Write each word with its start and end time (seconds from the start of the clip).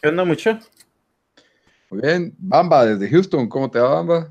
¿Qué 0.00 0.08
onda, 0.08 0.24
mucho? 0.24 0.56
Muy 1.90 2.00
bien. 2.00 2.32
Bamba 2.38 2.86
desde 2.86 3.10
Houston. 3.10 3.48
¿Cómo 3.48 3.68
te 3.68 3.80
va, 3.80 3.94
Bamba? 3.94 4.30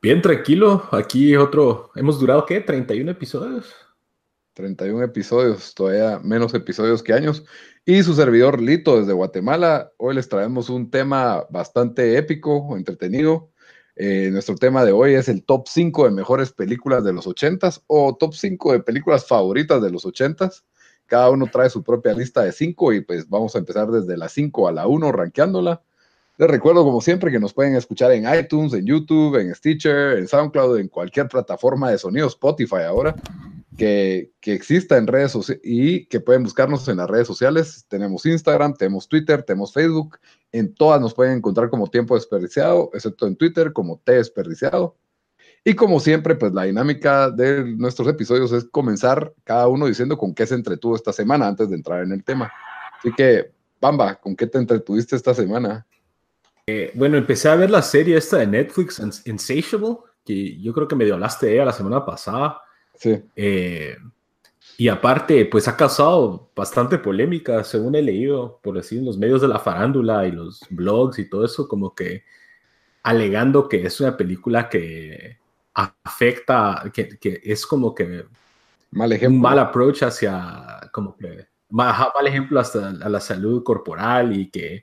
Bien, 0.00 0.22
tranquilo. 0.22 0.84
Aquí 0.92 1.34
otro. 1.34 1.90
Hemos 1.96 2.20
durado, 2.20 2.46
¿qué? 2.46 2.60
31 2.60 3.10
episodios. 3.10 3.74
31 4.54 5.02
episodios, 5.02 5.74
todavía 5.74 6.20
menos 6.20 6.54
episodios 6.54 7.02
que 7.02 7.12
años. 7.12 7.44
Y 7.84 8.04
su 8.04 8.14
servidor 8.14 8.60
Lito 8.60 9.00
desde 9.00 9.12
Guatemala. 9.12 9.90
Hoy 9.96 10.14
les 10.14 10.28
traemos 10.28 10.68
un 10.68 10.92
tema 10.92 11.44
bastante 11.50 12.16
épico, 12.16 12.76
entretenido. 12.76 13.50
Eh, 13.96 14.30
nuestro 14.30 14.54
tema 14.54 14.84
de 14.84 14.92
hoy 14.92 15.14
es 15.14 15.28
el 15.28 15.44
top 15.44 15.66
5 15.66 16.04
de 16.04 16.12
mejores 16.12 16.52
películas 16.52 17.02
de 17.02 17.12
los 17.12 17.26
80s 17.26 17.82
o 17.88 18.16
top 18.16 18.34
5 18.34 18.72
de 18.72 18.80
películas 18.80 19.26
favoritas 19.26 19.82
de 19.82 19.90
los 19.90 20.04
80s. 20.04 20.62
Cada 21.12 21.28
uno 21.28 21.46
trae 21.46 21.68
su 21.68 21.82
propia 21.82 22.14
lista 22.14 22.42
de 22.42 22.52
5 22.52 22.94
y 22.94 23.02
pues 23.02 23.28
vamos 23.28 23.54
a 23.54 23.58
empezar 23.58 23.90
desde 23.90 24.16
la 24.16 24.30
5 24.30 24.66
a 24.66 24.72
la 24.72 24.86
1 24.86 25.12
rankeándola. 25.12 25.82
Les 26.38 26.48
recuerdo 26.48 26.84
como 26.84 27.02
siempre 27.02 27.30
que 27.30 27.38
nos 27.38 27.52
pueden 27.52 27.76
escuchar 27.76 28.12
en 28.12 28.24
iTunes, 28.34 28.72
en 28.72 28.86
YouTube, 28.86 29.38
en 29.38 29.54
Stitcher, 29.54 30.16
en 30.16 30.26
SoundCloud, 30.26 30.78
en 30.78 30.88
cualquier 30.88 31.28
plataforma 31.28 31.90
de 31.90 31.98
sonido, 31.98 32.28
Spotify 32.28 32.84
ahora, 32.86 33.14
que, 33.76 34.30
que 34.40 34.54
exista 34.54 34.96
en 34.96 35.06
redes 35.06 35.32
sociales 35.32 35.60
y 35.62 36.06
que 36.06 36.18
pueden 36.18 36.44
buscarnos 36.44 36.88
en 36.88 36.96
las 36.96 37.10
redes 37.10 37.26
sociales. 37.26 37.84
Tenemos 37.90 38.24
Instagram, 38.24 38.72
tenemos 38.72 39.06
Twitter, 39.06 39.42
tenemos 39.42 39.74
Facebook. 39.74 40.18
En 40.50 40.74
todas 40.74 40.98
nos 40.98 41.12
pueden 41.12 41.36
encontrar 41.36 41.68
como 41.68 41.88
tiempo 41.88 42.14
desperdiciado, 42.14 42.88
excepto 42.94 43.26
en 43.26 43.36
Twitter 43.36 43.74
como 43.74 44.00
T 44.02 44.12
desperdiciado. 44.12 44.96
Y 45.64 45.74
como 45.74 46.00
siempre, 46.00 46.34
pues 46.34 46.52
la 46.52 46.64
dinámica 46.64 47.30
de 47.30 47.64
nuestros 47.64 48.08
episodios 48.08 48.50
es 48.52 48.64
comenzar 48.64 49.32
cada 49.44 49.68
uno 49.68 49.86
diciendo 49.86 50.18
con 50.18 50.34
qué 50.34 50.46
se 50.46 50.56
entretuvo 50.56 50.96
esta 50.96 51.12
semana 51.12 51.46
antes 51.46 51.70
de 51.70 51.76
entrar 51.76 52.02
en 52.02 52.12
el 52.12 52.24
tema. 52.24 52.52
Así 52.98 53.12
que, 53.12 53.52
Bamba, 53.80 54.16
¿con 54.16 54.34
qué 54.34 54.46
te 54.46 54.58
entretuviste 54.58 55.14
esta 55.14 55.34
semana? 55.34 55.86
Eh, 56.66 56.90
bueno, 56.94 57.16
empecé 57.16 57.48
a 57.48 57.54
ver 57.54 57.70
la 57.70 57.82
serie 57.82 58.16
esta 58.16 58.38
de 58.38 58.46
Netflix, 58.46 59.00
Insatiable, 59.24 59.98
que 60.24 60.60
yo 60.60 60.72
creo 60.72 60.88
que 60.88 60.96
medio 60.96 61.14
hablaste 61.14 61.46
de 61.46 61.54
ella 61.54 61.66
la 61.66 61.72
semana 61.72 62.04
pasada. 62.04 62.60
Sí. 62.94 63.22
Eh, 63.36 63.96
y 64.78 64.88
aparte, 64.88 65.44
pues 65.46 65.68
ha 65.68 65.76
causado 65.76 66.50
bastante 66.56 66.98
polémica, 66.98 67.62
según 67.62 67.94
he 67.94 68.02
leído, 68.02 68.58
por 68.62 68.74
decir, 68.74 68.98
en 68.98 69.04
los 69.04 69.18
medios 69.18 69.40
de 69.40 69.48
la 69.48 69.58
farándula 69.58 70.26
y 70.26 70.32
los 70.32 70.60
blogs 70.70 71.18
y 71.18 71.28
todo 71.28 71.44
eso, 71.44 71.68
como 71.68 71.94
que 71.94 72.24
alegando 73.02 73.68
que 73.68 73.84
es 73.84 74.00
una 74.00 74.16
película 74.16 74.68
que 74.68 75.41
afecta, 75.74 76.90
que, 76.92 77.18
que 77.18 77.40
es 77.44 77.66
como 77.66 77.94
que 77.94 78.26
mal 78.90 79.12
ejemplo. 79.12 79.36
un 79.36 79.42
mal 79.42 79.58
approach 79.58 80.02
hacia, 80.02 80.90
como 80.92 81.16
que, 81.16 81.46
mal, 81.70 81.94
mal 82.14 82.26
ejemplo 82.26 82.60
hasta 82.60 82.90
a 82.90 83.08
la 83.08 83.20
salud 83.20 83.62
corporal 83.62 84.36
y 84.36 84.50
que 84.50 84.82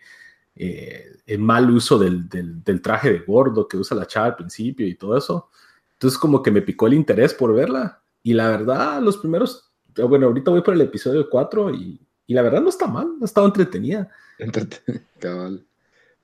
eh, 0.55 1.05
el 1.25 1.39
mal 1.39 1.69
uso 1.69 1.97
del, 1.97 2.27
del, 2.27 2.63
del, 2.63 2.81
traje 2.81 3.11
de 3.13 3.19
gordo 3.19 3.67
que 3.67 3.77
usa 3.77 3.95
la 3.95 4.07
chava 4.07 4.27
al 4.27 4.35
principio 4.35 4.85
y 4.87 4.95
todo 4.95 5.17
eso. 5.17 5.49
Entonces 5.93 6.17
como 6.17 6.43
que 6.43 6.51
me 6.51 6.61
picó 6.61 6.87
el 6.87 6.93
interés 6.93 7.33
por 7.33 7.53
verla. 7.53 8.01
Y 8.23 8.33
la 8.33 8.49
verdad, 8.49 9.01
los 9.01 9.17
primeros, 9.17 9.71
bueno, 9.95 10.27
ahorita 10.27 10.51
voy 10.51 10.61
por 10.61 10.73
el 10.73 10.81
episodio 10.81 11.29
4 11.29 11.73
y, 11.73 12.05
y 12.27 12.33
la 12.33 12.41
verdad 12.41 12.61
no 12.61 12.69
está 12.69 12.87
mal, 12.87 13.07
ha 13.21 13.25
estado 13.25 13.47
entretenida. 13.47 14.09
Entretenida, 14.37 15.03
cabal. 15.19 15.65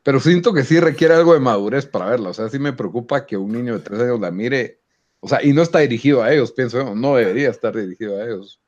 Pero 0.05 0.19
siento 0.19 0.53
que 0.53 0.63
sí 0.63 0.79
requiere 0.79 1.15
algo 1.15 1.33
de 1.33 1.39
madurez 1.39 1.87
para 1.87 2.05
verla. 2.05 2.29
O 2.29 2.33
sea, 2.35 2.47
sí 2.47 2.59
me 2.59 2.73
preocupa 2.73 3.25
que 3.25 3.37
un 3.37 3.51
niño 3.51 3.73
de 3.73 3.79
tres 3.79 3.99
años 4.01 4.19
la 4.19 4.29
mire. 4.29 4.79
O 5.19 5.27
sea, 5.27 5.43
y 5.43 5.51
no 5.51 5.63
está 5.63 5.79
dirigido 5.79 6.21
a 6.21 6.31
ellos, 6.31 6.51
pienso. 6.51 6.93
No 6.93 7.15
debería 7.15 7.49
estar 7.49 7.75
dirigido 7.75 8.15
a 8.15 8.23
ellos. 8.23 8.61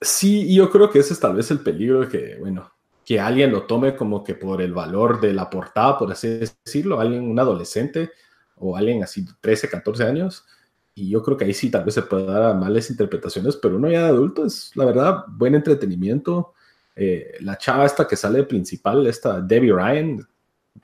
Sí, 0.00 0.54
yo 0.54 0.70
creo 0.70 0.88
que 0.88 1.00
ese 1.00 1.14
es 1.14 1.18
tal 1.18 1.34
vez 1.34 1.50
el 1.50 1.58
peligro 1.58 2.02
de 2.02 2.08
que, 2.08 2.36
bueno, 2.38 2.70
que 3.04 3.18
alguien 3.18 3.50
lo 3.50 3.64
tome 3.64 3.96
como 3.96 4.22
que 4.22 4.36
por 4.36 4.62
el 4.62 4.72
valor 4.72 5.20
de 5.20 5.32
la 5.32 5.50
portada, 5.50 5.98
por 5.98 6.12
así 6.12 6.28
decirlo, 6.28 7.00
alguien, 7.00 7.28
un 7.28 7.40
adolescente 7.40 8.12
o 8.54 8.76
alguien 8.76 9.02
así 9.02 9.26
13, 9.40 9.68
14 9.68 10.04
años. 10.04 10.46
Y 10.94 11.10
yo 11.10 11.24
creo 11.24 11.36
que 11.36 11.44
ahí 11.44 11.54
sí 11.54 11.72
tal 11.72 11.82
vez 11.86 11.94
se 11.94 12.02
puede 12.02 12.26
dar 12.26 12.44
a 12.44 12.54
malas 12.54 12.88
interpretaciones, 12.88 13.56
pero 13.56 13.78
uno 13.78 13.90
ya 13.90 14.04
de 14.04 14.10
adulto 14.10 14.46
es, 14.46 14.70
la 14.76 14.84
verdad, 14.84 15.24
buen 15.26 15.56
entretenimiento. 15.56 16.54
Eh, 16.94 17.32
la 17.40 17.58
chava 17.58 17.84
esta 17.84 18.06
que 18.06 18.14
sale 18.14 18.44
principal, 18.44 19.08
esta 19.08 19.40
Debbie 19.40 19.72
Ryan, 19.72 20.24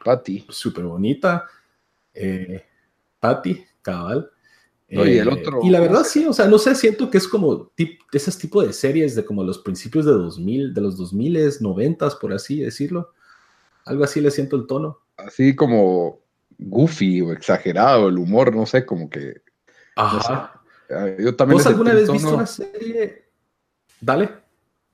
Patty. 0.04 0.46
Súper 0.50 0.84
bonita. 0.84 1.46
Eh, 2.12 2.62
Patty, 3.18 3.64
cabal. 3.82 4.30
No, 4.88 5.04
y, 5.06 5.18
el 5.18 5.28
otro, 5.28 5.60
y 5.62 5.70
la 5.70 5.80
verdad 5.80 6.04
sí, 6.04 6.24
o 6.26 6.32
sea, 6.32 6.46
no 6.46 6.58
sé, 6.58 6.74
siento 6.74 7.10
que 7.10 7.18
es 7.18 7.26
como 7.26 7.68
tip, 7.74 8.00
ese 8.12 8.30
tipo 8.38 8.62
de 8.62 8.72
series 8.72 9.16
de 9.16 9.24
como 9.24 9.42
los 9.42 9.58
principios 9.58 10.04
de 10.04 10.12
2000, 10.12 10.74
de 10.74 10.80
los 10.80 10.96
2000, 10.96 11.56
90, 11.60 12.10
por 12.20 12.32
así 12.32 12.60
decirlo. 12.60 13.12
Algo 13.86 14.04
así 14.04 14.20
le 14.20 14.30
siento 14.30 14.56
el 14.56 14.66
tono. 14.66 15.00
Así 15.16 15.56
como 15.56 16.20
goofy 16.58 17.22
o 17.22 17.32
exagerado 17.32 18.08
el 18.08 18.18
humor, 18.18 18.54
no 18.54 18.66
sé, 18.66 18.86
como 18.86 19.08
que... 19.10 19.42
Ajá. 19.96 20.62
No 20.88 21.04
sé. 21.16 21.22
Yo 21.22 21.34
también 21.34 21.58
¿Vos 21.58 21.66
alguna 21.66 21.94
vez 21.94 22.10
viste 22.10 22.28
una 22.28 22.46
serie? 22.46 23.24
Dale. 24.00 24.28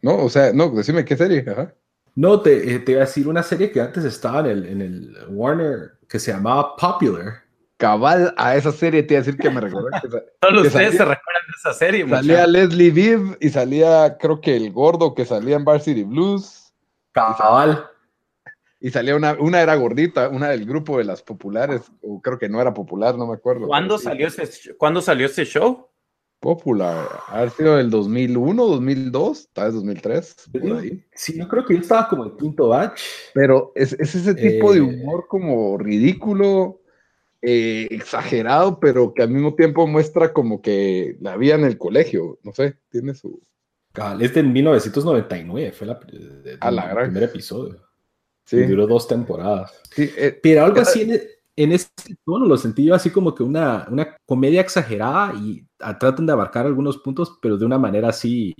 No, 0.02 0.24
o 0.24 0.30
sea, 0.30 0.52
no, 0.52 0.70
decime 0.70 1.04
qué 1.04 1.16
serie. 1.16 1.44
Ajá. 1.46 1.74
No, 2.14 2.40
te, 2.40 2.78
te, 2.80 2.92
iba 2.92 3.02
a 3.02 3.06
decir 3.06 3.28
una 3.28 3.42
serie 3.42 3.70
que 3.70 3.80
antes 3.80 4.04
estaba 4.04 4.40
en 4.40 4.46
el, 4.46 4.66
en 4.66 4.80
el 4.80 5.16
Warner 5.28 5.92
que 6.08 6.18
se 6.18 6.32
llamaba 6.32 6.76
Popular. 6.76 7.42
Cabal 7.76 8.34
a 8.36 8.56
esa 8.56 8.72
serie 8.72 9.02
te 9.02 9.14
iba 9.14 9.22
a 9.22 9.24
decir 9.24 9.40
que 9.40 9.48
me 9.48 9.60
recuerda. 9.60 10.00
Que, 10.02 10.08
Solo 10.08 10.62
que 10.62 10.68
ustedes 10.68 10.72
salía, 10.72 10.90
se 10.90 10.98
recuerdan 10.98 11.42
de 11.46 11.52
esa 11.56 11.72
serie. 11.72 12.08
Salía. 12.08 12.46
Leslie 12.46 12.90
Viv 12.90 13.38
y 13.40 13.48
salía, 13.48 14.18
creo 14.18 14.40
que 14.40 14.54
el 14.54 14.70
gordo 14.70 15.14
que 15.14 15.24
salía 15.24 15.56
en 15.56 15.64
Varsity 15.64 16.02
Blues. 16.02 16.74
Cabal. 17.12 17.86
Y 18.80 18.90
salía 18.90 19.14
una, 19.14 19.32
una 19.38 19.60
era 19.60 19.74
gordita, 19.76 20.28
una 20.28 20.48
del 20.48 20.66
grupo 20.66 20.98
de 20.98 21.04
las 21.04 21.22
populares, 21.22 21.82
o 22.02 22.20
creo 22.20 22.38
que 22.38 22.48
no 22.48 22.60
era 22.60 22.72
popular, 22.72 23.16
no 23.16 23.26
me 23.26 23.34
acuerdo. 23.34 23.66
¿Cuándo, 23.66 23.98
sí. 23.98 24.04
salió, 24.04 24.26
ese, 24.26 24.74
¿cuándo 24.76 25.00
salió 25.00 25.26
ese 25.26 25.44
show? 25.44 25.89
Popular, 26.40 27.06
ha 27.28 27.50
sido 27.50 27.76
del 27.76 27.90
2001, 27.90 28.66
2002, 28.66 29.50
tal 29.52 29.66
vez 29.66 29.74
2003, 29.74 30.36
por 30.50 30.78
ahí. 30.78 31.04
Sí, 31.12 31.36
yo 31.36 31.46
creo 31.46 31.66
que 31.66 31.74
yo 31.74 31.80
estaba 31.80 32.08
como 32.08 32.24
el 32.24 32.36
quinto 32.36 32.68
batch. 32.68 33.02
Pero 33.34 33.72
es, 33.74 33.92
es 33.92 34.14
ese 34.14 34.34
tipo 34.34 34.72
eh... 34.72 34.76
de 34.76 34.80
humor 34.80 35.26
como 35.28 35.76
ridículo, 35.76 36.80
eh, 37.42 37.88
exagerado, 37.90 38.80
pero 38.80 39.12
que 39.12 39.22
al 39.22 39.28
mismo 39.28 39.54
tiempo 39.54 39.86
muestra 39.86 40.32
como 40.32 40.62
que 40.62 41.18
la 41.20 41.36
vida 41.36 41.56
en 41.56 41.64
el 41.64 41.76
colegio, 41.76 42.38
no 42.42 42.52
sé, 42.52 42.78
tiene 42.88 43.14
su... 43.14 43.42
Es 44.18 44.32
de 44.32 44.42
1999, 44.42 45.72
fue 45.72 45.86
la, 45.88 46.00
de, 46.10 46.56
A 46.60 46.70
la 46.70 46.82
el 46.84 46.90
gran... 46.90 47.04
primer 47.06 47.24
episodio. 47.24 47.82
Sí. 48.46 48.62
Duró 48.64 48.86
dos 48.86 49.06
temporadas. 49.06 49.78
Sí, 49.90 50.10
eh, 50.16 50.38
pero 50.42 50.64
algo 50.64 50.80
así 50.80 51.02
en, 51.02 51.20
en 51.56 51.72
este 51.72 52.16
tono 52.24 52.46
lo 52.46 52.56
sentí 52.56 52.84
yo 52.84 52.94
así 52.94 53.10
como 53.10 53.34
que 53.34 53.42
una, 53.42 53.86
una 53.90 54.16
comedia 54.24 54.62
exagerada 54.62 55.34
y 55.34 55.66
tratan 55.98 56.26
de 56.26 56.32
abarcar 56.32 56.66
algunos 56.66 56.98
puntos, 56.98 57.38
pero 57.40 57.56
de 57.56 57.66
una 57.66 57.78
manera 57.78 58.08
así, 58.08 58.54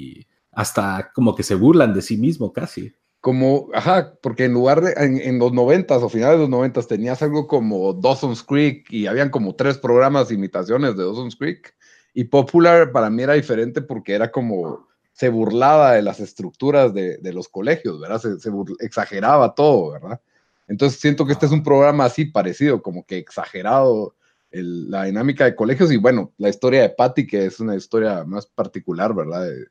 hasta 0.53 1.13
como 1.15 1.35
que 1.35 1.43
se 1.43 1.55
burlan 1.55 1.95
de 1.95 2.03
sí 2.03 2.17
mismo 2.17 2.53
casi. 2.53 2.93
Como, 3.21 3.69
ajá, 3.75 4.15
porque 4.23 4.47
en 4.47 4.55
lugar 4.55 4.81
de, 4.81 4.95
en, 4.97 5.39
los 5.39 5.53
noventas 5.53 6.03
o 6.03 6.09
finales 6.09 6.37
de 6.37 6.43
los 6.43 6.49
noventas 6.49 6.89
tenías 6.89 7.23
algo 7.23 7.47
como 7.47 7.93
Dawson's 7.93 8.43
Creek 8.43 8.91
y 8.91 9.07
habían 9.07 9.29
como 9.29 9.55
tres 9.55 9.77
programas 9.77 10.33
imitaciones 10.33 10.97
de 10.97 11.05
Dawson's 11.05 11.37
Creek 11.37 11.75
y 12.15 12.25
Popular 12.25 12.93
para 12.93 13.11
mí 13.11 13.23
era 13.23 13.35
diferente 13.35 13.83
porque 13.83 14.15
era 14.15 14.31
como 14.31 14.89
se 15.13 15.29
burlaba 15.29 15.93
de 15.93 16.03
las 16.03 16.19
estructuras 16.19 16.95
de, 16.95 17.19
de 17.19 17.33
los 17.35 17.51
colegios, 17.51 18.01
¿verdad? 18.01 18.21
Se, 18.21 18.51
exageraba 18.79 19.55
todo, 19.55 19.93
¿verdad? 19.93 20.21
Entonces 20.67 20.99
siento 20.99 21.27
que 21.27 21.33
este 21.33 21.45
es 21.45 21.53
un 21.53 21.63
programa 21.63 22.07
así 22.07 22.25
parecido, 22.25 22.81
como 22.81 23.05
que 23.05 23.19
exagerado 23.19 24.15
el- 24.51 24.91
la 24.91 25.05
dinámica 25.05 25.45
de 25.45 25.55
colegios 25.55 25.93
y 25.93 25.97
bueno, 25.97 26.33
la 26.39 26.49
historia 26.49 26.83
de 26.83 26.91
Patty, 26.91 27.27
que 27.27 27.47
es 27.47 27.61
una 27.61 27.77
historia 27.77 28.25
más 28.25 28.47
particular, 28.47 29.15
¿verdad? 29.15 29.47
De, 29.47 29.67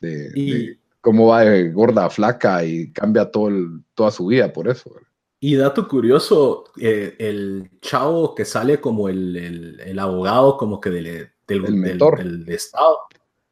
de- 0.00 0.32
Y- 0.34 0.52
de 0.68 0.78
cómo 1.00 1.28
va 1.28 1.42
de 1.42 1.70
gorda 1.70 2.06
a 2.06 2.10
flaca 2.10 2.64
y 2.64 2.92
cambia 2.92 3.30
todo 3.30 3.48
el- 3.48 3.82
toda 3.94 4.10
su 4.10 4.26
vida 4.26 4.52
por 4.52 4.68
eso. 4.68 4.90
¿verdad? 4.94 5.08
Y 5.40 5.56
dato 5.56 5.88
curioso, 5.88 6.64
eh, 6.80 7.16
el 7.18 7.68
chavo 7.80 8.34
que 8.34 8.44
sale 8.44 8.80
como 8.80 9.08
el, 9.08 9.36
el- 9.36 9.80
el 9.80 9.98
abogado 9.98 10.56
como 10.56 10.80
que 10.80 10.90
del, 10.90 11.04
del, 11.04 11.30
El 11.48 11.62
del- 11.64 11.74
mentor. 11.74 12.18
del 12.18 12.48
estado. 12.48 12.98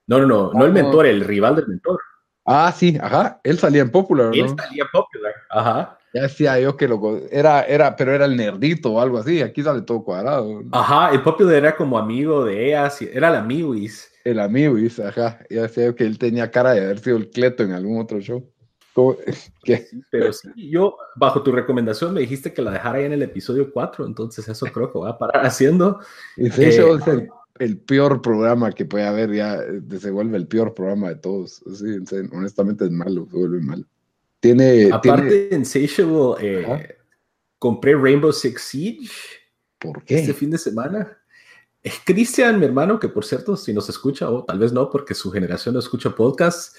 No, 0.07 0.19
no, 0.21 0.27
no, 0.27 0.53
no 0.53 0.63
Ah, 0.63 0.67
el 0.67 0.73
no. 0.75 0.83
mentor, 0.83 1.07
el 1.07 1.21
rival 1.23 1.57
del 1.57 1.67
mentor. 1.69 2.01
Ah, 2.45 2.73
sí, 2.77 2.97
ajá, 3.01 3.41
él 3.45 3.59
salía 3.59 3.83
en 3.83 3.91
Popular, 3.91 4.31
Él 4.33 4.47
¿no? 4.47 4.57
salía 4.57 4.85
popular. 4.93 5.35
Ajá. 5.51 5.99
Ya 6.13 6.23
decía 6.23 6.59
yo 6.59 6.77
que 6.77 6.89
lo 6.89 7.19
era, 7.31 7.63
era, 7.63 7.95
pero 7.95 8.13
era 8.13 8.25
el 8.25 8.37
nerdito 8.37 8.93
o 8.93 9.01
algo 9.01 9.19
así, 9.19 9.43
aquí 9.43 9.63
sale 9.63 9.83
todo 9.83 10.03
cuadrado. 10.03 10.63
Ajá, 10.73 11.13
el 11.13 11.23
popular 11.23 11.55
era 11.55 11.77
como 11.77 11.99
amigo 11.99 12.45
de 12.45 12.69
ellas, 12.69 13.01
y- 13.03 13.09
era 13.13 13.29
el 13.29 13.37
amigo 13.37 13.75
y 13.75 13.89
El 14.25 14.41
amigo, 14.41 14.75
dice, 14.75 15.05
ajá, 15.05 15.39
ya 15.49 15.63
decía 15.63 15.87
yo 15.87 15.95
que 15.95 16.05
él 16.05 16.19
tenía 16.19 16.51
cara 16.51 16.73
de 16.73 16.85
haber 16.85 16.99
sido 16.99 17.17
el 17.17 17.31
Cleto 17.31 17.63
en 17.63 17.73
algún 17.73 18.01
otro 18.01 18.21
show. 18.21 18.45
¿Cómo? 18.93 19.17
¿Qué? 19.63 19.87
Pero 20.11 20.33
sí, 20.33 20.49
yo, 20.71 20.97
bajo 21.17 21.43
tu 21.43 21.53
recomendación, 21.53 22.13
me 22.13 22.21
dijiste 22.21 22.53
que 22.53 22.63
la 22.63 22.73
dejara 22.73 22.99
ahí 22.99 23.05
en 23.05 23.13
el 23.13 23.23
episodio 23.23 23.73
4, 23.73 24.05
entonces 24.05 24.49
eso 24.49 24.67
creo 24.67 24.91
que 24.91 24.99
voy 24.99 25.09
a 25.11 25.17
parar 25.17 25.47
haciendo. 25.47 26.01
Eh, 26.37 26.73
show 26.73 26.97
es 26.97 27.07
el, 27.07 27.29
el 27.61 27.79
peor 27.79 28.21
programa 28.21 28.73
que 28.73 28.85
puede 28.85 29.07
haber, 29.07 29.33
ya 29.33 29.57
eh, 29.57 29.81
se 29.99 30.11
vuelve 30.11 30.37
el 30.37 30.49
peor 30.49 30.75
programa 30.75 31.09
de 31.11 31.17
todos. 31.17 31.63
Sí, 31.75 31.99
honestamente 32.33 32.85
es 32.87 32.91
malo, 32.91 33.27
se 33.31 33.37
vuelve 33.37 33.61
malo. 33.61 33.85
Tiene, 34.41 34.91
Aparte, 34.93 35.49
tiene 35.49 35.57
Insatiable, 35.57 36.35
eh, 36.41 36.97
compré 37.59 37.95
Rainbow 37.95 38.33
Six 38.33 38.63
Siege 38.63 39.11
¿por 39.79 40.03
qué? 40.05 40.21
este 40.21 40.33
fin 40.35 40.51
de 40.51 40.59
semana. 40.59 41.17
Es 41.83 41.95
Cristian, 42.05 42.59
mi 42.59 42.67
hermano, 42.67 42.99
que 42.99 43.09
por 43.09 43.25
cierto, 43.25 43.57
si 43.57 43.73
nos 43.73 43.89
escucha, 43.89 44.29
o 44.31 44.45
tal 44.45 44.59
vez 44.59 44.73
no, 44.73 44.91
porque 44.91 45.15
su 45.15 45.31
generación 45.31 45.75
no 45.75 45.79
escucha 45.81 46.15
podcast, 46.15 46.77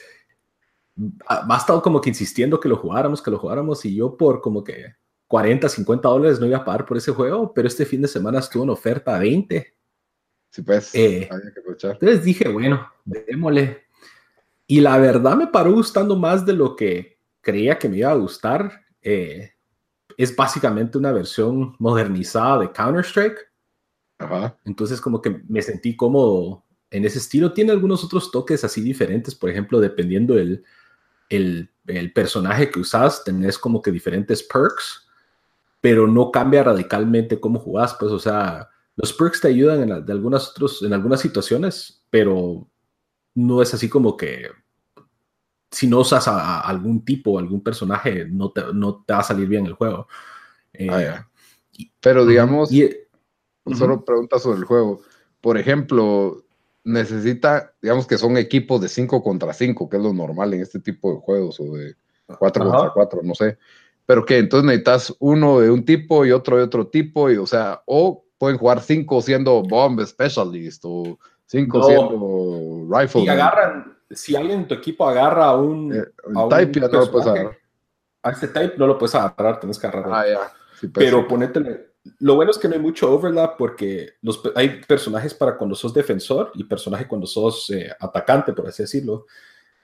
ha, 1.28 1.48
ha 1.54 1.58
estado 1.58 1.81
como 1.81 2.02
que 2.02 2.10
insistiendo 2.10 2.60
que 2.60 2.69
lo 2.69 2.78
jugáramos, 2.78 3.22
que 3.22 3.31
lo 3.31 3.40
jugáramos, 3.40 3.84
y 3.86 3.96
yo 3.96 4.16
por 4.18 4.42
como 4.42 4.64
que 4.64 4.94
40, 5.28 5.69
50 5.69 6.07
dólares 6.10 6.40
no 6.40 6.46
iba 6.46 6.57
a 6.57 6.66
pagar 6.66 6.86
por 6.86 6.98
ese 6.98 7.12
juego, 7.12 7.54
pero 7.54 7.68
este 7.68 7.86
fin 7.86 8.02
de 8.02 8.07
semana 8.07 8.40
estuvo 8.40 8.64
en 8.64 8.69
oferta 8.72 9.16
a 9.16 9.19
20. 9.19 9.74
Sí, 10.50 10.62
pues, 10.62 10.94
Eh. 10.94 11.28
había 11.31 11.54
que 11.54 11.60
aprovechar. 11.62 11.92
Entonces 11.94 12.24
dije, 12.24 12.50
bueno, 12.50 12.86
démosle. 13.06 13.84
Y 14.68 14.81
la 14.81 14.98
verdad 14.98 15.36
me 15.38 15.48
paró 15.48 15.72
gustando 15.74 16.16
más 16.18 16.46
de 16.46 16.54
lo 16.54 16.75
que 16.75 17.18
creía 17.42 17.78
que 17.78 17.90
me 17.90 17.98
iba 17.98 18.12
a 18.12 18.16
gustar. 18.16 18.72
Eh, 19.02 19.52
es 20.18 20.36
básicamente 20.36 20.98
una 20.98 21.12
versión 21.12 21.76
modernizada 21.80 22.60
de 22.60 22.72
Counter-Strike. 22.72 23.52
Entonces 24.66 25.02
como 25.02 25.22
que 25.22 25.42
me 25.48 25.62
sentí 25.62 25.96
cómodo 25.96 26.64
en 26.92 27.06
ese 27.06 27.18
estilo. 27.18 27.54
Tiene 27.54 27.72
algunos 27.72 28.04
otros 28.04 28.32
toques 28.32 28.64
así 28.64 28.82
diferentes, 28.82 29.34
por 29.34 29.50
ejemplo, 29.50 29.80
dependiendo 29.80 30.36
del 30.36 30.64
el, 31.30 31.72
el 31.88 32.14
personaje 32.14 32.70
que 32.70 32.80
usas, 32.80 33.24
tenés 33.24 33.58
como 33.58 33.82
que 33.82 33.92
diferentes 33.92 34.44
perks, 34.44 35.08
pero 35.80 36.06
no 36.06 36.30
cambia 36.30 36.64
radicalmente 36.64 37.40
cómo 37.40 37.60
jugás. 37.60 37.96
Pues, 38.00 38.12
o 38.12 38.20
sea, 38.20 38.70
los 38.96 39.14
perks 39.14 39.42
te 39.42 39.48
ayudan 39.48 39.90
en, 39.90 40.06
de 40.06 40.12
algunas 40.12 40.50
otros, 40.50 40.84
en 40.84 40.94
algunas 40.94 41.22
situaciones, 41.22 42.06
pero 42.10 42.68
no 43.34 43.62
es 43.62 43.74
así 43.74 43.90
como 43.90 44.18
que 44.18 44.50
si 45.71 45.88
no 45.88 46.00
usas 46.01 46.27
a, 46.27 46.59
a 46.59 46.59
algún 46.62 47.03
tipo, 47.06 47.39
algún 47.39 47.62
personaje, 47.63 48.25
no 48.29 48.51
te, 48.51 48.62
no 48.73 49.03
te 49.06 49.13
va 49.13 49.19
a 49.19 49.23
salir 49.23 49.47
bien 49.47 49.65
el 49.65 49.73
juego. 49.73 50.07
Eh, 50.73 50.88
Ah. 50.89 51.27
Pero 52.01 52.25
digamos, 52.25 52.71
y- 52.71 52.89
solo 53.75 54.03
preguntas 54.06 54.44
sobre 54.44 54.59
el 54.59 54.65
juego. 54.65 55.01
Por 55.39 55.57
ejemplo, 55.57 56.44
necesita, 56.83 57.73
digamos 57.81 58.06
que 58.07 58.18
son 58.18 58.38
equipos 58.38 58.81
de 58.81 58.89
5 58.89 59.23
contra 59.23 59.53
5, 59.53 59.89
que 59.89 59.97
es 59.97 60.03
lo 60.03 60.13
normal 60.13 60.53
en 60.53 60.62
este 60.62 60.79
tipo 60.79 61.13
de 61.13 61.19
juegos, 61.21 61.59
o 61.59 61.73
de 61.73 61.95
4 62.38 62.63
Ajá. 62.63 62.71
contra 62.71 62.94
4, 62.94 63.21
no 63.23 63.33
sé. 63.35 63.57
Pero 64.06 64.25
que 64.25 64.38
entonces 64.39 64.65
necesitas 64.65 65.15
uno 65.19 65.59
de 65.59 65.69
un 65.71 65.85
tipo 65.85 66.25
y 66.25 66.31
otro 66.31 66.57
de 66.57 66.63
otro 66.63 66.88
tipo, 66.88 67.29
y 67.31 67.38
o 67.38 67.45
sea, 67.47 67.81
o 67.85 68.25
pueden 68.38 68.57
jugar 68.57 68.81
5 68.81 69.21
siendo 69.21 69.62
bomb 69.63 70.03
specialist, 70.06 70.83
o 70.85 71.18
5 71.45 71.77
No. 71.79 71.83
siendo 71.85 72.88
rifle. 73.00 73.21
si 73.21 73.29
agarran, 73.29 73.97
si 74.16 74.36
alguien 74.36 74.60
en 74.62 74.68
tu 74.68 74.75
equipo 74.75 75.08
agarra 75.08 75.46
a 75.46 75.56
un, 75.58 75.94
Eh, 75.94 76.04
a 76.36 76.44
un 76.44 76.50
type 76.50 76.80
ya 76.80 76.88
no 76.88 77.00
lo 77.00 77.12
puedes 77.12 77.28
agarrar. 77.28 77.58
a 78.24 78.31
este 78.31 78.48
type 78.48 78.74
no 78.78 78.88
lo 78.88 78.98
puedes 78.98 79.16
agarrar, 79.16 79.60
tienes 79.60 79.78
que 79.80 79.88
agarrar. 79.88 80.12
Ah. 80.38 80.52
Sí, 80.80 80.88
pues, 80.88 81.06
pero 81.06 81.19
sí. 81.22 81.25
ponétele. 81.30 81.92
Lo 82.19 82.36
bueno 82.36 82.50
es 82.52 82.58
que 82.58 82.68
no 82.68 82.74
hay 82.74 82.80
mucho 82.80 83.12
overlap 83.13 83.58
porque 83.58 84.13
los, 84.24 84.42
hay 84.56 84.81
personajes 84.88 85.34
para 85.36 85.56
cuando 85.58 85.75
sos 85.75 85.94
defensor 85.94 86.52
y 86.56 86.63
personaje 86.63 87.08
cuando 87.08 87.28
sos 87.28 87.69
eh, 87.69 87.92
atacante, 88.00 88.54
por 88.54 88.68
así 88.68 88.81
decirlo. 88.84 89.25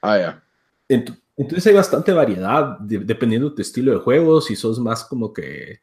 Ah, 0.01 0.18
ya. 0.18 0.44
Ent- 0.89 1.15
Entonces 1.35 1.68
hay 1.68 1.75
bastante 1.75 2.12
variedad 2.13 2.80
de- 2.80 3.00
dependiendo 3.00 3.50
de 3.50 3.56
tu 3.57 3.62
estilo 3.62 3.91
de 3.91 4.00
juego. 4.00 4.41
Si 4.41 4.56
sos 4.56 4.80
más 4.80 5.06
como 5.06 5.31
que 5.31 5.80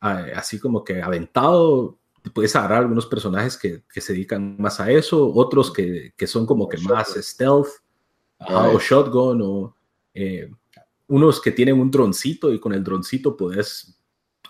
ah, 0.00 0.26
así 0.34 0.58
como 0.58 0.82
que 0.82 1.00
aventado, 1.00 1.97
puedes 2.34 2.54
agarrar 2.56 2.78
algunos 2.80 3.06
personajes 3.06 3.56
que, 3.56 3.82
que 3.92 4.00
se 4.00 4.12
dedican 4.12 4.56
más 4.58 4.80
a 4.80 4.90
eso, 4.90 5.32
otros 5.34 5.72
que, 5.72 6.12
que 6.16 6.26
son 6.26 6.46
como 6.46 6.64
O 6.64 6.68
que 6.68 6.78
más 6.78 7.14
stealth, 7.14 7.68
ajá, 8.38 8.68
o 8.70 8.78
shotgun, 8.78 9.40
o 9.42 9.76
eh, 10.14 10.50
unos 11.08 11.40
que 11.40 11.52
tienen 11.52 11.78
un 11.80 11.90
droncito 11.90 12.52
y 12.52 12.60
con 12.60 12.72
el 12.74 12.84
droncito 12.84 13.36
puedes 13.36 13.94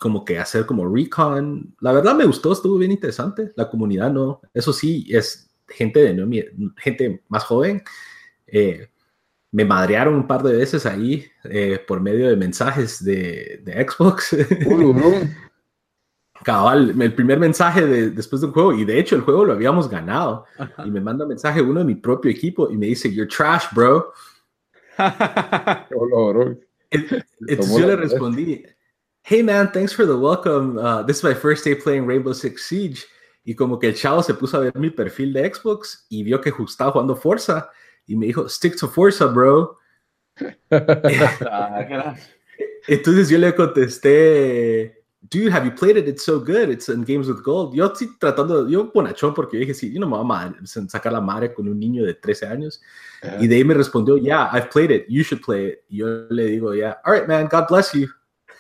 como 0.00 0.24
que 0.24 0.38
hacer 0.38 0.64
como 0.66 0.88
recon. 0.88 1.74
La 1.80 1.92
verdad 1.92 2.14
me 2.14 2.24
gustó, 2.24 2.52
estuvo 2.52 2.78
bien 2.78 2.92
interesante. 2.92 3.52
La 3.56 3.68
comunidad 3.68 4.10
no, 4.12 4.40
eso 4.54 4.72
sí, 4.72 5.06
es 5.08 5.50
gente 5.68 6.00
de 6.00 6.14
no 6.14 6.26
mi- 6.26 6.44
gente 6.76 7.22
más 7.28 7.44
joven. 7.44 7.82
Eh, 8.46 8.88
me 9.50 9.64
madrearon 9.64 10.14
un 10.14 10.26
par 10.26 10.42
de 10.42 10.56
veces 10.56 10.84
ahí 10.86 11.24
eh, 11.44 11.82
por 11.86 12.00
medio 12.00 12.28
de 12.28 12.36
mensajes 12.36 13.02
de, 13.04 13.60
de 13.64 13.86
Xbox. 13.88 14.36
Cabal, 16.48 16.94
el 16.98 17.12
primer 17.14 17.38
mensaje 17.38 17.84
de- 17.86 18.10
después 18.10 18.40
del 18.40 18.52
juego, 18.52 18.72
y 18.72 18.86
de 18.86 18.98
hecho 18.98 19.14
el 19.16 19.20
juego 19.20 19.44
lo 19.44 19.52
habíamos 19.52 19.86
ganado. 19.90 20.46
Y 20.82 20.90
me 20.90 20.98
manda 20.98 21.26
mensaje 21.26 21.60
uno 21.60 21.80
de 21.80 21.84
mi 21.84 21.94
propio 21.94 22.30
equipo 22.30 22.70
y 22.70 22.76
me 22.78 22.86
dice, 22.86 23.12
You're 23.12 23.28
trash, 23.28 23.66
bro. 23.74 24.12
Hola, 24.98 26.32
bro. 26.32 26.58
Entonces 26.90 27.78
yo 27.78 27.86
le 27.86 27.96
respondí, 27.96 28.64
Hey 29.24 29.42
man, 29.42 29.70
thanks 29.72 29.92
for 29.94 30.06
the 30.06 30.14
welcome. 30.16 30.78
Uh, 30.78 31.02
this 31.04 31.18
is 31.18 31.22
my 31.24 31.34
first 31.34 31.64
day 31.66 31.74
playing 31.74 32.06
Rainbow 32.06 32.32
Six 32.32 32.62
Siege. 32.66 33.04
Y 33.44 33.54
como 33.54 33.78
que 33.78 33.88
el 33.88 33.94
chavo 33.94 34.22
se 34.22 34.32
puso 34.32 34.56
a 34.56 34.60
ver 34.60 34.72
mi 34.76 34.88
perfil 34.90 35.32
de 35.34 35.52
Xbox 35.52 36.06
y 36.08 36.22
vio 36.22 36.40
que 36.40 36.50
estaba 36.66 36.92
jugando 36.92 37.14
Forza 37.14 37.70
y 38.06 38.16
me 38.16 38.24
dijo, 38.26 38.48
Stick 38.48 38.74
to 38.78 38.88
Forza, 38.88 39.26
bro. 39.26 39.78
Ah, 40.70 42.14
Entonces 42.86 43.28
yo 43.28 43.36
le 43.38 43.54
contesté, 43.54 44.97
dude, 45.30 45.50
have 45.52 45.64
you 45.64 45.72
played 45.74 45.96
it? 45.96 46.08
It's 46.08 46.24
so 46.24 46.38
good. 46.40 46.70
It's 46.70 46.88
in 46.88 47.04
Games 47.04 47.28
with 47.28 47.42
Gold. 47.42 47.74
Yo 47.74 47.86
estoy 47.86 48.08
tratando, 48.18 48.68
yo 48.68 48.90
bonachón 48.92 49.34
porque 49.34 49.54
yo 49.54 49.60
dije, 49.60 49.74
sí, 49.74 49.92
yo 49.92 50.00
no 50.00 50.06
me 50.08 50.16
voy 50.16 50.26
a 50.32 50.54
sacar 50.88 51.12
la 51.12 51.20
madre 51.20 51.52
con 51.52 51.68
un 51.68 51.78
niño 51.78 52.04
de 52.04 52.14
13 52.14 52.46
años. 52.46 52.80
Ajá. 53.22 53.36
Y 53.40 53.46
de 53.48 53.56
ahí 53.56 53.64
me 53.64 53.74
respondió, 53.74 54.16
yeah, 54.16 54.48
I've 54.52 54.68
played 54.70 54.90
it. 54.90 55.06
You 55.08 55.22
should 55.22 55.42
play 55.44 55.66
it. 55.68 55.78
Y 55.88 55.98
yo 55.98 56.06
le 56.30 56.44
digo, 56.46 56.74
yeah, 56.74 56.98
all 57.04 57.14
right, 57.14 57.26
man, 57.28 57.48
God 57.50 57.66
bless 57.68 57.92
you. 57.92 58.06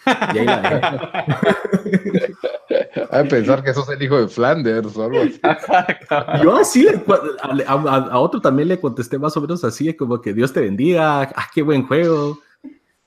Y 0.06 0.38
ahí 0.38 0.46
la 0.46 0.62
que 3.10 3.24
pensar 3.28 3.62
que 3.62 3.74
sos 3.74 3.88
el 3.90 4.02
hijo 4.02 4.18
de 4.20 4.28
Flanders 4.28 4.96
o 4.96 5.04
algo 5.04 5.18
así. 5.20 5.40
Yo 6.42 6.56
así, 6.56 6.84
le- 6.84 7.64
a, 7.66 7.72
a- 7.72 8.08
a 8.12 8.18
otro 8.18 8.40
también 8.40 8.68
le 8.68 8.80
contesté 8.80 9.18
más 9.18 9.36
o 9.36 9.40
menos 9.40 9.64
así, 9.64 9.92
como 9.94 10.20
que 10.20 10.32
Dios 10.32 10.52
te 10.52 10.60
bendiga, 10.60 11.22
ah, 11.22 11.46
qué 11.54 11.62
buen 11.62 11.86
juego. 11.86 12.38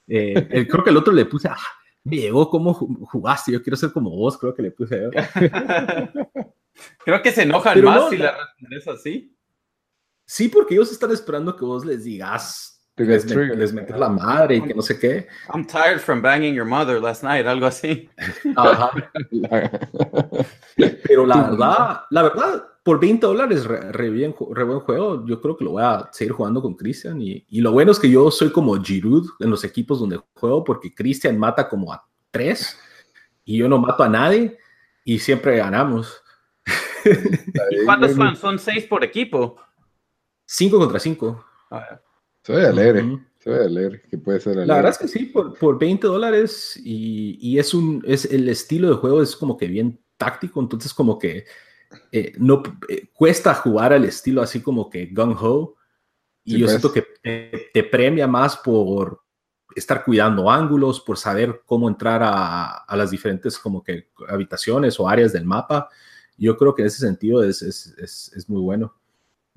Eh, 0.08 0.48
el- 0.51 0.68
creo 0.68 0.84
que 0.84 0.89
el 0.91 0.98
otro 0.98 1.13
le 1.13 1.25
puse, 1.25 1.48
ah, 1.48 1.58
me 2.03 2.17
llegó 2.17 2.50
cómo 2.50 2.74
ju- 2.74 3.05
jugaste, 3.05 3.51
yo 3.51 3.62
quiero 3.62 3.77
ser 3.77 3.91
como 3.91 4.10
vos, 4.12 4.38
creo 4.38 4.53
que 4.53 4.62
le 4.63 4.72
puse 4.72 5.01
yo. 5.01 5.10
Creo 7.05 7.22
que 7.22 7.31
se 7.31 7.43
enojan 7.43 7.74
Pero 7.75 7.89
más 7.89 8.01
no, 8.01 8.10
si 8.10 8.17
la- 8.17 8.31
respondes 8.38 8.88
así. 8.88 9.38
Sí, 10.25 10.48
porque 10.48 10.74
ellos 10.74 10.91
están 10.91 11.12
esperando 11.12 11.55
que 11.55 11.65
vos 11.65 11.86
les 11.86 12.05
digas, 12.05 12.81
les, 12.96 13.25
triggered. 13.25 13.58
les 13.60 13.74
metes 13.74 13.98
la 13.98 14.08
madre 14.10 14.55
y 14.55 14.62
que 14.62 14.74
no 14.74 14.81
sé 14.81 14.98
qué. 14.98 15.27
I'm 15.53 15.67
tired 15.67 16.00
from 16.00 16.22
banging 16.22 16.53
your 16.55 16.65
mother 16.65 17.00
last 17.01 17.24
night, 17.24 17.46
algo 17.46 17.65
así. 17.67 18.10
Ajá. 18.55 18.91
Pero 21.08 21.25
la 21.25 21.41
verdad, 21.50 22.01
la 22.10 22.24
verdad, 22.24 22.63
por 22.83 23.00
20 23.00 23.25
dólares, 23.25 23.65
re, 23.65 23.91
re 23.91 24.09
bien 24.09 24.35
re 24.51 24.63
buen 24.63 24.79
juego, 24.79 25.25
yo 25.25 25.39
creo 25.39 25.55
que 25.55 25.63
lo 25.63 25.71
voy 25.71 25.83
a 25.83 26.09
seguir 26.11 26.33
jugando 26.33 26.61
con 26.61 26.75
Cristian. 26.75 27.21
Y, 27.21 27.45
y 27.50 27.61
lo 27.61 27.71
bueno 27.71 27.91
es 27.91 28.00
que 28.00 28.09
yo 28.09 28.31
soy 28.31 28.51
como 28.51 28.81
Giroud 28.81 29.27
en 29.39 29.50
los 29.50 29.63
equipos 29.63 30.00
donde 30.00 30.19
juego, 30.33 30.63
porque 30.63 30.93
Cristian 30.93 31.38
mata 31.38 31.69
como 31.69 31.93
a 31.93 32.03
tres 32.31 32.77
y 33.45 33.57
yo 33.57 33.67
no 33.69 33.77
mato 33.77 34.03
a 34.03 34.09
nadie 34.09 34.57
y 35.03 35.19
siempre 35.19 35.57
ganamos. 35.57 36.21
¿Y 37.05 37.85
cuántos 37.85 38.13
son? 38.13 38.35
Son 38.35 38.59
seis 38.59 38.85
por 38.85 39.03
equipo. 39.03 39.57
5 40.45 40.79
contra 40.79 41.00
5. 41.00 41.45
Ah, 41.71 42.01
Se 42.43 42.53
ve 42.53 42.67
alegre. 42.67 43.19
Se 43.39 43.50
ve 43.50 43.63
alegre, 43.63 44.01
que 44.09 44.17
puede 44.17 44.39
ser 44.39 44.53
alegre. 44.53 44.67
La 44.67 44.75
verdad 44.75 44.91
es 44.91 44.97
que 44.97 45.07
sí, 45.07 45.25
por, 45.25 45.57
por 45.57 45.79
20 45.79 46.05
dólares 46.07 46.79
y, 46.83 47.38
y, 47.39 47.57
es 47.57 47.73
un, 47.73 48.03
es 48.05 48.25
el 48.25 48.50
estilo 48.50 48.89
de 48.89 48.95
juego 48.95 49.21
es 49.21 49.35
como 49.35 49.57
que 49.57 49.67
bien 49.67 50.00
táctico, 50.17 50.59
entonces 50.59 50.93
como 50.93 51.17
que 51.17 51.45
eh, 52.12 52.33
no 52.38 52.63
eh, 52.88 53.07
cuesta 53.13 53.53
jugar 53.53 53.93
al 53.93 54.05
estilo 54.05 54.41
así 54.41 54.62
como 54.62 54.89
que 54.89 55.07
gung 55.07 55.36
ho 55.39 55.75
y 56.43 56.53
sí, 56.53 56.57
yo 56.60 56.65
pues. 56.65 56.71
siento 56.71 56.93
que 56.93 57.05
te, 57.21 57.69
te, 57.74 57.83
premia 57.83 58.27
más 58.27 58.57
por 58.57 59.21
estar 59.75 60.03
cuidando 60.03 60.50
ángulos, 60.50 61.00
por 61.00 61.17
saber 61.17 61.62
cómo 61.65 61.88
entrar 61.88 62.21
a, 62.24 62.83
a, 62.83 62.98
las 62.98 63.12
diferentes 63.12 63.57
como 63.57 63.83
que 63.83 64.07
habitaciones 64.27 65.00
o 65.00 65.07
áreas 65.07 65.33
del 65.33 65.45
mapa. 65.45 65.89
Yo 66.38 66.57
creo 66.57 66.74
que 66.74 66.81
en 66.81 66.88
ese 66.88 67.00
sentido 67.00 67.43
es, 67.43 67.62
es, 67.62 67.95
es, 67.98 68.31
es 68.36 68.50
muy 68.50 68.62
bueno. 68.62 68.93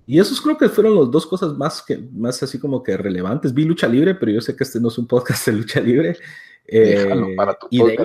Y 0.07 0.21
esos 0.21 0.41
creo 0.41 0.59
que 0.59 0.69
fueron 0.69 0.97
las 0.97 1.11
dos 1.11 1.27
cosas 1.27 1.57
más, 1.57 1.83
que, 1.83 1.97
más 2.13 2.43
así 2.43 2.59
como 2.59 2.83
que 2.83 2.97
relevantes. 2.97 3.55
Vi 3.55 3.65
lucha 3.65 3.89
libre, 3.89 4.15
pero 4.15 4.33
yo 4.33 4.41
sé 4.41 4.55
que 4.55 4.65
este 4.65 4.79
no 4.79 4.89
es 4.89 4.99
un 4.99 5.07
podcast 5.07 5.47
de 5.47 5.53
lucha 5.53 5.81
libre. 5.81 6.19
Eh, 6.67 7.35
para 7.37 7.59
tu 7.59 7.67
y, 7.71 7.83
de 7.83 7.91
ahí 7.93 7.99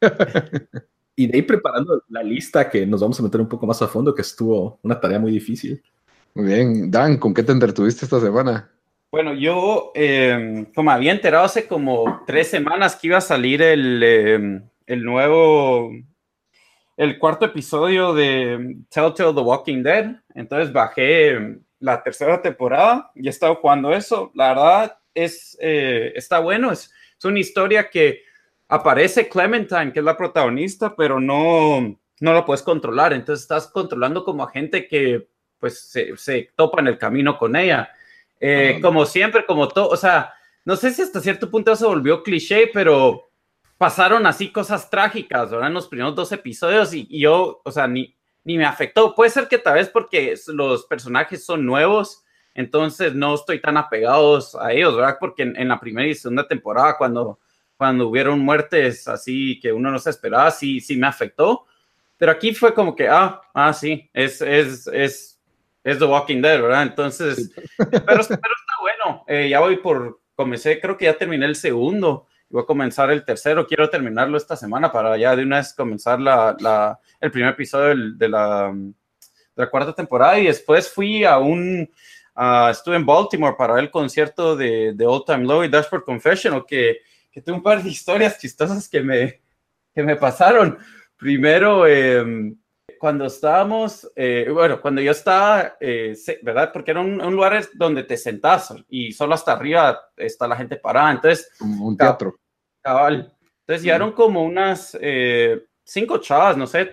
y 1.14 1.26
de 1.26 1.36
ahí 1.36 1.42
preparando 1.42 2.02
la 2.08 2.22
lista 2.22 2.68
que 2.70 2.86
nos 2.86 3.00
vamos 3.00 3.18
a 3.20 3.22
meter 3.22 3.40
un 3.40 3.48
poco 3.48 3.66
más 3.66 3.80
a 3.82 3.88
fondo, 3.88 4.14
que 4.14 4.22
estuvo 4.22 4.78
una 4.82 4.98
tarea 4.98 5.18
muy 5.18 5.32
difícil. 5.32 5.82
Muy 6.34 6.46
bien. 6.46 6.90
Dan, 6.90 7.18
¿con 7.18 7.34
qué 7.34 7.42
te 7.42 7.52
entretuviste 7.52 8.04
esta 8.04 8.20
semana? 8.20 8.70
Bueno, 9.10 9.34
yo, 9.34 9.92
eh, 9.94 10.66
como 10.74 10.90
había 10.90 11.12
enterado 11.12 11.44
hace 11.44 11.66
como 11.66 12.22
tres 12.26 12.48
semanas 12.48 12.96
que 12.96 13.08
iba 13.08 13.18
a 13.18 13.20
salir 13.20 13.60
el, 13.60 14.02
eh, 14.02 14.62
el 14.86 15.04
nuevo 15.04 15.90
el 16.96 17.18
cuarto 17.18 17.46
episodio 17.46 18.14
de 18.14 18.76
Telltale 18.88 19.34
The 19.34 19.40
Walking 19.40 19.82
Dead. 19.82 20.16
Entonces 20.34 20.72
bajé 20.72 21.58
la 21.78 22.02
tercera 22.02 22.40
temporada 22.40 23.10
y 23.14 23.26
he 23.26 23.30
estado 23.30 23.56
jugando 23.56 23.92
eso. 23.92 24.30
La 24.34 24.48
verdad 24.48 24.98
es, 25.14 25.58
eh, 25.60 26.12
está 26.14 26.38
bueno. 26.38 26.70
Es, 26.70 26.92
es, 27.18 27.24
una 27.24 27.38
historia 27.38 27.90
que 27.90 28.22
aparece 28.72 29.28
Clementine, 29.28 29.92
que 29.92 29.98
es 29.98 30.04
la 30.04 30.16
protagonista, 30.16 30.96
pero 30.96 31.20
no, 31.20 31.94
no 32.20 32.32
la 32.32 32.44
puedes 32.44 32.62
controlar. 32.62 33.12
Entonces 33.12 33.42
estás 33.42 33.66
controlando 33.66 34.24
como 34.24 34.44
a 34.44 34.50
gente 34.50 34.88
que 34.88 35.28
pues 35.58 35.90
se, 35.90 36.16
se 36.16 36.50
topa 36.56 36.80
en 36.80 36.86
el 36.86 36.98
camino 36.98 37.36
con 37.36 37.54
ella. 37.54 37.92
Eh, 38.40 38.78
como 38.80 39.04
siempre, 39.04 39.44
como 39.44 39.68
todo, 39.68 39.88
o 39.90 39.96
sea, 39.96 40.32
no 40.64 40.74
sé 40.76 40.90
si 40.90 41.02
hasta 41.02 41.20
cierto 41.20 41.50
punto 41.50 41.76
se 41.76 41.84
volvió 41.84 42.22
cliché, 42.22 42.70
pero 42.72 43.28
pasaron 43.76 44.26
así 44.26 44.50
cosas 44.50 44.88
trágicas, 44.88 45.50
¿verdad? 45.50 45.68
En 45.68 45.74
los 45.74 45.86
primeros 45.86 46.14
dos 46.14 46.32
episodios 46.32 46.94
y, 46.94 47.06
y, 47.10 47.20
yo, 47.20 47.60
o 47.62 47.70
sea, 47.70 47.86
ni, 47.86 48.16
ni 48.42 48.56
me 48.56 48.64
afectó. 48.64 49.14
Puede 49.14 49.30
ser 49.30 49.48
que 49.48 49.58
tal 49.58 49.74
vez 49.74 49.90
porque 49.90 50.34
los 50.48 50.86
personajes 50.86 51.44
son 51.44 51.66
nuevos, 51.66 52.24
entonces 52.54 53.14
no 53.14 53.34
estoy 53.34 53.60
tan 53.60 53.76
apegados 53.76 54.54
a 54.54 54.72
ellos, 54.72 54.96
¿verdad? 54.96 55.18
Porque 55.20 55.42
en, 55.42 55.56
en, 55.56 55.68
la 55.68 55.78
primera 55.78 56.08
y 56.08 56.14
segunda 56.14 56.48
temporada, 56.48 56.96
cuando, 56.96 57.38
cuando 57.82 58.06
hubieron 58.06 58.38
muertes 58.38 59.08
así 59.08 59.58
que 59.58 59.72
uno 59.72 59.90
no 59.90 59.98
se 59.98 60.10
esperaba, 60.10 60.52
sí, 60.52 60.78
sí 60.80 60.96
me 60.96 61.08
afectó. 61.08 61.66
Pero 62.16 62.30
aquí 62.30 62.54
fue 62.54 62.72
como 62.72 62.94
que, 62.94 63.08
ah, 63.08 63.40
ah, 63.52 63.72
sí, 63.72 64.08
es, 64.12 64.40
es, 64.40 64.86
es, 64.86 65.40
es 65.82 65.98
The 65.98 66.04
Walking 66.04 66.40
Dead, 66.40 66.62
¿verdad? 66.62 66.84
Entonces, 66.84 67.50
pero, 67.76 67.98
pero 68.06 68.20
está 68.20 68.74
bueno. 68.80 69.24
Eh, 69.26 69.48
ya 69.48 69.58
voy 69.58 69.78
por, 69.78 70.20
comencé, 70.36 70.80
creo 70.80 70.96
que 70.96 71.06
ya 71.06 71.18
terminé 71.18 71.44
el 71.44 71.56
segundo 71.56 72.28
voy 72.50 72.62
a 72.62 72.66
comenzar 72.66 73.10
el 73.10 73.24
tercero, 73.24 73.66
quiero 73.66 73.90
terminarlo 73.90 74.36
esta 74.36 74.54
semana 74.54 74.92
para 74.92 75.16
ya 75.16 75.34
de 75.34 75.42
una 75.42 75.56
vez 75.56 75.74
comenzar 75.74 76.20
la, 76.20 76.54
la, 76.60 77.00
el 77.20 77.32
primer 77.32 77.50
episodio 77.50 77.88
de 78.14 78.28
la, 78.28 78.72
de 78.72 78.92
la, 79.56 79.68
cuarta 79.68 79.92
temporada 79.92 80.38
y 80.38 80.46
después 80.46 80.88
fui 80.88 81.24
a 81.24 81.38
un, 81.38 81.90
uh, 82.36 82.68
estuve 82.70 82.94
en 82.94 83.06
Baltimore 83.06 83.56
para 83.58 83.80
el 83.80 83.90
concierto 83.90 84.54
de, 84.54 84.92
de 84.94 85.04
Old 85.04 85.24
Time 85.24 85.44
Low 85.44 85.64
y 85.64 85.68
Dashboard 85.68 86.04
Confessional, 86.04 86.64
que, 86.64 86.98
que 87.32 87.40
tuve 87.40 87.56
un 87.56 87.62
par 87.62 87.82
de 87.82 87.88
historias 87.88 88.38
chistosas 88.38 88.88
que 88.88 89.00
me, 89.00 89.40
que 89.94 90.02
me 90.02 90.16
pasaron. 90.16 90.78
Primero, 91.16 91.86
eh, 91.86 92.54
cuando 92.98 93.26
estábamos, 93.26 94.10
eh, 94.14 94.48
bueno, 94.52 94.80
cuando 94.80 95.00
yo 95.00 95.12
estaba, 95.12 95.76
eh, 95.80 96.14
¿verdad? 96.42 96.70
Porque 96.72 96.90
era 96.90 97.00
un, 97.00 97.20
un, 97.20 97.34
lugar 97.34 97.64
donde 97.74 98.04
te 98.04 98.16
sentás 98.16 98.74
y 98.88 99.12
solo 99.12 99.34
hasta 99.34 99.52
arriba 99.52 100.00
está 100.16 100.46
la 100.46 100.56
gente 100.56 100.76
parada. 100.76 101.10
Entonces, 101.12 101.50
como 101.58 101.88
un 101.88 101.96
teatro. 101.96 102.36
Cabal. 102.82 103.34
Entonces, 103.60 103.84
llegaron 103.84 104.12
como 104.12 104.44
unas 104.44 104.96
eh, 105.00 105.64
cinco 105.84 106.18
chavas, 106.18 106.56
no 106.56 106.66
sé, 106.66 106.92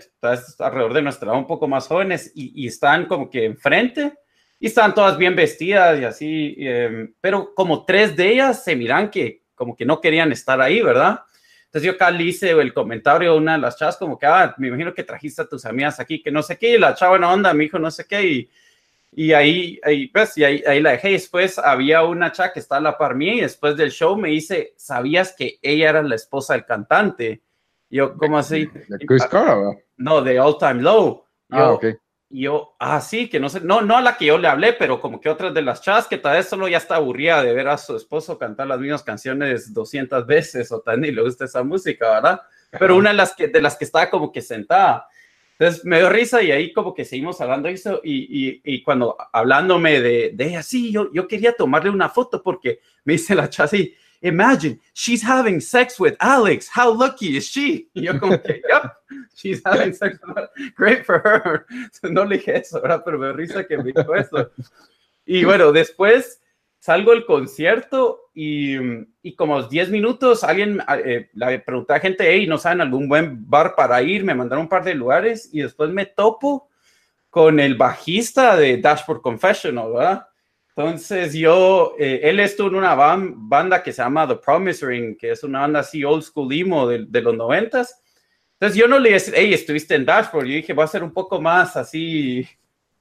alrededor 0.59 0.93
de 0.93 1.01
nuestra 1.01 1.29
edad, 1.29 1.39
un 1.39 1.47
poco 1.47 1.67
más 1.67 1.87
jóvenes, 1.87 2.31
y, 2.33 2.63
y 2.63 2.67
están 2.67 3.05
como 3.05 3.29
que 3.29 3.45
enfrente 3.45 4.13
y 4.59 4.67
están 4.67 4.93
todas 4.93 5.17
bien 5.17 5.35
vestidas 5.35 5.99
y 5.99 6.03
así, 6.03 6.55
eh, 6.59 7.09
pero 7.21 7.53
como 7.55 7.85
tres 7.85 8.15
de 8.15 8.33
ellas 8.33 8.63
se 8.63 8.75
miran 8.75 9.09
que 9.09 9.43
como 9.59 9.75
que 9.75 9.85
no 9.85 9.99
querían 9.99 10.31
estar 10.31 10.61
ahí, 10.61 10.81
¿verdad? 10.81 11.19
Entonces 11.65 11.85
yo 11.85 11.91
acá 11.91 12.09
le 12.09 12.23
hice 12.23 12.51
el 12.51 12.73
comentario 12.73 13.31
a 13.31 13.35
una 13.35 13.53
de 13.53 13.59
las 13.59 13.77
chavas 13.77 13.97
como 13.97 14.17
que, 14.17 14.25
ah, 14.25 14.55
me 14.57 14.69
imagino 14.69 14.93
que 14.93 15.03
trajiste 15.03 15.41
a 15.41 15.47
tus 15.47 15.65
amigas 15.65 15.99
aquí, 15.99 16.23
que 16.23 16.31
no 16.31 16.41
sé 16.41 16.57
qué, 16.57 16.75
y 16.75 16.77
la 16.79 16.95
chava 16.95 17.17
en 17.17 17.25
onda 17.25 17.53
me 17.53 17.65
dijo 17.65 17.77
no 17.77 17.91
sé 17.91 18.05
qué, 18.07 18.23
y, 18.23 18.49
y 19.11 19.33
ahí, 19.33 19.77
ahí, 19.83 20.07
pues, 20.07 20.37
y 20.37 20.45
ahí, 20.45 20.63
ahí 20.65 20.81
la 20.81 20.91
dejé. 20.91 21.09
Después 21.09 21.59
había 21.59 22.03
una 22.03 22.31
chava 22.31 22.53
que 22.53 22.61
está 22.61 22.77
a 22.77 22.79
la 22.79 22.97
par 22.97 23.15
mía 23.15 23.33
y 23.33 23.41
después 23.41 23.75
del 23.75 23.91
show 23.91 24.15
me 24.15 24.29
dice, 24.29 24.73
¿sabías 24.77 25.35
que 25.37 25.59
ella 25.61 25.89
era 25.89 26.01
la 26.01 26.15
esposa 26.15 26.53
del 26.53 26.65
cantante? 26.65 27.41
Yo, 27.89 28.15
¿cómo 28.15 28.37
así? 28.37 28.65
¿De 28.87 29.05
Chris 29.05 29.25
Carr? 29.25 29.77
No, 29.97 30.21
de 30.21 30.39
All 30.39 30.57
Time 30.57 30.81
Low. 30.81 31.25
Yo, 31.49 31.57
Ah, 31.57 31.71
ok. 31.73 31.85
Y 32.31 32.41
yo, 32.41 32.75
ah, 32.77 33.01
sí, 33.01 33.27
que 33.27 33.39
no 33.39 33.49
sé, 33.49 33.61
no, 33.61 33.81
no 33.81 33.97
a 33.97 34.01
la 34.01 34.15
que 34.15 34.25
yo 34.25 34.37
le 34.37 34.47
hablé, 34.47 34.73
pero 34.73 35.01
como 35.01 35.19
que 35.19 35.29
otras 35.29 35.51
de 35.51 35.63
las 35.63 35.81
chavas 35.81 36.05
que 36.07 36.19
tal 36.19 36.37
vez 36.37 36.47
solo 36.47 36.67
ya 36.67 36.77
está 36.77 36.95
aburrida 36.95 37.41
de 37.41 37.53
ver 37.53 37.67
a 37.67 37.77
su 37.77 37.95
esposo 37.95 38.37
cantar 38.37 38.67
las 38.67 38.79
mismas 38.79 39.01
canciones 39.01 39.73
200 39.73 40.27
veces 40.27 40.71
o 40.71 40.79
tal, 40.81 41.01
ni 41.01 41.11
le 41.11 41.23
gusta 41.23 41.45
esa 41.45 41.63
música, 41.63 42.09
¿verdad? 42.11 42.41
Pero 42.77 42.97
una 42.97 43.09
de 43.09 43.15
las 43.15 43.33
que, 43.33 43.47
de 43.47 43.61
las 43.61 43.75
que 43.75 43.85
estaba 43.85 44.11
como 44.11 44.31
que 44.31 44.43
sentada. 44.43 45.07
Entonces 45.57 45.83
me 45.83 45.97
dio 45.97 46.09
risa 46.09 46.41
y 46.43 46.51
ahí 46.51 46.71
como 46.71 46.93
que 46.93 47.03
seguimos 47.03 47.41
hablando 47.41 47.67
eso 47.67 47.99
y, 48.03 48.13
y, 48.47 48.61
y 48.63 48.83
cuando 48.83 49.17
hablándome 49.33 49.99
de, 49.99 50.31
de 50.33 50.45
ella, 50.45 50.61
sí, 50.61 50.91
yo, 50.91 51.11
yo 51.11 51.27
quería 51.27 51.53
tomarle 51.53 51.89
una 51.89 52.09
foto 52.09 52.43
porque 52.43 52.79
me 53.05 53.13
dice 53.13 53.33
la 53.33 53.49
chava 53.49 53.65
así, 53.65 53.95
imagine, 54.21 54.79
she's 54.93 55.21
having 55.21 55.59
sex 55.59 55.99
with 55.99 56.15
Alex, 56.19 56.67
how 56.67 56.91
lucky 56.91 57.37
is 57.37 57.45
she? 57.47 57.89
Y 57.95 58.03
yo 58.03 58.19
como 58.19 58.37
que, 58.37 58.61
yep, 58.69 58.93
she's 59.35 59.61
having 59.65 59.93
sex 59.93 60.19
with 60.21 60.37
Alex, 60.37 60.51
great 60.75 61.05
for 61.05 61.19
her. 61.19 61.65
No 62.03 62.23
le 62.23 62.37
dije 62.37 62.57
eso, 62.57 62.81
¿verdad? 62.81 63.03
Pero 63.05 63.17
me 63.17 63.33
risa 63.33 63.65
que 63.65 63.77
me 63.77 63.91
dijo 63.91 64.15
eso. 64.15 64.51
Y 65.25 65.43
bueno, 65.43 65.71
después 65.71 66.41
salgo 66.79 67.11
del 67.11 67.25
concierto 67.25 68.29
y, 68.33 68.75
y 69.21 69.35
como 69.35 69.55
a 69.55 69.59
los 69.59 69.69
10 69.69 69.89
minutos 69.89 70.43
alguien 70.43 70.81
eh, 71.05 71.29
le 71.33 71.59
pregunté 71.59 71.93
a 71.93 71.99
gente, 71.99 72.25
hey, 72.27 72.47
¿no 72.47 72.57
saben 72.57 72.81
algún 72.81 73.07
buen 73.07 73.49
bar 73.49 73.75
para 73.75 74.01
ir? 74.01 74.23
Me 74.23 74.33
mandaron 74.33 74.63
un 74.63 74.69
par 74.69 74.83
de 74.83 74.95
lugares 74.95 75.49
y 75.51 75.61
después 75.61 75.89
me 75.91 76.05
topo 76.05 76.69
con 77.29 77.59
el 77.59 77.75
bajista 77.75 78.55
de 78.55 78.77
Dashboard 78.77 79.21
Confessional, 79.21 79.91
¿verdad? 79.93 80.27
Entonces 80.79 81.33
yo, 81.33 81.93
eh, 81.99 82.21
él 82.23 82.39
estuvo 82.39 82.69
en 82.69 82.75
una 82.75 82.95
ban 82.95 83.49
banda 83.49 83.83
que 83.83 83.91
se 83.91 84.01
llama 84.01 84.25
The 84.25 84.37
Promise 84.37 84.85
Ring, 84.85 85.17
que 85.17 85.31
es 85.31 85.43
una 85.43 85.59
banda 85.59 85.81
así 85.81 86.05
old 86.05 86.23
school 86.23 86.53
emo 86.53 86.87
de, 86.87 87.03
de 87.05 87.21
los 87.21 87.35
noventas. 87.35 88.01
Entonces 88.53 88.77
yo 88.77 88.87
no 88.87 88.97
le 88.97 89.11
dije, 89.11 89.33
hey, 89.35 89.53
estuviste 89.53 89.95
en 89.95 90.05
Dashboard. 90.05 90.45
Yo 90.45 90.53
dije, 90.53 90.71
va 90.71 90.85
a 90.85 90.87
ser 90.87 91.03
un 91.03 91.11
poco 91.11 91.41
más 91.41 91.75
así, 91.75 92.47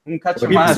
un 0.03 0.19
cacho 0.19 0.49
más 0.49 0.77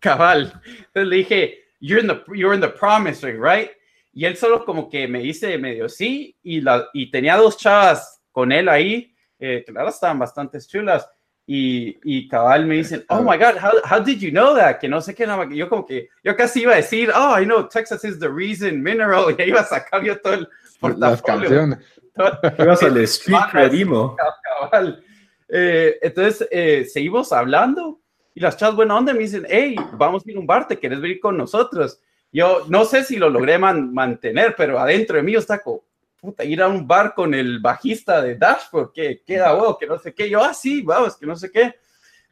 cabal. 0.00 0.60
Entonces 0.64 1.06
le 1.06 1.16
dije, 1.18 1.58
you're 1.78 2.02
in 2.02 2.08
the, 2.08 2.20
you're 2.34 2.52
in 2.52 2.60
the 2.60 2.68
Promise 2.68 3.24
Ring, 3.24 3.40
right? 3.40 3.70
Y 4.12 4.24
él 4.24 4.36
solo 4.36 4.64
como 4.64 4.88
que 4.88 5.06
me 5.06 5.20
dice 5.20 5.56
medio 5.56 5.88
sí, 5.88 6.36
y, 6.42 6.62
la, 6.62 6.88
y 6.92 7.12
tenía 7.12 7.36
dos 7.36 7.56
chavas 7.56 8.20
con 8.32 8.50
él 8.50 8.68
ahí, 8.68 9.14
eh, 9.38 9.64
verdad 9.68 9.90
estaban 9.90 10.18
bastante 10.18 10.58
chulas. 10.62 11.08
Y, 11.54 11.98
y 12.02 12.28
cabal 12.28 12.64
me 12.64 12.76
dicen, 12.76 13.04
oh 13.10 13.20
my 13.20 13.36
God, 13.36 13.58
how, 13.60 13.72
how 13.84 14.02
did 14.02 14.20
you 14.20 14.30
know 14.30 14.54
that? 14.56 14.78
Que 14.80 14.88
no 14.88 15.02
sé 15.02 15.14
qué, 15.14 15.26
nada, 15.26 15.46
yo 15.52 15.68
como 15.68 15.84
que, 15.84 16.08
yo 16.24 16.34
casi 16.34 16.62
iba 16.62 16.72
a 16.72 16.76
decir, 16.76 17.10
oh, 17.14 17.38
I 17.38 17.44
know, 17.44 17.68
Texas 17.68 18.02
is 18.04 18.18
the 18.18 18.30
reason, 18.30 18.82
mineral, 18.82 19.26
y 19.38 19.42
ahí 19.42 19.48
iba 19.50 19.60
a 19.60 19.64
sacar 19.66 20.02
yo 20.02 20.18
todo 20.18 20.32
el 20.32 20.48
Las 20.96 21.20
canciones. 21.20 21.78
Todo, 22.16 22.38
Ibas 22.58 22.82
al 22.82 22.96
street 23.02 23.36
credimo. 23.50 24.16
cabal. 24.42 25.04
Eh, 25.46 25.98
entonces, 26.00 26.48
eh, 26.50 26.86
seguimos 26.90 27.30
hablando 27.34 28.00
y 28.34 28.40
las 28.40 28.56
chavas 28.56 28.74
buena 28.74 28.96
onda 28.96 29.12
me 29.12 29.18
dicen, 29.18 29.46
hey, 29.46 29.76
vamos 29.92 30.24
a 30.26 30.30
ir 30.30 30.38
a 30.38 30.40
un 30.40 30.46
bar, 30.46 30.66
¿te 30.66 30.78
quieres 30.78 31.02
venir 31.02 31.20
con 31.20 31.36
nosotros? 31.36 32.00
Yo 32.32 32.64
no 32.68 32.86
sé 32.86 33.04
si 33.04 33.16
lo 33.16 33.28
logré 33.28 33.58
man 33.58 33.92
mantener, 33.92 34.54
pero 34.56 34.78
adentro 34.78 35.18
de 35.18 35.22
mí 35.22 35.32
yo 35.32 35.38
está 35.38 35.58
como, 35.58 35.84
puta, 36.22 36.44
ir 36.44 36.62
a 36.62 36.68
un 36.68 36.86
bar 36.86 37.14
con 37.14 37.34
el 37.34 37.58
bajista 37.58 38.22
de 38.22 38.36
Dashboard, 38.36 38.92
que 38.92 39.22
queda 39.26 39.56
huevo, 39.56 39.76
que 39.76 39.88
no 39.88 39.98
sé 39.98 40.14
qué. 40.14 40.30
Yo, 40.30 40.40
ah, 40.42 40.54
sí, 40.54 40.80
vamos, 40.80 41.16
que 41.16 41.26
no 41.26 41.34
sé 41.34 41.50
qué. 41.50 41.74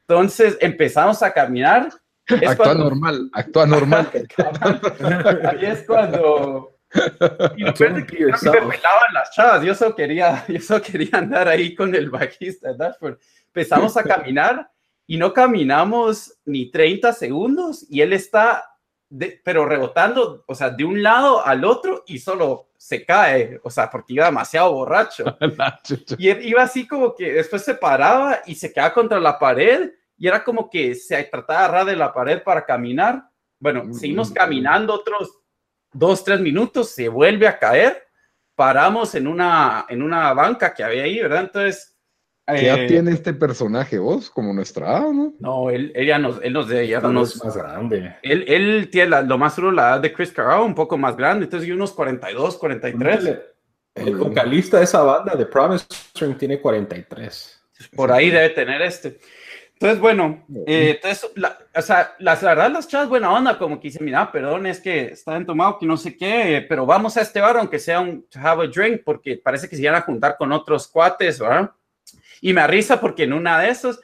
Entonces 0.03 0.57
empezamos 0.61 1.21
a 1.25 1.33
caminar. 1.33 1.89
Es 2.25 2.51
actúa 2.51 2.67
cuando... 2.67 2.85
normal, 2.85 3.31
actúa 3.33 3.67
normal. 3.67 4.09
Ahí 5.51 5.67
es 5.67 5.83
cuando... 5.85 6.77
Y 7.57 7.73
que 7.73 7.89
me 7.89 8.03
pelaban 8.03 9.15
las 9.15 9.31
chavas. 9.31 9.63
Yo 9.63 9.77
solo, 9.77 9.95
quería, 9.95 10.45
yo 10.49 10.61
solo 10.61 10.83
quería 10.83 11.19
andar 11.19 11.47
ahí 11.47 11.73
con 11.73 11.95
el 11.95 12.11
bajista 12.11 12.73
de 12.73 12.79
Dashboard. 12.79 13.21
Empezamos 13.47 13.97
a 13.97 14.03
caminar 14.03 14.69
y 15.07 15.17
no 15.17 15.33
caminamos 15.33 16.37
ni 16.45 16.69
30 16.69 17.13
segundos 17.13 17.87
y 17.89 18.01
él 18.01 18.13
está 18.13 18.65
pero 19.45 19.65
rebotando, 19.67 20.45
o 20.47 20.55
sea, 20.55 20.71
de 20.71 20.85
un 20.85 21.03
lado 21.03 21.45
al 21.45 21.65
otro 21.65 22.05
y 22.07 22.19
solo 22.19 22.71
se 22.77 23.05
cae, 23.05 23.61
o 23.65 23.71
sea, 23.71 23.91
porque 23.91 24.15
iba 24.15 24.27
demasiado 24.27 24.73
borracho. 24.73 25.25
y 26.19 26.31
iba 26.49 26.63
así 26.63 26.87
como 26.87 27.15
que 27.15 27.33
después 27.33 27.65
se 27.65 27.75
paraba 27.75 28.41
y 28.47 28.55
se 28.55 28.73
quedaba 28.73 28.95
contra 28.95 29.19
la 29.19 29.39
pared 29.39 29.91
y 30.17 30.29
era 30.29 30.45
como 30.45 30.71
que 30.71 30.95
se 30.95 31.23
trataba 31.25 31.61
de 31.61 31.65
agarrar 31.65 31.87
de 31.87 31.97
la 31.97 32.13
pared 32.13 32.43
para 32.43 32.65
caminar. 32.65 33.25
Bueno, 33.59 33.85
mm, 33.85 33.95
seguimos 33.95 34.31
mm, 34.31 34.35
caminando 34.35 34.95
otros 34.95 35.41
dos, 35.93 36.23
tres 36.23 36.41
minutos, 36.41 36.91
se 36.91 37.09
vuelve 37.09 37.49
a 37.49 37.59
caer, 37.59 38.07
paramos 38.55 39.15
en 39.15 39.27
una, 39.27 39.87
en 39.89 40.03
una 40.03 40.33
banca 40.35 40.73
que 40.73 40.85
había 40.85 41.03
ahí, 41.03 41.21
¿verdad? 41.21 41.41
Entonces 41.41 41.99
¿Qué 42.55 42.67
edad 42.67 42.81
eh, 42.81 42.87
tiene 42.87 43.13
este 43.13 43.33
personaje 43.33 43.99
vos? 43.99 44.31
Como 44.31 44.53
nuestra 44.53 45.01
¿no? 45.01 45.35
No, 45.39 45.71
él, 45.71 45.93
ella 45.95 46.19
nos, 46.19 46.43
él 46.43 46.53
nos 46.53 46.69
de 46.69 46.83
ella 46.83 47.01
nos, 47.01 47.45
más 47.45 47.57
grande. 47.57 48.17
Él, 48.23 48.45
él 48.49 48.89
tiene 48.91 49.23
lo 49.23 49.39
más 49.39 49.55
seguro 49.55 49.73
la 49.73 49.91
edad 49.91 50.01
de 50.01 50.13
Chris 50.13 50.33
Carrao, 50.33 50.65
un 50.65 50.75
poco 50.75 50.97
más 50.99 51.17
grande, 51.17 51.45
entonces 51.45 51.69
yo 51.69 51.75
unos 51.75 51.93
42, 51.93 52.57
43. 52.57 53.39
El 53.95 54.17
vocalista 54.17 54.79
de 54.79 54.85
esa 54.85 55.03
banda 55.03 55.35
de 55.35 55.47
Promise 55.47 55.87
String 55.91 56.37
tiene 56.37 56.61
43. 56.61 57.63
Por 57.95 58.13
ahí 58.13 58.31
debe 58.31 58.51
tener 58.51 58.83
este. 58.83 59.19
Entonces, 59.81 59.99
bueno, 59.99 60.45
eh, 60.67 60.91
entonces, 60.97 61.31
la, 61.37 61.59
o 61.75 61.81
sea, 61.81 62.15
la, 62.19 62.35
verdad, 62.35 62.71
las 62.71 62.87
chavas 62.87 63.09
buena 63.09 63.33
onda, 63.33 63.57
como 63.57 63.81
que 63.81 63.89
dicen, 63.89 64.05
mira, 64.05 64.31
perdón, 64.31 64.67
es 64.67 64.79
que 64.79 65.07
está 65.07 65.37
entomado, 65.37 65.79
que 65.79 65.87
no 65.87 65.97
sé 65.97 66.19
qué, 66.19 66.67
pero 66.69 66.85
vamos 66.85 67.17
a 67.17 67.23
este 67.23 67.41
bar, 67.41 67.57
aunque 67.57 67.79
sea 67.79 67.99
un 68.01 68.27
to 68.29 68.39
have 68.39 68.63
a 68.63 68.69
drink, 68.69 69.01
porque 69.03 69.41
parece 69.43 69.71
que 69.71 69.77
se 69.77 69.83
iban 69.83 69.95
a 69.95 70.03
juntar 70.03 70.37
con 70.37 70.53
otros 70.53 70.87
cuates, 70.87 71.39
¿verdad? 71.39 71.71
Y 72.41 72.53
me 72.53 72.61
arriesga 72.61 73.01
porque 73.01 73.25
en 73.25 73.33
una 73.33 73.59
de 73.59 73.71
esas 73.71 73.99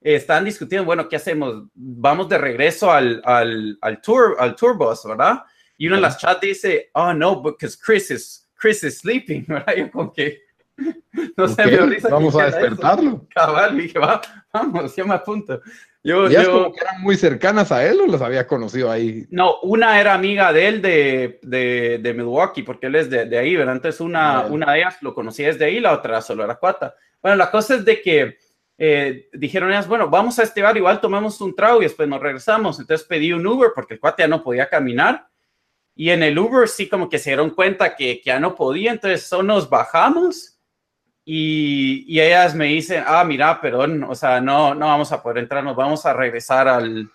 eh, 0.00 0.16
están 0.16 0.44
discutiendo, 0.44 0.84
bueno, 0.84 1.08
¿qué 1.08 1.16
hacemos? 1.16 1.64
Vamos 1.74 2.28
de 2.28 2.38
regreso 2.38 2.90
al, 2.90 3.22
al, 3.24 3.78
al 3.80 4.00
tour, 4.00 4.36
al 4.38 4.56
tour 4.56 4.76
bus, 4.76 5.04
¿verdad? 5.04 5.42
Y 5.76 5.86
una 5.86 5.96
de 5.96 6.02
las 6.02 6.18
chats 6.18 6.40
dice, 6.40 6.90
oh 6.94 7.12
no, 7.12 7.42
because 7.42 7.76
Chris 7.76 8.10
is, 8.10 8.48
Chris 8.54 8.84
is 8.84 8.98
sleeping, 8.98 9.44
¿verdad? 9.48 9.74
Yo 9.76 9.90
como 9.90 10.12
que, 10.12 10.42
no 11.36 11.48
sé, 11.48 11.66
me 11.66 11.98
Vamos 11.98 12.36
a 12.36 12.46
despertarlo. 12.46 13.26
Cabal, 13.34 13.76
dije, 13.76 13.98
Va, 13.98 14.20
vamos, 14.52 14.94
yo 14.96 15.06
me 15.06 15.14
apunto. 15.14 15.60
Yo, 16.04 16.28
¿Y 16.28 16.34
como 16.46 16.72
que 16.72 16.80
eran 16.80 17.00
muy 17.00 17.16
cercanas 17.16 17.70
a 17.70 17.86
él 17.86 18.00
o 18.00 18.06
los 18.06 18.20
había 18.22 18.46
conocido 18.46 18.90
ahí? 18.90 19.24
No, 19.30 19.60
una 19.60 20.00
era 20.00 20.14
amiga 20.14 20.52
de 20.52 20.66
él 20.66 20.82
de, 20.82 21.38
de, 21.42 21.98
de 22.02 22.14
Milwaukee, 22.14 22.64
porque 22.64 22.86
él 22.86 22.96
es 22.96 23.08
de, 23.08 23.26
de 23.26 23.38
ahí, 23.38 23.54
¿verdad? 23.54 23.76
Entonces 23.76 24.00
una, 24.00 24.46
una 24.46 24.72
de 24.72 24.80
ellas 24.80 24.96
lo 25.00 25.14
conocía 25.14 25.46
desde 25.46 25.64
ahí, 25.64 25.78
la 25.78 25.92
otra 25.92 26.20
solo 26.20 26.44
era 26.44 26.56
cuata. 26.56 26.96
Bueno, 27.20 27.36
la 27.36 27.52
cosa 27.52 27.76
es 27.76 27.84
de 27.84 28.02
que 28.02 28.36
eh, 28.78 29.28
dijeron 29.32 29.70
ellas, 29.70 29.86
bueno, 29.86 30.10
vamos 30.10 30.40
a 30.40 30.42
este 30.42 30.60
bar, 30.60 30.76
igual 30.76 31.00
tomamos 31.00 31.40
un 31.40 31.54
trago 31.54 31.80
y 31.80 31.84
después 31.84 32.08
nos 32.08 32.20
regresamos. 32.20 32.80
Entonces 32.80 33.06
pedí 33.06 33.32
un 33.32 33.46
Uber 33.46 33.70
porque 33.72 33.94
el 33.94 34.00
cuate 34.00 34.24
ya 34.24 34.28
no 34.28 34.42
podía 34.42 34.68
caminar. 34.68 35.28
Y 35.94 36.10
en 36.10 36.24
el 36.24 36.36
Uber 36.36 36.68
sí 36.68 36.88
como 36.88 37.08
que 37.08 37.20
se 37.20 37.30
dieron 37.30 37.50
cuenta 37.50 37.94
que, 37.94 38.16
que 38.20 38.30
ya 38.30 38.40
no 38.40 38.56
podía, 38.56 38.90
entonces 38.90 39.22
solo 39.22 39.44
nos 39.44 39.70
bajamos 39.70 40.51
y, 41.24 42.04
y, 42.08 42.20
ellas 42.20 42.54
me 42.54 42.66
dicen, 42.66 43.04
ah, 43.06 43.24
mira, 43.24 43.60
perdón, 43.60 44.04
o 44.04 44.14
sea, 44.14 44.40
no, 44.40 44.74
no 44.74 44.86
vamos 44.86 45.12
a 45.12 45.22
poder 45.22 45.38
entrar, 45.38 45.62
nos 45.62 45.76
vamos 45.76 46.04
a 46.04 46.12
regresar 46.12 46.66
al, 46.68 47.10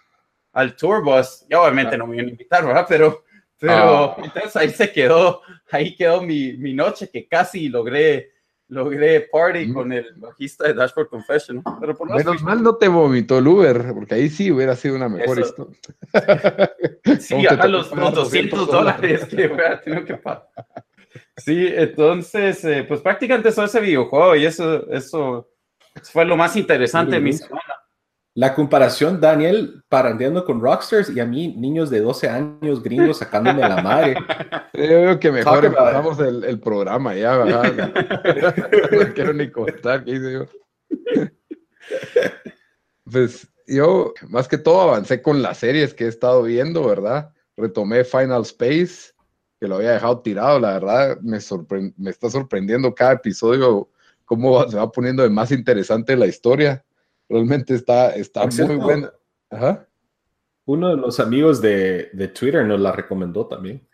al 0.54 0.76
tour 0.76 1.04
bus. 1.04 1.46
Y 1.50 1.54
obviamente 1.54 1.98
no 1.98 2.08
me 2.08 2.16
iban 2.16 2.28
a 2.28 2.32
invitar, 2.32 2.66
¿verdad? 2.66 2.86
Pero, 2.88 3.24
pero 3.60 4.16
ah. 4.16 4.16
entonces 4.24 4.56
ahí 4.56 4.70
se 4.70 4.92
quedó, 4.92 5.42
ahí 5.72 5.96
quedó 5.96 6.22
mi, 6.22 6.54
mi 6.54 6.74
noche 6.74 7.10
que 7.12 7.28
casi 7.28 7.70
logré 7.70 8.32
logré 8.70 9.22
party 9.32 9.72
con 9.72 9.94
el 9.94 10.14
bajista 10.16 10.68
de 10.68 10.74
Dashboard 10.74 11.10
Confession. 11.10 11.64
Pero 11.80 11.96
por 11.96 12.14
Menos 12.14 12.42
mal 12.44 12.62
no 12.62 12.76
te 12.76 12.88
vomitó 12.88 13.40
el 13.40 13.48
Uber, 13.48 13.94
porque 13.94 14.16
ahí 14.16 14.30
sí 14.30 14.52
hubiera 14.52 14.76
sido 14.76 14.96
una 14.96 15.10
mejor 15.10 15.40
historia. 15.40 15.78
sí, 17.20 17.46
a 17.46 17.68
los, 17.68 17.90
200 17.90 18.68
dólares 18.68 19.26
que 19.26 19.48
hubiera 19.48 19.82
tenido 19.82 20.06
que 20.06 20.16
pagar. 20.16 20.50
Sí, 21.38 21.68
entonces, 21.68 22.64
eh, 22.66 22.86
pues 22.88 23.02
prácticamente 23.02 23.50
eso 23.50 23.64
ese 23.64 23.80
videojuego 23.80 24.36
y 24.36 24.46
eso, 24.46 24.90
eso 24.92 25.50
fue 26.04 26.26
lo 26.26 26.38
más 26.38 26.56
interesante 26.56 27.16
de 27.16 27.22
mi 27.22 27.34
semana. 27.34 27.64
La 28.34 28.54
comparación, 28.54 29.20
Daniel, 29.20 29.84
parandeando 29.90 30.46
con 30.46 30.62
Rockstars 30.62 31.10
y 31.10 31.20
a 31.20 31.26
mí, 31.26 31.56
niños 31.58 31.90
de 31.90 32.02
12 32.02 32.30
años 32.30 32.84
gringos 32.84 33.18
sacándome 33.18 33.62
la 33.62 33.82
madre. 33.82 34.16
Yo 34.74 34.84
veo 34.84 35.20
que 35.20 35.32
mejor 35.32 35.66
empezamos 35.66 36.20
el, 36.20 36.44
el, 36.44 36.60
programa 36.60 37.16
ya, 37.16 37.36
¿verdad? 37.36 37.74
no 38.92 39.14
quiero 39.16 39.34
ni 39.34 39.50
contar 39.50 40.04
qué 40.04 40.12
hice 40.12 40.34
yo. 40.34 40.46
Pues 43.12 43.48
yo, 43.66 44.14
más 44.30 44.48
que 44.48 44.58
todo, 44.58 44.82
avancé 44.82 45.22
con 45.22 45.42
las 45.42 45.58
series 45.58 45.94
que 45.96 46.06
he 46.06 46.08
estado 46.08 46.44
viendo, 46.44 46.86
¿verdad? 46.86 47.34
Retomé 47.56 48.04
Final 48.04 48.44
Space, 48.44 49.14
que 49.60 49.68
lo 49.68 49.76
había 49.76 49.94
dejado 49.94 50.20
tirado, 50.20 50.60
la 50.60 50.74
verdad, 50.74 51.20
me, 51.22 51.40
me 51.98 52.10
está 52.10 52.30
sorprendiendo 52.30 52.94
cada 52.94 53.14
episodio 53.14 53.90
cómo 54.26 54.68
se 54.70 54.78
va 54.78 54.92
poniendo 54.92 55.24
de 55.24 55.30
más 55.30 55.52
interesante 55.52 56.16
la 56.16 56.28
historia 56.28 56.84
Realmente 57.30 57.76
está, 57.76 58.12
está 58.12 58.46
muy 58.46 58.76
buena. 58.76 59.14
Uno 60.66 60.90
de 60.90 60.98
los 60.98 61.20
amigos 61.20 61.62
de, 61.62 62.32
Twitter 62.38 62.66
nos 62.66 62.80
la 62.80 62.92
recomendó 62.92 63.48
también. 63.48 63.86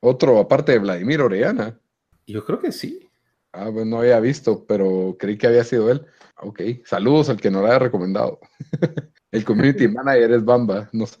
Otro, 0.00 0.38
aparte 0.38 0.72
de 0.72 0.78
Vladimir 0.78 1.20
Orellana. 1.20 1.78
Yo 2.26 2.44
creo 2.44 2.58
que 2.58 2.72
sí. 2.72 3.08
Ah, 3.52 3.68
bueno, 3.68 3.90
no 3.90 3.98
había 3.98 4.20
visto, 4.20 4.64
pero 4.66 5.16
creí 5.18 5.36
que 5.36 5.46
había 5.46 5.64
sido 5.64 5.90
él. 5.90 6.06
Ok, 6.42 6.60
saludos 6.84 7.28
al 7.28 7.40
que 7.40 7.50
nos 7.50 7.62
la 7.62 7.70
haya 7.70 7.78
recomendado. 7.80 8.40
El 9.30 9.44
community 9.44 9.86
manager 9.88 10.32
es 10.32 10.44
Bamba, 10.44 10.88
no 10.92 11.06
sé. 11.06 11.18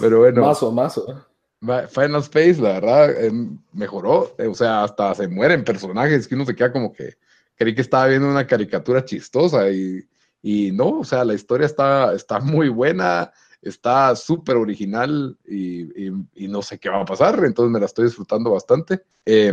Pero 0.00 0.18
bueno. 0.18 0.42
Mazo, 0.42 0.72
mazo. 0.72 1.26
Final 1.60 2.22
Space, 2.22 2.60
la 2.60 2.80
verdad, 2.80 3.24
em, 3.24 3.58
mejoró. 3.72 4.34
O 4.38 4.54
sea, 4.54 4.84
hasta 4.84 5.14
se 5.14 5.28
mueren 5.28 5.64
personajes 5.64 6.26
que 6.26 6.34
uno 6.34 6.46
se 6.46 6.54
queda 6.54 6.72
como 6.72 6.92
que 6.92 7.16
creí 7.60 7.74
que 7.74 7.82
estaba 7.82 8.06
viendo 8.06 8.26
una 8.28 8.46
caricatura 8.46 9.04
chistosa 9.04 9.70
y, 9.70 10.02
y 10.42 10.72
no, 10.72 11.00
o 11.00 11.04
sea, 11.04 11.24
la 11.26 11.34
historia 11.34 11.66
está, 11.66 12.14
está 12.14 12.40
muy 12.40 12.70
buena, 12.70 13.30
está 13.60 14.16
súper 14.16 14.56
original 14.56 15.36
y, 15.46 16.06
y, 16.06 16.48
no 16.48 16.62
sé 16.62 16.78
qué 16.78 16.88
va 16.88 17.02
a 17.02 17.04
pasar, 17.04 17.44
entonces 17.44 17.70
me 17.70 17.78
la 17.78 17.84
estoy 17.84 18.06
disfrutando 18.06 18.52
bastante. 18.52 19.02
Eh, 19.26 19.52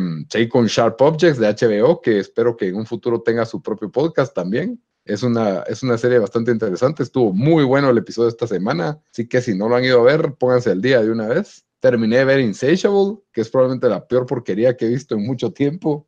con 0.50 0.68
Sharp 0.68 1.02
Objects 1.02 1.38
de 1.38 1.50
HBO, 1.50 2.02
que 2.02 2.20
espero 2.20 2.56
que 2.56 2.70
en 2.70 2.76
un 2.76 2.86
futuro 2.86 3.22
tenga 3.22 3.46
su 3.46 3.62
propio 3.62 3.92
podcast 3.92 4.34
también. 4.34 4.82
Es 5.04 5.24
una, 5.24 5.64
es 5.64 5.84
una 5.84 5.98
serie 5.98 6.20
bastante 6.20 6.52
interesante, 6.52 7.04
estuvo 7.04 7.34
muy 7.34 7.66
bueno 7.66 7.90
el 7.90 7.98
episodio 7.98 8.30
esta 8.30 8.48
semana, 8.48 9.00
así 9.12 9.28
que 9.28 9.42
si 9.42 9.54
no 9.54 9.68
lo 9.68 9.76
han 9.76 9.84
ido 9.84 10.00
a 10.00 10.04
ver, 10.04 10.34
pónganse 10.34 10.72
al 10.72 10.82
día 10.82 11.02
de 11.02 11.12
una 11.12 11.28
vez. 11.28 11.67
Terminé 11.90 12.18
de 12.18 12.26
ver 12.26 12.40
Insatiable, 12.42 13.20
que 13.32 13.42
es 13.42 13.50
probablemente 13.50 13.88
la 13.88 14.06
peor 14.06 14.26
porquería 14.26 14.76
que 14.76 14.86
he 14.86 14.90
visto 14.90 15.16
en 15.16 15.26
mucho 15.26 15.54
tiempo 15.54 16.08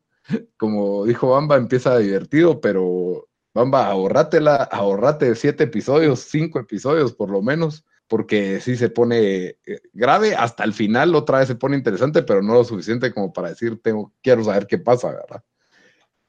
como 0.56 1.04
dijo 1.04 1.30
Bamba, 1.30 1.56
empieza 1.56 1.98
divertido, 1.98 2.60
pero 2.60 3.28
Bamba, 3.54 3.86
ahorrátela, 3.86 4.56
ahorrate 4.56 5.34
siete 5.34 5.64
episodios, 5.64 6.20
cinco 6.20 6.60
episodios 6.60 7.12
por 7.12 7.30
lo 7.30 7.42
menos, 7.42 7.84
porque 8.06 8.60
sí 8.60 8.76
se 8.76 8.90
pone 8.90 9.56
eh, 9.66 9.80
grave, 9.92 10.34
hasta 10.34 10.64
el 10.64 10.72
final 10.72 11.14
otra 11.14 11.38
vez 11.38 11.48
se 11.48 11.54
pone 11.54 11.76
interesante, 11.76 12.22
pero 12.22 12.42
no 12.42 12.54
lo 12.54 12.64
suficiente 12.64 13.12
como 13.12 13.32
para 13.32 13.50
decir, 13.50 13.80
tengo, 13.82 14.12
quiero 14.22 14.44
saber 14.44 14.66
qué 14.66 14.78
pasa, 14.78 15.10
¿verdad? 15.10 15.42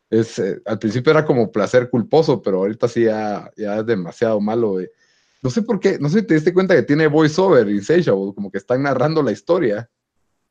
Es, 0.10 0.40
eh, 0.40 0.62
al 0.66 0.78
principio 0.78 1.12
era 1.12 1.26
como 1.26 1.52
placer 1.52 1.90
culposo, 1.90 2.42
pero 2.42 2.58
ahorita 2.60 2.88
sí 2.88 3.06
ya, 3.06 3.50
ya 3.56 3.78
es 3.78 3.86
demasiado 3.86 4.42
malo. 4.42 4.80
No 5.42 5.50
sé 5.50 5.62
por 5.62 5.80
qué, 5.80 5.98
no 6.00 6.10
sé 6.10 6.20
si 6.20 6.28
te 6.28 6.34
diste 6.36 6.54
cuenta 6.54 6.76
que 6.76 6.84
tiene 6.84 7.08
voiceover 7.08 7.68
Insatiable, 7.70 8.34
como 8.36 8.52
que 8.52 8.58
están 8.58 8.84
narrando 8.84 9.24
la 9.24 9.32
historia. 9.32 9.90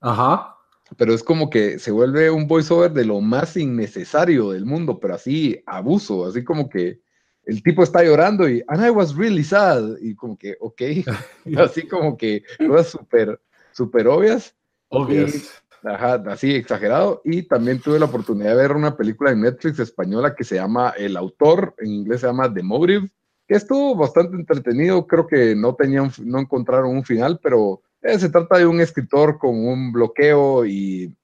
Ajá 0.00 0.56
pero 0.96 1.14
es 1.14 1.22
como 1.22 1.50
que 1.50 1.78
se 1.78 1.90
vuelve 1.90 2.30
un 2.30 2.46
voiceover 2.46 2.92
de 2.92 3.04
lo 3.04 3.20
más 3.20 3.56
innecesario 3.56 4.50
del 4.50 4.66
mundo, 4.66 4.98
pero 4.98 5.14
así 5.14 5.62
abuso, 5.66 6.26
así 6.26 6.44
como 6.44 6.68
que 6.68 7.00
el 7.44 7.62
tipo 7.62 7.82
está 7.82 8.02
llorando 8.02 8.48
y 8.48 8.62
and 8.68 8.84
I 8.84 8.90
was 8.90 9.16
really 9.16 9.44
sad 9.44 9.96
y 10.00 10.14
como 10.14 10.36
que 10.36 10.56
ok, 10.60 10.82
así 11.58 11.86
como 11.86 12.16
que 12.16 12.42
cosas 12.66 12.88
súper 12.88 13.40
súper 13.72 14.08
obvias. 14.08 14.54
Obvias. 14.88 15.62
Ajá, 15.82 16.22
así 16.26 16.54
exagerado. 16.54 17.22
Y 17.24 17.44
también 17.44 17.80
tuve 17.80 17.98
la 17.98 18.04
oportunidad 18.04 18.50
de 18.50 18.56
ver 18.56 18.72
una 18.72 18.96
película 18.96 19.30
en 19.30 19.40
Netflix 19.40 19.78
española 19.78 20.34
que 20.34 20.44
se 20.44 20.56
llama 20.56 20.90
El 20.90 21.16
Autor, 21.16 21.74
en 21.78 21.90
inglés 21.90 22.20
se 22.20 22.26
llama 22.26 22.52
The 22.52 22.62
Motive, 22.62 23.08
que 23.50 23.56
estuvo 23.56 23.96
bastante 23.96 24.36
entretenido. 24.36 25.08
Creo 25.08 25.26
que 25.26 25.56
no 25.56 25.74
tenían, 25.74 26.12
no 26.22 26.38
encontraron 26.38 26.94
un 26.94 27.04
final, 27.04 27.40
pero 27.42 27.82
eh, 28.00 28.16
se 28.16 28.28
trata 28.28 28.58
de 28.58 28.66
un 28.66 28.80
escritor 28.80 29.38
con 29.38 29.66
un 29.66 29.90
bloqueo 29.90 30.64
y, 30.64 31.16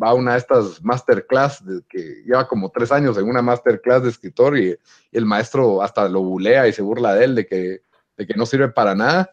va 0.00 0.10
a 0.10 0.14
una 0.14 0.32
de 0.32 0.38
estas 0.38 0.84
masterclass 0.84 1.64
que 1.88 2.22
lleva 2.24 2.46
como 2.46 2.70
tres 2.70 2.92
años 2.92 3.18
en 3.18 3.26
una 3.26 3.42
masterclass 3.42 4.04
de 4.04 4.10
escritor 4.10 4.56
y, 4.56 4.76
el 5.10 5.26
maestro 5.26 5.82
hasta 5.82 6.08
lo 6.08 6.22
bulea 6.22 6.68
y 6.68 6.72
se 6.72 6.82
burla 6.82 7.14
de 7.14 7.24
él 7.24 7.34
de 7.34 7.46
que, 7.46 7.80
de 8.16 8.26
que 8.28 8.34
no 8.34 8.46
sirve 8.46 8.68
para 8.68 8.94
nada 8.94 9.32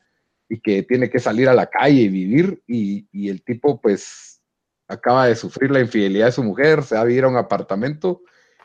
y 0.50 0.60
que 0.60 0.82
tiene 0.82 1.12
que 1.12 1.20
salir 1.20 1.48
a 1.50 1.54
la 1.54 1.68
calle 1.68 2.02
y 2.02 2.10
vivir 2.10 2.64
y, 2.66 3.30
el 3.30 3.44
tipo 3.44 3.80
pues 3.80 4.42
acaba 4.88 5.28
de 5.28 5.36
sufrir 5.36 5.70
la 5.70 5.82
infidelidad 5.82 6.26
de 6.28 6.32
su 6.32 6.44
mujer, 6.44 6.82
se 6.82 6.96
va 6.96 7.02
a 7.02 7.06
vivir 7.06 7.26
a 7.26 7.30
un 7.30 7.38
apartamento 7.38 8.24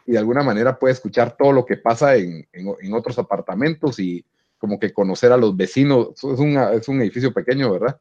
y 0.09 0.13
de 0.13 0.19
alguna 0.19 0.43
manera 0.43 0.79
puede 0.79 0.95
escuchar 0.95 1.37
todo 1.37 1.53
lo 1.53 1.67
que 1.67 1.77
pasa 1.77 2.17
en, 2.17 2.49
en 2.53 2.95
otros 2.95 3.19
apartamentos 3.19 4.01
y 4.01 4.25
como 4.57 4.81
que 4.81 4.95
conocer 4.95 5.33
a 5.33 5.37
los 5.37 5.55
vecinos. 5.55 6.13
Es, 6.15 6.41
es 6.81 6.89
un 6.89 7.03
edificio 7.03 7.35
pequeño, 7.35 7.71
¿verdad? 7.71 8.01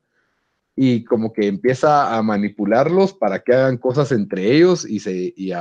Y 0.74 1.04
como 1.04 1.34
que 1.34 1.48
empieza 1.48 2.16
a 2.16 2.24
manipularlos 2.24 3.14
para 3.14 3.40
que 3.40 3.54
hagan 3.54 3.78
cosas 3.78 4.14
entre 4.14 4.54
ellos 4.56 4.90
y, 4.90 5.02
se, 5.02 5.34
y, 5.36 5.52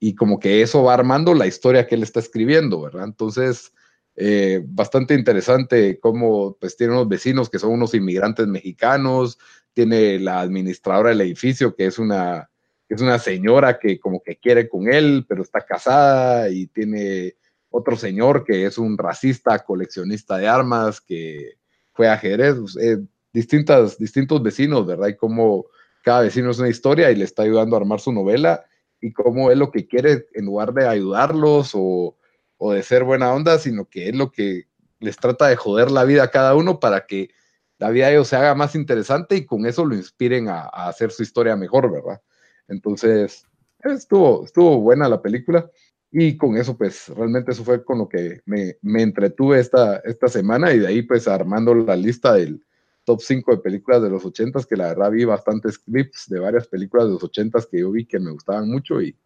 y 0.00 0.14
como 0.16 0.40
que 0.40 0.60
eso 0.60 0.82
va 0.82 0.94
armando 0.94 1.34
la 1.34 1.46
historia 1.46 1.86
que 1.86 1.94
él 1.94 2.02
está 2.02 2.18
escribiendo, 2.18 2.80
¿verdad? 2.80 3.04
Entonces, 3.04 3.72
eh, 4.16 4.60
bastante 4.66 5.14
interesante 5.14 6.00
cómo 6.00 6.56
pues 6.58 6.76
tiene 6.76 6.94
unos 6.94 7.08
vecinos 7.08 7.48
que 7.48 7.60
son 7.60 7.70
unos 7.70 7.94
inmigrantes 7.94 8.48
mexicanos, 8.48 9.38
tiene 9.72 10.18
la 10.18 10.40
administradora 10.40 11.10
del 11.10 11.20
edificio 11.20 11.76
que 11.76 11.86
es 11.86 12.00
una, 12.00 12.50
es 12.88 13.00
una 13.00 13.18
señora 13.18 13.78
que 13.78 13.98
como 13.98 14.22
que 14.22 14.36
quiere 14.36 14.68
con 14.68 14.92
él, 14.92 15.24
pero 15.28 15.42
está 15.42 15.64
casada 15.64 16.50
y 16.50 16.66
tiene 16.66 17.36
otro 17.70 17.96
señor 17.96 18.44
que 18.44 18.66
es 18.66 18.78
un 18.78 18.96
racista 18.96 19.58
coleccionista 19.60 20.38
de 20.38 20.46
armas 20.46 21.00
que 21.00 21.54
fue 21.92 22.08
a 22.08 22.16
Jerez, 22.16 22.56
pues, 22.56 22.76
eh, 22.76 22.98
distintas, 23.32 23.98
distintos 23.98 24.42
vecinos, 24.42 24.86
¿verdad? 24.86 25.08
Y 25.08 25.16
cómo 25.16 25.66
cada 26.02 26.22
vecino 26.22 26.50
es 26.50 26.58
una 26.58 26.68
historia 26.68 27.10
y 27.10 27.16
le 27.16 27.24
está 27.24 27.42
ayudando 27.42 27.76
a 27.76 27.80
armar 27.80 28.00
su 28.00 28.12
novela 28.12 28.64
y 29.00 29.12
cómo 29.12 29.50
es 29.50 29.58
lo 29.58 29.70
que 29.70 29.86
quiere 29.86 30.26
en 30.34 30.44
lugar 30.44 30.72
de 30.72 30.86
ayudarlos 30.86 31.72
o, 31.74 32.16
o 32.58 32.72
de 32.72 32.82
ser 32.82 33.04
buena 33.04 33.32
onda, 33.32 33.58
sino 33.58 33.88
que 33.88 34.08
es 34.08 34.14
lo 34.14 34.30
que 34.30 34.64
les 35.00 35.16
trata 35.16 35.48
de 35.48 35.56
joder 35.56 35.90
la 35.90 36.04
vida 36.04 36.24
a 36.24 36.30
cada 36.30 36.54
uno 36.54 36.78
para 36.78 37.06
que 37.06 37.30
la 37.78 37.90
vida 37.90 38.06
de 38.06 38.12
ellos 38.12 38.28
se 38.28 38.36
haga 38.36 38.54
más 38.54 38.74
interesante 38.74 39.36
y 39.36 39.46
con 39.46 39.66
eso 39.66 39.84
lo 39.84 39.94
inspiren 39.94 40.48
a, 40.48 40.62
a 40.62 40.88
hacer 40.88 41.10
su 41.10 41.22
historia 41.22 41.56
mejor, 41.56 41.90
¿verdad? 41.90 42.20
Entonces, 42.68 43.46
estuvo, 43.80 44.44
estuvo 44.44 44.80
buena 44.80 45.08
la 45.08 45.20
película. 45.22 45.70
Y 46.10 46.36
con 46.36 46.56
eso, 46.56 46.78
pues 46.78 47.08
realmente 47.08 47.50
eso 47.50 47.64
fue 47.64 47.84
con 47.84 47.98
lo 47.98 48.08
que 48.08 48.40
me, 48.46 48.76
me 48.82 49.02
entretuve 49.02 49.58
esta, 49.58 49.96
esta 49.98 50.28
semana 50.28 50.72
y 50.72 50.78
de 50.78 50.86
ahí 50.86 51.02
pues 51.02 51.26
armando 51.26 51.74
la 51.74 51.96
lista 51.96 52.34
del 52.34 52.64
top 53.04 53.20
5 53.20 53.56
de 53.56 53.58
películas 53.58 54.00
de 54.00 54.10
los 54.10 54.24
80 54.24 54.60
que 54.68 54.76
la 54.76 54.88
verdad 54.88 55.10
vi 55.10 55.24
bastantes 55.24 55.76
clips 55.76 56.28
de 56.28 56.38
varias 56.38 56.68
películas 56.68 57.06
de 57.06 57.14
los 57.14 57.24
80 57.24 57.58
que 57.68 57.80
yo 57.80 57.90
vi 57.90 58.06
que 58.06 58.20
me 58.20 58.30
gustaban 58.30 58.68
mucho 58.68 59.02
y 59.02 59.16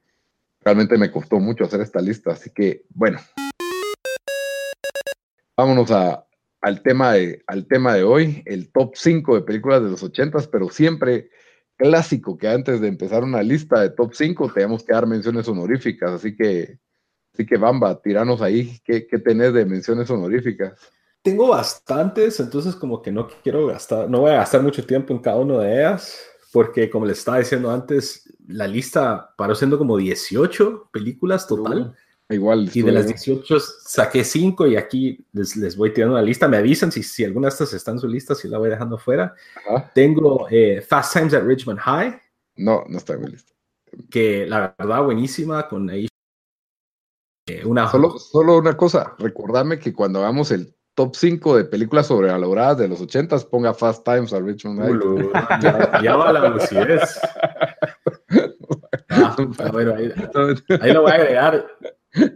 realmente 0.60 0.96
me 0.96 1.10
costó 1.10 1.38
mucho 1.38 1.64
hacer 1.64 1.82
esta 1.82 2.00
lista. 2.00 2.32
Así 2.32 2.50
que 2.50 2.86
bueno, 2.88 3.18
vámonos 5.58 5.90
a, 5.90 6.26
al, 6.62 6.82
tema 6.82 7.12
de, 7.12 7.42
al 7.46 7.66
tema 7.66 7.94
de 7.94 8.02
hoy, 8.02 8.42
el 8.46 8.72
top 8.72 8.92
5 8.94 9.34
de 9.34 9.42
películas 9.42 9.82
de 9.82 9.90
los 9.90 10.02
80 10.02 10.38
pero 10.50 10.70
siempre 10.70 11.30
clásico 11.78 12.36
que 12.36 12.48
antes 12.48 12.80
de 12.80 12.88
empezar 12.88 13.22
una 13.22 13.42
lista 13.42 13.80
de 13.80 13.90
top 13.90 14.12
5 14.12 14.52
tenemos 14.52 14.84
que 14.84 14.92
dar 14.92 15.06
menciones 15.06 15.48
honoríficas, 15.48 16.10
así 16.10 16.36
que, 16.36 16.78
así 17.32 17.46
que 17.46 17.56
Bamba, 17.56 17.98
tiranos 18.02 18.42
ahí, 18.42 18.78
¿qué, 18.84 19.06
qué 19.06 19.18
tenés 19.18 19.54
de 19.54 19.64
menciones 19.64 20.10
honoríficas? 20.10 20.78
Tengo 21.22 21.48
bastantes, 21.48 22.38
entonces 22.40 22.74
como 22.74 23.00
que 23.00 23.12
no 23.12 23.28
quiero 23.42 23.66
gastar, 23.66 24.10
no 24.10 24.20
voy 24.20 24.32
a 24.32 24.38
gastar 24.38 24.62
mucho 24.62 24.84
tiempo 24.84 25.14
en 25.14 25.20
cada 25.20 25.36
una 25.38 25.58
de 25.58 25.78
ellas, 25.78 26.20
porque 26.52 26.90
como 26.90 27.06
les 27.06 27.18
estaba 27.18 27.38
diciendo 27.38 27.70
antes, 27.70 28.34
la 28.46 28.66
lista 28.66 29.34
paró 29.36 29.54
siendo 29.54 29.78
como 29.78 29.96
18 29.96 30.90
películas 30.92 31.46
total. 31.46 31.94
Igual. 32.30 32.70
Y 32.74 32.82
de 32.82 32.92
las 32.92 33.06
18 33.06 33.58
saqué 33.58 34.22
5 34.22 34.66
y 34.66 34.76
aquí 34.76 35.24
les, 35.32 35.56
les, 35.56 35.76
voy 35.76 35.92
tirando 35.94 36.14
una 36.14 36.22
lista. 36.22 36.46
Me 36.46 36.58
avisan 36.58 36.92
si, 36.92 37.02
si 37.02 37.24
alguna 37.24 37.46
de 37.46 37.52
estas 37.52 37.72
está 37.72 37.90
en 37.92 38.00
su 38.00 38.08
lista, 38.08 38.34
si 38.34 38.48
la 38.48 38.58
voy 38.58 38.68
dejando 38.68 38.98
fuera. 38.98 39.34
Ajá. 39.56 39.90
Tengo 39.94 40.46
eh, 40.50 40.82
Fast 40.82 41.14
Times 41.14 41.32
at 41.32 41.44
Richmond 41.44 41.78
High. 41.78 42.20
No, 42.56 42.84
no 42.86 42.98
está 42.98 43.14
en 43.14 43.20
mi 43.22 43.28
lista. 43.28 43.52
Que 44.10 44.46
la 44.46 44.74
verdad 44.78 45.02
buenísima 45.02 45.66
con 45.68 45.88
ahí. 45.88 46.06
Eh, 47.46 47.64
una... 47.64 47.90
Solo, 47.90 48.18
solo 48.18 48.58
una 48.58 48.76
cosa, 48.76 49.14
recordarme 49.18 49.78
que 49.78 49.94
cuando 49.94 50.18
hagamos 50.18 50.50
el 50.50 50.74
top 50.94 51.16
5 51.16 51.56
de 51.56 51.64
películas 51.64 52.08
sobrevaloradas 52.08 52.76
de 52.76 52.88
los 52.88 53.00
80 53.00 53.38
ponga 53.50 53.72
Fast 53.72 54.04
Times 54.04 54.34
at 54.34 54.42
Richmond 54.42 54.80
High. 54.80 55.60
ya, 55.62 56.02
ya 56.02 56.16
va 56.16 56.32
la 56.32 56.50
lucidez. 56.50 57.18
Ah, 59.08 59.34
bueno, 59.72 59.94
ahí, 59.94 60.12
ahí 60.80 60.92
lo 60.92 61.02
voy 61.02 61.12
a 61.12 61.14
agregar. 61.14 61.66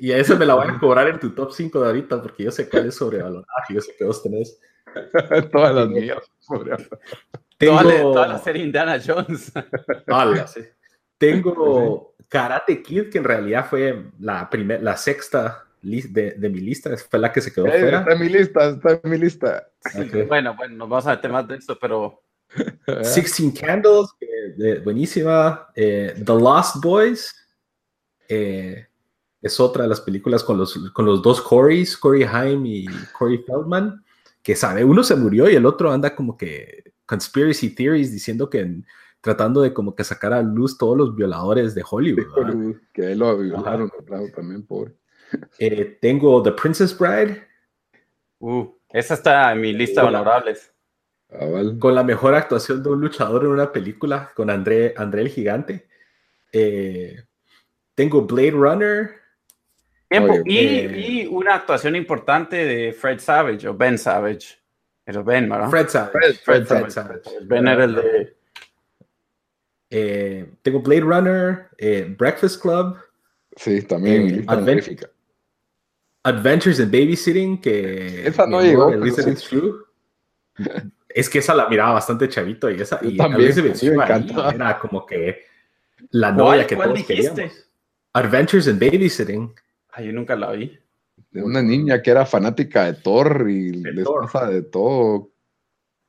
Y 0.00 0.12
a 0.12 0.18
eso 0.18 0.36
me 0.36 0.46
la 0.46 0.54
voy 0.54 0.66
a 0.68 0.78
cobrar 0.78 1.08
en 1.08 1.18
tu 1.18 1.30
top 1.30 1.52
5 1.52 1.80
de 1.80 1.86
ahorita, 1.86 2.22
porque 2.22 2.44
yo 2.44 2.50
sé 2.50 2.68
cuál 2.68 2.86
es 2.86 2.96
sobrevalorada, 2.96 3.46
yo 3.68 3.80
sé 3.80 3.94
que 3.96 4.04
vos 4.04 4.22
tenés. 4.22 4.58
Todas 5.52 5.74
las 5.74 5.88
mías. 5.88 6.18
Tengo... 7.58 7.78
Toda, 7.78 7.84
la, 7.84 8.02
toda 8.02 8.28
la 8.28 8.38
serie 8.38 8.64
Indiana 8.64 9.00
Jones. 9.04 9.52
Sí. 10.52 10.60
Tengo 11.18 12.14
Karate 12.28 12.82
Kid, 12.82 13.10
que 13.10 13.18
en 13.18 13.24
realidad 13.24 13.66
fue 13.68 14.10
la, 14.18 14.50
primer, 14.50 14.82
la 14.82 14.96
sexta 14.96 15.66
de, 15.82 16.34
de, 16.36 16.48
mi 16.48 16.60
lista, 16.60 16.96
fue 16.96 17.18
la 17.18 17.32
que 17.32 17.40
se 17.40 17.52
quedó 17.52 17.66
eh, 17.66 17.80
fuera. 17.80 18.00
Está 18.00 18.12
en 18.12 18.20
mi 18.20 18.28
lista, 18.28 18.68
está 18.70 19.00
en 19.02 19.10
mi 19.10 19.18
lista. 19.18 19.68
Okay. 19.94 20.22
Bueno, 20.22 20.54
bueno, 20.56 20.76
nos 20.76 20.88
vamos 20.88 21.06
a 21.06 21.10
meter 21.10 21.30
más 21.30 21.46
de 21.46 21.56
esto, 21.56 21.78
pero... 21.80 22.22
Sixteen 23.02 23.50
Candles, 23.52 24.08
eh, 24.20 24.80
buenísima. 24.84 25.68
Eh, 25.74 26.14
The 26.16 26.32
Lost 26.32 26.82
Boys. 26.82 27.34
Eh, 28.28 28.86
es 29.42 29.60
otra 29.60 29.82
de 29.82 29.88
las 29.88 30.00
películas 30.00 30.42
con 30.44 30.56
los, 30.56 30.78
con 30.92 31.04
los 31.04 31.20
dos 31.20 31.42
Corys, 31.42 31.96
Corey 31.96 32.22
Haim 32.22 32.64
y 32.64 32.86
Corey 33.18 33.38
Feldman, 33.38 34.02
que 34.42 34.56
sabe, 34.56 34.84
uno 34.84 35.02
se 35.02 35.16
murió 35.16 35.50
y 35.50 35.56
el 35.56 35.66
otro 35.66 35.92
anda 35.92 36.14
como 36.14 36.36
que 36.36 36.94
conspiracy 37.04 37.74
theories 37.74 38.12
diciendo 38.12 38.48
que 38.48 38.82
tratando 39.20 39.62
de 39.62 39.72
como 39.72 39.94
que 39.94 40.04
sacar 40.04 40.32
a 40.32 40.42
luz 40.42 40.76
todos 40.76 40.96
los 40.96 41.14
violadores 41.14 41.74
de 41.74 41.84
Hollywood. 41.88 42.76
Que 42.92 43.14
lo 43.14 43.38
violaron, 43.38 43.90
claro, 44.04 44.26
también, 44.34 44.66
pobre. 44.66 44.94
Eh, 45.58 45.98
tengo 46.00 46.42
The 46.42 46.52
Princess 46.52 46.96
Bride. 46.96 47.46
Uh, 48.40 48.66
esa 48.90 49.14
está 49.14 49.52
en 49.52 49.60
mi 49.60 49.72
lista 49.72 50.00
de 50.00 50.06
valorables. 50.06 50.72
Ah, 51.30 51.46
vale. 51.46 51.78
Con 51.78 51.94
la 51.94 52.02
mejor 52.02 52.34
actuación 52.34 52.82
de 52.82 52.90
un 52.90 53.00
luchador 53.00 53.44
en 53.44 53.50
una 53.50 53.72
película, 53.72 54.30
con 54.34 54.50
André, 54.50 54.92
André 54.96 55.22
el 55.22 55.28
Gigante. 55.28 55.88
Eh, 56.52 57.16
tengo 57.94 58.22
Blade 58.22 58.50
Runner. 58.50 59.21
Tiempo. 60.12 60.34
Y, 60.44 60.58
eh, 60.58 61.04
y, 61.08 61.26
una 61.26 61.56
actuación 61.56 61.96
importante 61.96 62.56
de 62.56 62.92
Fred 62.92 63.18
Savage 63.18 63.66
o 63.66 63.74
Ben 63.74 63.98
Savage. 63.98 64.58
Era 65.04 65.22
Ben, 65.22 65.48
¿verdad? 65.48 65.70
Fred 65.70 65.88
Savage. 65.88 66.12
Fred, 66.12 66.34
Fred, 66.36 66.66
Fred 66.66 66.90
Savage. 66.90 67.24
Savage. 67.24 67.46
Ben 67.46 67.66
era 67.66 67.84
el 67.84 67.94
de. 67.94 68.36
Eh, 69.94 70.50
tengo 70.62 70.80
Blade 70.80 71.02
Runner, 71.02 71.68
eh, 71.78 72.14
Breakfast 72.16 72.62
Club. 72.62 72.96
Sí, 73.56 73.82
también. 73.82 74.40
Eh, 74.40 74.44
Advent 74.48 75.04
Adventures 76.24 76.78
in 76.78 76.90
Babysitting, 76.90 77.60
que. 77.60 78.26
Esa 78.26 78.46
no 78.46 78.62
llegó. 78.62 78.90
Sí. 79.10 79.34
True. 79.48 79.74
es 81.08 81.28
que 81.28 81.40
esa 81.40 81.54
la 81.54 81.68
miraba 81.68 81.94
bastante 81.94 82.28
chavito 82.28 82.70
y 82.70 82.80
esa. 82.80 82.98
Y 83.02 83.16
también, 83.16 83.52
me 83.54 83.70
encantaba. 83.70 84.50
Era 84.50 84.78
como 84.78 85.04
que 85.04 85.46
la 86.10 86.32
novia 86.32 86.66
que 86.66 86.76
todos 86.76 86.94
dijiste? 86.94 87.34
queríamos. 87.34 87.68
Adventures 88.14 88.66
in 88.66 88.78
Babysitting. 88.78 89.54
Ay, 89.92 90.06
yo 90.06 90.12
nunca 90.12 90.34
la 90.36 90.52
vi. 90.52 90.78
De 91.30 91.42
una 91.42 91.62
niña 91.62 92.02
que 92.02 92.10
era 92.10 92.26
fanática 92.26 92.86
de 92.86 92.94
Thor 92.94 93.46
y 93.48 93.82
de 93.82 93.92
les 93.92 94.04
Thor. 94.04 94.30
pasa 94.30 94.48
de 94.48 94.62
todo. 94.62 95.30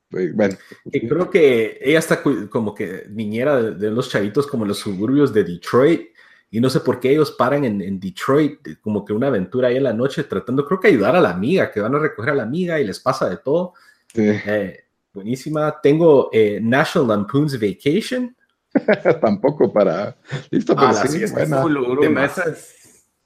Bueno. 0.09 0.55
Y 0.85 1.07
creo 1.07 1.29
que 1.29 1.79
ella 1.81 1.99
está 1.99 2.21
como 2.49 2.73
que 2.73 3.05
niñera 3.09 3.61
de, 3.61 3.75
de, 3.75 3.91
los 3.91 4.09
chavitos 4.09 4.47
como 4.47 4.63
en 4.63 4.69
los 4.69 4.79
suburbios 4.79 5.33
de 5.33 5.43
Detroit. 5.43 6.09
Y 6.51 6.61
no 6.61 6.69
sé 6.69 6.81
por 6.81 6.99
qué 6.99 7.11
ellos 7.11 7.31
paran 7.31 7.65
en, 7.65 7.81
en, 7.81 7.99
Detroit, 7.99 8.79
como 8.79 9.03
que 9.03 9.11
una 9.11 9.27
aventura 9.27 9.69
ahí 9.69 9.77
en 9.77 9.83
la 9.83 9.93
noche, 9.93 10.23
tratando, 10.23 10.65
creo 10.67 10.79
que 10.79 10.89
ayudar 10.89 11.15
a 11.15 11.21
la 11.21 11.31
amiga, 11.31 11.71
que 11.71 11.79
van 11.79 11.95
a 11.95 11.99
recoger 11.99 12.33
a 12.33 12.35
la 12.35 12.43
amiga 12.43 12.79
y 12.79 12.85
les 12.85 12.99
pasa 12.99 13.27
de 13.27 13.37
todo. 13.37 13.73
Sí. 14.13 14.21
Eh, 14.21 14.83
buenísima. 15.11 15.79
Tengo 15.81 16.29
eh, 16.31 16.59
National 16.61 17.07
Lampoon's 17.07 17.59
Vacation. 17.59 18.35
Tampoco 19.21 19.73
para. 19.73 20.15
Listo, 20.51 20.75
pero 20.75 20.87
ah, 20.89 21.07
sí, 21.07 21.23
es 21.23 21.31
buena. 21.31 21.65
Demasiado. 21.99 22.53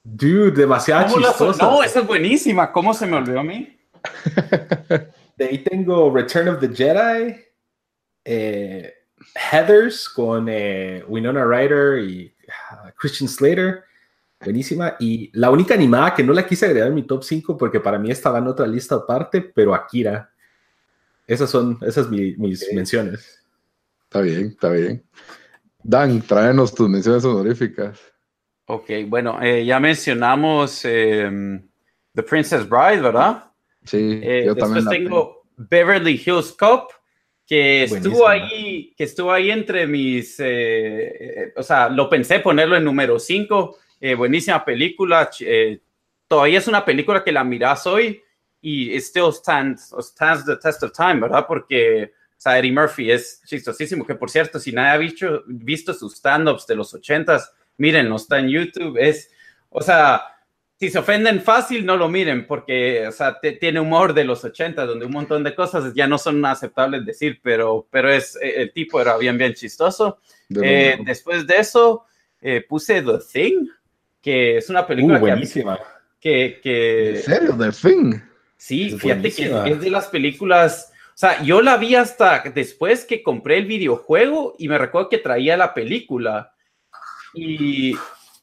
Dude, 0.10 0.52
demasiado 0.52 1.14
chistosa. 1.14 1.66
No, 1.66 1.84
esa 1.84 2.00
es 2.00 2.08
buenísima. 2.08 2.72
¿Cómo 2.72 2.94
se 2.94 3.06
me 3.06 3.18
olvidó 3.18 3.42
a 3.42 3.44
mí? 3.44 3.78
De 5.38 5.46
ahí 5.46 5.58
tengo 5.60 6.16
Return 6.16 6.48
of 6.48 6.62
the 6.62 6.70
Jedi, 6.70 7.36
eh, 8.24 8.94
Heathers 9.52 10.08
con 10.08 10.48
eh, 10.50 11.04
Winona 11.08 11.44
Ryder 11.44 12.00
y 12.00 12.34
uh, 12.48 12.90
Christian 12.96 13.28
Slater. 13.28 13.84
Buenísima. 14.40 14.96
Y 14.98 15.30
la 15.38 15.52
única 15.52 15.74
animada 15.74 16.16
que 16.16 16.24
no 16.24 16.32
la 16.32 16.48
quise 16.48 16.68
agregar 16.68 16.88
en 16.88 16.96
mi 16.96 17.04
top 17.04 17.24
5 17.24 17.58
porque 17.58 17.82
para 17.82 18.00
mí 18.00 18.10
estaba 18.10 18.38
en 18.38 18.48
otra 18.48 18.66
lista 18.66 18.96
aparte, 18.96 19.42
pero 19.42 19.76
Akira. 19.76 20.32
Esas 21.28 21.50
son 21.50 21.78
esas 21.82 22.10
mi, 22.10 22.34
mis 22.38 22.64
okay. 22.64 22.76
menciones. 22.76 23.44
Está 24.04 24.22
bien, 24.22 24.48
está 24.48 24.70
bien. 24.70 25.04
Dan, 25.84 26.22
tráenos 26.22 26.74
tus 26.74 26.88
menciones 26.88 27.26
honoríficas. 27.26 28.00
Ok, 28.70 28.90
bueno, 29.08 29.42
eh, 29.42 29.64
ya 29.64 29.80
mencionamos 29.80 30.84
eh, 30.84 31.62
The 32.14 32.24
Princess 32.24 32.68
Bride, 32.68 33.00
¿verdad? 33.00 33.46
Sí, 33.86 34.20
eh, 34.22 34.44
yo 34.46 34.56
después 34.56 34.84
también. 34.84 35.06
tengo 35.06 35.44
Beverly 35.56 36.22
Hills 36.26 36.52
Cop, 36.52 36.92
que 37.46 37.84
estuvo 37.84 38.28
ahí, 38.28 38.94
que 38.98 39.06
estuvo 39.06 39.32
ahí 39.32 39.52
entre 39.52 39.88
mis, 39.88 40.36
eh, 40.40 41.54
o 41.56 41.64
sea, 41.64 41.88
lo 41.88 42.10
pensé 42.10 42.40
ponerlo 42.40 42.76
en 42.76 42.84
número 42.84 43.18
5. 43.20 43.78
buenísima 44.18 44.66
película. 44.66 45.30
todavía 46.28 46.60
es 46.60 46.68
una 46.68 46.84
película 46.84 47.24
que 47.24 47.32
la 47.32 47.46
miras 47.46 47.88
hoy 47.88 48.22
y 48.60 48.94
it 48.94 49.02
still 49.02 49.32
stands, 49.32 49.96
stands 49.98 50.44
the 50.46 50.58
test 50.58 50.84
of 50.84 50.92
time, 50.92 51.22
¿verdad? 51.22 51.46
Porque 51.48 52.12
o 52.38 52.40
sea, 52.40 52.60
Eddie 52.60 52.74
Murphy 52.74 53.12
es 53.12 53.42
chistosísimo, 53.46 54.06
que 54.06 54.14
por 54.14 54.30
cierto, 54.30 54.60
si 54.60 54.74
nadie 54.74 54.92
ha 54.92 54.98
visto, 54.98 55.44
visto 55.48 55.94
sus 55.94 56.16
stand-ups 56.16 56.68
de 56.68 56.76
los 56.76 56.94
ochentas, 56.94 57.52
miren, 57.78 58.10
no 58.10 58.16
está 58.16 58.40
en 58.40 58.50
YouTube, 58.50 58.98
es, 59.00 59.32
o 59.70 59.82
sea, 59.82 60.24
si 60.80 60.90
se 60.90 61.00
ofenden 61.00 61.42
fácil, 61.42 61.86
no 61.86 61.98
lo 61.98 62.08
miren, 62.08 62.46
porque, 62.46 63.08
o 63.08 63.12
sea, 63.12 63.40
tiene 63.40 63.80
humor 63.80 64.14
de 64.14 64.24
los 64.24 64.44
ochentas, 64.44 64.88
donde 64.88 65.06
un 65.06 65.12
montón 65.12 65.44
de 65.44 65.56
cosas 65.56 65.94
ya 65.96 66.08
no 66.08 66.18
son 66.18 66.44
aceptables 66.46 67.06
decir, 67.06 67.40
pero, 67.42 67.88
pero 67.90 68.12
es, 68.12 68.36
eh, 68.42 68.62
el 68.62 68.72
tipo 68.72 69.02
era 69.02 69.18
bien, 69.18 69.38
bien 69.38 69.54
chistoso. 69.54 70.20
Eh, 70.62 70.98
después 71.04 71.48
de 71.48 71.56
eso, 71.58 72.06
eh, 72.42 72.64
puse 72.68 73.02
The 73.02 73.20
Thing, 73.32 73.68
que 74.22 74.58
es 74.58 74.70
una 74.70 74.86
película 74.86 75.18
uh, 75.18 75.22
buenísima. 75.22 75.80
Que, 76.20 76.60
que, 76.62 77.10
¿En 77.18 77.24
serio? 77.24 77.58
The 77.58 77.72
Thing. 77.72 78.20
Sí, 78.56 78.98
fíjate 78.98 79.32
que 79.32 79.72
es 79.72 79.82
de 79.82 79.90
las 79.90 80.08
películas 80.08 80.92
o 81.18 81.20
sea, 81.20 81.42
yo 81.42 81.64
la 81.64 81.78
vi 81.78 81.96
hasta 81.96 82.44
después 82.54 83.04
que 83.04 83.24
compré 83.24 83.58
el 83.58 83.66
videojuego 83.66 84.54
y 84.60 84.68
me 84.68 84.78
recuerdo 84.78 85.10
que 85.10 85.18
traía 85.18 85.58
la 85.58 85.74
película. 85.74 86.54
Y, 87.38 87.96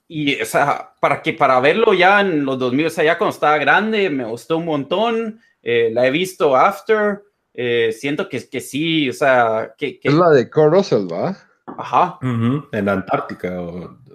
y 0.08 0.40
o 0.40 0.44
sea, 0.44 0.92
para, 1.00 1.20
que, 1.20 1.32
para 1.32 1.58
verlo 1.60 1.92
ya 1.92 2.20
en 2.20 2.44
los 2.44 2.58
2000, 2.58 2.86
o 2.86 2.90
sea, 2.90 3.04
ya 3.04 3.18
cuando 3.18 3.34
estaba 3.34 3.58
grande, 3.58 4.08
me 4.10 4.24
gustó 4.24 4.58
un 4.58 4.66
montón. 4.66 5.40
Eh, 5.62 5.90
la 5.92 6.06
he 6.06 6.10
visto 6.10 6.56
after. 6.56 7.22
Eh, 7.52 7.92
siento 7.92 8.28
que, 8.28 8.48
que 8.48 8.60
sí, 8.60 9.08
o 9.08 9.12
sea, 9.12 9.74
que, 9.76 10.00
Es 10.02 10.14
la 10.14 10.30
de 10.30 10.50
Kurt 10.50 10.72
Russell, 10.72 11.06
¿va? 11.10 11.36
Ajá. 11.66 12.18
En 12.22 12.88
Antártica. 12.88 13.50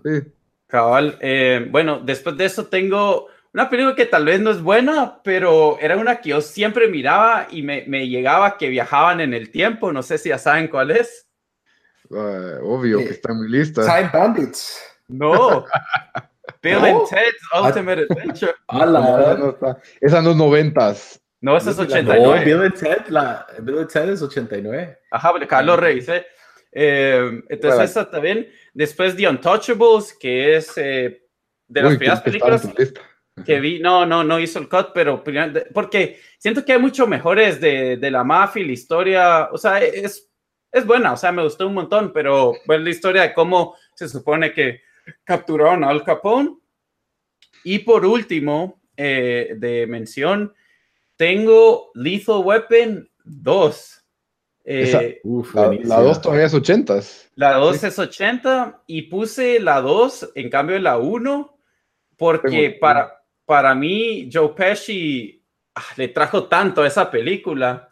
Sí. 0.04 0.32
Cabal. 0.68 1.18
Eh, 1.20 1.68
bueno, 1.70 2.00
después 2.00 2.38
de 2.38 2.46
eso 2.46 2.68
tengo 2.68 3.28
una 3.54 3.70
película 3.70 3.96
que 3.96 4.06
tal 4.06 4.26
vez 4.26 4.40
no 4.40 4.52
es 4.52 4.62
buena, 4.62 5.20
pero 5.24 5.78
era 5.82 5.98
una 5.98 6.22
que 6.22 6.30
yo 6.30 6.42
siempre 6.42 6.88
miraba 6.88 7.48
y 7.50 7.64
me, 7.64 7.86
me 7.88 8.08
llegaba 8.08 8.58
que 8.58 8.70
viajaban 8.70 9.20
en 9.20 9.34
el 9.34 9.50
tiempo. 9.50 9.92
No 9.92 10.04
sé 10.04 10.20
si 10.20 10.30
ya 10.30 10.38
saben 10.38 10.68
cuál 10.68 10.92
es. 10.92 11.29
Uh, 12.10 12.60
obvio 12.64 13.00
que 13.00 13.12
está 13.12 13.32
en 13.32 13.42
mi 13.42 13.50
lista. 13.50 13.84
Time 13.84 14.10
Bandits. 14.12 14.80
No. 15.08 15.66
Bill 16.62 16.86
and 16.86 17.08
Ted's 17.08 17.42
Ultimate 17.54 18.08
Adventure. 18.10 18.54
Ah, 18.68 18.86
la 18.86 19.00
no, 19.00 19.38
no 19.38 19.50
está. 19.52 19.78
Esa 20.02 20.22
no 20.22 20.32
es 20.32 20.36
noventas. 20.36 21.22
No, 21.42 21.56
esa 21.56 21.72
es 21.72 21.80
89. 21.80 22.22
No, 22.22 22.46
Bill 22.46 22.62
and 22.66 22.74
Ted, 22.74 23.08
la, 23.08 23.48
Bill 23.62 23.80
and 23.80 23.88
Ted 23.88 24.10
es 24.10 24.22
89. 24.22 24.98
Ajá, 25.12 25.34
Carlos 25.48 25.80
Reyes, 25.80 26.10
¿eh? 26.10 26.26
eh 26.72 27.42
entonces 27.50 27.76
bueno. 27.76 27.84
esa 27.84 28.10
también. 28.10 28.48
Después 28.74 29.16
The 29.16 29.28
Untouchables, 29.28 30.18
que 30.20 30.58
es 30.58 30.74
eh, 30.78 31.24
de 31.68 31.82
las 31.82 31.92
Uy, 31.92 31.98
primeras 31.98 32.22
películas 32.22 32.68
que 33.46 33.60
vi, 33.60 33.80
no, 33.80 34.06
no, 34.06 34.24
no 34.24 34.40
hizo 34.40 34.60
el 34.60 34.68
cut, 34.68 34.90
pero 34.94 35.24
porque 35.74 36.20
siento 36.38 36.66
que 36.66 36.74
hay 36.74 36.80
mucho 36.80 37.08
mejores 37.08 37.62
de, 37.62 37.96
de 37.96 38.12
la 38.12 38.24
mafia 38.24 38.62
y 38.62 38.66
la 38.68 38.74
historia, 38.74 39.50
o 39.52 39.58
sea, 39.58 39.80
es, 39.80 40.29
es 40.72 40.86
buena, 40.86 41.14
o 41.14 41.18
sea, 41.18 41.32
me 41.32 41.44
gustó 41.44 41.68
un 41.68 41.74
montón, 41.74 42.12
pero 42.14 42.54
ver 42.68 42.82
la 42.82 42.90
historia 42.90 43.22
de 43.24 43.34
cómo 43.34 43.76
se 43.96 44.08
supone 44.08 44.52
que 44.54 44.82
capturaron 45.24 45.84
a 45.84 45.90
Al 45.90 46.04
Capone. 46.04 46.56
Y 47.64 47.80
por 47.80 48.06
último, 48.06 48.80
eh, 48.96 49.56
de 49.58 49.88
mención, 49.88 50.54
tengo 51.16 51.92
Lethal 51.96 52.42
Weapon 52.44 53.10
2. 53.24 53.96
Esa- 54.64 55.02
Eh, 55.04 55.20
Uf, 55.24 55.56
La, 55.56 55.66
buenísima. 55.68 55.96
la 55.98 56.02
dos 56.04 56.22
todavía 56.22 56.46
es 56.46 56.54
ochentas. 56.54 57.32
la 57.36 57.54
2 57.56 57.84
es 57.84 57.98
80 57.98 58.84
y 58.86 59.04
puse 59.04 59.60
la 59.60 59.82
2 59.82 60.32
en 60.36 60.50
cambio 60.50 60.76
de 60.76 60.82
la 60.82 60.98
1 60.98 61.58
porque 62.18 62.50
Tengo- 62.70 62.80
para, 62.80 63.24
para 63.46 63.74
mí 63.74 64.30
Joe 64.32 64.50
Pesci 64.50 65.44
ah, 65.76 65.82
le 65.98 66.10
trajo 66.10 66.44
tanto 66.48 66.84
a 66.84 66.88
esa 66.88 67.10
película 67.10 67.89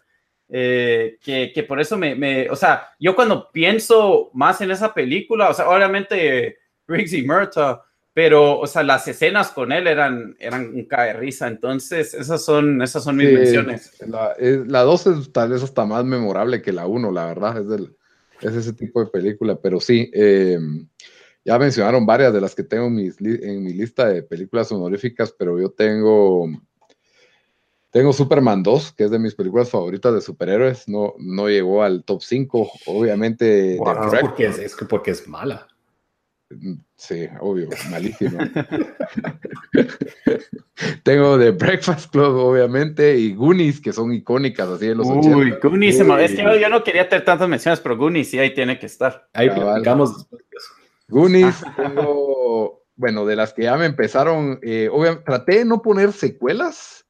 eh, 0.49 1.17
que, 1.21 1.51
que 1.53 1.63
por 1.63 1.79
eso 1.79 1.97
me, 1.97 2.15
me- 2.15 2.49
o 2.49 2.55
sea, 2.55 2.89
yo 2.99 3.15
cuando 3.15 3.49
pienso 3.51 4.29
más 4.33 4.61
en 4.61 4.71
esa 4.71 4.93
película, 4.93 5.49
o 5.49 5.53
sea, 5.53 5.69
obviamente 5.69 6.57
Riggs 6.87 7.13
y 7.13 7.23
Murta, 7.23 7.83
pero, 8.13 8.59
o 8.59 8.65
sea, 8.65 8.81
las 8.83 9.07
escenas 9.07 9.51
con 9.51 9.71
él 9.71 9.85
eran, 9.87 10.35
eran 10.39 10.73
un 10.73 10.85
cae 10.87 11.13
risa, 11.13 11.47
entonces 11.47 12.13
esas 12.15 12.43
son, 12.43 12.81
esas 12.81 13.03
son 13.03 13.15
mis 13.17 13.27
Sí, 13.27 13.33
menciones. 13.35 13.91
La, 14.07 14.31
es- 14.33 14.67
la 14.67 14.81
dos 14.81 15.05
es 15.07 15.31
tal 15.31 15.49
vez 15.51 15.61
hasta 15.63 15.85
más 15.85 16.03
memorable 16.05 16.61
que 16.61 16.71
la 16.71 16.87
uno, 16.87 17.11
la 17.11 17.25
verdad, 17.27 17.59
es, 17.61 17.67
del, 17.69 17.95
es 18.41 18.55
ese 18.55 18.73
tipo 18.73 19.03
de 19.03 19.11
película, 19.11 19.59
pero 19.61 19.79
sí, 19.79 20.09
eh, 20.13 20.57
ya 21.45 21.57
mencionaron 21.59 22.05
varias 22.05 22.33
de 22.33 22.41
las 22.41 22.55
que 22.55 22.63
tengo 22.63 22.87
en, 22.87 22.95
mis 22.95 23.21
en 23.21 23.63
mi 23.63 23.73
lista 23.73 24.07
de 24.07 24.23
películas 24.23 24.71
honoríficas, 24.71 25.31
pero 25.37 25.59
yo 25.59 25.69
tengo, 25.69 26.47
tengo 27.91 28.13
Superman 28.13 28.63
2, 28.63 28.91
que 28.93 29.05
es 29.05 29.11
de 29.11 29.19
mis 29.19 29.33
películas 29.35 29.69
favoritas 29.69 30.13
de 30.13 30.21
superhéroes, 30.21 30.87
no, 30.87 31.13
no 31.19 31.47
llegó 31.47 31.83
al 31.83 32.03
top 32.03 32.21
5, 32.21 32.69
obviamente, 32.85 33.45
de 33.45 33.77
Wow, 33.77 34.13
es 34.13 34.19
porque 34.21 34.45
es, 34.47 34.59
es 34.59 34.75
que 34.75 34.85
porque 34.85 35.11
es 35.11 35.27
mala. 35.27 35.67
Sí, 36.95 37.27
obvio, 37.41 37.69
malísimo. 37.89 38.39
Tengo 41.03 41.37
The 41.39 41.51
Breakfast 41.51 42.11
Club, 42.11 42.35
obviamente, 42.37 43.17
y 43.17 43.33
Goonies, 43.33 43.81
que 43.81 43.91
son 43.93 44.13
icónicas 44.13 44.67
así 44.69 44.87
de 44.87 44.95
los 44.95 45.07
Uy, 45.07 45.51
80. 45.51 45.67
Goonies, 45.67 45.97
se 45.97 46.03
me- 46.03 46.15
Uy. 46.15 46.23
es 46.23 46.31
que 46.33 46.43
yo, 46.43 46.55
yo 46.55 46.69
no 46.69 46.83
quería 46.83 47.09
tener 47.09 47.25
tantas 47.25 47.49
menciones, 47.49 47.79
pero 47.79 47.97
Goonies 47.97 48.29
sí 48.29 48.39
ahí 48.39 48.53
tiene 48.53 48.77
que 48.79 48.85
estar. 48.85 49.27
Ahí 49.33 49.49
platicamos. 49.49 50.27
Goonies, 51.09 51.63
tengo, 51.75 52.83
bueno, 52.95 53.25
de 53.25 53.35
las 53.35 53.53
que 53.53 53.63
ya 53.63 53.77
me 53.77 53.85
empezaron, 53.85 54.59
eh, 54.61 54.89
obviamente, 54.91 55.25
traté 55.25 55.59
de 55.59 55.65
no 55.65 55.81
poner 55.81 56.11
secuelas, 56.11 57.05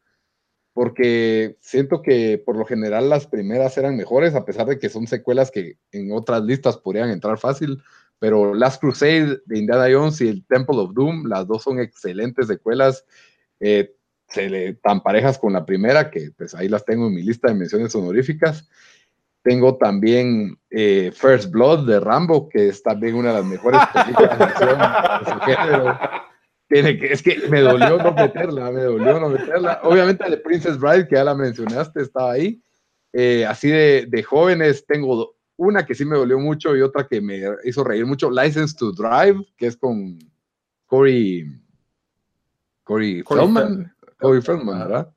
porque 0.78 1.58
siento 1.60 2.04
que 2.04 2.38
por 2.38 2.56
lo 2.56 2.64
general 2.64 3.10
las 3.10 3.26
primeras 3.26 3.76
eran 3.80 3.98
mejores, 3.98 4.36
a 4.36 4.46
pesar 4.46 4.68
de 4.68 4.78
que 4.78 4.90
son 4.90 5.08
secuelas 5.08 5.50
que 5.50 5.80
en 5.92 6.12
otras 6.12 6.44
listas 6.44 6.78
podrían 6.78 7.10
entrar 7.10 7.40
fácil, 7.40 7.82
pero 8.20 8.54
Last 8.54 8.80
Crusade 8.80 9.42
de 9.44 9.58
Indiana 9.58 9.88
Jones 9.92 10.22
y 10.22 10.28
el 10.28 10.46
Temple 10.46 10.78
of 10.78 10.94
Doom, 10.94 11.26
las 11.26 11.48
dos 11.48 11.64
son 11.64 11.80
excelentes 11.80 12.46
secuelas, 12.46 13.04
eh, 13.60 13.96
se 14.28 14.52
le 14.52 14.76
tan 14.76 15.02
parejas 15.02 15.40
con 15.40 15.54
la 15.54 15.66
primera, 15.66 16.12
que 16.12 16.30
pues 16.38 16.54
ahí 16.54 16.70
las 16.70 16.86
tengo 16.86 17.08
en 17.08 17.16
mi 17.16 17.24
lista 17.24 17.48
de 17.48 17.56
menciones 17.56 17.96
honoríficas. 17.96 18.70
Tengo 19.42 19.78
también 19.78 20.60
eh, 20.70 21.12
First 21.12 21.50
Blood 21.50 21.88
de 21.88 22.00
Rambo, 22.00 22.50
que 22.50 22.68
es 22.68 22.84
también 22.84 23.16
una 23.16 23.30
de 23.30 23.40
las 23.40 23.46
mejores 23.46 23.82
películas 23.92 24.38
de 24.38 24.44
acción 24.44 24.78
de 24.78 25.32
su 25.32 25.40
género. 25.40 26.00
Tiene 26.68 27.00
que, 27.00 27.14
es 27.14 27.24
que 27.24 27.48
me 27.50 27.62
dolió 27.62 27.98
no 27.98 28.12
meterla, 28.14 28.72
me 28.72 28.84
dolió 28.84 29.20
no 29.20 29.30
meterla. 29.30 29.80
Obviamente 29.84 30.30
de 30.30 30.38
Princess 30.38 30.78
Bride, 30.78 31.08
que 31.08 31.16
ya 31.16 31.24
la 31.24 31.34
mencionaste, 31.36 32.02
estaba 32.02 32.34
ahí. 32.34 32.62
Eh, 33.14 33.46
así 33.46 33.70
de, 33.70 34.06
de 34.10 34.24
jóvenes, 34.24 34.86
tengo 34.86 35.36
una 35.56 35.86
que 35.86 35.96
sí 35.96 36.06
me 36.06 36.18
dolió 36.18 36.38
mucho 36.40 36.76
y 36.76 36.82
otra 36.82 37.08
que 37.08 37.22
me 37.22 37.42
hizo 37.64 37.84
reír 37.84 38.06
mucho, 38.06 38.30
License 38.30 38.76
to 38.78 38.92
Drive, 38.92 39.44
que 39.56 39.68
es 39.68 39.78
con 39.78 40.20
Corey, 40.86 41.46
Corey, 42.84 43.24
Corey 43.24 43.44
Feldman. 43.46 43.68
Feldman. 43.68 43.96
Corey 44.20 44.42
Feldman, 44.42 44.80
¿verdad? 44.80 45.14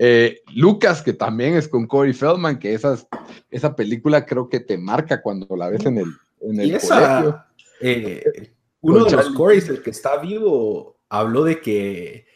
Eh, 0.00 0.42
Lucas, 0.54 1.02
que 1.02 1.12
también 1.12 1.54
es 1.56 1.68
con 1.68 1.86
Corey 1.86 2.12
Feldman, 2.12 2.58
que 2.58 2.74
esas, 2.74 3.06
esa 3.50 3.74
película 3.74 4.26
creo 4.26 4.48
que 4.48 4.60
te 4.60 4.76
marca 4.78 5.22
cuando 5.22 5.56
la 5.56 5.70
ves 5.70 5.86
en 5.86 5.98
el, 5.98 6.06
en 6.40 6.60
el 6.60 6.66
Y 6.66 6.70
colegio. 6.72 6.88
esa, 6.88 7.48
eh, 7.80 8.52
uno 8.80 9.04
de 9.04 9.10
los. 9.12 9.30
Coreys, 9.30 9.68
el 9.68 9.82
que 9.82 9.90
está 9.90 10.18
vivo, 10.18 10.98
habló 11.08 11.44
de 11.44 11.60
que 11.60 12.26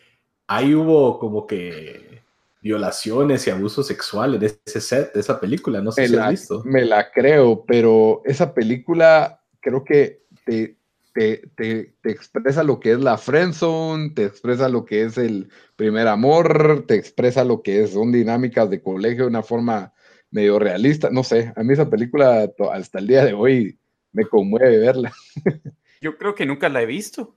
ahí 0.47 0.75
hubo 0.75 1.19
como 1.19 1.47
que 1.47 2.23
violaciones 2.61 3.47
y 3.47 3.51
abuso 3.51 3.83
sexual 3.83 4.37
en 4.37 4.45
ese 4.45 4.81
set 4.81 5.13
de 5.13 5.21
esa 5.21 5.41
película. 5.41 5.81
No 5.81 5.93
sé 5.93 6.03
me 6.03 6.09
si 6.09 6.15
la, 6.15 6.25
has 6.27 6.31
visto. 6.31 6.63
me 6.65 6.85
la 6.85 7.11
creo, 7.11 7.65
pero 7.67 8.23
esa 8.25 8.55
película 8.55 9.43
creo 9.61 9.85
que 9.85 10.23
te, 10.45 10.77
te, 11.13 11.49
te, 11.57 11.95
te 12.01 12.11
expresa 12.11 12.63
lo 12.63 12.79
que 12.79 12.93
es 12.93 13.01
la 13.01 13.19
friendzone, 13.19 14.11
te 14.11 14.25
expresa 14.25 14.69
lo 14.69 14.85
que 14.85 15.03
es 15.03 15.19
el 15.19 15.49
primer 15.77 16.07
amor, 16.07 16.85
te 16.87 16.95
expresa 16.95 17.45
lo 17.45 17.63
que 17.63 17.83
es, 17.83 17.93
son 17.93 18.13
dinámicas 18.13 18.71
de 18.71 18.83
colegio 18.83 19.25
de 19.25 19.31
una 19.31 19.43
forma 19.43 19.93
medio 20.31 20.59
realista. 20.59 21.11
No 21.11 21.25
sé, 21.25 21.53
a 21.57 21.63
mí 21.63 21.73
esa 21.73 21.91
película 21.91 22.49
hasta 22.73 22.99
el 22.99 23.07
día 23.07 23.25
de 23.25 23.33
hoy 23.33 23.79
me 24.13 24.25
conmueve 24.25 24.79
verla. 24.79 25.13
Yo 26.03 26.19
creo 26.19 26.35
que 26.35 26.45
nunca 26.45 26.69
la 26.69 26.83
he 26.83 26.87
visto. 26.87 27.37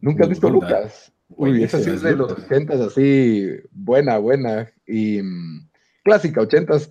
¿Nunca 0.00 0.24
has 0.24 0.30
visto. 0.30 0.48
Lucas? 0.48 1.12
Uy, 1.28 1.62
esa 1.62 1.78
sí 1.80 1.90
es 1.90 2.00
de 2.00 2.16
los 2.16 2.32
ochentas, 2.32 2.80
así, 2.80 3.50
buena, 3.72 4.16
buena, 4.16 4.72
y 4.86 5.20
mm, 5.20 5.68
clásica, 6.02 6.40
ochentas. 6.40 6.90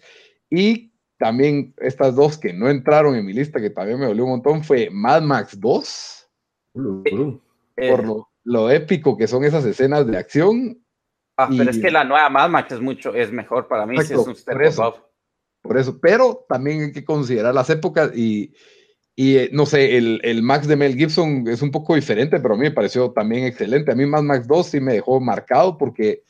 Y 0.52 0.94
también 1.18 1.74
estas 1.78 2.16
dos 2.16 2.38
que 2.38 2.54
no 2.54 2.70
entraron 2.70 3.16
en 3.16 3.26
mi 3.26 3.34
lista, 3.34 3.60
que 3.60 3.72
también 3.72 4.00
me 4.00 4.06
dolió 4.06 4.26
un 4.26 4.32
montón, 4.32 4.64
fue 4.64 4.90
Mad 4.92 5.24
Max 5.24 5.60
2, 5.60 6.30
Ulu, 6.74 7.04
ulu. 7.12 7.42
Eh, 7.78 7.90
por 7.90 8.06
lo, 8.06 8.30
lo 8.44 8.70
épico 8.70 9.18
que 9.18 9.28
son 9.28 9.46
esas 9.46 9.66
escenas 9.66 10.06
de 10.06 10.18
acción. 10.18 10.80
ah, 11.38 11.50
pero 11.50 11.72
es 11.72 11.80
que 11.80 11.90
la 11.90 12.04
nueva 12.04 12.30
Mad 12.30 12.50
Max 12.50 12.74
es 12.74 12.82
mucho, 12.82 13.16
es 13.16 13.32
mejor 13.32 13.68
para 13.68 13.88
mí. 13.88 13.96
Exacto, 13.96 14.30
es 14.32 14.46
un 14.46 14.54
por 14.54 14.64
eso. 14.64 15.12
Por 15.64 15.78
eso, 15.80 16.00
pero 16.00 16.46
también 16.48 16.82
hay 16.84 16.92
que 16.92 17.04
considerar 17.04 17.56
las 17.56 17.72
épocas 17.72 18.16
y, 18.16 18.54
y 19.16 19.38
eh, 19.38 19.50
no 19.54 19.66
sé, 19.66 19.98
el, 19.98 20.20
el 20.24 20.44
Max 20.44 20.68
de 20.68 20.76
Mel 20.76 20.96
Gibson 20.96 21.48
es 21.48 21.62
un 21.62 21.72
poco 21.72 21.96
diferente, 21.96 22.40
pero 22.40 22.56
a 22.56 22.58
mí 22.58 22.64
me 22.64 22.72
pareció 22.72 23.12
también 23.12 23.46
excelente. 23.46 23.92
A 23.92 23.96
mí 23.96 24.06
Mad 24.06 24.24
Max 24.24 24.48
2 24.48 24.68
sí 24.68 24.80
me 24.82 24.94
dejó 24.94 25.22
marcado 25.22 25.78
porque 25.78 26.24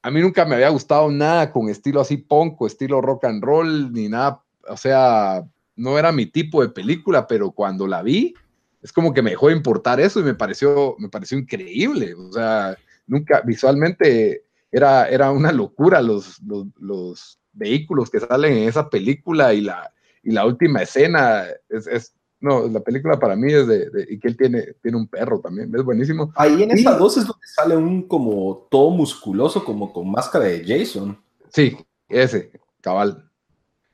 a 0.00 0.10
mí 0.10 0.20
nunca 0.20 0.44
me 0.46 0.54
había 0.54 0.70
gustado 0.70 1.10
nada 1.10 1.50
con 1.50 1.68
estilo 1.68 2.00
así 2.00 2.16
punk 2.16 2.60
o 2.60 2.66
estilo 2.66 3.00
rock 3.00 3.24
and 3.24 3.42
roll, 3.42 3.92
ni 3.92 4.08
nada, 4.08 4.42
o 4.68 4.76
sea, 4.76 5.44
no 5.76 5.98
era 5.98 6.12
mi 6.12 6.26
tipo 6.26 6.62
de 6.62 6.68
película, 6.68 7.26
pero 7.26 7.52
cuando 7.52 7.86
la 7.86 8.02
vi, 8.02 8.34
es 8.82 8.92
como 8.92 9.14
que 9.14 9.22
me 9.22 9.30
dejó 9.30 9.48
de 9.48 9.56
importar 9.56 10.00
eso 10.00 10.20
y 10.20 10.24
me 10.24 10.34
pareció, 10.34 10.94
me 10.98 11.08
pareció 11.08 11.38
increíble, 11.38 12.14
o 12.14 12.32
sea, 12.32 12.76
nunca, 13.06 13.40
visualmente 13.46 14.44
era, 14.70 15.08
era 15.08 15.30
una 15.30 15.52
locura 15.52 16.02
los, 16.02 16.38
los, 16.42 16.66
los 16.78 17.38
vehículos 17.54 18.10
que 18.10 18.20
salen 18.20 18.58
en 18.58 18.68
esa 18.68 18.90
película 18.90 19.54
y 19.54 19.62
la, 19.62 19.93
y 20.24 20.32
la 20.32 20.46
última 20.46 20.82
escena 20.82 21.44
es, 21.68 21.86
es 21.86 22.14
no, 22.44 22.68
la 22.68 22.80
película 22.80 23.18
para 23.18 23.36
mí 23.36 23.50
es 23.50 23.66
de, 23.66 23.88
y 24.10 24.18
que 24.18 24.28
él 24.28 24.36
tiene, 24.36 24.74
tiene 24.82 24.98
un 24.98 25.08
perro 25.08 25.40
también, 25.40 25.74
es 25.74 25.82
buenísimo. 25.82 26.30
Ahí 26.36 26.62
en 26.62 26.72
esa 26.72 26.94
dos 26.98 27.16
es 27.16 27.26
donde 27.26 27.46
sale 27.46 27.74
un 27.74 28.06
como 28.06 28.68
todo 28.70 28.90
musculoso, 28.90 29.64
como 29.64 29.90
con 29.94 30.10
máscara 30.10 30.44
de 30.44 30.62
Jason. 30.62 31.18
Sí, 31.48 31.74
ese, 32.06 32.52
cabal. 32.82 33.30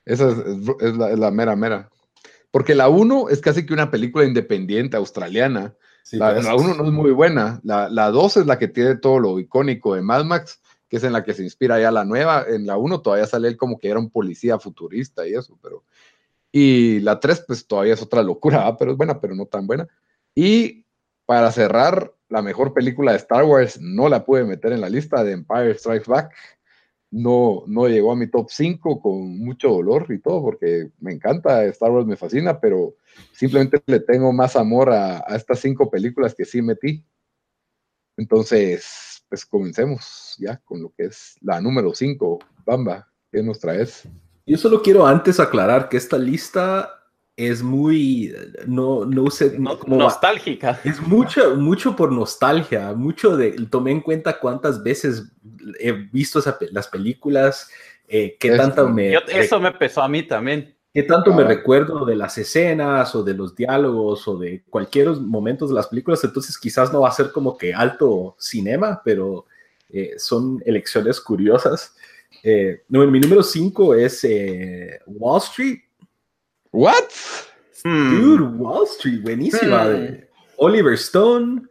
Esa 0.04 0.30
es, 0.30 0.96
la, 0.96 1.30
mera, 1.30 1.54
mera. 1.54 1.90
Porque 2.50 2.74
la 2.74 2.88
1 2.88 3.28
es 3.28 3.40
casi 3.40 3.64
que 3.64 3.72
una 3.72 3.92
película 3.92 4.24
independiente 4.24 4.96
australiana. 4.96 5.76
la 6.10 6.56
1 6.56 6.74
no 6.74 6.84
es 6.84 6.90
muy 6.90 7.12
buena. 7.12 7.60
La 7.62 8.10
2 8.10 8.38
es 8.38 8.46
la 8.46 8.58
que 8.58 8.66
tiene 8.66 8.96
todo 8.96 9.20
lo 9.20 9.38
icónico 9.38 9.94
de 9.94 10.02
Mad 10.02 10.24
Max, 10.24 10.60
que 10.88 10.96
es 10.96 11.04
en 11.04 11.12
la 11.12 11.22
que 11.22 11.34
se 11.34 11.44
inspira 11.44 11.80
ya 11.80 11.92
la 11.92 12.04
nueva. 12.04 12.44
En 12.48 12.66
la 12.66 12.76
1 12.76 13.00
todavía 13.00 13.26
sale 13.26 13.46
él 13.46 13.56
como 13.56 13.78
que 13.78 13.90
era 13.90 14.00
un 14.00 14.10
policía 14.10 14.58
futurista 14.58 15.28
y 15.28 15.34
eso, 15.34 15.56
pero 15.62 15.84
y 16.52 17.00
la 17.00 17.20
3, 17.20 17.44
pues 17.46 17.66
todavía 17.66 17.94
es 17.94 18.02
otra 18.02 18.22
locura, 18.22 18.74
pero 18.78 18.92
es 18.92 18.96
buena, 18.96 19.20
pero 19.20 19.34
no 19.34 19.46
tan 19.46 19.66
buena. 19.66 19.88
Y 20.34 20.84
para 21.26 21.52
cerrar, 21.52 22.14
la 22.28 22.42
mejor 22.42 22.72
película 22.72 23.12
de 23.12 23.18
Star 23.18 23.44
Wars 23.44 23.80
no 23.80 24.08
la 24.08 24.24
pude 24.24 24.44
meter 24.44 24.72
en 24.72 24.80
la 24.80 24.88
lista 24.88 25.22
de 25.24 25.32
Empire 25.32 25.74
Strikes 25.74 26.08
Back. 26.08 26.32
No, 27.10 27.64
no 27.66 27.88
llegó 27.88 28.12
a 28.12 28.16
mi 28.16 28.30
top 28.30 28.48
5 28.50 29.02
con 29.02 29.38
mucho 29.38 29.68
dolor 29.68 30.06
y 30.10 30.20
todo, 30.20 30.42
porque 30.42 30.92
me 31.00 31.12
encanta, 31.12 31.64
Star 31.64 31.90
Wars 31.90 32.06
me 32.06 32.16
fascina, 32.16 32.60
pero 32.60 32.94
simplemente 33.32 33.82
le 33.86 33.98
tengo 33.98 34.32
más 34.32 34.54
amor 34.54 34.90
a, 34.90 35.18
estas 35.34 35.58
cinco 35.58 35.90
películas 35.90 36.34
que 36.34 36.44
sí 36.44 36.62
metí. 36.62 37.04
Entonces, 38.16 39.24
pues 39.28 39.44
comencemos 39.44 40.36
ya 40.38 40.58
con 40.58 40.82
lo 40.82 40.92
que 40.96 41.06
es 41.06 41.36
la 41.40 41.60
número 41.60 41.94
5. 41.94 42.38
Bamba, 42.64 43.08
¿qué 43.32 43.42
nos 43.42 43.58
traes? 43.58 44.08
Yo 44.50 44.58
solo 44.58 44.82
quiero 44.82 45.06
antes 45.06 45.38
aclarar 45.38 45.88
que 45.88 45.96
esta 45.96 46.18
lista 46.18 47.04
es 47.36 47.62
muy, 47.62 48.34
no, 48.66 49.04
no 49.04 49.30
sé, 49.30 49.56
como 49.56 49.96
nostálgica. 49.96 50.80
Es 50.82 51.00
mucho, 51.00 51.54
mucho 51.54 51.94
por 51.94 52.10
nostalgia, 52.10 52.92
mucho 52.94 53.36
de, 53.36 53.52
tomé 53.70 53.92
en 53.92 54.00
cuenta 54.00 54.40
cuántas 54.40 54.82
veces 54.82 55.30
he 55.78 55.92
visto 55.92 56.40
las 56.72 56.88
películas, 56.88 57.70
eh, 58.08 58.36
qué 58.40 58.56
tanto 58.56 58.88
me... 58.88 59.14
eso 59.28 59.60
me 59.60 59.70
pesó 59.70 60.02
a 60.02 60.08
mí 60.08 60.24
también. 60.24 60.74
¿Qué 60.92 61.04
tanto 61.04 61.32
me 61.32 61.44
ah. 61.44 61.46
recuerdo 61.46 62.04
de 62.04 62.16
las 62.16 62.36
escenas 62.36 63.14
o 63.14 63.22
de 63.22 63.34
los 63.34 63.54
diálogos 63.54 64.26
o 64.26 64.36
de 64.36 64.64
cualquier 64.68 65.10
momento 65.10 65.68
de 65.68 65.74
las 65.74 65.86
películas? 65.86 66.24
Entonces 66.24 66.58
quizás 66.58 66.92
no 66.92 67.02
va 67.02 67.08
a 67.10 67.12
ser 67.12 67.30
como 67.30 67.56
que 67.56 67.72
alto 67.72 68.34
cinema, 68.36 69.00
pero 69.04 69.46
eh, 69.90 70.14
son 70.18 70.60
elecciones 70.66 71.20
curiosas. 71.20 71.94
Eh, 72.42 72.82
no, 72.88 73.06
mi 73.06 73.20
número 73.20 73.42
5 73.42 73.94
es 73.94 74.24
eh, 74.24 75.00
Wall 75.06 75.40
Street. 75.40 75.80
¿What? 76.72 77.10
Dude, 77.84 78.44
Wall 78.56 78.86
Street, 78.86 79.22
buenísima. 79.22 79.84
Hmm. 79.84 80.24
Oliver 80.56 80.94
Stone 80.94 81.62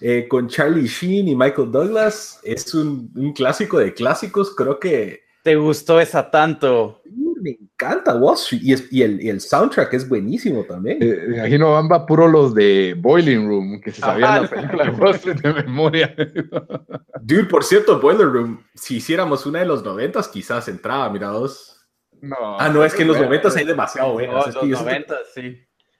eh, 0.00 0.26
con 0.28 0.48
Charlie 0.48 0.86
Sheen 0.86 1.28
y 1.28 1.34
Michael 1.34 1.70
Douglas. 1.70 2.40
Es 2.42 2.74
un, 2.74 3.10
un, 3.14 3.32
clásico 3.32 3.78
de 3.78 3.92
clásicos. 3.92 4.54
Creo 4.54 4.78
que. 4.78 5.24
¿Te 5.42 5.56
gustó 5.56 6.00
esa 6.00 6.30
tanto? 6.30 7.02
Me 7.46 7.52
encanta 7.52 8.16
Wall 8.16 8.34
Street 8.34 8.62
y, 8.64 8.72
es, 8.72 8.92
y, 8.92 9.02
el, 9.02 9.22
y, 9.22 9.28
el, 9.28 9.40
soundtrack 9.40 9.94
es 9.94 10.08
buenísimo 10.08 10.64
también. 10.64 10.98
Eh, 11.00 11.36
imagino 11.36 11.70
Bamba 11.70 12.04
puro 12.04 12.26
los 12.26 12.54
de 12.54 12.96
Boiling 12.98 13.46
Room, 13.46 13.80
que 13.80 13.92
se 13.92 14.00
sabían 14.00 14.42
la 14.42 14.48
película 14.48 14.84
de 14.84 14.90
Wall 14.90 15.14
Street 15.14 15.40
de 15.40 15.54
memoria. 15.54 16.14
Dude, 17.22 17.44
por 17.44 17.62
cierto, 17.62 18.00
Boiler 18.00 18.26
Room, 18.26 18.64
si 18.74 18.96
hiciéramos 18.96 19.46
una 19.46 19.60
de 19.60 19.66
los 19.66 19.84
noventas, 19.84 20.26
quizás 20.26 20.66
entraba, 20.66 21.08
mira 21.10 21.28
dos. 21.28 21.86
No. 22.20 22.58
Ah, 22.58 22.68
no, 22.68 22.84
es 22.84 22.94
que 22.94 23.02
en 23.02 23.08
los 23.08 23.20
noventas 23.20 23.54
hay 23.56 23.64
demasiado 23.64 24.14
buenos. 24.14 24.52
No, 24.52 24.62
los 24.62 24.82
noventas, 24.82 25.18
sí. 25.32 25.56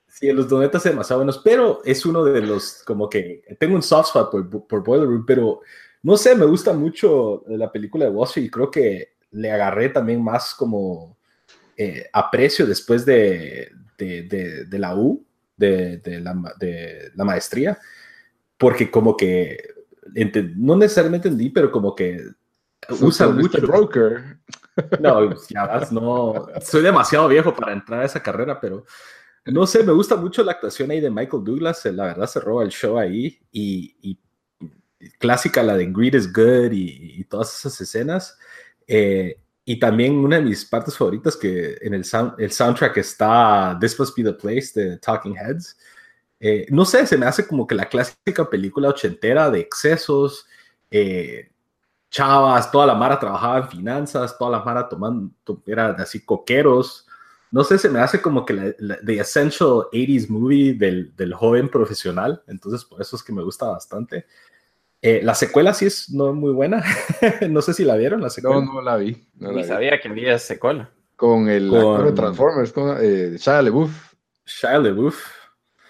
Sí, 0.09 0.27
en 0.27 0.35
los 0.35 0.51
noventas 0.51 0.85
hay 0.85 0.91
demasiado 0.91 1.19
buenos, 1.19 1.39
pero 1.43 1.79
es 1.85 2.05
uno 2.05 2.25
de 2.25 2.41
los, 2.41 2.83
como 2.85 3.09
que, 3.09 3.43
tengo 3.57 3.75
un 3.75 3.83
soft 3.83 4.07
spot 4.07 4.31
por, 4.31 4.67
por 4.67 4.83
Boiler 4.83 5.07
Room, 5.07 5.25
pero 5.25 5.61
no 6.03 6.17
sé, 6.17 6.35
me 6.35 6.45
gusta 6.45 6.73
mucho 6.73 7.43
la 7.47 7.71
película 7.71 8.05
de 8.05 8.11
Wall 8.11 8.27
Street 8.27 8.47
y 8.47 8.49
creo 8.49 8.69
que 8.69 9.17
le 9.31 9.51
agarré 9.51 9.89
también 9.89 10.23
más 10.23 10.53
como 10.53 11.16
eh, 11.77 12.09
aprecio 12.11 12.65
después 12.65 13.05
de, 13.05 13.71
de, 13.97 14.65
de, 14.65 14.79
la 14.79 14.95
U, 14.95 15.25
de, 15.55 16.01
la, 16.21 16.55
de 16.59 17.11
la 17.15 17.23
maestría, 17.23 17.77
porque 18.57 18.89
como 18.89 19.15
que 19.15 19.57
no 20.55 20.75
necesariamente 20.75 21.27
entendí, 21.27 21.49
pero 21.49 21.71
como 21.71 21.93
que 21.93 22.19
usa 23.01 23.27
mucho. 23.29 23.61
broker. 23.61 24.39
No, 24.99 25.35
ya 25.49 25.65
vas, 25.65 25.91
no. 25.91 26.47
Soy 26.61 26.83
demasiado 26.83 27.27
viejo 27.27 27.53
para 27.53 27.73
entrar 27.73 28.01
a 28.01 28.05
esa 28.05 28.21
carrera, 28.21 28.59
pero 28.59 28.85
no 29.45 29.65
sé, 29.65 29.83
me 29.83 29.93
gusta 29.93 30.15
mucho 30.15 30.43
la 30.43 30.53
actuación 30.53 30.91
ahí 30.91 30.99
de 30.99 31.09
Michael 31.09 31.43
Douglas. 31.43 31.85
La 31.85 32.05
verdad 32.05 32.27
se 32.27 32.39
roba 32.39 32.63
el 32.63 32.69
show 32.69 32.97
ahí 32.97 33.39
y, 33.51 33.95
y 34.01 34.19
clásica 35.19 35.63
la 35.63 35.75
de 35.77 35.87
Greed 35.87 36.15
is 36.15 36.31
Good 36.31 36.71
y, 36.71 37.19
y 37.19 37.23
todas 37.23 37.57
esas 37.57 37.79
escenas. 37.81 38.37
Eh, 38.87 39.39
y 39.69 39.77
también 39.79 40.17
una 40.17 40.37
de 40.37 40.43
mis 40.43 40.63
partes 40.63 40.97
favoritas 40.97 41.35
que 41.35 41.77
en 41.81 41.93
el, 41.93 42.05
el 42.37 42.51
soundtrack 42.53 42.95
está 42.95 43.77
This 43.81 43.99
Must 43.99 44.15
Be 44.15 44.23
the 44.23 44.31
Place 44.31 44.71
de 44.73 44.97
Talking 44.97 45.35
Heads. 45.35 45.77
Eh, 46.39 46.67
no 46.69 46.85
sé, 46.85 47.05
se 47.05 47.17
me 47.17 47.25
hace 47.25 47.45
como 47.45 47.67
que 47.67 47.75
la 47.75 47.89
clásica 47.89 48.49
película 48.49 48.87
ochentera 48.87 49.51
de 49.51 49.59
excesos, 49.59 50.47
eh, 50.89 51.51
chavas, 52.09 52.71
toda 52.71 52.85
la 52.85 52.95
mara 52.95 53.19
trabajaba 53.19 53.57
en 53.57 53.67
finanzas, 53.67 54.37
toda 54.37 54.51
la 54.51 54.63
mara 54.63 54.87
tomando, 54.87 55.33
era 55.65 55.89
así 55.99 56.23
coqueros. 56.23 57.05
No 57.51 57.65
sé, 57.65 57.77
se 57.77 57.89
me 57.89 57.99
hace 57.99 58.21
como 58.21 58.45
que 58.45 58.75
la, 58.79 58.97
the 59.05 59.19
essential 59.19 59.89
80s 59.91 60.29
movie 60.29 60.75
del, 60.75 61.13
del, 61.17 61.33
joven 61.33 61.67
profesional, 61.67 62.41
entonces 62.47 62.85
por 62.85 63.01
eso 63.01 63.17
es 63.17 63.23
que 63.23 63.33
me 63.33 63.43
gusta 63.43 63.65
bastante. 63.65 64.27
Eh, 65.01 65.21
la 65.23 65.35
secuela 65.35 65.73
sí 65.73 65.85
es 65.85 66.09
no 66.09 66.33
muy 66.33 66.51
buena. 66.51 66.83
no 67.49 67.61
sé 67.61 67.73
si 67.73 67.83
la 67.83 67.95
vieron, 67.95 68.21
la 68.21 68.29
secuela. 68.29 68.61
No, 68.61 68.73
no 68.73 68.81
la 68.81 68.97
vi. 68.97 69.27
No 69.35 69.51
Ni 69.51 69.63
sabía 69.63 69.99
que 69.99 70.07
había 70.07 70.37
secuela. 70.39 70.91
Con 71.15 71.49
el 71.49 71.69
con... 71.69 72.13
Transformers, 72.15 72.71
con 72.71 72.97
eh, 72.99 73.35
Shia 73.37 73.61
LaBeouf. 73.61 74.13
Shia 74.45 74.79
LaBeouf. 74.79 75.37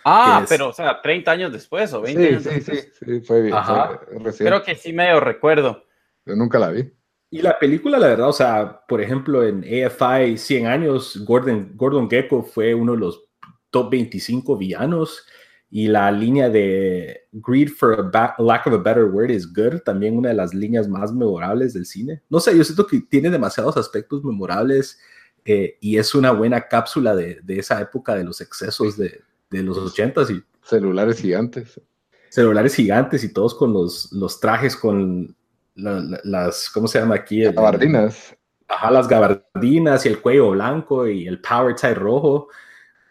Ah, 0.03 0.45
pero, 0.47 0.69
o 0.69 0.73
sea, 0.73 1.01
30 1.01 1.31
años 1.31 1.51
después 1.51 1.91
o 1.93 2.01
20 2.01 2.21
sí, 2.21 2.27
años 2.27 2.43
sí, 2.43 2.49
después. 2.49 2.93
Sí, 2.97 3.05
sí, 3.05 3.21
fue 3.21 3.41
bien. 3.41 3.53
Ajá. 3.53 3.99
Creo 4.37 4.63
que 4.63 4.75
sí 4.75 4.93
medio 4.93 5.19
recuerdo. 5.19 5.83
Yo 6.25 6.35
nunca 6.35 6.59
la 6.59 6.71
vi. 6.71 6.89
Y 7.29 7.41
la 7.41 7.59
película, 7.59 7.97
la 7.97 8.07
verdad, 8.07 8.29
o 8.29 8.33
sea, 8.33 8.85
por 8.87 9.01
ejemplo, 9.01 9.43
en 9.43 9.63
AFI 9.63 10.37
100 10.37 10.65
años, 10.65 11.25
Gordon, 11.25 11.71
Gordon 11.75 12.09
Gecko 12.09 12.41
fue 12.41 12.73
uno 12.73 12.93
de 12.93 12.99
los 12.99 13.25
top 13.69 13.91
25 13.91 14.57
villanos 14.57 15.25
y 15.69 15.87
la 15.87 16.11
línea 16.11 16.49
de 16.49 17.27
Greed 17.33 17.69
for 17.69 18.09
a 18.13 18.35
lack 18.39 18.67
of 18.67 18.73
a 18.73 18.77
better 18.77 19.05
word 19.05 19.31
is 19.31 19.51
good, 19.51 19.79
también 19.81 20.17
una 20.17 20.29
de 20.29 20.35
las 20.35 20.53
líneas 20.53 20.87
más 20.87 21.11
memorables 21.11 21.73
del 21.73 21.85
cine. 21.85 22.21
No 22.29 22.39
sé, 22.39 22.57
yo 22.57 22.63
siento 22.63 22.87
que 22.87 23.01
tiene 23.01 23.29
demasiados 23.29 23.75
aspectos 23.75 24.23
memorables 24.23 24.97
eh, 25.43 25.77
y 25.81 25.97
es 25.97 26.15
una 26.15 26.31
buena 26.31 26.67
cápsula 26.67 27.15
de, 27.15 27.39
de, 27.43 27.59
esa 27.59 27.81
época 27.81 28.15
de 28.15 28.23
los 28.23 28.39
excesos 28.39 28.97
de, 28.97 29.21
de 29.49 29.63
los 29.63 29.77
ochentas 29.77 30.29
y 30.29 30.41
celulares 30.63 31.19
gigantes. 31.19 31.81
Celulares 32.29 32.75
gigantes 32.75 33.23
y 33.23 33.33
todos 33.33 33.53
con 33.53 33.73
los, 33.73 34.11
los 34.13 34.39
trajes 34.39 34.75
con 34.75 35.35
la, 35.75 36.19
las, 36.23 36.69
¿cómo 36.69 36.87
se 36.87 36.99
llama 36.99 37.15
aquí? 37.15 37.43
Gabardinas. 37.43 38.35
Ajá, 38.69 38.91
las 38.91 39.07
gabardinas 39.07 40.05
y 40.05 40.09
el 40.09 40.21
cuello 40.21 40.51
blanco 40.51 41.07
y 41.07 41.27
el 41.27 41.39
power 41.41 41.75
tie 41.75 41.93
rojo 41.93 42.49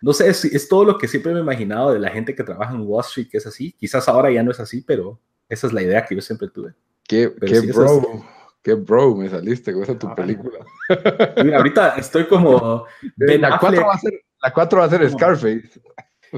no 0.07 0.13
sé, 0.13 0.29
es, 0.29 0.45
es, 0.45 0.69
todo 0.69 0.85
lo 0.85 0.99
que 0.99 1.09
siempre 1.09 1.33
me 1.33 1.41
he 1.41 1.43
imaginado 1.43 1.93
de 1.93 1.99
la 1.99 2.11
gente 2.11 2.33
que 2.33 2.45
trabaja 2.45 2.73
en 2.73 2.83
Wall 2.83 3.05
Street, 3.05 3.27
que 3.29 3.39
es 3.39 3.47
así. 3.49 3.73
Quizás 3.73 4.09
ahora 4.09 4.31
ya 4.31 4.41
no 4.45 4.53
es 4.53 4.61
así, 4.61 4.81
pero 4.81 5.19
esa 5.49 5.67
es 5.67 5.73
la 5.73 5.83
idea 5.83 6.05
que 6.05 6.15
yo 6.15 6.21
siempre 6.21 6.47
tuve. 6.47 6.75
Qué, 7.09 7.35
qué 7.45 7.61
bro, 7.63 8.25
qué 8.63 8.75
bro 8.75 9.17
me 9.17 9.29
saliste 9.29 9.73
con 9.73 9.83
esa 9.83 9.99
tu 9.99 10.15
película. 10.15 10.61
Mira, 11.45 11.57
ahorita 11.57 11.97
estoy 11.97 12.29
como... 12.29 12.87
la 13.17 13.59
4 13.59 13.85
va 13.85 13.95
a 13.95 13.99
ser, 13.99 14.13
la 14.41 14.53
4 14.53 14.79
va 14.79 14.85
a 14.85 14.91
ser 14.91 15.11
Scarface. 15.11 15.81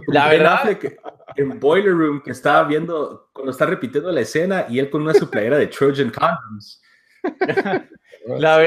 La 0.07 0.29
verdad 0.31 0.79
que 0.79 0.97
en 1.37 1.61
Boiler 1.61 1.93
Room 1.93 2.23
que 2.23 2.31
estaba 2.31 2.67
viendo, 2.67 3.29
cuando 3.35 3.53
está 3.53 3.67
repitiendo 3.67 4.11
la 4.11 4.23
escena 4.23 4.65
y 4.71 4.79
él 4.79 4.89
con 4.89 5.03
una 5.03 5.13
suplayera 5.13 5.59
de 5.59 5.67
Trojan 5.67 6.11
Condoms. 6.11 6.81
La, 8.37 8.59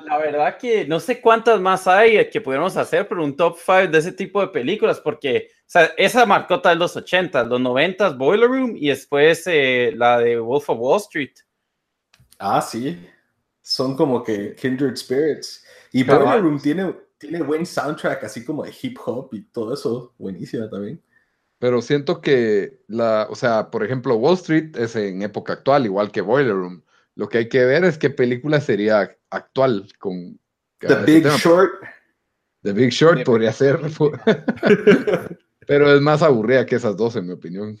la, 0.00 0.18
verdad 0.18 0.56
que 0.56 0.86
no 0.86 1.00
sé 1.00 1.20
cuántas 1.20 1.60
más 1.60 1.86
hay 1.86 2.30
que 2.30 2.40
pudiéramos 2.40 2.76
hacer, 2.76 3.06
pero 3.06 3.22
un 3.22 3.36
top 3.36 3.58
5 3.58 3.88
de 3.88 3.98
ese 3.98 4.12
tipo 4.12 4.40
de 4.40 4.48
películas, 4.48 5.00
porque 5.00 5.50
o 5.66 5.68
sea, 5.68 5.90
esa 5.96 6.24
marcó 6.24 6.60
tal 6.60 6.78
los 6.78 6.96
80, 6.96 7.44
los 7.44 7.60
90, 7.60 8.10
Boiler 8.10 8.48
Room 8.48 8.74
y 8.76 8.88
después 8.88 9.42
eh, 9.46 9.92
la 9.96 10.18
de 10.18 10.38
Wolf 10.38 10.70
of 10.70 10.78
Wall 10.78 11.00
Street. 11.00 11.32
Ah, 12.38 12.62
sí. 12.62 13.04
Son 13.62 13.96
como 13.96 14.22
que 14.22 14.54
kindred 14.54 14.96
spirits. 14.96 15.64
Y 15.92 16.04
Boiler 16.04 16.40
Room 16.40 16.60
tiene, 16.60 16.94
tiene 17.18 17.42
buen 17.42 17.66
soundtrack, 17.66 18.22
así 18.24 18.44
como 18.44 18.62
de 18.62 18.72
hip 18.80 18.96
hop 19.04 19.30
y 19.32 19.42
todo 19.42 19.74
eso. 19.74 20.14
Buenísima 20.18 20.70
también. 20.70 21.02
Pero 21.58 21.82
siento 21.82 22.20
que 22.20 22.80
la, 22.86 23.26
o 23.28 23.34
sea, 23.34 23.70
por 23.70 23.84
ejemplo, 23.84 24.14
Wall 24.16 24.34
Street 24.34 24.76
es 24.76 24.94
en 24.94 25.22
época 25.22 25.54
actual, 25.54 25.86
igual 25.86 26.12
que 26.12 26.20
Boiler 26.20 26.54
Room. 26.54 26.84
Lo 27.16 27.28
que 27.28 27.38
hay 27.38 27.48
que 27.48 27.64
ver 27.64 27.84
es 27.84 27.98
qué 27.98 28.10
película 28.10 28.60
sería 28.60 29.16
actual 29.30 29.88
con 29.98 30.38
The 30.78 30.96
Big 31.06 31.26
Short. 31.26 31.72
The 32.62 32.72
Big 32.72 32.90
Short 32.90 33.24
podría 33.24 33.52
ser. 33.52 33.80
Pero 35.66 35.94
es 35.94 36.00
más 36.00 36.22
aburrida 36.22 36.66
que 36.66 36.76
esas 36.76 36.96
dos, 36.96 37.16
en 37.16 37.26
mi 37.26 37.32
opinión. 37.32 37.80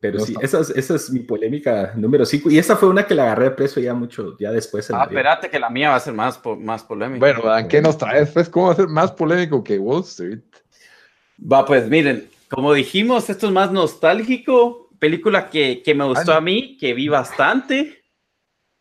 Pero 0.00 0.20
sí, 0.20 0.34
esa 0.40 0.60
es, 0.60 0.70
esa 0.70 0.94
es, 0.94 1.10
mi 1.10 1.20
polémica 1.20 1.92
número 1.96 2.24
5. 2.24 2.50
Y 2.50 2.58
esa 2.58 2.76
fue 2.76 2.88
una 2.88 3.04
que 3.04 3.14
le 3.14 3.22
agarré 3.22 3.46
de 3.46 3.50
preso 3.50 3.80
ya 3.80 3.92
mucho, 3.92 4.36
ya 4.38 4.52
después. 4.52 4.88
Ah, 4.92 5.04
espérate, 5.08 5.50
que 5.50 5.58
la 5.58 5.68
mía 5.68 5.90
va 5.90 5.96
a 5.96 6.00
ser 6.00 6.14
más, 6.14 6.40
más 6.58 6.84
polémica. 6.84 7.18
Bueno, 7.18 7.68
¿qué 7.68 7.82
nos 7.82 7.98
traes? 7.98 8.30
Pues, 8.30 8.48
¿cómo 8.48 8.66
va 8.68 8.72
a 8.72 8.76
ser 8.76 8.86
más 8.86 9.10
polémico 9.12 9.64
que 9.64 9.78
Wall 9.78 10.02
Street? 10.02 10.40
Va, 11.40 11.66
pues 11.66 11.88
miren, 11.88 12.30
como 12.48 12.72
dijimos, 12.72 13.28
esto 13.28 13.48
es 13.48 13.52
más 13.52 13.72
nostálgico. 13.72 14.89
Película 15.00 15.50
que, 15.50 15.82
que 15.82 15.94
me 15.94 16.04
gustó 16.04 16.32
a 16.32 16.40
mí, 16.40 16.76
que 16.78 16.94
vi 16.94 17.08
bastante. 17.08 17.96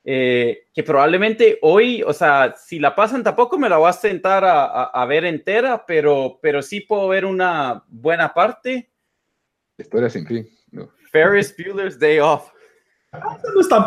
Eh, 0.04 0.68
que 0.74 0.84
probablemente 0.84 1.60
hoy, 1.62 2.04
o 2.04 2.14
sea, 2.14 2.56
si 2.58 2.80
la 2.80 2.96
pasan 2.96 3.24
tampoco 3.24 3.58
me 3.58 3.70
la 3.70 3.78
voy 3.78 3.90
a 3.90 3.94
sentar 3.94 4.44
a, 4.46 4.84
a, 4.86 5.06
ver 5.06 5.26
entera, 5.26 5.86
pero, 5.86 6.40
pero 6.42 6.62
sí 6.62 6.82
puedo 6.82 7.08
ver 7.10 7.26
una 7.26 7.84
buena 7.88 8.34
parte. 8.34 8.92
Historia 9.78 10.10
sin 10.10 10.26
fin. 10.26 10.50
Ferris 11.12 11.56
Bueller's 11.58 12.00
Day 12.00 12.20
Off. 12.20 12.52
Ah, 13.12 13.38
eso 13.38 13.54
no 13.54 13.62
es 13.62 13.70
tan, 13.70 13.84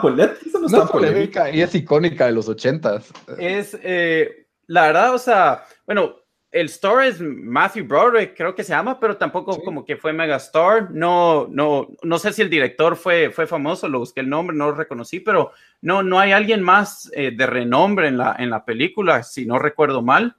eso 0.47 0.59
no 0.59 0.67
es 0.67 0.73
tan 0.73 0.89
polémica 0.89 1.51
y 1.51 1.63
es 1.63 1.75
icónica 1.75 2.27
de 2.27 2.33
los 2.33 2.49
ochentas. 2.49 3.13
Es, 3.39 3.79
eh, 3.83 4.49
la 4.67 4.87
verdad, 4.87 5.15
o 5.15 5.19
sea, 5.19 5.65
bueno, 5.87 6.17
el 6.53 6.67
star 6.67 7.03
es 7.07 7.19
Matthew 7.19 7.87
Broderick, 7.87 8.37
creo 8.37 8.55
que 8.55 8.63
se 8.63 8.73
llama, 8.73 9.01
pero 9.01 9.17
tampoco 9.17 9.59
como 9.63 9.87
que 9.87 9.97
fue 9.97 10.13
megastar. 10.13 10.91
No, 10.91 11.49
no, 11.51 11.89
no 12.03 12.19
sé 12.19 12.31
si 12.35 12.43
el 12.43 12.51
director 12.51 12.95
fue, 12.95 13.31
fue 13.31 13.47
famoso, 13.47 13.89
lo 13.89 14.01
busqué 14.01 14.21
el 14.21 14.29
nombre, 14.29 14.55
no 14.55 14.67
lo 14.67 14.75
reconocí, 14.75 15.21
pero 15.21 15.53
no, 15.81 16.03
no 16.03 16.21
hay 16.21 16.33
alguien 16.33 16.63
más 16.63 17.11
eh, 17.15 17.33
de 17.35 17.47
renombre 17.47 18.09
en 18.09 18.19
la, 18.19 18.37
en 18.39 18.51
la 18.51 18.67
película, 18.67 19.23
si 19.23 19.47
no 19.47 19.59
recuerdo 19.59 20.03
mal. 20.03 20.37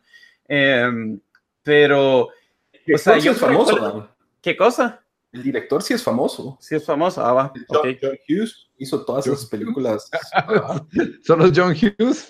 Em, 0.48 1.20
pero, 1.64 2.30
o 2.94 2.98
sea, 2.98 3.18
yo 3.18 3.34
famoso. 3.34 4.08
¿Qué 4.40 4.56
cosa? 4.56 5.02
El 5.32 5.42
director 5.42 5.82
sí 5.82 5.96
es 5.96 6.04
famoso. 6.04 6.60
Sí 6.62 6.76
es 6.76 6.86
famoso, 6.86 7.26
ah, 7.26 7.34
va. 7.34 7.54
John, 7.70 7.98
Hughes 8.30 8.70
hizo 8.78 9.04
todas 9.04 9.26
esas 9.26 9.48
películas. 9.48 10.12
¿Solo 11.24 11.52
John 11.54 11.74
Hughes? 11.74 12.30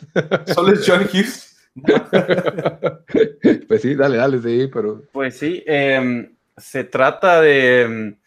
Solo 0.56 0.72
es 0.72 0.86
John 0.88 1.02
Hughes. 1.12 1.53
pues 3.68 3.82
sí, 3.82 3.96
dale, 3.96 4.18
dale, 4.18 4.40
sí, 4.40 4.70
pero. 4.72 5.04
Pues 5.12 5.38
sí, 5.38 5.64
em, 5.66 6.36
se 6.58 6.84
trata 6.84 7.42
de. 7.42 7.82
Em, 7.82 8.18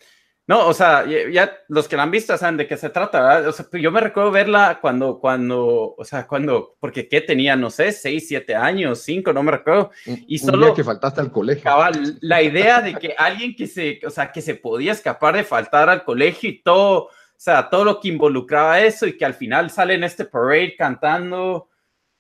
no, 0.49 0.69
o 0.69 0.75
sea, 0.75 1.05
ya, 1.07 1.59
los 1.69 1.89
que 1.89 1.97
la 1.97 2.05
han 2.05 2.13
visto 2.13 2.37
saben 2.39 2.57
de 2.57 2.69
qué 2.69 2.77
se 2.77 2.91
trata, 2.91 3.21
¿verdad? 3.21 3.49
O 3.49 3.53
sea, 3.53 3.67
yo 3.73 3.91
me 3.91 4.01
recuerdo 4.01 4.31
verla 4.31 4.79
cuando, 4.81 5.19
cuando, 5.19 5.97
o 5.99 6.05
sea, 6.05 6.25
cuando, 6.29 6.77
porque 6.79 7.09
qué 7.09 7.21
tenía, 7.21 7.57
no 7.57 7.69
sé, 7.69 7.91
seis, 7.91 8.29
siete 8.29 8.55
años, 8.55 9.03
cinco, 9.03 9.33
no 9.33 9.43
me 9.43 9.51
recuerdo. 9.51 9.91
Y 10.05 10.39
solo. 10.39 10.73
que 10.73 10.85
faltaste 10.85 11.21
al 11.21 11.33
colegio. 11.33 11.65
Cabal, 11.65 12.19
la 12.21 12.43
idea 12.43 12.81
de 12.81 12.95
que 12.95 13.17
alguien 13.19 13.57
que 13.57 13.67
se, 13.67 13.99
o 14.07 14.11
sea, 14.11 14.31
que 14.31 14.41
se 14.41 14.55
podía 14.55 14.93
escapar 14.93 15.35
de 15.35 15.43
faltar 15.43 15.89
al 15.89 16.05
colegio 16.05 16.49
y 16.49 16.63
todo, 16.63 17.07
o 17.07 17.11
sea, 17.37 17.69
todo 17.69 17.85
lo 17.85 17.99
que 17.99 18.09
involucraba 18.09 18.81
eso 18.81 19.05
y 19.07 19.17
que 19.17 19.25
al 19.25 19.35
final 19.35 19.71
sale 19.71 19.95
en 19.95 20.05
este 20.05 20.27
parade 20.27 20.77
cantando 20.77 21.71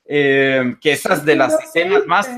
eh, 0.08 0.76
que 0.80 0.92
esas 0.92 1.24
de 1.24 1.36
las 1.36 1.60
escenas 1.62 2.06
más, 2.06 2.28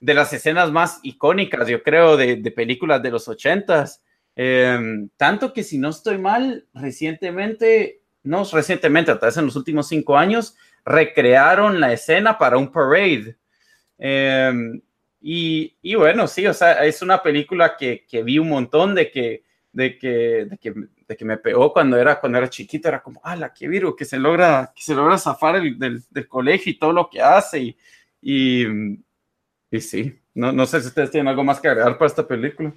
de 0.00 0.14
las 0.14 0.32
escenas 0.32 0.70
más 0.70 1.00
icónicas, 1.02 1.68
yo 1.68 1.82
creo, 1.82 2.16
de, 2.16 2.36
películas 2.50 3.02
de 3.02 3.10
los 3.10 3.28
ochentas. 3.28 4.02
Eh, 4.34 5.06
tanto 5.16 5.52
que 5.52 5.62
si 5.62 5.78
no 5.78 5.90
estoy 5.90 6.18
mal, 6.18 6.66
recientemente, 6.74 8.00
no 8.22 8.44
recientemente, 8.44 9.14
tal 9.14 9.28
vez 9.28 9.36
en 9.36 9.46
los 9.46 9.56
últimos 9.56 9.88
cinco 9.88 10.16
años, 10.16 10.56
recrearon 10.84 11.80
la 11.80 11.92
escena 11.92 12.38
para 12.38 12.56
un 12.56 12.72
parade. 12.72 13.36
Eh, 13.98 14.52
y, 15.20 15.76
y, 15.82 15.94
bueno, 15.94 16.26
sí, 16.26 16.46
o 16.46 16.54
sea, 16.54 16.84
es 16.84 17.00
una 17.02 17.22
película 17.22 17.76
que, 17.76 18.04
que 18.08 18.22
vi 18.22 18.38
un 18.38 18.48
montón 18.48 18.94
de 18.94 19.10
que, 19.10 19.44
de 19.72 19.98
que, 19.98 20.46
de 20.50 20.58
que 20.58 20.74
que 21.16 21.24
me 21.24 21.36
pegó 21.36 21.72
cuando 21.72 21.96
era, 21.96 22.20
cuando 22.20 22.38
era 22.38 22.48
chiquito, 22.48 22.88
era 22.88 23.02
como, 23.02 23.20
ala, 23.22 23.52
qué 23.52 23.68
virgo, 23.68 23.96
que 23.96 24.04
se 24.04 24.18
logra, 24.18 24.72
que 24.74 24.82
se 24.82 24.94
logra 24.94 25.18
zafar 25.18 25.56
el, 25.56 25.78
del, 25.78 26.02
del, 26.10 26.28
colegio 26.28 26.72
y 26.72 26.78
todo 26.78 26.92
lo 26.92 27.08
que 27.08 27.20
hace. 27.20 27.60
Y, 27.60 27.76
y, 28.20 28.66
y 29.70 29.80
sí, 29.80 30.18
no, 30.34 30.52
no, 30.52 30.66
sé 30.66 30.80
si 30.80 30.88
ustedes 30.88 31.10
tienen 31.10 31.28
algo 31.28 31.44
más 31.44 31.60
que 31.60 31.68
agregar 31.68 31.98
para 31.98 32.08
esta 32.08 32.26
película. 32.26 32.72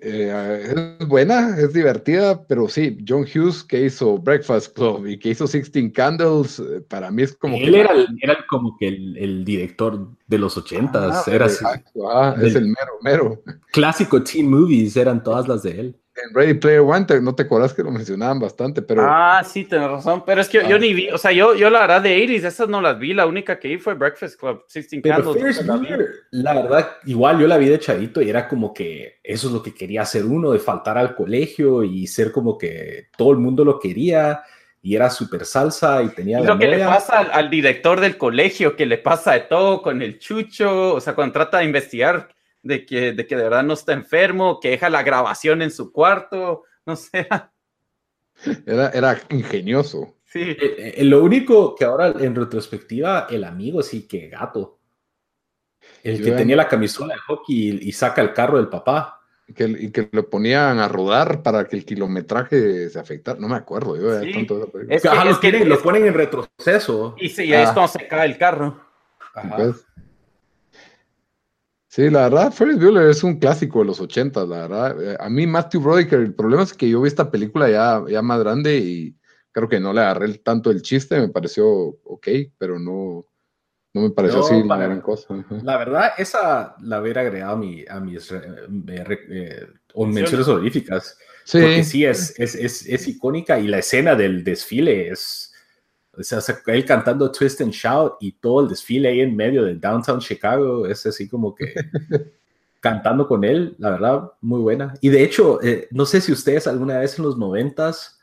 Eh, 0.00 0.74
es 1.00 1.06
buena, 1.06 1.56
es 1.58 1.72
divertida, 1.72 2.46
pero 2.46 2.68
sí, 2.68 2.96
John 3.06 3.22
Hughes 3.22 3.62
que 3.62 3.84
hizo 3.84 4.18
Breakfast 4.18 4.74
Club 4.74 5.06
y 5.06 5.18
que 5.18 5.30
hizo 5.30 5.46
Sixteen 5.46 5.90
Candles, 5.90 6.58
eh, 6.58 6.80
para 6.88 7.10
mí 7.10 7.22
es 7.22 7.36
como... 7.36 7.56
Él 7.56 7.74
era, 7.74 7.90
era, 8.22 8.38
como 8.48 8.76
que 8.78 8.88
el, 8.88 9.16
el, 9.18 9.44
director 9.44 10.08
de 10.26 10.38
los 10.38 10.56
ochentas, 10.56 11.28
ah, 11.28 11.30
era 11.30 11.46
así. 11.46 11.64
Ah, 12.10 12.34
es 12.40 12.54
el 12.54 12.64
mero, 12.66 12.92
mero. 13.02 13.42
Clásico 13.70 14.22
teen 14.22 14.50
movies, 14.50 14.96
eran 14.96 15.22
todas 15.22 15.46
las 15.46 15.62
de 15.62 15.80
él 15.80 15.96
en 16.16 16.34
Ready 16.34 16.54
Player 16.54 16.80
One, 16.80 17.06
no 17.20 17.34
te 17.34 17.42
acuerdas 17.42 17.74
que 17.74 17.82
lo 17.82 17.90
mencionaban 17.90 18.38
bastante, 18.38 18.82
pero... 18.82 19.02
Ah, 19.04 19.42
sí, 19.44 19.64
tienes 19.64 19.90
razón, 19.90 20.22
pero 20.24 20.40
es 20.40 20.48
que 20.48 20.66
yo, 20.68 20.76
ah. 20.76 20.78
ni 20.78 20.94
vi, 20.94 21.10
o 21.10 21.18
sea, 21.18 21.32
yo, 21.32 21.54
yo 21.54 21.70
la 21.70 21.80
verdad 21.80 22.02
de 22.02 22.18
Iris, 22.18 22.44
esas 22.44 22.68
no 22.68 22.80
las 22.80 22.98
vi, 22.98 23.14
la 23.14 23.26
única 23.26 23.58
que 23.58 23.68
vi 23.68 23.78
fue 23.78 23.94
Breakfast 23.94 24.38
Club, 24.38 24.64
16 24.72 25.02
Candles. 25.02 25.66
la, 26.30 26.54
verdad, 26.54 26.90
igual 27.04 27.40
yo 27.40 27.48
la 27.48 27.58
vi 27.58 27.68
de 27.68 27.80
chavito 27.80 28.22
y 28.22 28.30
era 28.30 28.48
como 28.48 28.72
que 28.72 29.18
eso 29.24 29.48
es 29.48 29.52
lo 29.52 29.62
que 29.62 29.74
quería 29.74 30.02
hacer 30.02 30.24
uno, 30.24 30.52
de 30.52 30.60
faltar 30.60 30.96
al 30.98 31.16
colegio 31.16 31.82
y 31.82 32.06
ser 32.06 32.30
como 32.30 32.56
que 32.56 33.08
todo 33.16 33.32
el 33.32 33.38
mundo 33.38 33.64
lo 33.64 33.80
quería 33.80 34.42
y 34.82 34.94
era 34.94 35.10
súper 35.10 35.44
salsa 35.46 36.02
y 36.02 36.10
tenía... 36.10 36.40
lo 36.40 36.58
que 36.58 36.68
le 36.68 36.84
pasa 36.84 37.18
al, 37.18 37.30
al 37.32 37.50
director 37.50 38.00
del 38.00 38.16
colegio, 38.16 38.76
que 38.76 38.86
le 38.86 38.98
pasa 38.98 39.32
de 39.32 39.40
todo 39.40 39.82
con 39.82 40.02
el 40.02 40.18
chucho, 40.18 40.94
o 40.94 41.00
sea, 41.00 41.14
cuando 41.14 41.32
trata 41.32 41.58
de 41.58 41.64
investigar 41.64 42.28
de 42.64 42.84
que, 42.86 43.12
de 43.12 43.26
que 43.26 43.36
de 43.36 43.42
verdad 43.44 43.62
no 43.62 43.74
está 43.74 43.92
enfermo, 43.92 44.58
que 44.58 44.70
deja 44.70 44.88
la 44.90 45.02
grabación 45.02 45.62
en 45.62 45.70
su 45.70 45.92
cuarto, 45.92 46.64
no 46.86 46.96
sé. 46.96 47.28
Era, 48.66 48.88
era 48.90 49.20
ingenioso. 49.30 50.16
Sí. 50.24 50.40
Eh, 50.40 50.94
eh, 50.96 51.04
lo 51.04 51.22
único 51.22 51.74
que 51.76 51.84
ahora 51.84 52.08
en 52.08 52.34
retrospectiva, 52.34 53.28
el 53.30 53.44
amigo 53.44 53.82
sí 53.82 54.08
que 54.08 54.28
gato. 54.28 54.80
El 56.02 56.22
que 56.22 56.32
tenía 56.32 56.56
la 56.56 56.66
camisola 56.66 57.14
de 57.14 57.20
hockey 57.20 57.78
y, 57.82 57.92
saca 57.92 58.22
el 58.22 58.32
carro 58.32 58.56
del 58.56 58.68
papá. 58.68 59.20
Que, 59.54 59.64
y 59.64 59.90
que 59.90 60.08
lo 60.10 60.30
ponían 60.30 60.78
a 60.78 60.88
rodar 60.88 61.42
para 61.42 61.68
que 61.68 61.76
el 61.76 61.84
kilometraje 61.84 62.88
se 62.88 62.98
afectara. 62.98 63.38
No 63.38 63.48
me 63.48 63.56
acuerdo. 63.56 63.96
Yo 63.96 64.20
sí. 64.20 64.46
es 64.88 65.02
que, 65.02 65.08
ah, 65.08 65.38
es 65.42 65.66
lo 65.66 65.82
ponen 65.82 66.06
en 66.06 66.14
retroceso. 66.14 67.14
Y 67.18 67.28
sí, 67.28 67.52
es 67.52 67.68
ah. 67.68 67.74
cuando 67.74 67.92
se 67.92 68.08
cae 68.08 68.26
el 68.26 68.38
carro. 68.38 68.80
Ajá. 69.34 69.56
Pues, 69.56 69.86
Sí, 71.94 72.10
la 72.10 72.22
verdad, 72.22 72.52
Ferris 72.52 72.76
Bueller 72.76 73.08
es 73.08 73.22
un 73.22 73.38
clásico 73.38 73.78
de 73.78 73.84
los 73.84 74.00
80, 74.00 74.46
la 74.46 74.66
verdad. 74.66 75.00
Eh, 75.00 75.16
a 75.20 75.28
mí, 75.28 75.46
Matthew 75.46 75.80
Broderick, 75.80 76.12
el 76.14 76.34
problema 76.34 76.64
es 76.64 76.72
que 76.72 76.88
yo 76.90 77.00
vi 77.00 77.06
esta 77.06 77.30
película 77.30 77.70
ya, 77.70 78.02
ya 78.08 78.20
más 78.20 78.40
grande 78.40 78.78
y 78.78 79.16
creo 79.52 79.68
que 79.68 79.78
no 79.78 79.92
le 79.92 80.00
agarré 80.00 80.38
tanto 80.38 80.72
el 80.72 80.82
chiste, 80.82 81.20
me 81.20 81.28
pareció 81.28 81.64
ok, 82.02 82.26
pero 82.58 82.80
no, 82.80 83.24
no 83.92 84.00
me 84.00 84.10
pareció 84.10 84.40
así 84.40 84.60
la 84.64 84.76
gran 84.76 85.00
cosa. 85.02 85.36
La 85.62 85.76
verdad, 85.76 86.14
esa 86.18 86.74
la 86.80 87.00
hubiera 87.00 87.20
agregado 87.20 87.52
a, 87.52 87.56
mi, 87.58 87.84
a 87.88 88.00
mis 88.00 88.32
eh, 88.32 88.40
eh, 88.88 89.66
menciones 89.94 90.48
honoríficas. 90.48 91.16
Sí. 91.44 91.60
Porque 91.60 91.84
sí, 91.84 92.04
es, 92.04 92.34
es, 92.40 92.56
es, 92.56 92.88
es 92.88 93.06
icónica 93.06 93.60
y 93.60 93.68
la 93.68 93.78
escena 93.78 94.16
del 94.16 94.42
desfile 94.42 95.10
es 95.10 95.43
o 96.16 96.22
sea, 96.22 96.40
él 96.66 96.84
cantando 96.84 97.30
Twist 97.30 97.60
and 97.60 97.72
Shout 97.72 98.14
y 98.20 98.32
todo 98.32 98.62
el 98.62 98.68
desfile 98.68 99.08
ahí 99.08 99.20
en 99.20 99.34
medio 99.34 99.64
de 99.64 99.74
downtown 99.74 100.20
Chicago, 100.20 100.86
es 100.86 101.04
así 101.06 101.28
como 101.28 101.54
que 101.54 101.74
cantando 102.80 103.26
con 103.26 103.44
él, 103.44 103.74
la 103.78 103.90
verdad, 103.90 104.32
muy 104.40 104.60
buena. 104.60 104.94
Y 105.00 105.08
de 105.08 105.22
hecho, 105.22 105.62
eh, 105.62 105.88
no 105.90 106.04
sé 106.04 106.20
si 106.20 106.32
ustedes 106.32 106.66
alguna 106.66 106.98
vez 106.98 107.18
en 107.18 107.24
los 107.24 107.38
noventas 107.38 108.20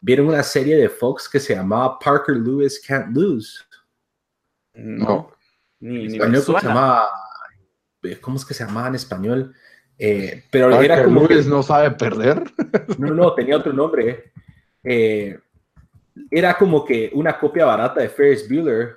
vieron 0.00 0.28
una 0.28 0.42
serie 0.42 0.76
de 0.76 0.88
Fox 0.88 1.28
que 1.28 1.40
se 1.40 1.54
llamaba 1.54 1.98
Parker 1.98 2.36
Lewis 2.36 2.82
Can't 2.86 3.16
Lose. 3.16 3.62
No, 4.74 5.30
ni, 5.80 6.08
ni 6.08 6.14
español, 6.14 6.42
se 6.42 6.52
llamaba, 6.52 7.08
eh, 8.02 8.18
¿cómo 8.20 8.36
es 8.36 8.44
que 8.44 8.54
se 8.54 8.64
llamaba 8.64 8.88
en 8.88 8.94
español? 8.96 9.54
Eh, 9.98 10.44
pero 10.50 10.80
era 10.80 11.04
como 11.04 11.26
Lewis 11.26 11.46
no 11.46 11.62
sabe 11.62 11.90
perder. 11.92 12.42
no, 12.98 13.14
no, 13.14 13.34
tenía 13.34 13.56
otro 13.56 13.72
nombre. 13.72 14.32
Eh, 14.82 15.38
era 16.30 16.56
como 16.56 16.84
que 16.84 17.10
una 17.14 17.38
copia 17.38 17.64
barata 17.64 18.00
de 18.00 18.08
Ferris 18.08 18.48
Bueller. 18.48 18.96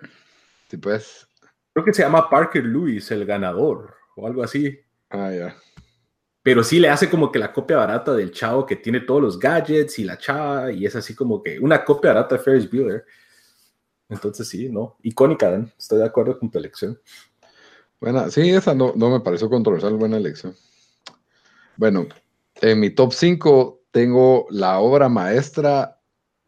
Sí, 0.70 0.78
pues. 0.78 1.28
Creo 1.74 1.86
que 1.86 1.94
se 1.94 2.04
llama 2.04 2.30
Parker 2.30 2.64
Lewis, 2.64 3.12
el 3.12 3.26
ganador, 3.26 3.96
o 4.16 4.28
algo 4.28 4.44
así. 4.44 4.80
Ah, 5.10 5.32
ya. 5.32 5.56
Pero 6.42 6.64
sí 6.64 6.80
le 6.80 6.90
hace 6.90 7.10
como 7.10 7.32
que 7.32 7.40
la 7.40 7.52
copia 7.52 7.78
barata 7.78 8.14
del 8.14 8.32
chavo 8.32 8.66
que 8.66 8.76
tiene 8.76 9.00
todos 9.00 9.22
los 9.22 9.40
gadgets 9.40 10.00
y 10.00 10.04
la 10.04 10.18
chava, 10.18 10.72
y 10.72 10.86
es 10.86 10.96
así 10.96 11.16
como 11.16 11.42
que 11.42 11.60
una 11.60 11.84
copia 11.84 12.14
barata 12.14 12.36
de 12.36 12.44
Ferris 12.44 12.70
Bueller. 12.70 13.06
Entonces 14.10 14.48
sí, 14.48 14.70
no, 14.70 14.98
icónica, 15.02 15.50
Dan. 15.50 15.74
estoy 15.78 16.00
de 16.00 16.06
acuerdo 16.06 16.38
con 16.38 16.52
tu 16.52 16.60
elección. 16.60 17.00
Buena, 18.00 18.30
sí, 18.30 18.50
esa 18.50 18.76
no, 18.76 18.94
no 18.96 19.10
me 19.10 19.22
pareció 19.22 19.50
controversial, 19.50 19.96
buena 19.96 20.18
elección. 20.18 20.56
Bueno, 21.78 22.08
en 22.62 22.80
mi 22.80 22.92
top 22.92 23.14
5 23.14 23.82
tengo 23.92 24.46
la 24.50 24.80
obra 24.80 25.10
maestra 25.10 25.95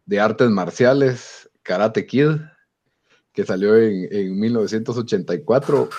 de 0.07 0.19
artes 0.19 0.49
marciales, 0.49 1.49
Karate 1.61 2.07
Kid, 2.07 2.37
que 3.33 3.45
salió 3.45 3.75
en, 3.77 4.07
en 4.09 4.39
1984, 4.39 5.89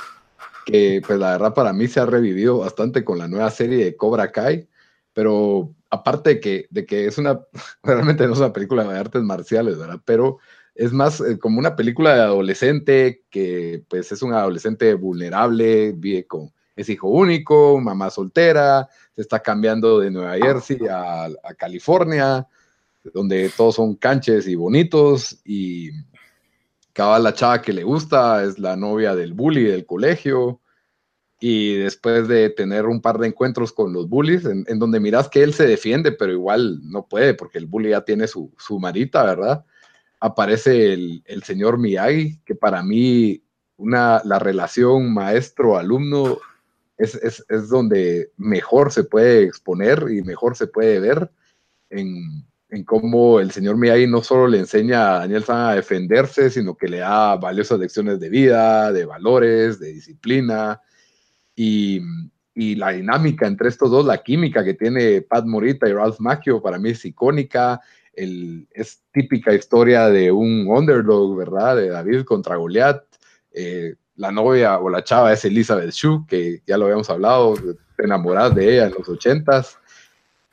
que 0.66 1.00
pues 1.06 1.18
la 1.18 1.32
verdad 1.32 1.54
para 1.54 1.72
mí 1.72 1.86
se 1.86 2.00
ha 2.00 2.06
revivido 2.06 2.58
bastante 2.58 3.04
con 3.04 3.18
la 3.18 3.28
nueva 3.28 3.50
serie 3.50 3.84
de 3.84 3.96
Cobra 3.96 4.32
Kai, 4.32 4.68
pero 5.12 5.74
aparte 5.90 6.30
de 6.30 6.40
que, 6.40 6.66
de 6.70 6.86
que 6.86 7.06
es 7.06 7.18
una, 7.18 7.40
realmente 7.82 8.26
no 8.26 8.32
es 8.32 8.38
una 8.38 8.52
película 8.52 8.82
de 8.84 8.98
artes 8.98 9.22
marciales, 9.22 9.78
¿verdad? 9.78 10.00
Pero 10.04 10.38
es 10.74 10.92
más 10.92 11.20
eh, 11.20 11.38
como 11.38 11.58
una 11.58 11.76
película 11.76 12.14
de 12.14 12.22
adolescente 12.22 13.24
que 13.30 13.84
pues 13.88 14.10
es 14.10 14.22
un 14.22 14.32
adolescente 14.32 14.94
vulnerable, 14.94 15.92
vive 15.92 16.26
con, 16.26 16.50
es 16.76 16.88
hijo 16.88 17.08
único, 17.08 17.78
mamá 17.78 18.08
soltera, 18.08 18.88
se 19.14 19.20
está 19.20 19.40
cambiando 19.40 20.00
de 20.00 20.10
Nueva 20.10 20.36
Jersey 20.36 20.78
a 20.88 21.54
California, 21.58 22.46
donde 23.12 23.50
todos 23.56 23.76
son 23.76 23.94
canches 23.94 24.46
y 24.46 24.54
bonitos 24.54 25.40
y 25.44 25.90
cada 26.92 27.18
la 27.18 27.32
chava 27.32 27.62
que 27.62 27.72
le 27.72 27.84
gusta 27.84 28.42
es 28.42 28.58
la 28.58 28.76
novia 28.76 29.14
del 29.14 29.32
bully 29.32 29.64
del 29.64 29.86
colegio 29.86 30.60
y 31.40 31.74
después 31.74 32.26
de 32.26 32.50
tener 32.50 32.86
un 32.86 33.00
par 33.00 33.18
de 33.18 33.28
encuentros 33.28 33.72
con 33.72 33.92
los 33.92 34.08
bullies, 34.08 34.44
en, 34.44 34.78
donde 34.78 34.98
miras 34.98 35.28
que 35.28 35.42
él 35.44 35.54
se 35.54 35.66
defiende, 35.66 36.10
pero 36.10 36.32
igual 36.32 36.80
no 36.82 37.06
puede 37.06 37.34
porque 37.34 37.58
el 37.58 37.66
bully 37.66 37.90
ya 37.90 38.00
tiene 38.00 38.26
su, 38.26 38.52
su 38.58 38.80
marita, 38.80 39.22
¿verdad? 39.22 39.64
Aparece 40.18 40.92
el, 40.92 41.22
el, 41.26 41.44
señor 41.44 41.78
Miyagi, 41.78 42.40
que 42.44 42.56
para 42.56 42.82
mí 42.82 43.44
una, 43.76 44.20
la 44.24 44.40
relación 44.40 45.14
maestro-alumno 45.14 46.38
es, 46.96 47.14
es, 47.14 47.44
es, 47.48 47.68
donde 47.68 48.32
mejor 48.36 48.90
se 48.90 49.04
puede 49.04 49.44
exponer 49.44 50.06
y 50.10 50.22
mejor 50.22 50.56
se 50.56 50.66
puede 50.66 50.98
ver 50.98 51.30
en, 51.90 52.47
en 52.70 52.84
cómo 52.84 53.40
el 53.40 53.50
señor 53.50 53.76
Miyagi 53.76 54.06
no 54.06 54.22
solo 54.22 54.46
le 54.46 54.58
enseña 54.58 55.16
a 55.16 55.18
Daniel 55.20 55.44
San 55.44 55.70
a 55.70 55.74
defenderse, 55.74 56.50
sino 56.50 56.76
que 56.76 56.88
le 56.88 56.98
da 56.98 57.36
valiosas 57.36 57.78
lecciones 57.78 58.20
de 58.20 58.28
vida, 58.28 58.92
de 58.92 59.06
valores, 59.06 59.80
de 59.80 59.92
disciplina, 59.92 60.80
y, 61.54 62.00
la 62.54 62.90
dinámica 62.90 63.46
entre 63.46 63.68
estos 63.68 63.90
dos, 63.90 64.04
la 64.04 64.18
química 64.18 64.64
que 64.64 64.74
tiene 64.74 65.22
Pat 65.22 65.44
Morita 65.44 65.88
y 65.88 65.92
Ralph 65.92 66.18
Macchio, 66.18 66.60
para 66.60 66.78
mí 66.78 66.90
es 66.90 67.04
icónica. 67.04 67.80
Es 68.12 69.04
típica 69.12 69.54
historia 69.54 70.08
de 70.08 70.32
un 70.32 70.66
underdog, 70.66 71.36
¿verdad? 71.36 71.76
De 71.76 71.88
David 71.88 72.24
contra 72.24 72.56
Goliat. 72.56 73.04
Eh, 73.52 73.94
la 74.16 74.32
novia 74.32 74.76
o 74.78 74.90
la 74.90 75.04
chava 75.04 75.32
es 75.32 75.44
Elizabeth 75.44 75.92
Shue, 75.92 76.24
que 76.26 76.60
ya 76.66 76.76
lo 76.76 76.86
habíamos 76.86 77.08
hablado, 77.10 77.54
enamorada 77.96 78.50
de 78.50 78.74
ella 78.74 78.86
en 78.86 78.94
los 78.98 79.08
ochentas. 79.08 79.78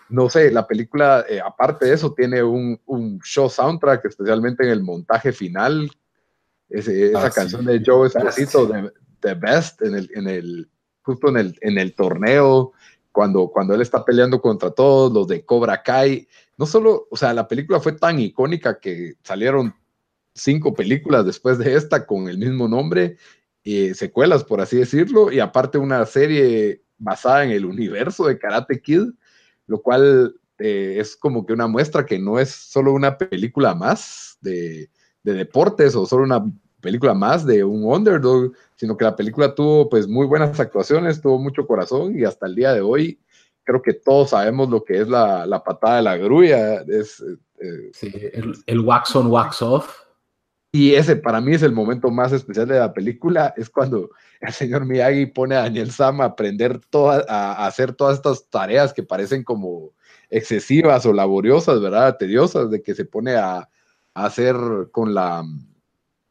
No 0.10 0.30
sé, 0.30 0.52
la 0.52 0.68
película, 0.68 1.26
eh, 1.28 1.40
aparte 1.44 1.86
de 1.86 1.94
eso, 1.94 2.14
tiene 2.14 2.44
un, 2.44 2.80
un, 2.86 3.20
show 3.22 3.50
soundtrack, 3.50 4.06
especialmente 4.06 4.64
en 4.64 4.70
el 4.70 4.84
montaje 4.84 5.32
final. 5.32 5.90
Ese, 6.70 7.10
esa 7.10 7.28
ah, 7.28 7.32
canción 7.32 7.66
de 7.66 7.82
Joe 7.84 8.08
Esposito, 8.08 8.66
de 8.68 8.92
The 9.20 9.34
Best, 9.34 9.82
en 9.82 9.96
el, 9.96 10.10
en 10.14 10.28
el, 10.28 10.70
justo 11.02 11.30
en 11.30 11.38
el, 11.38 11.58
en 11.62 11.78
el 11.78 11.96
torneo, 11.96 12.74
cuando, 13.12 13.48
cuando 13.48 13.74
él 13.74 13.82
está 13.82 14.04
peleando 14.04 14.42
contra 14.42 14.72
todos 14.72 15.12
los 15.12 15.28
de 15.28 15.44
Cobra 15.46 15.82
Kai. 15.82 16.28
No 16.58 16.66
solo, 16.66 17.08
o 17.10 17.18
sea, 17.18 17.34
la 17.34 17.48
película 17.48 17.80
fue 17.80 17.94
tan 17.94 18.20
icónica 18.20 18.80
que 18.80 19.16
salieron 19.24 19.74
cinco 20.36 20.74
películas 20.74 21.26
después 21.26 21.58
de 21.58 21.76
esta 21.76 22.06
con 22.06 22.28
el 22.28 22.38
mismo 22.38 22.68
nombre, 22.68 23.18
secuelas, 23.94 24.44
por 24.44 24.62
así 24.62 24.78
decirlo, 24.78 25.32
y 25.32 25.40
aparte 25.40 25.78
una 25.78 26.06
serie 26.06 26.84
basada 26.98 27.44
en 27.44 27.52
el 27.52 27.66
universo 27.66 28.28
de 28.28 28.38
Karate 28.38 28.82
Kid, 28.82 29.10
lo 29.68 29.82
cual 29.82 30.36
eh, 30.60 30.98
es 31.00 31.16
como 31.16 31.46
que 31.46 31.54
una 31.54 31.68
muestra 31.68 32.06
que 32.06 32.20
no 32.20 32.40
es 32.40 32.52
solo 32.52 32.94
una 32.94 33.18
película 33.18 33.76
más 33.76 34.38
de, 34.42 34.90
de 35.24 35.34
deportes 35.34 35.96
o 35.96 36.06
solo 36.06 36.24
una 36.24 36.44
película 36.82 37.14
más 37.14 37.46
de 37.46 37.64
un 37.64 37.84
underdog, 37.84 38.54
sino 38.76 38.96
que 38.96 39.06
la 39.06 39.16
película 39.16 39.56
tuvo 39.56 39.90
pues 39.90 40.08
muy 40.08 40.28
buenas 40.28 40.60
actuaciones, 40.60 41.20
tuvo 41.20 41.40
mucho 41.40 41.66
corazón 41.66 42.18
y 42.18 42.24
hasta 42.24 42.46
el 42.46 42.56
día 42.56 42.74
de 42.74 42.82
hoy 42.82 43.20
creo 43.66 43.82
que 43.82 43.94
todos 43.94 44.30
sabemos 44.30 44.70
lo 44.70 44.84
que 44.84 45.02
es 45.02 45.10
la, 45.10 45.46
la 45.46 45.64
patada 45.64 45.98
de 45.98 46.02
la 46.04 46.18
grulla. 46.18 46.82
Es, 46.88 47.22
eh, 47.60 47.90
sí, 47.94 48.14
el, 48.34 48.56
el, 48.68 48.80
wax 48.82 49.16
on, 49.16 49.28
wax 49.28 49.62
off. 49.62 49.90
Y 50.72 50.94
ese 50.94 51.16
para 51.16 51.42
mí 51.42 51.54
es 51.54 51.64
el 51.64 51.72
momento 51.72 52.12
más 52.12 52.32
especial 52.32 52.68
de 52.68 52.80
la 52.80 52.94
película, 52.94 53.54
es 53.58 53.70
cuando 53.70 54.12
el 54.48 54.54
señor 54.54 54.86
Miyagi 54.86 55.28
pone 55.28 55.56
a 55.56 55.64
Daniel 55.64 55.92
Sam 55.92 56.22
a 56.22 56.26
aprender 56.26 56.80
toda, 56.90 57.26
a, 57.28 57.66
hacer 57.66 57.94
todas 57.94 58.18
estas 58.18 58.50
tareas 58.50 58.94
que 58.94 59.04
parecen 59.04 59.44
como 59.44 59.94
excesivas 60.30 61.06
o 61.06 61.14
laboriosas, 61.14 61.82
¿verdad? 61.82 62.18
Tediosas, 62.18 62.70
de 62.70 62.82
que 62.82 62.96
se 62.96 63.06
pone 63.06 63.36
a, 63.36 63.58
a 63.58 64.26
hacer 64.26 64.56
con 64.92 65.14
la, 65.14 65.44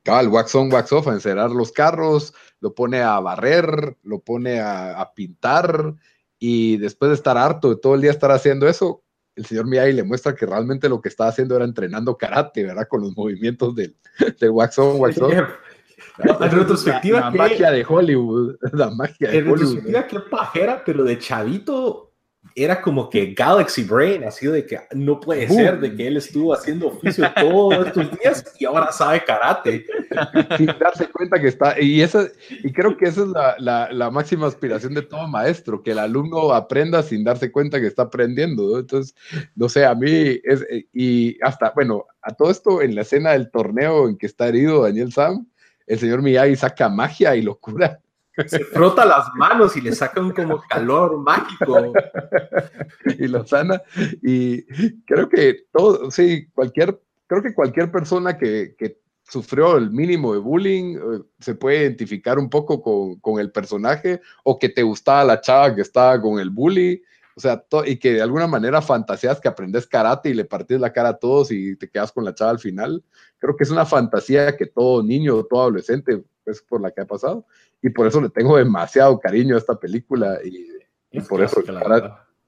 el 0.05 0.29
wax 0.29 0.55
on, 0.55 0.73
wax 0.73 0.93
off, 0.93 1.09
a 1.09 1.13
encerrar 1.13 1.51
los 1.51 1.73
carros, 1.73 2.35
lo 2.61 2.75
pone 2.75 3.01
a 3.01 3.19
barrer, 3.21 3.97
lo 4.03 4.21
pone 4.21 4.61
a, 4.61 5.11
pintar, 5.15 5.95
y 6.39 6.77
después 6.77 7.11
de 7.11 7.15
estar 7.15 7.39
harto 7.39 7.71
de 7.71 7.77
todo 7.77 7.95
el 7.95 8.03
día 8.03 8.11
estar 8.11 8.31
haciendo 8.31 8.69
eso, 8.69 9.03
el 9.37 9.47
señor 9.47 9.67
Miyagi 9.67 9.93
le 9.93 10.05
muestra 10.05 10.35
que 10.35 10.47
realmente 10.47 10.89
lo 10.89 11.01
que 11.01 11.09
estaba 11.09 11.31
haciendo 11.31 11.57
era 11.57 11.65
entrenando 11.65 12.17
karate, 12.17 12.63
¿verdad? 12.63 12.87
Con 12.89 13.01
los 13.01 13.17
movimientos 13.17 13.75
del, 13.75 13.97
del 14.41 14.51
wax 14.51 14.79
on, 14.79 15.01
wax 15.01 15.21
off. 15.21 15.33
En 16.19 16.51
retrospectiva, 16.51 17.21
la, 17.21 17.31
magia 17.31 17.71
de 17.71 17.85
Hollywood, 17.89 18.57
la 18.73 18.91
magia 18.91 19.31
de 19.31 19.39
en 19.39 19.49
Hollywood. 19.49 19.75
retrospectiva, 19.75 20.07
qué 20.07 20.21
pajera, 20.31 20.83
pero 20.85 21.05
de 21.05 21.19
chavito 21.19 22.15
era 22.55 22.81
como 22.81 23.11
que 23.11 23.35
Galaxy 23.35 23.85
Brain, 23.85 24.25
así 24.25 24.47
de 24.47 24.65
que 24.65 24.79
no 24.95 25.19
puede 25.19 25.49
ser, 25.49 25.81
de 25.81 25.95
que 25.95 26.07
él 26.07 26.17
estuvo 26.17 26.55
haciendo 26.55 26.89
oficio 26.89 27.29
todos 27.35 27.87
estos 27.87 28.11
días 28.19 28.55
y 28.59 28.65
ahora 28.65 28.93
sabe 28.93 29.25
karate. 29.25 29.85
Sin 30.57 30.67
darse 30.67 31.09
cuenta 31.09 31.41
que 31.41 31.49
está, 31.49 31.81
y, 31.81 32.03
esa, 32.03 32.29
y 32.63 32.73
creo 32.73 32.97
que 32.97 33.07
esa 33.07 33.23
es 33.23 33.29
la, 33.29 33.57
la, 33.59 33.89
la, 33.91 34.11
máxima 34.11 34.47
aspiración 34.47 34.95
de 34.95 35.03
todo 35.03 35.27
maestro, 35.27 35.83
que 35.83 35.93
el 35.93 35.99
alumno 35.99 36.53
aprenda 36.53 37.03
sin 37.03 37.25
darse 37.25 37.51
cuenta 37.51 37.81
que 37.81 37.89
está 37.89 38.03
aprendiendo. 38.03 38.71
¿no? 38.71 38.79
Entonces, 38.79 39.17
no 39.57 39.69
sé, 39.69 39.85
a 39.85 39.95
mí, 39.95 40.39
es, 40.45 40.65
y 40.93 41.37
hasta, 41.43 41.73
bueno, 41.75 42.05
a 42.23 42.33
todo 42.33 42.51
esto 42.51 42.83
en 42.83 42.95
la 42.95 43.03
escena 43.03 43.33
del 43.33 43.51
torneo 43.51 44.09
en 44.09 44.17
que 44.17 44.27
está 44.27 44.49
herido 44.49 44.83
Daniel 44.83 45.13
Sam, 45.13 45.47
el 45.87 45.99
señor 45.99 46.23
Miyagi 46.23 46.57
saca 46.57 46.89
magia 46.89 47.37
y 47.37 47.43
locura 47.43 48.01
se 48.47 48.65
frota 48.65 49.05
las 49.05 49.33
manos 49.35 49.77
y 49.77 49.81
le 49.81 49.95
saca 49.95 50.21
un 50.21 50.33
como 50.33 50.61
calor 50.69 51.19
mágico. 51.19 51.93
y 53.19 53.29
lo 53.29 53.47
sana. 53.47 53.81
Y 54.23 54.65
creo 55.05 55.29
que 55.29 55.67
todo, 55.73 56.11
sí, 56.11 56.49
cualquier, 56.53 57.01
creo 57.27 57.43
que 57.43 57.55
cualquier 57.55 57.91
persona 57.91 58.37
que, 58.37 58.75
que 58.77 58.99
sufrió 59.23 59.77
el 59.77 59.91
mínimo 59.91 60.33
de 60.35 60.41
bullying 60.41 60.97
eh, 60.97 61.23
se 61.39 61.55
puede 61.55 61.83
identificar 61.83 62.39
un 62.39 62.51
poco 62.51 62.83
con, 62.83 63.21
con, 63.21 63.41
el 63.41 63.51
personaje 63.51 64.21
o 64.43 64.59
que 64.59 64.69
te 64.69 64.83
gustaba 64.83 65.25
la 65.25 65.41
chava 65.41 65.75
que 65.75 65.83
estaba 65.83 66.21
con 66.21 66.39
el 66.39 66.51
bully. 66.51 67.03
O 67.37 67.41
sea, 67.41 67.65
y 67.87 67.97
que 67.99 68.13
de 68.13 68.23
alguna 68.23 68.47
manera 68.47 68.81
fantaseas 68.81 69.41
que 69.41 69.49
aprendes 69.49 69.87
karate 69.87 70.31
y 70.31 70.35
le 70.35 70.45
partís 70.45 70.79
la 70.79 70.93
cara 70.93 71.11
a 71.11 71.17
todos 71.17 71.51
y 71.51 71.77
te 71.77 71.89
quedas 71.89 72.13
con 72.13 72.25
la 72.25 72.35
chava 72.35 72.53
al 72.53 72.61
final. 72.61 73.03
Creo 73.39 73.57
que 73.57 73.65
es 73.65 73.71
una 73.71 73.85
fantasía 73.85 74.57
que 74.57 74.67
todo 74.67 75.03
niño, 75.03 75.43
todo 75.45 75.63
adolescente 75.63 76.23
es 76.47 76.63
por 76.63 76.81
la 76.81 76.93
que 76.93 77.01
ha 77.01 77.07
pasado. 77.07 77.45
Y 77.83 77.91
por 77.91 78.07
eso 78.07 78.21
le 78.21 78.31
tengo 78.31 78.57
demasiado 78.57 79.19
cariño 79.19 79.57
a 79.57 79.59
esta 79.59 79.75
película 79.75 80.39
y, 80.45 81.21
por 81.29 81.43
eso 81.43 81.63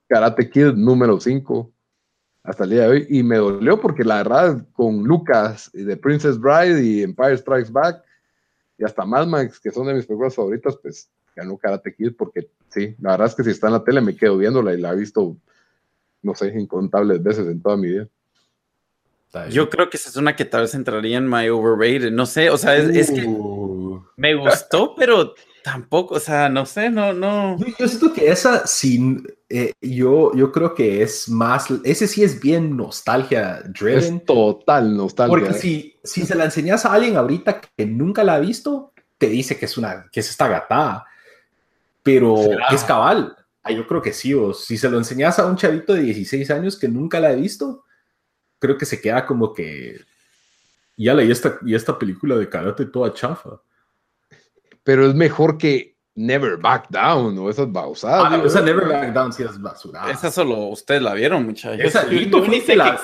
Karate, 0.08 0.50
Kid 0.50 0.74
número 0.74 1.18
5 1.18 1.72
hasta 2.44 2.64
el 2.64 2.70
día 2.70 2.82
de 2.82 2.88
hoy. 2.88 3.06
Y 3.08 3.22
me 3.24 3.38
dolió 3.38 3.80
porque 3.80 4.04
la 4.04 4.18
verdad 4.18 4.64
con 4.72 5.02
Lucas 5.02 5.68
y 5.74 5.84
The 5.84 5.96
Princess 5.96 6.38
Bride 6.38 6.82
y 6.82 7.02
Empire 7.02 7.36
Strikes 7.36 7.72
Back 7.72 8.02
y 8.78 8.84
hasta 8.84 9.04
Mad 9.04 9.26
Max 9.26 9.58
que 9.58 9.70
son 9.72 9.88
de 9.88 9.94
mis 9.94 10.06
películas 10.06 10.34
favoritas 10.34 10.76
pues 10.80 11.10
ganó 11.34 11.58
Karate 11.58 11.94
Kid 11.94 12.12
porque 12.16 12.48
sí, 12.76 12.94
la 13.00 13.12
verdad 13.12 13.28
es 13.28 13.34
que 13.34 13.44
si 13.44 13.50
está 13.50 13.68
en 13.68 13.72
la 13.74 13.84
tele 13.84 14.00
me 14.00 14.16
quedo 14.16 14.36
viéndola 14.36 14.74
y 14.74 14.80
la 14.80 14.92
he 14.92 14.96
visto 14.96 15.36
no 16.26 16.34
sé, 16.34 16.48
incontables 16.48 17.22
veces 17.22 17.46
en 17.46 17.62
toda 17.62 17.76
mi 17.76 17.88
vida. 17.88 18.08
Yo 19.50 19.68
creo 19.68 19.90
que 19.90 19.96
esa 19.96 20.08
es 20.08 20.16
una 20.16 20.34
que 20.34 20.44
tal 20.46 20.62
vez 20.62 20.74
entraría 20.74 21.18
en 21.18 21.28
My 21.28 21.48
Overrated. 21.48 22.10
No 22.10 22.24
sé, 22.26 22.48
o 22.50 22.56
sea, 22.56 22.76
es, 22.76 23.10
que 23.10 23.26
uh. 23.26 24.02
me 24.16 24.34
gustó, 24.34 24.94
pero 24.98 25.34
tampoco, 25.62 26.14
o 26.14 26.20
sea, 26.20 26.48
no 26.48 26.64
sé, 26.64 26.88
no, 26.88 27.12
no. 27.12 27.58
Yo, 27.78 27.86
siento 27.86 28.14
que 28.14 28.30
esa 28.30 28.66
sí, 28.66 29.18
eh, 29.50 29.72
yo, 29.80 30.34
yo 30.34 30.52
creo 30.52 30.74
que 30.74 31.02
es 31.02 31.28
más, 31.28 31.66
ese 31.84 32.06
sí 32.06 32.24
es 32.24 32.40
bien 32.40 32.76
nostalgia 32.76 33.62
driven. 33.66 34.16
Es 34.16 34.24
total 34.24 34.96
nostalgia. 34.96 35.38
Porque 35.38 35.52
si, 35.52 35.96
si 36.02 36.24
se 36.24 36.34
la 36.34 36.44
enseñas 36.44 36.86
a 36.86 36.94
alguien 36.94 37.16
ahorita 37.16 37.60
que 37.60 37.84
nunca 37.84 38.24
la 38.24 38.36
ha 38.36 38.40
visto, 38.40 38.94
te 39.18 39.28
dice 39.28 39.58
que 39.58 39.66
es 39.66 39.76
una, 39.76 40.06
que 40.10 40.20
es 40.20 40.30
esta 40.30 40.48
gatada. 40.48 41.04
Pero 42.06 42.36
es 42.70 42.84
cabal. 42.84 43.36
Ah, 43.64 43.72
yo 43.72 43.84
creo 43.84 44.00
que 44.00 44.12
sí, 44.12 44.32
o 44.32 44.54
si 44.54 44.78
se 44.78 44.88
lo 44.88 44.96
enseñas 44.96 45.40
a 45.40 45.46
un 45.46 45.56
chavito 45.56 45.92
de 45.92 46.02
16 46.02 46.48
años 46.52 46.78
que 46.78 46.86
nunca 46.86 47.18
la 47.18 47.30
ha 47.30 47.32
visto, 47.32 47.82
creo 48.60 48.78
que 48.78 48.86
se 48.86 49.00
queda 49.00 49.26
como 49.26 49.52
que 49.52 50.00
Y 50.96 51.10
y 51.10 51.30
esta, 51.32 51.58
y 51.66 51.74
esta 51.74 51.98
película 51.98 52.36
de 52.36 52.48
karate 52.48 52.86
toda 52.86 53.12
chafa. 53.12 53.60
Pero 54.84 55.04
es 55.04 55.16
mejor 55.16 55.58
que 55.58 55.96
Never 56.14 56.58
Back 56.58 56.90
Down 56.90 57.36
o 57.38 57.50
esas 57.50 57.72
bausadas. 57.72 58.32
Ah, 58.32 58.42
esa 58.46 58.62
Never 58.62 58.86
Back 58.86 59.12
Down 59.12 59.32
sí 59.32 59.42
es 59.42 59.60
basura. 59.60 60.08
Esa 60.08 60.30
solo 60.30 60.68
ustedes 60.68 61.02
la 61.02 61.12
vieron, 61.12 61.44
muchachos. 61.44 61.84
Esa, 61.84 62.04
Lito, 62.04 62.44
fue 62.44 62.62
que 62.62 62.76
la, 62.76 63.00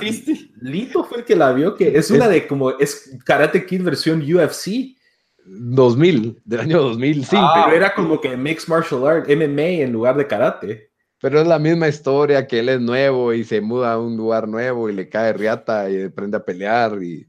Lito 0.60 1.02
fue 1.02 1.18
el 1.18 1.24
que 1.24 1.34
la 1.34 1.52
vio, 1.52 1.74
que 1.74 1.98
es, 1.98 2.08
una 2.12 2.28
de 2.28 2.46
como, 2.46 2.70
es 2.78 3.18
Karate 3.24 3.66
Kid 3.66 3.82
versión 3.82 4.22
UFC. 4.22 4.96
2000, 5.44 6.40
del 6.44 6.60
año 6.60 6.82
2005. 6.82 7.36
Ah, 7.36 7.62
pero 7.64 7.76
era 7.76 7.94
como 7.94 8.20
que 8.20 8.36
Mixed 8.36 8.68
Martial 8.68 9.06
Art, 9.06 9.28
MMA 9.28 9.82
en 9.82 9.92
lugar 9.92 10.16
de 10.16 10.26
karate. 10.26 10.92
Pero 11.20 11.40
es 11.40 11.46
la 11.46 11.58
misma 11.58 11.88
historia 11.88 12.46
que 12.46 12.60
él 12.60 12.68
es 12.68 12.80
nuevo 12.80 13.32
y 13.32 13.44
se 13.44 13.60
muda 13.60 13.92
a 13.92 13.98
un 13.98 14.16
lugar 14.16 14.48
nuevo 14.48 14.90
y 14.90 14.92
le 14.92 15.08
cae 15.08 15.32
riata 15.32 15.88
y 15.88 16.02
aprende 16.02 16.36
a 16.36 16.44
pelear 16.44 17.02
y 17.02 17.26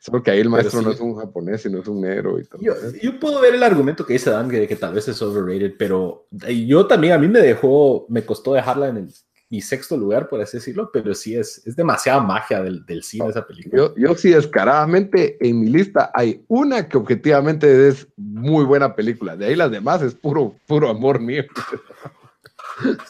Solo 0.00 0.22
que 0.22 0.30
ahí 0.30 0.40
el 0.40 0.48
maestro 0.48 0.80
no 0.80 0.92
es 0.92 1.00
un 1.00 1.16
japonés, 1.16 1.62
sino 1.62 1.80
es 1.80 1.88
un 1.88 2.00
negro 2.00 2.38
y 2.38 2.44
todo. 2.44 2.60
Yo, 2.62 3.18
puedo 3.18 3.40
ver 3.40 3.56
el 3.56 3.62
argumento 3.64 4.06
que 4.06 4.12
dice 4.12 4.30
Dan 4.30 4.48
de 4.48 4.68
que 4.68 4.76
tal 4.76 4.94
vez 4.94 5.08
es 5.08 5.20
overrated, 5.20 5.74
pero 5.76 6.28
yo 6.30 6.86
también, 6.86 7.14
a 7.14 7.18
mí 7.18 7.26
me 7.26 7.40
dejó, 7.40 8.06
me 8.08 8.24
costó 8.24 8.54
dejarla 8.54 8.88
en 8.88 8.96
el, 8.98 9.14
mi 9.50 9.60
sexto 9.60 9.96
lugar, 9.96 10.28
por 10.28 10.40
así 10.40 10.58
decirlo, 10.58 10.90
pero 10.92 11.14
sí 11.14 11.34
es, 11.34 11.66
es 11.66 11.74
demasiada 11.74 12.20
magia 12.20 12.62
del, 12.62 12.84
del 12.84 13.02
cine 13.02 13.28
esa 13.28 13.46
película. 13.46 13.76
Yo, 13.76 13.94
yo 13.96 14.14
sí, 14.14 14.30
descaradamente, 14.30 15.38
en 15.40 15.60
mi 15.60 15.68
lista 15.68 16.10
hay 16.14 16.44
una 16.48 16.88
que 16.88 16.98
objetivamente 16.98 17.88
es 17.88 18.06
muy 18.16 18.64
buena 18.64 18.94
película. 18.94 19.36
De 19.36 19.46
ahí 19.46 19.56
las 19.56 19.70
demás 19.70 20.02
es 20.02 20.14
puro, 20.14 20.54
puro 20.66 20.88
amor 20.88 21.20
mío. 21.20 21.44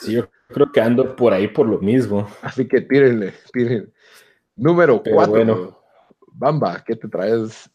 Sí, 0.01 0.13
yo 0.13 0.31
creo 0.49 0.73
que 0.73 0.81
ando 0.81 1.15
por 1.15 1.35
ahí 1.35 1.47
por 1.47 1.67
lo 1.67 1.79
mismo. 1.79 2.27
Así 2.41 2.67
que 2.67 2.81
tírenle, 2.81 3.35
tírenle. 3.53 3.93
Número 4.57 5.03
cuatro. 5.03 5.31
Bueno 5.35 5.79
Bamba, 6.39 6.85
¿qué 6.87 6.95
te 6.95 7.09
traes? 7.09 7.69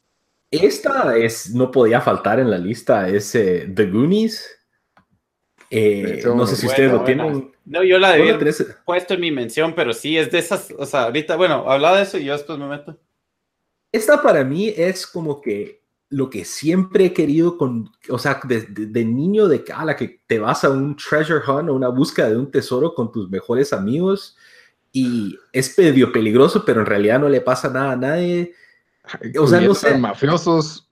Esta 0.49 1.17
es, 1.17 1.53
no 1.53 1.69
podía 1.69 1.99
faltar 1.99 2.39
en 2.39 2.49
la 2.49 2.57
lista, 2.57 3.09
es 3.09 3.35
eh, 3.35 3.69
The 3.73 3.87
Goonies. 3.87 4.47
Eh, 5.75 6.21
no 6.23 6.45
sé 6.45 6.55
si 6.55 6.67
ustedes 6.67 6.91
lo 6.91 7.03
tienen. 7.03 7.51
No, 7.65 7.83
yo 7.83 7.97
la 7.97 8.11
debí 8.11 8.31
puesto 8.85 9.15
en 9.15 9.21
mi 9.21 9.31
mención, 9.31 9.73
pero 9.73 9.91
sí, 9.91 10.15
es 10.15 10.29
de 10.29 10.37
esas, 10.37 10.71
o 10.77 10.85
sea, 10.85 11.05
ahorita, 11.05 11.35
bueno, 11.35 11.65
habla 11.67 11.95
de 11.95 12.03
eso 12.03 12.19
y 12.19 12.25
yo 12.25 12.33
después 12.33 12.59
me 12.59 12.67
meto. 12.67 12.95
Esta 13.91 14.21
para 14.21 14.43
mí 14.43 14.71
es 14.75 15.07
como 15.07 15.41
que 15.41 15.81
lo 16.09 16.29
que 16.29 16.45
siempre 16.45 17.05
he 17.05 17.13
querido 17.13 17.57
con, 17.57 17.89
o 18.07 18.19
sea, 18.19 18.39
de, 18.43 19.03
niño 19.03 19.47
de 19.47 19.63
la 19.83 19.95
que 19.95 20.21
te 20.27 20.37
vas 20.37 20.63
a 20.63 20.69
un 20.69 20.95
treasure 20.95 21.41
hunt 21.47 21.69
o 21.69 21.73
una 21.73 21.89
búsqueda 21.89 22.29
de 22.29 22.37
un 22.37 22.51
tesoro 22.51 22.93
con 22.93 23.11
tus 23.11 23.27
mejores 23.31 23.73
amigos 23.73 24.37
y 24.91 25.35
es 25.51 25.75
medio 25.75 26.11
peligroso, 26.11 26.63
pero 26.63 26.81
en 26.81 26.85
realidad 26.85 27.19
no 27.19 27.29
le 27.29 27.41
pasa 27.41 27.71
nada 27.71 27.93
a 27.93 27.95
nadie. 27.95 28.53
O 29.39 29.47
sea, 29.47 29.61
no 29.61 29.75
sé. 29.75 29.97
mafiosos. 29.97 30.87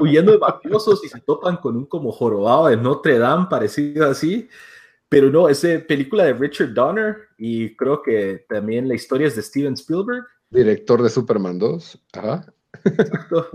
huyendo 0.00 0.32
de 0.32 0.38
mafiosos 0.38 1.04
y 1.04 1.08
se 1.08 1.20
topan 1.20 1.58
con 1.58 1.76
un 1.76 1.86
como 1.86 2.10
jorobado 2.10 2.66
de 2.66 2.76
Notre 2.76 3.18
Dame, 3.18 3.46
parecido 3.48 4.10
así. 4.10 4.48
Pero 5.08 5.30
no, 5.30 5.48
es 5.48 5.60
película 5.86 6.24
de 6.24 6.32
Richard 6.32 6.74
Donner 6.74 7.16
y 7.36 7.76
creo 7.76 8.02
que 8.02 8.46
también 8.48 8.88
la 8.88 8.94
historia 8.94 9.28
es 9.28 9.36
de 9.36 9.42
Steven 9.42 9.74
Spielberg. 9.74 10.24
Director 10.50 11.02
de 11.02 11.10
Superman 11.10 11.58
2. 11.58 11.98
Ajá. 12.14 12.52
Exacto. 12.84 13.50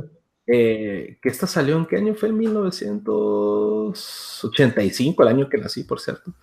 Eh, 0.49 1.19
que 1.21 1.27
esta 1.27 1.45
salió 1.45 1.75
en 1.75 1.85
qué 1.85 1.97
año 1.97 2.15
fue? 2.15 2.29
En 2.29 2.37
1985, 2.37 5.23
el 5.23 5.27
año 5.27 5.49
que 5.49 5.57
nací, 5.57 5.83
por 5.83 5.99
cierto. 5.99 6.33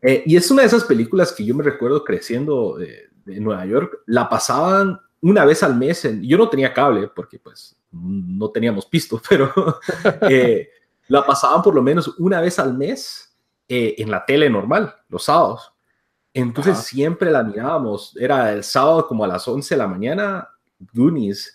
Eh, 0.00 0.22
y 0.24 0.36
es 0.36 0.50
una 0.50 0.62
de 0.62 0.68
esas 0.68 0.84
películas 0.84 1.32
que 1.32 1.44
yo 1.44 1.54
me 1.54 1.62
recuerdo 1.62 2.02
creciendo 2.02 2.80
eh, 2.80 3.10
en 3.26 3.44
Nueva 3.44 3.66
York. 3.66 3.98
La 4.06 4.30
pasaban 4.30 4.98
una 5.22 5.44
vez 5.44 5.62
al 5.62 5.76
mes. 5.76 6.04
En, 6.04 6.22
yo 6.22 6.36
no 6.36 6.48
tenía 6.48 6.72
cable 6.74 7.08
porque 7.08 7.38
pues 7.38 7.76
no 7.90 8.50
teníamos 8.50 8.86
pisto, 8.86 9.20
pero 9.28 9.80
eh, 10.28 10.68
la 11.08 11.24
pasaban 11.24 11.62
por 11.62 11.74
lo 11.74 11.82
menos 11.82 12.14
una 12.18 12.40
vez 12.40 12.58
al 12.58 12.74
mes 12.74 13.28
en 13.74 14.10
la 14.10 14.26
tele 14.26 14.50
normal, 14.50 14.94
los 15.08 15.24
sábados. 15.24 15.72
Entonces 16.34 16.78
siempre 16.78 17.30
la 17.30 17.42
mirábamos. 17.42 18.16
Era 18.18 18.52
el 18.52 18.64
sábado 18.64 19.06
como 19.06 19.24
a 19.24 19.28
las 19.28 19.46
11 19.46 19.74
de 19.74 19.78
la 19.78 19.86
mañana, 19.86 20.48
Goonies. 20.92 21.54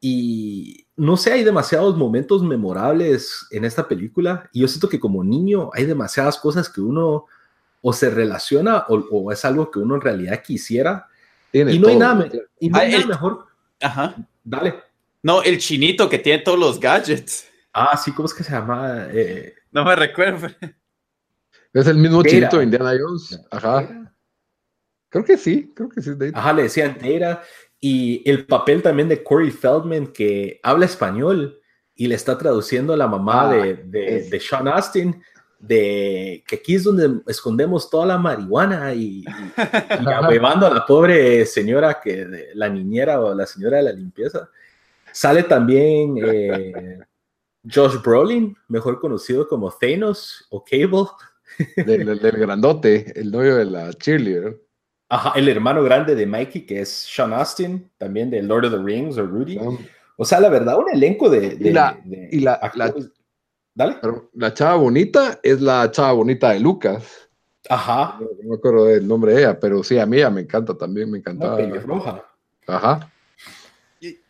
Y 0.00 0.86
no 0.96 1.16
sé, 1.16 1.32
hay 1.32 1.44
demasiados 1.44 1.96
momentos 1.96 2.42
memorables 2.42 3.46
en 3.50 3.64
esta 3.64 3.88
película. 3.88 4.48
Y 4.52 4.60
yo 4.60 4.68
siento 4.68 4.88
que 4.88 5.00
como 5.00 5.24
niño 5.24 5.70
hay 5.72 5.84
demasiadas 5.84 6.38
cosas 6.38 6.68
que 6.68 6.80
uno 6.80 7.26
o 7.82 7.92
se 7.92 8.10
relaciona 8.10 8.84
o, 8.88 9.32
es 9.32 9.44
algo 9.44 9.70
que 9.70 9.78
uno 9.78 9.96
en 9.96 10.00
realidad 10.00 10.42
quisiera. 10.42 11.08
Y 11.54 11.78
no 11.78 11.88
hay 11.88 11.96
nada, 11.96 12.28
y 12.58 12.68
no 12.68 12.78
hay 12.78 12.94
ah, 12.94 13.06
mejor. 13.06 13.46
Ajá. 13.80 14.16
Dale. 14.42 14.74
No, 15.22 15.42
el 15.42 15.58
chinito 15.58 16.08
que 16.10 16.18
tiene 16.18 16.42
todos 16.42 16.58
los 16.58 16.80
gadgets. 16.80 17.48
Ah, 17.72 17.96
sí, 17.96 18.12
¿cómo 18.12 18.26
es 18.26 18.34
que 18.34 18.44
se 18.44 18.52
llama? 18.52 19.06
Eh, 19.10 19.54
no 19.70 19.84
me 19.84 19.96
recuerdo. 19.96 20.48
Es 21.72 21.86
el 21.86 21.96
mismo 21.96 22.22
chinito 22.22 22.58
de 22.58 22.64
Indiana 22.64 22.92
Jones. 22.98 23.40
Ajá. 23.50 24.12
Creo 25.08 25.24
que 25.24 25.36
sí, 25.36 25.72
creo 25.74 25.88
que 25.88 26.02
sí. 26.02 26.10
Ajá, 26.32 26.52
le 26.52 26.64
decían 26.64 26.98
Teira. 26.98 27.42
Y 27.80 28.28
el 28.28 28.46
papel 28.46 28.82
también 28.82 29.08
de 29.08 29.22
Corey 29.22 29.50
Feldman, 29.50 30.08
que 30.08 30.60
habla 30.62 30.86
español 30.86 31.60
y 31.94 32.06
le 32.06 32.14
está 32.14 32.36
traduciendo 32.38 32.92
a 32.92 32.96
la 32.96 33.06
mamá 33.06 33.50
ah, 33.50 33.54
de, 33.54 33.74
de, 34.30 34.40
Sean 34.40 34.68
Astin 34.68 35.22
de 35.66 36.44
que 36.46 36.56
aquí 36.56 36.74
es 36.74 36.84
donde 36.84 37.22
escondemos 37.26 37.88
toda 37.88 38.06
la 38.06 38.18
marihuana 38.18 38.92
y, 38.92 39.20
y, 39.20 39.24
a 39.56 40.20
la 40.30 40.84
pobre 40.86 41.46
señora 41.46 42.00
que 42.02 42.50
la 42.54 42.68
niñera 42.68 43.20
o 43.20 43.34
la 43.34 43.46
señora 43.46 43.78
de 43.78 43.84
la 43.84 43.92
limpieza. 43.92 44.50
Sale 45.12 45.44
también 45.44 46.16
eh, 46.22 46.98
Josh 47.72 48.00
Brolin, 48.02 48.56
mejor 48.68 49.00
conocido 49.00 49.48
como 49.48 49.70
Thanos 49.70 50.46
o 50.50 50.64
Cable. 50.64 51.06
Del, 51.76 52.18
grandote, 52.18 53.12
el 53.18 53.30
novio 53.30 53.56
de 53.56 53.64
la 53.64 53.92
cheerleader. 53.92 54.60
Ajá, 55.08 55.32
el 55.36 55.48
hermano 55.48 55.82
grande 55.82 56.14
de 56.14 56.26
Mikey, 56.26 56.66
que 56.66 56.80
es 56.80 56.88
Sean 56.88 57.32
Austin, 57.32 57.90
también 57.96 58.30
de 58.30 58.42
Lord 58.42 58.66
of 58.66 58.72
the 58.72 58.82
Rings 58.82 59.16
o 59.18 59.26
Rudy. 59.26 59.60
O 60.16 60.24
sea, 60.24 60.40
la 60.40 60.48
verdad, 60.48 60.78
un 60.78 60.90
elenco 60.92 61.30
de... 61.30 61.56
y 61.60 61.70
la, 61.70 62.00
y 62.04 62.40
la, 62.40 62.58
Dale. 63.74 63.96
la 64.34 64.54
chava 64.54 64.76
bonita 64.76 65.40
es 65.42 65.60
la 65.60 65.90
chava 65.90 66.12
bonita 66.12 66.50
de 66.50 66.60
Lucas. 66.60 67.28
Ajá. 67.68 68.18
No, 68.20 68.28
me 68.48 68.54
acuerdo 68.54 68.84
del 68.84 69.06
nombre 69.06 69.34
de 69.34 69.40
ella, 69.40 69.58
pero 69.58 69.82
sí, 69.82 69.98
a 69.98 70.06
mí 70.06 70.18
ella 70.18 70.30
me 70.30 70.42
encanta 70.42 70.76
también, 70.76 71.10
me 71.10 71.18
encantaba. 71.18 71.58
roja. 71.84 72.24
Ajá. 72.66 73.10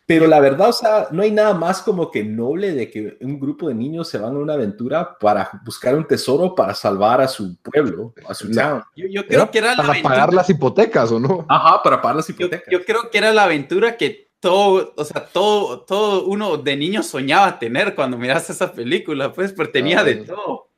Pero 0.07 0.26
la 0.26 0.38
verdad, 0.38 0.68
o 0.68 0.72
sea, 0.72 1.09
no 1.12 1.22
hay 1.22 1.30
nada 1.30 1.55
más 1.55 1.80
como 1.80 2.11
que 2.11 2.22
noble 2.22 2.72
de 2.72 2.90
que 2.90 3.16
un 3.22 3.40
grupo 3.40 3.68
de 3.68 3.74
niños 3.74 4.07
se 4.09 4.18
van 4.18 4.36
a 4.36 4.38
una 4.38 4.53
aventura 4.53 5.16
para 5.18 5.51
buscar 5.64 5.97
un 5.97 6.07
tesoro 6.07 6.55
para 6.55 6.74
salvar 6.74 7.22
a 7.22 7.28
su 7.28 7.57
pueblo, 7.57 8.12
a 8.28 8.34
su 8.34 8.51
town. 8.51 8.82
Yo, 8.95 9.26
creo 9.26 9.51
que 9.51 9.59
era 9.59 9.74
la 9.74 9.82
para 9.82 10.03
pagar 10.03 10.34
las 10.34 10.51
hipotecas, 10.51 11.11
¿o 11.11 11.18
no? 11.18 11.47
Ajá, 11.49 11.82
para 11.82 12.03
pagar 12.03 12.16
las 12.16 12.28
hipotecas. 12.28 12.70
yo 12.70 12.84
creo 12.84 13.11
que 13.11 13.16
era 13.16 13.32
la 13.32 13.45
aventura 13.45 13.97
que 13.97 14.24
todo, 14.45 14.92
o 14.95 15.05
sea, 15.07 15.24
todo, 15.24 15.80
todo 15.80 16.26
uno 16.26 16.59
de 16.59 16.76
niño 16.76 17.03
soñaba 17.03 17.59
tener 17.59 17.95
cuando 17.95 18.18
miraste 18.18 18.53
esa 18.53 18.70
película, 18.70 19.32
pues, 19.32 19.55
pero 19.55 19.70
tenía 19.70 20.05
de 20.05 20.16
todo. 20.16 20.68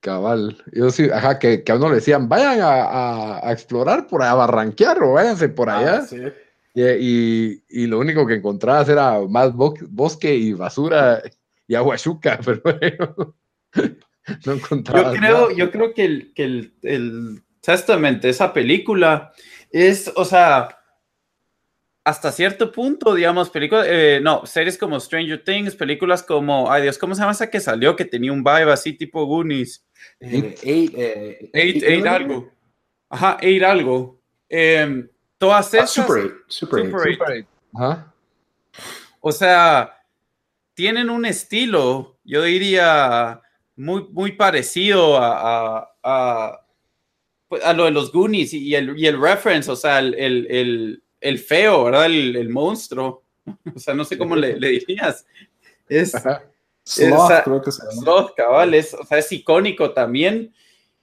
Cabal, 0.00 0.56
yo 0.72 0.90
sí, 0.90 1.10
ajá, 1.12 1.38
que, 1.38 1.62
a 1.68 1.74
uno 1.74 1.90
le 1.90 1.96
decían, 1.96 2.30
vayan 2.30 2.60
a, 2.62 3.52
explorar 3.52 4.06
por 4.06 4.22
allá, 4.22 4.30
a 4.30 4.36
barranquear 4.36 5.02
o 5.02 5.12
váyanse 5.12 5.50
por 5.50 5.68
ah, 5.68 5.78
allá. 5.80 6.32
y, 6.74 7.86
lo 7.86 7.98
único 7.98 8.26
que 8.26 8.36
encontrabas 8.36 8.88
era 8.88 9.20
más 9.28 9.52
bosque 9.54 10.34
y 10.34 10.54
basura 10.54 11.22
y 11.68 11.74
aguachuca, 11.74 12.40
pero 12.44 13.36
no 14.46 14.52
encontrabas. 14.54 15.12
Yo 15.12 15.20
creo, 15.20 15.50
yo 15.50 15.70
creo 15.70 15.92
que 15.92 16.04
el, 16.06 16.32
que 16.32 16.44
el, 16.44 16.74
el 16.80 17.42
Testament, 17.60 18.24
esa 18.24 18.54
película, 18.54 19.30
es, 19.70 20.10
o 20.16 20.24
sea, 20.24 20.81
hasta 22.04 22.32
cierto 22.32 22.72
punto, 22.72 23.14
digamos, 23.14 23.50
películas, 23.50 23.86
eh, 23.88 24.20
no, 24.22 24.44
series 24.44 24.76
como 24.76 24.98
Stranger 24.98 25.42
Things, 25.44 25.76
películas 25.76 26.22
como, 26.22 26.70
ay 26.70 26.82
Dios, 26.82 26.98
¿cómo 26.98 27.14
se 27.14 27.20
llama 27.20 27.32
esa 27.32 27.48
que 27.48 27.60
salió 27.60 27.94
que 27.94 28.04
tenía 28.04 28.32
un 28.32 28.42
vibe 28.42 28.72
así 28.72 28.92
tipo 28.92 29.24
Goonies? 29.24 29.86
Eh, 30.18 30.56
eight, 30.62 30.94
eh, 30.96 31.50
eight, 31.52 31.82
eight, 31.82 32.06
algo. 32.06 32.50
Ajá, 33.08 33.36
Eight 33.40 33.62
algo. 33.62 34.20
Em, 34.48 35.08
todas 35.38 35.72
ah, 35.74 35.78
esas. 35.78 35.90
super 35.90 36.32
Super, 36.48 36.90
super, 36.90 37.46
Ajá. 37.74 38.12
O 39.20 39.30
sea, 39.30 40.02
tienen 40.74 41.08
un 41.08 41.24
estilo, 41.24 42.18
yo 42.24 42.42
diría, 42.42 43.40
muy, 43.76 44.08
muy 44.10 44.32
parecido 44.32 45.18
a, 45.18 45.88
a, 46.02 46.66
a, 47.62 47.72
lo 47.74 47.84
de 47.84 47.90
los 47.92 48.10
Goonies 48.12 48.52
y 48.54 48.74
el, 48.74 48.98
y 48.98 49.06
el 49.06 49.20
reference, 49.20 49.70
o 49.70 49.76
sea, 49.76 50.00
el, 50.00 50.14
el 50.14 50.46
el 50.50 51.01
feo, 51.38 51.84
¿verdad? 51.84 52.06
El, 52.06 52.48
monstruo. 52.48 53.22
O 53.74 53.78
sea, 53.78 53.92
no 53.92 54.04
sé 54.04 54.16
cómo 54.16 54.36
le, 54.36 54.54
dirías. 54.54 55.26
Es. 55.88 56.12
Sloth, 56.84 57.44
creo 57.44 57.62
que 57.62 57.72
se 57.72 57.82
llama. 57.82 58.02
Sloth, 58.02 58.34
cabal, 58.36 58.74
o 58.74 59.06
sea, 59.06 59.18
es 59.18 59.32
icónico 59.32 59.92
también. 59.92 60.52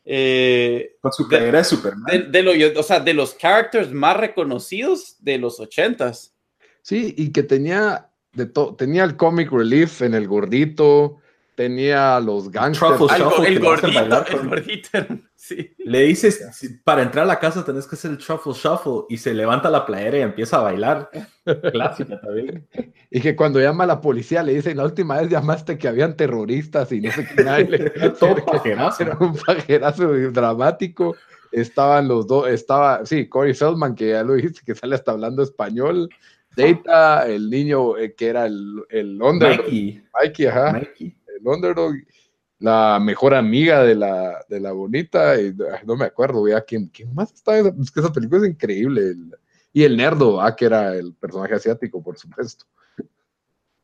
Eh, 0.06 0.96
Con 1.02 1.12
su 1.12 1.28
de, 1.28 1.52
de 1.52 1.64
Superman. 1.64 2.32
De, 2.32 2.74
o 2.76 2.84
sea, 2.84 3.00
de 3.00 3.14
los 3.14 3.36
characters 3.38 3.92
más 3.92 4.18
reconocidos 4.18 5.18
de 5.20 5.38
los 5.38 5.60
ochentas. 5.60 6.34
Sí, 6.82 7.14
y 7.18 7.32
que 7.32 7.44
tenía 7.44 8.10
de 8.34 8.46
todo, 8.46 8.76
tenía 8.76 9.04
el 9.04 9.16
comic 9.18 9.52
relief 9.52 10.02
en 10.02 10.14
el 10.14 10.28
gordito, 10.28 11.18
tenía 11.60 12.22
los 12.22 12.50
gangsters. 12.50 12.96
Truffle 12.96 13.18
Algo- 13.18 13.32
shuffle 13.32 13.48
el 13.50 13.60
gordito, 13.60 14.00
bailar 14.00 14.26
el 14.30 14.38
con- 14.38 14.48
gordito, 14.48 14.90
sí. 15.36 15.74
Le 15.80 16.02
dices, 16.04 16.80
para 16.86 17.02
entrar 17.02 17.26
a 17.26 17.28
la 17.28 17.38
casa 17.38 17.66
tenés 17.66 17.86
que 17.86 17.96
hacer 17.98 18.12
el 18.12 18.18
truffle 18.18 18.54
shuffle 18.54 19.04
y 19.10 19.18
se 19.18 19.34
levanta 19.34 19.70
la 19.70 19.86
playera 19.86 20.20
y 20.20 20.22
empieza 20.22 20.60
a 20.60 20.62
bailar. 20.62 21.10
Clásica 21.74 22.22
también. 22.22 22.66
Y 23.12 23.20
que 23.20 23.36
cuando 23.36 23.60
llama 23.60 23.84
a 23.84 23.88
la 23.88 24.00
policía 24.00 24.42
le 24.42 24.54
dicen, 24.54 24.78
la 24.78 24.86
última 24.86 25.20
vez 25.20 25.30
llamaste 25.30 25.78
que 25.78 25.90
habían 25.90 26.16
terroristas 26.16 26.90
y 26.94 27.02
no 27.02 27.12
sé 27.12 27.28
qué. 27.36 27.44
nadie 27.44 27.66
le- 27.68 27.92
Era 27.96 28.14
todo 28.14 28.38
pajerazo. 28.46 29.04
Era 29.04 29.18
un 29.20 29.36
pajerazo 29.36 30.08
dramático. 30.32 31.18
Estaban 31.52 32.08
los 32.08 32.26
dos, 32.26 32.48
estaba, 32.48 33.06
sí, 33.06 33.28
Corey 33.28 33.54
Feldman, 33.54 33.96
que 33.96 34.12
ya 34.12 34.24
lo 34.24 34.36
dijiste, 34.36 34.62
que 34.66 34.76
sale 34.76 34.96
hasta 34.96 35.12
hablando 35.12 35.44
español. 35.44 36.08
Data, 36.56 37.28
el 37.28 37.50
niño 37.50 37.96
eh, 37.98 38.14
que 38.16 38.28
era 38.28 38.46
el, 38.46 38.84
el 38.90 39.22
underdog. 39.22 39.66
Mikey. 39.66 40.04
Mikey, 40.22 40.46
ajá. 40.48 40.74
Mikey. 40.74 41.16
El 41.44 42.06
la 42.60 43.00
mejor 43.00 43.34
amiga 43.34 43.84
de 43.84 43.96
la, 43.96 44.46
de 44.48 44.60
la 44.60 44.74
bonita, 44.74 45.40
y, 45.40 45.56
no 45.86 45.96
me 45.96 46.06
acuerdo 46.06 46.48
ya 46.48 46.62
quién, 46.62 46.88
quién 46.88 47.14
más 47.16 47.34
está, 47.34 47.58
es 47.58 47.92
que 47.92 48.02
esa 48.02 48.12
película 48.12 48.42
es 48.42 48.52
increíble, 48.52 49.16
y 49.72 49.84
el 49.84 49.96
nerdo, 49.96 50.42
ah, 50.42 50.56
que 50.56 50.66
era 50.66 50.96
el 50.96 51.14
personaje 51.14 51.56
asiático, 51.56 52.04
por 52.04 52.18
supuesto. 52.18 52.66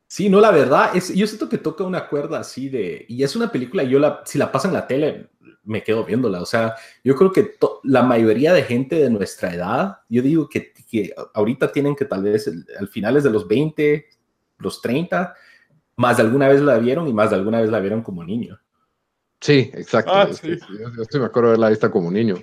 Sí, 0.07 0.29
no, 0.29 0.39
la 0.39 0.51
verdad, 0.51 0.95
es, 0.95 1.13
yo 1.13 1.25
siento 1.25 1.49
que 1.49 1.57
toca 1.57 1.83
una 1.83 2.07
cuerda 2.07 2.39
así 2.39 2.69
de, 2.69 3.05
y 3.07 3.23
es 3.23 3.35
una 3.35 3.51
película, 3.51 3.83
yo 3.83 3.97
la, 3.97 4.21
si 4.25 4.37
la 4.37 4.51
pasan 4.51 4.71
en 4.71 4.75
la 4.75 4.87
tele, 4.87 5.29
me 5.63 5.81
quedo 5.81 6.03
viéndola, 6.03 6.41
o 6.41 6.45
sea, 6.45 6.75
yo 7.03 7.15
creo 7.15 7.31
que 7.31 7.55
la 7.83 8.03
mayoría 8.03 8.53
de 8.53 8.63
gente 8.63 8.97
de 8.97 9.09
nuestra 9.09 9.53
edad, 9.53 9.97
yo 10.09 10.21
digo 10.21 10.49
que, 10.49 10.73
que 10.89 11.13
ahorita 11.33 11.71
tienen 11.71 11.95
que 11.95 12.05
tal 12.05 12.23
vez 12.23 12.51
al 12.77 12.87
finales 12.87 13.23
de 13.23 13.31
los 13.31 13.47
20, 13.47 14.05
los 14.59 14.81
30, 14.81 15.33
más 15.97 16.17
de 16.17 16.23
alguna 16.23 16.47
vez 16.47 16.61
la 16.61 16.77
vieron 16.77 17.07
y 17.07 17.13
más 17.13 17.29
de 17.29 17.35
alguna 17.37 17.61
vez 17.61 17.69
la 17.69 17.79
vieron 17.79 18.01
como 18.01 18.23
niño. 18.23 18.59
Sí, 19.41 19.69
exacto. 19.73 20.11
Ah, 20.13 20.27
sí. 20.33 20.57
Yo, 20.79 20.89
yo 20.97 21.03
sí 21.09 21.19
me 21.19 21.25
acuerdo 21.25 21.49
de 21.49 21.53
haberla 21.53 21.69
vista 21.69 21.91
como 21.91 22.09
niño. 22.11 22.35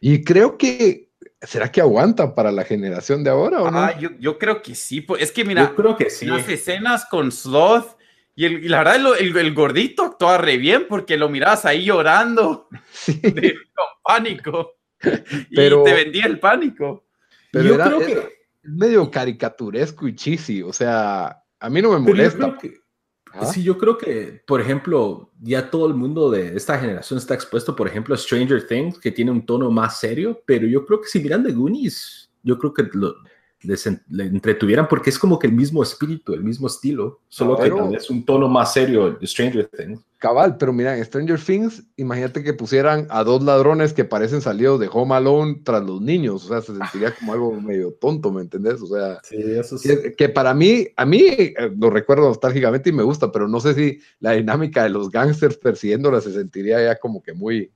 Y 0.00 0.22
creo 0.24 0.56
que, 0.58 1.10
¿será 1.40 1.70
que 1.70 1.80
aguanta 1.80 2.34
para 2.34 2.52
la 2.52 2.64
generación 2.64 3.24
de 3.24 3.30
ahora 3.30 3.62
o 3.62 3.70
no? 3.70 3.78
Ah, 3.78 3.98
yo, 3.98 4.10
yo 4.18 4.38
creo 4.38 4.62
que 4.62 4.74
sí. 4.74 5.04
Es 5.18 5.32
que 5.32 5.44
mira, 5.44 5.62
yo 5.68 5.74
creo 5.74 5.96
que 5.96 6.10
sí. 6.10 6.26
las 6.26 6.48
escenas 6.48 7.06
con 7.10 7.30
Sloth 7.32 7.96
y, 8.34 8.44
el- 8.46 8.64
y 8.64 8.68
la 8.68 8.78
verdad 8.78 8.96
el, 9.20 9.28
el- 9.28 9.36
el 9.36 9.54
gordito 9.54 10.04
actuaba 10.04 10.38
re 10.38 10.56
bien 10.56 10.86
porque 10.88 11.16
lo 11.16 11.28
mirabas 11.28 11.64
ahí 11.64 11.84
llorando 11.84 12.68
Sí, 12.92 13.12
de- 13.22 13.54
con 13.74 13.86
pánico 14.02 14.76
y 15.50 15.56
Pero- 15.56 15.82
te 15.82 15.92
vendía 15.92 16.26
el 16.26 16.38
pánico. 16.38 17.04
pero 17.50 17.64
yo 17.68 17.74
era- 17.74 17.84
creo 17.86 17.98
que, 18.00 18.12
es 18.62 18.70
medio 18.70 19.10
caricaturesco 19.10 20.06
y 20.06 20.14
cheesy, 20.14 20.62
o 20.62 20.72
sea, 20.72 21.41
a 21.62 21.70
mí 21.70 21.80
no 21.80 21.92
me 21.92 21.98
molesta. 22.00 22.58
Ajá. 23.32 23.46
Sí, 23.46 23.62
yo 23.62 23.78
creo 23.78 23.96
que, 23.96 24.42
por 24.46 24.60
ejemplo, 24.60 25.32
ya 25.40 25.70
todo 25.70 25.86
el 25.86 25.94
mundo 25.94 26.30
de 26.30 26.54
esta 26.54 26.78
generación 26.78 27.18
está 27.18 27.32
expuesto, 27.32 27.74
por 27.74 27.88
ejemplo, 27.88 28.14
a 28.14 28.18
Stranger 28.18 28.66
Things, 28.66 28.98
que 28.98 29.10
tiene 29.10 29.30
un 29.30 29.46
tono 29.46 29.70
más 29.70 29.98
serio, 29.98 30.42
pero 30.44 30.66
yo 30.66 30.84
creo 30.84 31.00
que 31.00 31.08
si 31.08 31.20
miran 31.20 31.42
The 31.42 31.52
Goonies, 31.52 32.30
yo 32.42 32.58
creo 32.58 32.74
que 32.74 32.90
lo, 32.92 33.14
les 33.64 33.86
en- 33.86 34.02
le 34.10 34.24
entretuvieran 34.24 34.88
porque 34.88 35.10
es 35.10 35.18
como 35.18 35.38
que 35.38 35.46
el 35.46 35.52
mismo 35.52 35.82
espíritu, 35.82 36.32
el 36.34 36.42
mismo 36.44 36.66
estilo, 36.66 37.20
solo 37.28 37.56
Pero- 37.56 37.76
que 37.76 37.82
tal 37.82 37.90
vez 37.92 38.10
un 38.10 38.24
tono 38.24 38.48
más 38.48 38.72
serio 38.72 39.12
de 39.12 39.26
Stranger 39.26 39.68
Things. 39.68 40.00
Cabal, 40.18 40.56
pero 40.56 40.72
mira, 40.72 40.96
en 40.96 41.04
Stranger 41.04 41.40
Things, 41.40 41.82
imagínate 41.96 42.44
que 42.44 42.54
pusieran 42.54 43.08
a 43.10 43.24
dos 43.24 43.42
ladrones 43.42 43.92
que 43.92 44.04
parecen 44.04 44.40
salidos 44.40 44.78
de 44.78 44.88
Home 44.92 45.16
Alone 45.16 45.62
tras 45.64 45.82
los 45.84 46.00
niños, 46.00 46.44
o 46.44 46.48
sea, 46.48 46.60
se 46.60 46.76
sentiría 46.76 47.12
como 47.12 47.32
algo 47.32 47.52
medio 47.60 47.92
tonto, 48.00 48.30
¿me 48.30 48.42
entendés? 48.42 48.80
O 48.82 48.86
sea, 48.86 49.18
Sí, 49.24 49.36
eso 49.40 49.76
que, 49.82 50.14
que 50.14 50.28
para 50.28 50.54
mí, 50.54 50.86
a 50.96 51.04
mí 51.04 51.22
eh, 51.28 51.54
lo 51.76 51.90
recuerdo 51.90 52.28
nostálgicamente 52.28 52.90
y 52.90 52.92
me 52.92 53.02
gusta, 53.02 53.32
pero 53.32 53.48
no 53.48 53.58
sé 53.58 53.74
si 53.74 53.98
la 54.20 54.32
dinámica 54.32 54.84
de 54.84 54.90
los 54.90 55.10
gángsters 55.10 55.56
persiguiéndola 55.56 56.20
se 56.20 56.32
sentiría 56.32 56.80
ya 56.84 57.00
como 57.00 57.20
que 57.20 57.32
muy, 57.32 57.72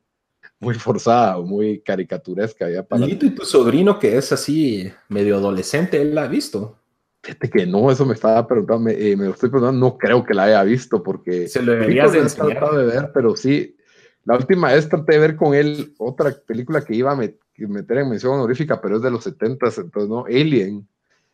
muy 0.60 0.74
forzada 0.74 1.38
o 1.38 1.44
muy 1.44 1.80
caricaturesca 1.80 2.70
ya 2.70 2.82
para... 2.82 3.04
Lito 3.06 3.26
y 3.26 3.30
tu 3.30 3.44
sobrino, 3.44 3.98
que 3.98 4.16
es 4.16 4.32
así 4.32 4.90
medio 5.08 5.36
adolescente, 5.36 6.00
él 6.00 6.14
la 6.14 6.24
ha 6.24 6.28
visto. 6.28 6.78
Fíjate 7.22 7.50
que 7.50 7.66
no, 7.66 7.90
eso 7.90 8.06
me 8.06 8.14
estaba 8.14 8.46
preguntando, 8.46 8.84
me, 8.84 8.92
eh, 8.92 9.16
me 9.16 9.26
lo 9.26 9.32
estoy 9.32 9.50
preguntando, 9.50 9.84
no 9.86 9.98
creo 9.98 10.24
que 10.24 10.32
la 10.34 10.44
haya 10.44 10.62
visto 10.62 11.02
porque... 11.02 11.48
Se 11.48 11.60
lo 11.62 11.72
deberías 11.72 12.12
de 12.12 12.22
tratado 12.24 12.78
de 12.78 12.86
ver, 12.86 13.10
pero 13.12 13.36
sí, 13.36 13.76
la 14.24 14.36
última 14.36 14.72
vez 14.72 14.88
traté 14.88 15.14
de 15.14 15.18
ver 15.18 15.36
con 15.36 15.54
él 15.54 15.92
otra 15.98 16.32
película 16.46 16.82
que 16.84 16.94
iba 16.94 17.12
a 17.12 17.16
met- 17.16 17.38
meter 17.58 17.98
en 17.98 18.10
mención 18.10 18.32
honorífica, 18.34 18.80
pero 18.80 18.96
es 18.96 19.02
de 19.02 19.10
los 19.10 19.24
70, 19.24 19.66
entonces 19.66 20.08
no, 20.08 20.24
Alien. 20.26 20.86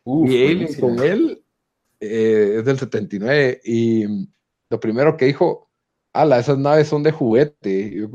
Uf, 0.03 0.29
y 0.29 0.43
Alien 0.43 0.57
buenísimo. 0.57 0.87
con 0.89 0.99
él 1.05 1.43
eh, 1.99 2.55
es 2.59 2.65
del 2.65 2.77
79 2.79 3.61
y 3.63 4.05
lo 4.69 4.79
primero 4.79 5.15
que 5.15 5.25
dijo, 5.25 5.69
ala, 6.11 6.39
esas 6.39 6.57
naves 6.57 6.87
son 6.87 7.03
de 7.03 7.11
juguete. 7.11 7.69
Y 7.71 7.99
yo, 7.99 8.09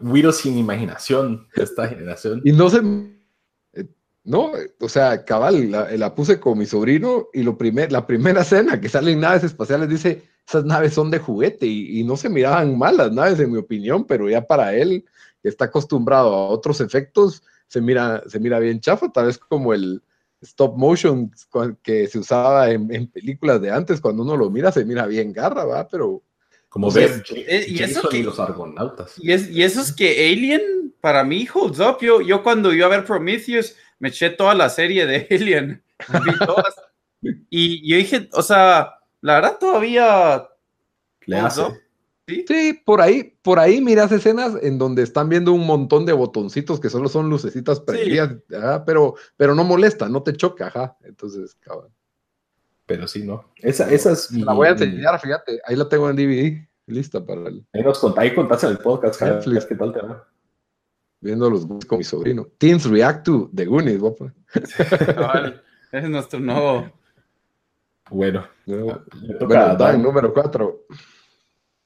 Guido 0.00 0.32
sin 0.32 0.58
imaginación 0.58 1.46
de 1.56 1.62
esta 1.64 1.88
generación. 1.88 2.40
y 2.44 2.52
no 2.52 2.70
se... 2.70 2.78
eh, 3.74 3.86
No, 4.24 4.52
o 4.80 4.88
sea, 4.88 5.24
cabal, 5.24 5.70
la, 5.70 5.90
la 5.96 6.14
puse 6.14 6.40
con 6.40 6.58
mi 6.58 6.66
sobrino 6.66 7.28
y 7.32 7.42
lo 7.42 7.56
primer, 7.58 7.92
la 7.92 8.06
primera 8.06 8.42
escena 8.42 8.80
que 8.80 8.88
salen 8.88 9.20
naves 9.20 9.44
espaciales 9.44 9.88
dice, 9.88 10.22
esas 10.46 10.64
naves 10.64 10.94
son 10.94 11.10
de 11.10 11.18
juguete 11.18 11.66
y, 11.66 12.00
y 12.00 12.04
no 12.04 12.16
se 12.16 12.28
miraban 12.28 12.76
mal 12.78 12.96
las 12.96 13.12
naves 13.12 13.40
en 13.40 13.52
mi 13.52 13.58
opinión, 13.58 14.04
pero 14.06 14.28
ya 14.28 14.42
para 14.46 14.74
él, 14.74 15.04
que 15.42 15.48
está 15.48 15.66
acostumbrado 15.66 16.34
a 16.34 16.48
otros 16.48 16.80
efectos, 16.80 17.42
se 17.66 17.80
mira, 17.80 18.22
se 18.26 18.38
mira 18.40 18.58
bien 18.58 18.80
chafa, 18.80 19.10
tal 19.10 19.26
vez 19.26 19.38
como 19.38 19.74
el 19.74 20.02
stop 20.40 20.76
motion 20.76 21.30
que 21.82 22.06
se 22.06 22.18
usaba 22.18 22.70
en, 22.70 22.94
en 22.94 23.06
películas 23.06 23.60
de 23.62 23.70
antes, 23.70 24.00
cuando 24.00 24.22
uno 24.22 24.36
lo 24.36 24.50
mira 24.50 24.70
se 24.70 24.84
mira 24.84 25.06
bien 25.06 25.32
garra, 25.32 25.64
¿va? 25.64 25.88
Pero 25.88 26.22
Como 26.74 26.90
ver 26.90 27.22
y 27.68 27.80
eso 27.84 28.08
que- 28.08 28.24
los 28.24 28.40
argonautas. 28.40 29.14
Y, 29.18 29.30
es, 29.30 29.48
y 29.48 29.62
eso 29.62 29.80
es 29.80 29.92
que 29.92 30.32
Alien, 30.32 30.92
para 31.00 31.22
mí, 31.22 31.46
holds 31.54 31.78
up. 31.78 31.98
Yo, 32.00 32.20
yo 32.20 32.42
cuando 32.42 32.72
iba 32.72 32.86
a 32.86 32.88
ver 32.88 33.04
Prometheus, 33.04 33.76
me 34.00 34.08
eché 34.08 34.30
toda 34.30 34.54
la 34.56 34.68
serie 34.68 35.06
de 35.06 35.24
Alien. 35.30 35.84
Todas. 36.44 36.74
y 37.48 37.88
yo 37.88 37.96
dije, 37.96 38.28
o 38.32 38.42
sea, 38.42 38.94
la 39.20 39.34
verdad 39.36 39.56
todavía... 39.60 40.48
Le 41.26 41.36
hace. 41.36 41.62
¿sí? 42.26 42.44
sí, 42.48 42.80
por 42.84 43.00
ahí, 43.00 43.36
por 43.42 43.60
ahí 43.60 43.80
miras 43.80 44.10
escenas 44.10 44.56
en 44.60 44.76
donde 44.76 45.04
están 45.04 45.28
viendo 45.28 45.52
un 45.52 45.64
montón 45.68 46.04
de 46.04 46.12
botoncitos 46.12 46.80
que 46.80 46.90
solo 46.90 47.08
son 47.08 47.30
lucecitas 47.30 47.78
prendidas, 47.78 48.34
ajá, 48.52 48.84
pero, 48.84 49.14
pero 49.36 49.54
no 49.54 49.62
molesta, 49.62 50.08
no 50.08 50.24
te 50.24 50.32
choca, 50.32 50.66
ajá. 50.66 50.96
Entonces, 51.04 51.54
cabal. 51.60 51.88
Pero 52.86 53.06
sí, 53.08 53.24
¿no? 53.24 53.50
Esa, 53.56 53.90
esa 53.90 54.12
es 54.12 54.30
mi- 54.30 54.42
La 54.42 54.52
voy 54.52 54.68
a 54.68 54.74
mi- 54.74 54.82
enseñar, 54.84 55.18
fíjate, 55.20 55.60
ahí 55.66 55.74
la 55.76 55.88
tengo 55.88 56.08
en 56.10 56.16
DVD, 56.16 56.68
lista 56.86 57.24
para 57.24 57.48
el, 57.48 57.64
Ahí 57.72 57.82
nos 57.82 57.98
contás, 57.98 58.22
ahí 58.22 58.34
contás 58.34 58.64
en 58.64 58.70
el 58.70 58.78
podcast, 58.78 59.20
Netflix. 59.22 59.64
¿qué 59.66 59.74
tal 59.74 59.92
te 59.92 60.00
va? 60.00 60.28
viendo 61.20 61.48
los 61.48 61.64
Goonies 61.66 61.86
con 61.86 61.96
mi 61.98 62.04
sobrino. 62.04 62.46
Teens 62.58 62.84
React 62.84 63.24
to 63.24 63.50
The 63.54 63.64
Goonies, 63.64 63.96
a 64.02 64.14
poner. 64.14 64.34
Cabal, 65.14 65.62
es 65.90 66.08
nuestro 66.10 66.38
nuevo... 66.38 66.92
Bueno, 68.10 68.46
Bueno, 68.66 69.02
toca 69.40 69.70
a 69.70 69.74
Dan, 69.76 70.02
número 70.02 70.34
4. 70.34 70.86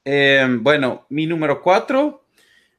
Eh, 0.03 0.45
bueno, 0.59 1.05
mi 1.09 1.25
número 1.25 1.61
cuatro, 1.61 2.25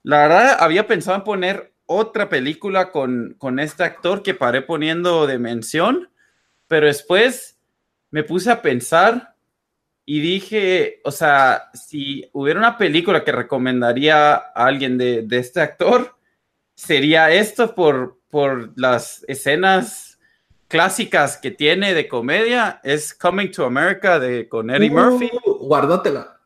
la 0.03 0.23
verdad 0.23 0.57
había 0.61 0.87
pensado 0.87 1.17
en 1.17 1.25
poner 1.25 1.73
otra 1.87 2.29
película 2.29 2.91
con, 2.91 3.35
con 3.39 3.59
este 3.59 3.83
actor 3.85 4.23
que 4.23 4.35
paré 4.35 4.61
poniendo 4.63 5.27
de 5.27 5.39
mención, 5.39 6.11
pero 6.69 6.87
después 6.87 7.59
me 8.11 8.25
puse 8.25 8.51
a 8.51 8.63
pensar 8.63 9.35
y 10.05 10.21
dije, 10.21 11.01
o 11.05 11.11
sea, 11.11 11.71
si 11.73 12.29
hubiera 12.33 12.59
una 12.59 12.77
película 12.77 13.23
que 13.23 13.33
recomendaría 13.33 14.35
a 14.35 14.43
alguien 14.55 14.99
de, 14.99 15.23
de 15.23 15.39
este 15.39 15.61
actor, 15.61 16.17
sería 16.75 17.31
esto 17.31 17.75
por, 17.75 18.19
por 18.29 18.73
las 18.77 19.25
escenas 19.29 20.19
clásicas 20.67 21.37
que 21.37 21.51
tiene 21.51 21.95
de 21.95 22.09
comedia, 22.09 22.81
es 22.83 23.13
Coming 23.13 23.51
to 23.51 23.65
America 23.65 24.19
de, 24.19 24.49
con 24.49 24.71
Eddie 24.71 24.91
Murphy. 24.91 25.31
Uh, 25.45 25.67
guárdatela. 25.67 26.41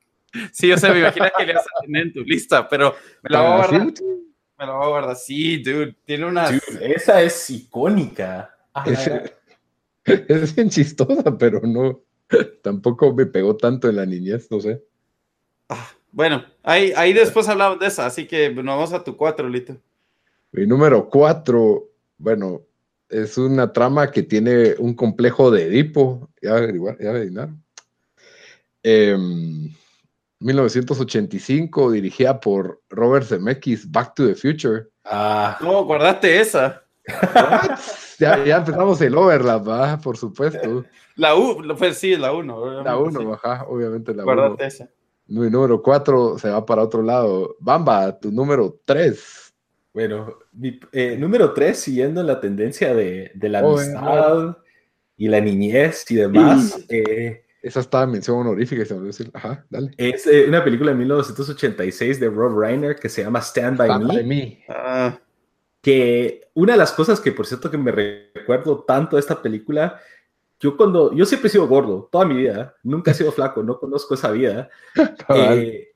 Sí, 0.50 0.72
o 0.72 0.76
sea, 0.78 0.92
me 0.92 1.00
imagino 1.00 1.26
que 1.36 1.46
le 1.46 1.54
vas 1.54 1.64
a 1.64 1.84
tener 1.84 2.02
en 2.02 2.12
tu 2.12 2.20
lista, 2.22 2.68
pero 2.68 2.96
me 3.22 3.30
la 3.30 3.40
voy 3.40 3.50
a 3.50 3.56
guardar. 3.56 3.80
Me 4.58 4.66
la 4.66 4.72
voy 4.72 4.84
a 4.84 4.88
guardar. 4.88 5.16
Sí, 5.16 5.62
dude, 5.62 5.94
tiene. 6.04 6.26
Dude, 6.26 6.94
esa 6.94 7.22
es 7.22 7.50
icónica. 7.50 8.54
Ah, 8.74 8.84
Es, 10.28 10.54
bien 10.54 10.68
chistosa, 10.68 11.36
pero 11.38 11.60
no, 11.62 12.02
tampoco 12.62 13.14
me 13.14 13.26
pegó 13.26 13.56
tanto 13.56 13.88
en 13.88 13.96
la 13.96 14.06
niñez, 14.06 14.50
no 14.50 14.60
sé. 14.60 14.82
Bueno, 16.12 16.44
ahí, 16.62 16.92
ahí 16.94 17.12
después 17.12 17.48
hablamos 17.48 17.80
de 17.80 17.86
esa, 17.86 18.06
así 18.06 18.26
que 18.26 18.50
nos 18.50 18.64
vamos 18.64 18.92
a 18.92 19.02
tu 19.02 19.16
cuatro, 19.16 19.48
Lito. 19.48 19.76
Mi 20.52 20.66
número 20.66 21.08
4, 21.10 21.88
bueno, 22.18 22.62
es 23.08 23.36
una 23.38 23.72
trama 23.72 24.10
que 24.12 24.22
tiene 24.22 24.74
un 24.78 24.94
complejo 24.94 25.50
de 25.50 25.66
Edipo, 25.66 26.30
ya 26.40 26.52
averiguar, 26.52 26.96
ya 27.00 27.10
adivinaron. 27.10 27.60
Em, 28.82 29.74
1985, 30.38 31.90
dirigida 31.90 32.38
por 32.38 32.82
Robert 32.90 33.26
Zemeckis, 33.26 33.90
Back 33.90 34.14
to 34.14 34.28
the 34.28 34.34
Future. 34.34 34.86
ah, 35.04 35.58
No, 35.60 35.84
guardate 35.84 36.40
esa. 36.40 36.84
Ya, 38.18 38.44
ya 38.44 38.56
empezamos 38.58 39.00
el 39.00 39.16
overlap, 39.16 39.68
¿va? 39.68 39.98
por 39.98 40.16
supuesto. 40.16 40.84
La 41.16 41.36
U, 41.36 41.62
pues 41.78 41.98
sí, 41.98 42.16
la 42.16 42.32
1. 42.32 42.82
La 42.82 42.98
1, 42.98 43.34
ajá, 43.34 43.64
obviamente 43.68 44.14
la 44.14 44.24
1. 44.24 44.56
esa. 44.60 44.88
Mi 45.26 45.48
número 45.48 45.82
4 45.82 46.38
se 46.38 46.50
va 46.50 46.64
para 46.66 46.82
otro 46.82 47.02
lado. 47.02 47.56
Bamba, 47.58 48.18
tu 48.18 48.30
número 48.30 48.78
3. 48.84 49.54
Bueno, 49.94 50.38
mi 50.52 50.78
eh, 50.92 51.16
número 51.18 51.52
3, 51.52 51.78
siguiendo 51.78 52.22
la 52.22 52.40
tendencia 52.40 52.94
de, 52.94 53.30
de 53.34 53.48
la 53.48 53.64
oh, 53.64 53.78
amistad 53.78 54.58
y 55.16 55.28
la 55.28 55.40
niñez 55.40 56.04
y 56.10 56.16
demás. 56.16 56.84
Eh, 56.88 57.44
esa 57.62 57.80
está 57.80 58.02
en 58.02 58.10
mención 58.10 58.36
honorífica, 58.38 58.84
se 58.84 58.94
me 58.94 59.06
decir. 59.06 59.30
Ajá, 59.32 59.64
dale. 59.70 59.92
Es 59.96 60.26
eh, 60.26 60.44
una 60.46 60.62
película 60.62 60.90
de 60.90 60.98
1986 60.98 62.20
de 62.20 62.28
Rob 62.28 62.58
Reiner 62.58 62.96
que 62.96 63.08
se 63.08 63.22
llama 63.22 63.40
Stand 63.40 63.78
By 63.78 63.88
Stand 63.88 64.06
Me. 64.06 64.14
By 64.14 64.24
Me. 64.24 64.64
Ah. 64.68 65.18
Que 65.84 66.48
una 66.54 66.72
de 66.72 66.78
las 66.78 66.92
cosas 66.92 67.20
que, 67.20 67.30
por 67.30 67.46
cierto, 67.46 67.70
que 67.70 67.78
me 67.78 67.92
recuerdo 67.92 68.82
tanto 68.82 69.14
de 69.14 69.20
esta 69.20 69.40
película 69.40 70.00
yo 70.64 70.78
cuando, 70.78 71.12
yo 71.12 71.26
siempre 71.26 71.48
he 71.48 71.50
sido 71.50 71.68
gordo, 71.68 72.08
toda 72.10 72.24
mi 72.24 72.36
vida, 72.36 72.74
nunca 72.82 73.10
he 73.10 73.14
sido 73.14 73.30
flaco, 73.32 73.62
no 73.62 73.78
conozco 73.78 74.14
esa 74.14 74.30
vida. 74.30 74.70
Eh, 75.28 75.88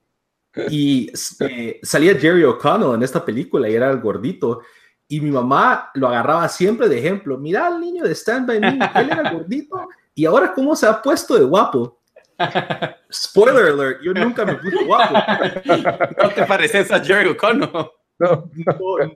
y 0.69 1.11
eh, 1.41 1.81
salía 1.83 2.15
Jerry 2.19 2.45
O'Connell 2.45 2.95
en 2.95 3.03
esta 3.03 3.25
película 3.25 3.67
y 3.69 3.75
era 3.75 3.91
el 3.91 4.01
gordito. 4.01 4.61
Y 5.09 5.23
mi 5.23 5.31
mamá 5.31 5.91
lo 5.95 6.09
agarraba 6.09 6.47
siempre 6.51 6.87
de 6.87 6.99
ejemplo. 6.99 7.39
Mira 7.39 7.67
al 7.67 7.81
niño 7.81 8.05
de 8.05 8.15
Stand 8.15 8.47
By 8.47 8.61
Me, 8.61 8.79
él 8.97 9.11
era 9.11 9.33
gordito 9.33 9.89
y 10.15 10.27
ahora 10.27 10.53
cómo 10.53 10.77
se 10.77 10.87
ha 10.87 11.01
puesto 11.01 11.35
de 11.39 11.45
guapo. 11.45 12.03
Spoiler 13.11 13.73
alert, 13.73 14.03
yo 14.03 14.13
nunca 14.13 14.45
me 14.45 14.57
puse 14.57 14.85
guapo. 14.85 15.15
¿No 16.23 16.29
te 16.29 16.45
pareces 16.45 16.91
a 16.93 17.01
Jerry 17.03 17.31
O'Connell? 17.31 17.71
no, 18.19 18.49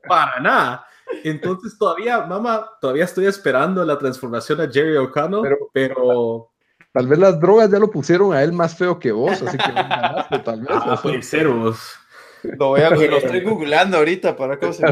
para 0.09 0.41
nada. 0.41 0.87
Entonces 1.25 1.77
todavía, 1.77 2.25
mamá, 2.25 2.71
todavía 2.81 3.05
estoy 3.05 3.27
esperando 3.27 3.85
la 3.85 3.99
transformación 3.99 4.61
a 4.61 4.71
Jerry 4.71 4.97
O'Connell, 4.97 5.57
pero, 5.73 6.49
Tal 6.93 7.07
vez 7.07 7.19
las 7.19 7.41
drogas 7.41 7.71
ya 7.71 7.79
lo 7.79 7.91
pusieron 7.91 8.35
a 8.35 8.43
él 8.43 8.53
más 8.53 8.77
feo 8.77 8.99
que 8.99 9.13
vos, 9.13 9.41
así 9.43 9.57
que 9.57 9.69
no 9.69 9.75
ganaste, 9.75 10.39
tal 10.41 10.61
vez. 10.61 10.71
Ah, 10.71 10.99
puede 11.03 11.23
ser 11.23 11.49
vos. 11.49 11.99
Lo, 12.43 12.69
voy 12.69 12.81
a, 12.81 12.91
lo 12.91 13.17
estoy 13.17 13.41
googleando 13.41 13.99
ahorita 13.99 14.37
para 14.37 14.59
cómo 14.59 14.73
se 14.73 14.85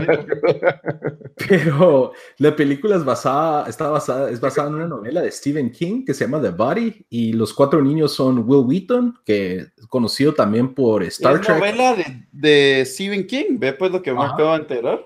Pero 1.49 2.13
la 2.39 2.55
película 2.55 2.97
es 2.97 3.05
basada, 3.05 3.69
está 3.69 3.89
basada, 3.89 4.31
es 4.31 4.41
basada 4.41 4.69
en 4.69 4.75
una 4.75 4.87
novela 4.87 5.23
de 5.23 5.31
Stephen 5.31 5.71
King 5.71 6.05
que 6.05 6.15
se 6.15 6.25
llama 6.25 6.41
The 6.41 6.51
Body 6.51 7.07
y 7.09 7.33
los 7.33 7.53
cuatro 7.53 7.83
niños 7.83 8.13
son 8.13 8.45
Will 8.49 8.65
Wheaton, 8.67 9.19
que 9.25 9.57
es 9.77 9.87
conocido 9.89 10.35
también 10.35 10.75
por 10.75 11.03
Star 11.05 11.37
¿Es 11.37 11.41
Trek. 11.43 11.57
novela 11.57 11.95
de, 11.95 12.27
de, 12.33 12.85
Stephen 12.87 13.27
King? 13.27 13.59
Ve 13.59 13.73
pues 13.73 13.91
lo 13.91 14.03
que 14.03 14.13
me 14.13 14.25
acabo 14.25 14.53
de 14.53 14.57
enterar. 14.57 15.05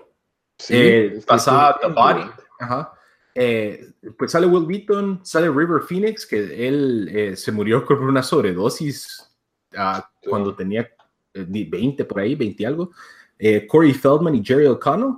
Sí, 0.57 0.73
eh, 0.75 1.21
pasaba 1.25 1.77
The 1.81 1.87
Body. 1.87 2.29
Ajá. 2.59 2.93
Eh, 3.37 3.91
pues 4.17 4.31
sale 4.31 4.47
Will 4.47 4.63
Wheaton, 4.63 5.19
sale 5.23 5.49
River 5.49 5.81
Phoenix, 5.81 6.25
que 6.25 6.67
él 6.67 7.09
eh, 7.11 7.35
se 7.35 7.51
murió 7.51 7.85
por 7.85 8.01
una 8.01 8.23
sobredosis 8.23 9.29
uh, 9.73 10.01
cuando 10.29 10.55
tenía 10.55 10.89
20 11.35 12.01
eh, 12.01 12.05
por 12.05 12.19
ahí, 12.19 12.35
20 12.35 12.65
algo. 12.65 12.91
Eh, 13.37 13.67
Corey 13.67 13.93
Feldman 13.93 14.35
y 14.35 14.43
Jerry 14.43 14.65
O'Connell. 14.65 15.15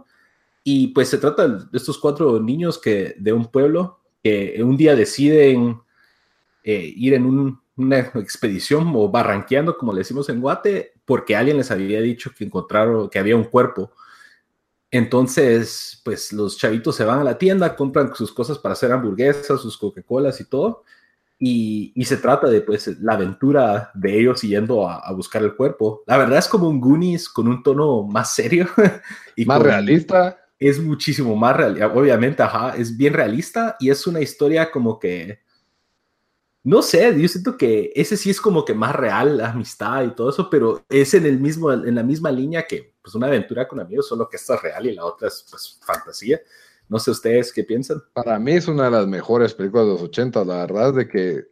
Y 0.63 0.87
pues 0.87 1.09
se 1.09 1.17
trata 1.17 1.47
de 1.47 1.77
estos 1.77 1.97
cuatro 1.97 2.39
niños 2.39 2.77
que 2.77 3.15
de 3.17 3.31
un 3.31 3.45
pueblo 3.45 3.99
que 4.21 4.61
un 4.61 4.75
día 4.75 4.95
deciden 4.95 5.79
ir 6.63 7.13
en 7.13 7.25
un, 7.25 7.61
una 7.77 7.99
expedición 7.99 8.91
o 8.93 9.07
barranqueando, 9.07 9.77
como 9.77 9.93
le 9.93 9.99
decimos 9.99 10.27
en 10.27 10.41
Guate, 10.41 10.91
porque 11.05 11.37
alguien 11.37 11.55
les 11.55 11.71
había 11.71 12.01
dicho 12.01 12.31
que 12.37 12.43
encontraron 12.43 13.09
que 13.09 13.19
había 13.19 13.37
un 13.37 13.45
cuerpo 13.45 13.93
entonces, 14.91 16.01
pues 16.03 16.31
los 16.31 16.57
chavitos 16.57 16.95
se 16.95 17.03
van 17.03 17.19
a 17.19 17.23
la 17.23 17.37
tienda, 17.37 17.75
compran 17.75 18.15
sus 18.15 18.31
cosas 18.31 18.57
para 18.57 18.73
hacer 18.73 18.91
hamburguesas, 18.91 19.61
sus 19.61 19.77
Coca-Colas 19.77 20.39
y 20.39 20.45
todo. 20.45 20.83
Y, 21.39 21.93
se 22.05 22.17
trata 22.17 22.47
de 22.47 22.61
pues 22.61 22.87
la 22.99 23.13
aventura 23.13 23.91
de 23.93 24.19
ellos 24.19 24.41
yendo 24.41 24.89
a, 24.89 25.11
buscar 25.13 25.43
el 25.43 25.55
cuerpo. 25.55 26.03
La 26.07 26.17
verdad 26.17 26.39
es 26.39 26.47
como 26.47 26.67
un 26.67 26.81
Goonies 26.81 27.29
con 27.29 27.47
un 27.47 27.61
tono 27.61 28.03
más 28.03 28.33
serio. 28.33 28.67
y 29.35 29.45
más 29.45 29.61
realista. 29.61 30.39
Es 30.59 30.81
muchísimo 30.81 31.35
más 31.35 31.55
real. 31.55 31.81
Obviamente, 31.95 32.41
ajá, 32.41 32.75
es 32.75 32.97
bien 32.97 33.13
realista 33.13 33.75
y 33.79 33.91
es 33.91 34.07
una 34.07 34.21
historia 34.21 34.71
como 34.71 34.97
que 34.99 35.39
no 36.67 36.81
sé, 36.81 37.17
yo 37.17 37.29
siento 37.29 37.55
que 37.55 37.93
ese 37.95 38.17
sí 38.17 38.29
es 38.29 38.41
como 38.41 38.65
que 38.65 38.73
más 38.73 38.93
real, 38.93 39.37
la 39.37 39.51
amistad 39.51 40.03
y 40.03 40.13
todo 40.13 40.31
eso, 40.31 40.49
pero 40.49 40.83
es 40.89 41.13
en 41.13 41.25
el 41.25 41.39
mismo, 41.39 41.71
en 41.71 41.95
la 41.95 42.03
misma 42.03 42.29
línea 42.29 42.67
que 42.67 42.93
pues 43.01 43.15
una 43.15 43.27
aventura 43.27 43.65
con 43.65 43.79
amigos, 43.79 44.09
solo 44.09 44.27
que 44.27 44.35
esta 44.35 44.55
es 44.55 44.61
real 44.63 44.85
y 44.85 44.93
la 44.93 45.05
otra 45.05 45.29
es 45.29 45.45
pues 45.49 45.79
fantasía. 45.81 46.41
No 46.89 46.99
sé 46.99 47.11
ustedes 47.11 47.51
qué 47.51 47.63
piensan. 47.63 48.01
Para 48.13 48.39
mí 48.39 48.53
es 48.53 48.67
una 48.67 48.85
de 48.85 48.91
las 48.91 49.07
mejores 49.07 49.53
películas 49.53 49.85
de 49.87 49.91
los 49.93 50.01
80, 50.03 50.45
la 50.45 50.57
verdad 50.65 50.89
es 50.89 50.95
de 50.95 51.07
que 51.07 51.45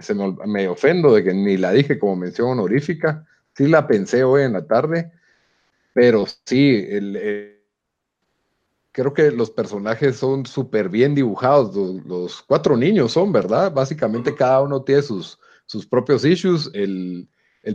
se 0.00 0.14
me, 0.14 0.68
ofendo 0.68 1.14
de 1.14 1.22
que 1.22 1.32
ni 1.32 1.56
la 1.56 1.72
dije 1.72 1.98
como 1.98 2.16
mención 2.16 2.50
honorífica, 2.50 3.26
sí 3.54 3.68
la 3.68 3.86
pensé 3.86 4.24
hoy 4.24 4.42
en 4.42 4.54
la 4.54 4.66
tarde, 4.66 5.12
pero 5.94 6.26
sí, 6.44 6.84
el 6.88 7.60
creo 8.92 9.14
que 9.14 9.30
los 9.30 9.50
personajes 9.50 10.16
son 10.16 10.46
súper 10.46 10.88
bien 10.88 11.14
dibujados. 11.14 11.74
Los, 12.04 12.42
cuatro 12.42 12.76
niños 12.76 13.12
son, 13.12 13.32
¿verdad? 13.32 13.72
Básicamente 13.72 14.34
cada 14.34 14.60
uno 14.60 14.82
tiene 14.82 15.02
sus, 15.02 15.38
sus 15.66 15.86
propios 15.86 16.24
issues. 16.24 16.70
El, 16.74 17.28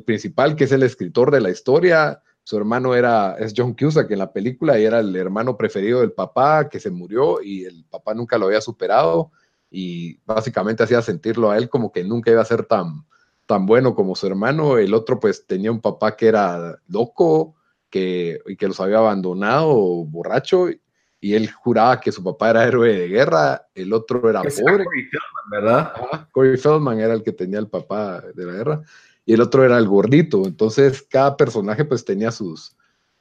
principal, 0.06 0.56
que 0.56 0.66
es 0.66 0.72
el 0.72 0.84
escritor 0.84 1.32
de 1.32 1.42
la 1.42 1.50
historia, 1.50 2.22
su 2.48 2.56
hermano 2.56 2.96
era, 2.96 3.36
es 3.38 3.54
John 3.54 3.74
Cusack 3.74 4.10
en 4.10 4.20
la 4.20 4.32
película 4.32 4.80
y 4.80 4.86
era 4.86 5.00
el 5.00 5.14
hermano 5.18 5.58
preferido 5.58 6.00
del 6.00 6.14
papá 6.14 6.70
que 6.70 6.80
se 6.80 6.90
murió 6.90 7.42
y 7.42 7.66
el 7.66 7.84
papá 7.84 8.14
nunca 8.14 8.38
lo 8.38 8.46
había 8.46 8.62
superado 8.62 9.32
y 9.70 10.18
básicamente 10.26 10.82
hacía 10.82 11.02
sentirlo 11.02 11.52
a 11.52 11.58
él 11.58 11.68
como 11.68 11.92
que 11.92 12.06
nunca 12.06 12.32
iba 12.32 12.42
a 12.42 12.46
ser 12.46 12.64
tan, 12.64 13.06
tan 13.46 13.66
bueno 13.66 13.94
como 13.94 14.16
su 14.16 14.28
hermano. 14.28 14.78
El 14.78 14.94
otro 14.94 15.20
pues 15.20 15.46
tenía 15.46 15.74
un 15.74 15.82
papá 15.82 16.16
que 16.16 16.30
era 16.30 16.80
loco 16.88 17.56
que, 17.90 18.40
y 18.46 18.56
que 18.56 18.70
los 18.70 18.80
había 18.80 19.00
abandonado, 19.00 19.76
borracho, 20.06 20.70
y 21.20 21.34
él 21.34 21.52
juraba 21.52 22.00
que 22.00 22.14
su 22.14 22.24
papá 22.24 22.52
era 22.52 22.64
héroe 22.64 22.98
de 22.98 23.10
guerra, 23.10 23.68
el 23.76 23.92
otro 23.92 24.30
era 24.30 24.42
pobre. 24.42 24.86
Corey 24.86 25.04
Feldman, 25.04 25.50
¿verdad? 25.52 25.94
Corey 26.32 26.56
Feldman 26.56 27.00
era 27.02 27.14
el 27.14 27.24
que 27.24 27.34
tenía 27.34 27.60
el 27.60 27.68
papá 27.68 28.22
de 28.22 28.46
la 28.46 28.54
guerra 28.54 28.84
y 29.28 29.34
el 29.34 29.42
otro 29.42 29.66
era 29.66 29.78
el 29.78 29.88
gordito. 29.88 30.46
Entonces, 30.46 31.04
cada 31.04 31.36
personaje 31.36 31.84
pues 31.84 32.06
tenía 32.06 32.32
sus, 32.32 32.76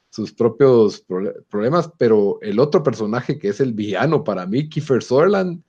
sus 0.09 0.33
propios 0.33 1.05
problemas, 1.49 1.91
pero 1.99 2.39
el 2.41 2.59
otro 2.59 2.81
personaje 2.81 3.37
que 3.37 3.49
es 3.49 3.59
el 3.59 3.73
villano 3.73 4.23
para 4.23 4.45
mí, 4.45 4.69
Kiefer 4.69 5.03
Sutherland, 5.03 5.61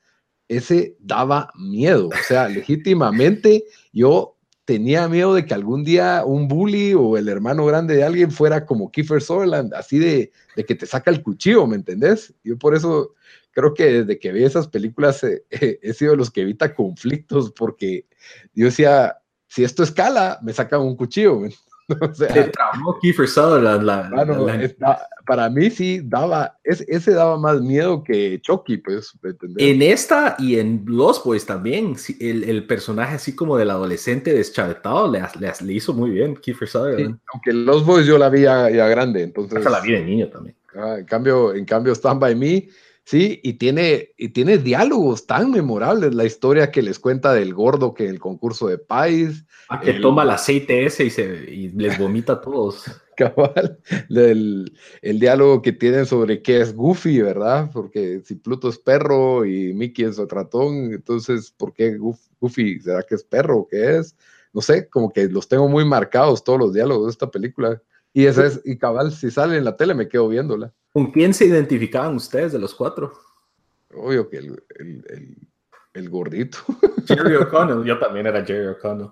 ese 0.46 0.96
daba 1.00 1.50
miedo. 1.58 2.06
O 2.08 2.24
sea, 2.26 2.48
legítimamente 2.48 3.64
yo 3.92 4.36
tenía 4.64 5.08
miedo 5.08 5.34
de 5.34 5.44
que 5.44 5.54
algún 5.54 5.82
día 5.82 6.22
un 6.24 6.46
bully 6.46 6.94
o 6.94 7.16
el 7.16 7.28
hermano 7.28 7.66
grande 7.66 7.96
de 7.96 8.04
alguien 8.04 8.30
fuera 8.30 8.64
como 8.64 8.92
Kiefer 8.92 9.20
Sutherland, 9.20 9.74
así 9.74 9.98
de, 9.98 10.30
de 10.54 10.64
que 10.64 10.76
te 10.76 10.86
saca 10.86 11.10
el 11.10 11.20
cuchillo, 11.20 11.66
¿me 11.66 11.74
entendés? 11.74 12.32
Yo 12.44 12.56
por 12.56 12.76
eso 12.76 13.14
creo 13.50 13.74
que 13.74 14.04
desde 14.04 14.20
que 14.20 14.30
vi 14.30 14.44
esas 14.44 14.68
películas 14.68 15.24
eh, 15.24 15.42
he 15.82 15.92
sido 15.94 16.12
de 16.12 16.18
los 16.18 16.30
que 16.30 16.42
evita 16.42 16.76
conflictos, 16.76 17.50
porque 17.50 18.06
yo 18.54 18.66
decía, 18.66 19.16
si 19.48 19.64
esto 19.64 19.82
escala, 19.82 20.38
me 20.42 20.52
sacan 20.52 20.80
un 20.80 20.96
cuchillo. 20.96 21.42
O 22.02 22.12
sea, 22.12 22.50
Kiefer 23.00 23.26
Sutherland. 23.26 24.76
para 25.26 25.48
mí 25.48 25.70
sí 25.70 26.02
daba, 26.04 26.58
ese 26.62 27.12
daba 27.12 27.38
más 27.38 27.62
miedo 27.62 28.04
que 28.04 28.38
Chucky, 28.42 28.76
pues. 28.76 29.18
En 29.56 29.80
esta 29.80 30.36
y 30.38 30.58
en 30.58 30.84
Los 30.86 31.24
Boys 31.24 31.46
también, 31.46 31.96
el, 32.20 32.44
el 32.44 32.66
personaje 32.66 33.14
así 33.14 33.34
como 33.34 33.56
del 33.56 33.70
adolescente 33.70 34.34
deschavetado 34.34 35.10
le, 35.10 35.22
le, 35.40 35.72
hizo 35.72 35.94
muy 35.94 36.10
bien 36.10 36.36
Kiefer 36.36 36.68
Sutherland. 36.68 37.18
aunque 37.32 37.54
Los 37.54 37.86
Boys 37.86 38.06
yo 38.06 38.18
la 38.18 38.28
vi 38.28 38.42
ya, 38.42 38.68
grande, 38.68 39.22
entonces. 39.22 39.56
Hasta 39.56 39.70
la 39.70 39.80
vi 39.80 39.92
de 39.92 40.04
niño 40.04 40.28
también. 40.28 40.56
Ah, 40.76 40.96
en 40.98 41.06
cambio, 41.06 41.54
en 41.54 41.64
cambio, 41.64 41.94
Stand 41.94 42.20
By 42.20 42.34
Me 42.34 42.68
Sí, 43.08 43.40
y 43.42 43.54
tiene, 43.54 44.10
y 44.18 44.28
tiene 44.28 44.58
diálogos 44.58 45.26
tan 45.26 45.50
memorables. 45.50 46.14
La 46.14 46.26
historia 46.26 46.70
que 46.70 46.82
les 46.82 46.98
cuenta 46.98 47.32
del 47.32 47.54
gordo 47.54 47.94
que 47.94 48.04
en 48.04 48.10
el 48.10 48.18
concurso 48.18 48.66
de 48.66 48.76
país. 48.76 49.46
Ah, 49.70 49.80
que 49.80 49.94
toma 49.94 50.24
el 50.24 50.30
aceite 50.30 50.84
ese 50.84 51.06
y, 51.06 51.10
se, 51.10 51.24
y 51.50 51.68
les 51.70 51.98
vomita 51.98 52.34
a 52.34 52.40
todos. 52.42 52.84
Cabal. 53.16 53.78
El, 54.10 54.76
el, 55.00 55.20
diálogo 55.20 55.62
que 55.62 55.72
tienen 55.72 56.04
sobre 56.04 56.42
qué 56.42 56.60
es 56.60 56.74
Goofy, 56.74 57.22
¿verdad? 57.22 57.70
Porque 57.72 58.20
si 58.26 58.34
Pluto 58.34 58.68
es 58.68 58.76
perro 58.76 59.46
y 59.46 59.72
Mickey 59.72 60.04
es 60.04 60.18
ratón, 60.18 60.92
entonces, 60.92 61.50
¿por 61.56 61.72
qué 61.72 61.96
Goofy? 61.96 62.78
¿Será 62.80 63.02
que 63.04 63.14
es 63.14 63.24
perro 63.24 63.60
o 63.60 63.66
qué 63.66 63.96
es? 63.96 64.14
No 64.52 64.60
sé, 64.60 64.86
como 64.86 65.10
que 65.10 65.30
los 65.30 65.48
tengo 65.48 65.66
muy 65.66 65.86
marcados 65.86 66.44
todos 66.44 66.58
los 66.58 66.74
diálogos 66.74 67.06
de 67.06 67.12
esta 67.12 67.30
película. 67.30 67.82
Y 68.12 68.26
esa 68.26 68.44
es, 68.44 68.60
y 68.66 68.76
cabal, 68.76 69.12
si 69.12 69.30
sale 69.30 69.56
en 69.56 69.64
la 69.64 69.78
tele 69.78 69.94
me 69.94 70.08
quedo 70.08 70.28
viéndola. 70.28 70.74
¿Con 70.98 71.12
quién 71.12 71.32
se 71.32 71.44
identificaban 71.44 72.16
ustedes 72.16 72.50
de 72.50 72.58
los 72.58 72.74
cuatro? 72.74 73.12
Obvio 73.94 74.28
que 74.28 74.38
el, 74.38 74.64
el, 74.80 75.36
el, 75.94 76.10
gordito. 76.10 76.58
Jerry 77.06 77.36
O'Connell, 77.36 77.84
yo 77.84 78.00
también 78.00 78.26
era 78.26 78.44
Jerry 78.44 78.66
O'Connell. 78.66 79.10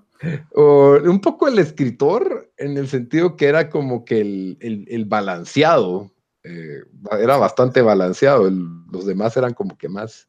un 1.08 1.20
poco 1.20 1.46
el 1.46 1.60
escritor, 1.60 2.50
en 2.56 2.76
el 2.76 2.88
sentido 2.88 3.36
que 3.36 3.46
era 3.46 3.70
como 3.70 4.04
que 4.04 4.20
el, 4.20 5.04
balanceado. 5.06 6.10
Eh, 6.42 6.80
era 7.20 7.36
bastante 7.36 7.82
balanceado. 7.82 8.50
los 8.90 9.06
demás 9.06 9.36
eran 9.36 9.54
como 9.54 9.78
que 9.78 9.88
más 9.88 10.28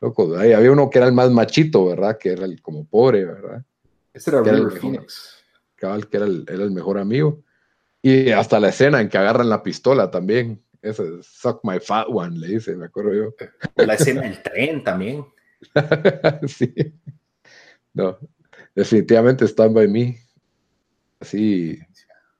locos. 0.00 0.38
Ahí 0.38 0.54
había 0.54 0.72
uno 0.72 0.88
que 0.88 1.00
era 1.00 1.06
el 1.06 1.12
más 1.12 1.30
machito, 1.30 1.84
¿verdad? 1.84 2.16
Que 2.16 2.32
era 2.32 2.46
el 2.46 2.62
como 2.62 2.86
pobre, 2.86 3.26
¿verdad? 3.26 3.62
Ese 4.14 4.30
era 4.30 4.42
River 4.42 4.80
Phoenix. 4.80 5.34
Cabal, 5.76 6.08
que 6.08 6.16
era 6.16 6.24
el, 6.24 6.46
era 6.48 6.64
el 6.64 6.70
mejor 6.70 6.96
amigo. 6.96 7.44
Y 8.02 8.30
hasta 8.32 8.58
la 8.58 8.70
escena 8.70 9.00
en 9.00 9.08
que 9.08 9.16
agarran 9.16 9.48
la 9.48 9.62
pistola 9.62 10.10
también. 10.10 10.60
Ese 10.82 11.22
Suck 11.22 11.60
My 11.62 11.78
Fat 11.78 12.08
One, 12.10 12.38
le 12.38 12.48
dice, 12.48 12.74
me 12.74 12.86
acuerdo 12.86 13.14
yo. 13.14 13.34
La 13.76 13.94
escena 13.94 14.22
del 14.22 14.42
tren 14.42 14.82
también. 14.82 15.24
sí. 16.48 16.74
No, 17.94 18.18
definitivamente 18.74 19.46
Stand 19.46 19.74
By 19.74 19.86
Me. 19.86 20.18
Sí, 21.20 21.78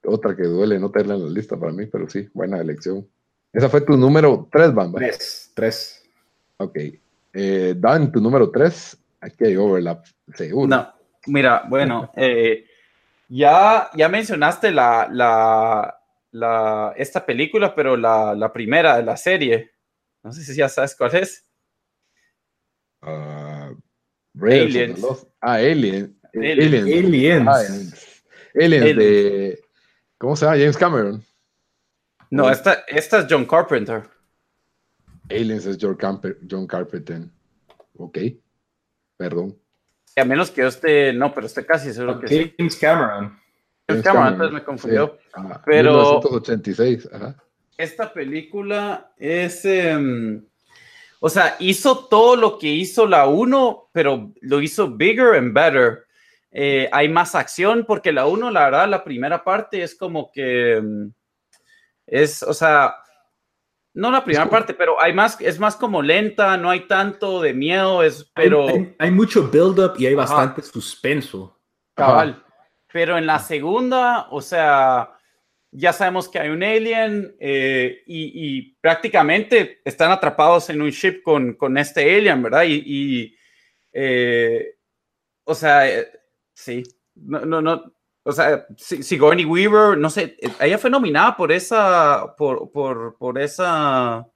otra 0.05 0.35
que 0.35 0.43
duele 0.43 0.81
no 0.81 0.91
tenerla 0.91 1.15
en 1.15 1.25
la 1.27 1.31
lista 1.31 1.57
para 1.57 1.73
mí, 1.73 1.87
pero 1.87 2.09
sí, 2.09 2.29
buena 2.35 2.59
elección. 2.59 3.07
Esa 3.53 3.69
fue 3.69 3.83
tu 3.83 3.97
número 3.97 4.49
3, 4.51 4.75
Bamba. 4.75 4.99
3, 4.99 5.53
3. 5.55 6.11
Ok. 6.57 6.79
Eh, 7.35 7.75
Dan, 7.77 8.11
tu 8.11 8.21
número 8.21 8.51
3. 8.51 8.99
Aquí 9.21 9.45
hay 9.45 9.57
overlap, 9.57 10.05
seguro. 10.35 10.67
No, 10.67 10.93
mira, 11.27 11.65
bueno, 11.69 12.11
eh, 12.17 12.65
ya, 13.33 13.91
ya 13.95 14.09
mencionaste 14.11 14.70
la, 14.70 15.09
la, 15.11 15.99
la, 16.33 16.93
esta 16.97 17.24
película, 17.24 17.74
pero 17.74 17.97
la, 17.97 18.35
la, 18.35 18.53
primera 18.53 18.99
de 18.99 19.05
la 19.05 19.16
serie. 19.16 19.72
No 20.22 20.33
sé 20.33 20.45
si 20.45 20.55
ya 20.55 20.68
sabes 20.68 20.95
cuál 20.95 21.16
es. 21.16 21.47
Uh, 23.01 23.74
Aliens. 24.39 25.26
Ah, 25.41 25.55
Alien. 25.55 26.20
Aliens. 26.35 26.87
Aliens. 26.87 28.22
Aliens. 28.55 28.97
de. 28.97 29.64
¿Cómo 30.18 30.37
se 30.37 30.45
llama? 30.45 30.59
James 30.59 30.76
Cameron. 30.76 31.24
No, 32.30 32.51
esta, 32.51 32.85
esta 32.87 33.20
es 33.20 33.26
John 33.28 33.47
Carpenter. 33.47 34.03
Aliens 35.30 35.64
es 35.64 35.78
John, 35.80 35.99
John 36.49 36.66
Carpenter. 36.66 37.22
Ok. 37.97 38.18
Perdón. 39.16 39.59
A 40.17 40.25
menos 40.25 40.51
que 40.51 40.63
yo 40.63 40.69
esté. 40.69 41.13
No, 41.13 41.33
pero 41.33 41.47
esté 41.47 41.65
casi 41.65 41.93
seguro 41.93 42.21
que 42.21 42.29
sí. 42.29 42.55
James 42.59 42.77
Cameron. 42.77 43.39
James 43.89 44.05
Cameron, 44.05 44.33
entonces 44.33 44.55
me 44.55 44.65
confundió. 44.65 45.19
pero. 45.65 45.93
1986. 45.93 47.09
Ajá. 47.13 47.37
Esta 47.77 48.13
película 48.13 49.13
es. 49.17 49.65
Em, 49.65 50.45
o 51.21 51.29
sea, 51.29 51.57
hizo 51.61 52.07
todo 52.07 52.37
lo 52.37 52.59
que 52.59 52.69
hizo 52.69 53.07
la 53.07 53.27
1, 53.27 53.91
pero 53.93 54.33
lo 54.41 54.61
hizo 54.61 54.91
bigger 54.91 55.37
and 55.37 55.55
better. 55.55 56.05
Eh, 56.51 56.89
hay 56.93 57.09
más 57.09 57.35
acción 57.35 57.85
porque 57.87 58.13
la 58.13 58.27
1, 58.27 58.51
la 58.51 58.65
verdad, 58.65 58.89
la 58.89 59.05
primera 59.05 59.43
parte 59.43 59.83
es 59.83 59.95
como 59.95 60.31
que 60.31 60.81
mm, 60.83 61.09
es, 62.07 62.43
o 62.43 62.53
sea, 62.53 62.97
no 63.95 64.11
la 64.11 64.24
primera 64.24 64.49
parte, 64.49 64.74
pero 64.74 65.01
hay 65.01 65.12
más, 65.12 65.40
es 65.40 65.59
más 65.59 65.76
como 65.76 66.03
lenta, 66.03 66.57
no 66.57 66.70
hay 66.70 66.86
tanto 66.86 67.40
de 67.40 67.53
miedo, 67.53 68.03
es, 68.03 68.30
pero... 68.34 68.66
Hay, 68.99 69.11
mucho 69.11 69.49
build-up 69.49 69.95
y 69.99 70.07
hay 70.07 70.14
bastante 70.14 70.62
suspenso. 70.62 71.59
Cabal. 71.95 72.43
Pero 72.90 73.18
en 73.18 73.26
la 73.26 73.38
segunda, 73.38 74.28
o 74.30 74.40
sea, 74.40 75.12
ya 75.70 75.93
sabemos 75.93 76.28
que 76.28 76.38
hay 76.38 76.51
un 76.51 76.62
alien 76.62 77.34
eh, 77.40 78.03
y, 78.07 78.74
prácticamente 78.80 79.80
están 79.84 80.11
atrapados 80.11 80.68
en 80.70 80.82
un 80.82 80.90
ship 80.90 81.22
con, 81.22 81.55
con 81.55 81.76
este 81.78 82.16
alien, 82.16 82.43
¿verdad? 82.43 82.64
Y, 82.66 83.34
eh, 83.93 84.76
o 85.45 85.55
sea, 85.55 85.88
eh, 85.88 86.09
sí, 86.53 86.82
no, 87.14 87.40
no, 87.40 87.62
no, 87.62 87.93
o 88.25 88.33
sea, 88.33 88.66
Sigourney 88.77 89.45
Weaver, 89.45 89.99
no 89.99 90.09
sé, 90.09 90.37
ella 90.61 90.79
fue 90.79 90.91
nominada 90.91 91.37
por 91.37 91.51
esa, 91.51 92.35
por, 92.37 92.70
por, 92.70 93.16
por 93.18 93.39
esa, 93.39 94.27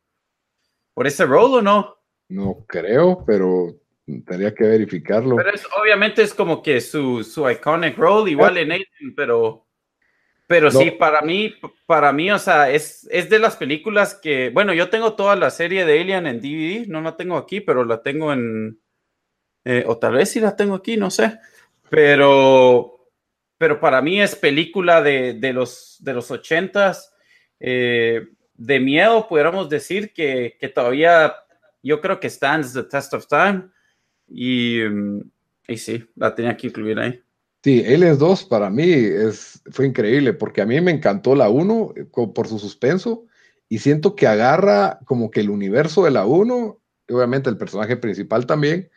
por 0.92 1.06
ese 1.06 1.24
rol 1.24 1.54
o 1.54 1.62
no? 1.62 1.96
No 2.28 2.64
creo, 2.66 3.24
pero 3.24 3.76
tendría 4.04 4.54
que 4.54 4.64
verificarlo. 4.64 5.36
Pero 5.36 5.50
obviamente 5.80 6.22
es 6.22 6.34
como 6.34 6.62
que 6.62 6.80
su, 6.80 7.22
su 7.22 7.48
iconic 7.48 7.96
role, 7.96 8.30
igual 8.30 8.58
en 8.58 8.72
Alien, 8.72 9.14
pero... 9.14 9.62
Pero 10.48 10.70
sí, 10.70 10.92
para 10.92 11.22
mí, 11.22 11.54
para 11.86 12.12
mí, 12.12 12.30
o 12.30 12.38
sea, 12.38 12.70
es, 12.70 13.08
es 13.10 13.28
de 13.28 13.40
las 13.40 13.56
películas 13.56 14.14
que, 14.14 14.50
bueno, 14.50 14.72
yo 14.72 14.90
tengo 14.90 15.14
toda 15.14 15.34
la 15.34 15.50
serie 15.50 15.84
de 15.84 16.00
Alien 16.00 16.28
en 16.28 16.40
DVD, 16.40 16.86
no 16.86 17.00
la 17.00 17.16
tengo 17.16 17.36
aquí, 17.36 17.60
pero 17.60 17.84
la 17.84 18.00
tengo 18.00 18.32
en, 18.32 18.80
eh, 19.64 19.82
o 19.88 19.98
tal 19.98 20.14
vez 20.14 20.30
sí 20.30 20.38
la 20.38 20.54
tengo 20.54 20.76
aquí, 20.76 20.96
no 20.96 21.10
sé, 21.10 21.40
pero, 21.90 22.95
pero 23.58 23.80
para 23.80 24.02
mí 24.02 24.20
es 24.20 24.34
película 24.34 25.02
de, 25.02 25.34
de 25.34 25.52
los, 25.52 25.96
de 26.00 26.12
los 26.12 26.30
ochentas, 26.30 27.12
eh, 27.60 28.26
de 28.54 28.80
miedo, 28.80 29.26
pudiéramos 29.28 29.68
decir 29.68 30.12
que, 30.12 30.56
que, 30.60 30.68
todavía 30.68 31.34
yo 31.82 32.00
creo 32.00 32.20
que 32.20 32.30
stands 32.30 32.72
the 32.72 32.82
test 32.82 33.12
of 33.14 33.26
time, 33.26 33.68
y, 34.28 34.80
y 35.68 35.76
sí, 35.76 36.04
la 36.16 36.34
tenía 36.34 36.56
que 36.56 36.68
incluir 36.68 36.98
ahí. 36.98 37.20
Sí, 37.62 37.84
Aliens 37.84 38.18
2 38.18 38.44
para 38.44 38.70
mí 38.70 38.88
es, 38.88 39.60
fue 39.72 39.86
increíble 39.86 40.32
porque 40.32 40.62
a 40.62 40.66
mí 40.66 40.80
me 40.80 40.92
encantó 40.92 41.34
la 41.34 41.48
1 41.48 41.94
eh, 41.96 42.04
por 42.32 42.46
su 42.46 42.58
suspenso 42.58 43.24
y 43.68 43.78
siento 43.78 44.14
que 44.14 44.28
agarra 44.28 45.00
como 45.04 45.30
que 45.30 45.40
el 45.40 45.50
universo 45.50 46.04
de 46.04 46.12
la 46.12 46.26
1, 46.26 46.80
obviamente 47.10 47.50
el 47.50 47.56
personaje 47.56 47.96
principal 47.96 48.46
también, 48.46 48.88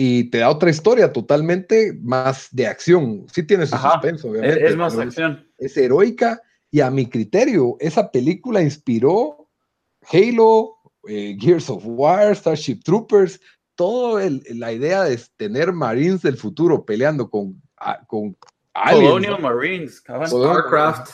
y 0.00 0.30
te 0.30 0.38
da 0.38 0.48
otra 0.48 0.70
historia 0.70 1.12
totalmente 1.12 1.98
más 2.02 2.48
de 2.52 2.68
acción. 2.68 3.26
Sí 3.32 3.42
tiene 3.42 3.66
su 3.66 3.76
suspenso, 3.76 4.30
obviamente. 4.30 4.64
Es, 4.64 4.76
más 4.76 4.96
acción. 4.96 5.44
Es, 5.58 5.76
heroica 5.76 6.40
y 6.70 6.80
a 6.80 6.90
mi 6.90 7.06
criterio, 7.06 7.76
esa 7.80 8.12
película 8.12 8.62
inspiró 8.62 9.48
Halo, 10.12 10.76
eh, 11.08 11.36
Gears 11.40 11.68
of 11.68 11.82
War, 11.84 12.36
Starship 12.36 12.80
Troopers, 12.84 13.40
toda 13.74 14.30
la 14.54 14.72
idea 14.72 15.02
de 15.02 15.20
tener 15.36 15.72
Marines 15.72 16.22
del 16.22 16.36
futuro 16.36 16.84
peleando 16.84 17.28
con 17.28 17.60
con 18.06 18.36
Colonial 18.72 19.40
Marines, 19.40 19.96
StarCraft. 19.96 21.10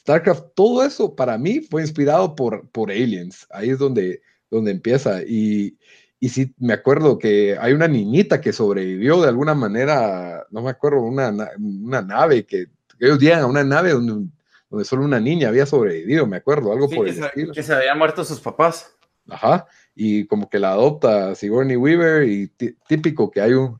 StarCraft, 0.00 0.54
todo 0.54 0.84
eso 0.84 1.14
para 1.14 1.36
mí 1.36 1.60
fue 1.60 1.82
inspirado 1.82 2.34
por, 2.34 2.66
por 2.70 2.90
Aliens. 2.90 3.46
Ahí 3.50 3.70
es 3.70 3.78
donde, 3.78 4.22
donde 4.50 4.70
empieza. 4.70 5.22
Y, 5.22 5.76
y 6.18 6.28
sí, 6.30 6.54
me 6.58 6.72
acuerdo 6.72 7.18
que 7.18 7.56
hay 7.60 7.72
una 7.72 7.88
niñita 7.88 8.40
que 8.40 8.52
sobrevivió 8.52 9.20
de 9.20 9.28
alguna 9.28 9.54
manera, 9.54 10.46
no 10.50 10.62
me 10.62 10.70
acuerdo, 10.70 11.02
una, 11.02 11.34
una 11.58 12.02
nave 12.02 12.46
que, 12.46 12.66
ellos 12.98 13.18
llegan 13.18 13.40
a 13.40 13.46
una 13.46 13.62
nave 13.62 13.90
donde, 13.90 14.30
donde 14.70 14.84
solo 14.86 15.04
una 15.04 15.20
niña 15.20 15.48
había 15.48 15.66
sobrevivido, 15.66 16.26
me 16.26 16.38
acuerdo, 16.38 16.72
algo 16.72 16.88
por 16.88 17.06
el 17.06 17.22
estilo. 17.22 17.52
Que 17.52 17.62
se 17.62 17.74
habían 17.74 17.98
muerto 17.98 18.24
sus 18.24 18.40
papás. 18.40 18.96
Ajá, 19.28 19.66
y 19.94 20.26
como 20.26 20.48
que 20.48 20.58
la 20.58 20.70
adopta 20.70 21.34
Sigourney 21.34 21.76
Weaver 21.76 22.28
y 22.28 22.48
típico 22.88 23.30
que 23.30 23.40
hay 23.40 23.52
un, 23.52 23.78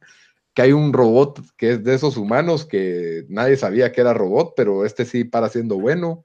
que 0.53 0.63
hay 0.63 0.73
un 0.73 0.93
robot 0.93 1.41
que 1.57 1.73
es 1.73 1.85
de 1.85 1.95
esos 1.95 2.17
humanos 2.17 2.65
que 2.65 3.25
nadie 3.29 3.57
sabía 3.57 3.93
que 3.93 4.01
era 4.01 4.13
robot, 4.13 4.55
pero 4.57 4.85
este 4.85 5.05
sí 5.05 5.25
para 5.25 5.49
siendo 5.49 5.79
bueno. 5.79 6.25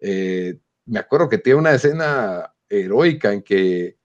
Eh, 0.00 0.58
me 0.84 0.98
acuerdo 0.98 1.28
que 1.28 1.38
tiene 1.38 1.58
una 1.58 1.72
escena 1.72 2.54
heroica 2.68 3.32
en 3.32 3.42
que 3.42 3.96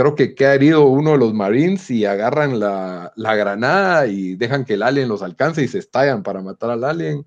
creo 0.00 0.14
que 0.14 0.34
queda 0.34 0.54
herido 0.54 0.86
uno 0.86 1.10
de 1.10 1.18
los 1.18 1.34
Marines 1.34 1.90
y 1.90 2.06
agarran 2.06 2.58
la, 2.58 3.12
granada 3.16 4.06
y 4.06 4.34
dejan 4.34 4.64
que 4.64 4.72
el 4.72 4.82
alien 4.82 5.10
los 5.10 5.22
alcance 5.22 5.62
y 5.62 5.68
se 5.68 5.78
estallan 5.78 6.22
para 6.22 6.40
matar 6.40 6.70
al 6.70 6.84
alien. 6.84 7.26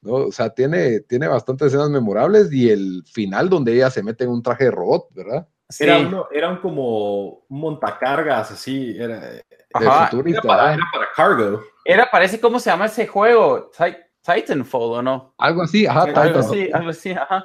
¿no? 0.00 0.12
O 0.12 0.30
sea, 0.30 0.50
tiene, 0.50 1.00
tiene 1.00 1.26
bastantes 1.26 1.68
escenas 1.68 1.90
memorables 1.90 2.52
y 2.52 2.70
el 2.70 3.02
final 3.12 3.48
donde 3.48 3.74
ella 3.74 3.90
se 3.90 4.04
mete 4.04 4.22
en 4.22 4.30
un 4.30 4.44
traje 4.44 4.64
de 4.64 4.70
robot, 4.70 5.08
¿verdad? 5.12 5.48
Era, 5.76 5.98
uno, 5.98 6.28
eran 6.30 6.60
como 6.60 7.46
montacargas, 7.48 8.52
así. 8.52 8.96
Era, 8.96 9.42
Ajá, 9.72 10.08
era, 10.24 10.42
para, 10.42 10.78
cargo. 11.16 11.62
Era, 11.84 12.08
parece, 12.12 12.38
¿cómo 12.38 12.60
se 12.60 12.70
llama 12.70 12.86
ese 12.86 13.08
juego? 13.08 13.72
Titanfall, 14.22 14.98
¿o 14.98 15.02
no? 15.02 15.34
Algo 15.38 15.62
así, 15.62 15.84
ajá. 15.84 16.02
Algo 16.02 16.38
así, 16.38 16.70
algo 16.72 16.90
así, 16.90 17.10
ajá. 17.10 17.44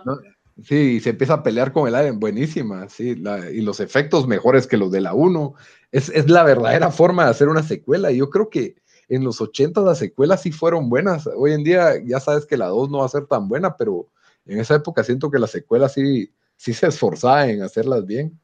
Sí, 0.64 0.99
se 0.99 1.12
empieza 1.12 1.36
a 1.36 1.43
pelear 1.43 1.72
con 1.72 1.88
el 1.88 1.95
alien, 1.95 2.20
buenísima, 2.20 2.89
sí, 2.89 3.22
y 3.53 3.62
los 3.62 3.80
efectos 3.80 4.28
mejores 4.28 4.68
que 4.68 4.78
los 4.78 4.91
de 4.91 5.01
la 5.01 5.14
1. 5.14 5.53
Es, 5.91 6.10
es, 6.10 6.30
la 6.30 6.43
verdadera 6.43 6.91
forma 6.91 7.26
de 7.26 7.32
hacer 7.32 7.47
una 7.47 7.64
secuela. 7.64 8.12
Y 8.12 8.18
yo 8.18 8.30
creo 8.30 8.49
que 8.49 8.76
en 9.07 9.24
los 9.24 9.41
80 9.41 9.82
las 9.82 9.97
secuelas 9.97 10.41
sí 10.41 10.51
fueron 10.51 10.89
buenas. 10.89 11.28
Hoy 11.28 11.53
en 11.53 11.64
día 11.64 11.93
ya 12.05 12.20
sabes 12.20 12.45
que 12.45 12.57
la 12.57 12.68
2 12.68 12.89
no 12.89 12.99
va 12.99 13.05
a 13.05 13.10
ser 13.10 13.26
tan 13.26 13.47
buena, 13.47 13.76
pero 13.78 14.07
en 14.45 14.60
esa 14.60 14.76
época 14.76 15.03
siento 15.03 15.32
que 15.32 15.39
las 15.39 15.51
secuelas 15.51 15.93
sí, 15.93 16.32
sí 16.55 16.74
se 16.74 16.88
esforzaba 16.88 17.47
en 17.47 17.62
hacerlas 17.64 18.05
bien 18.05 18.39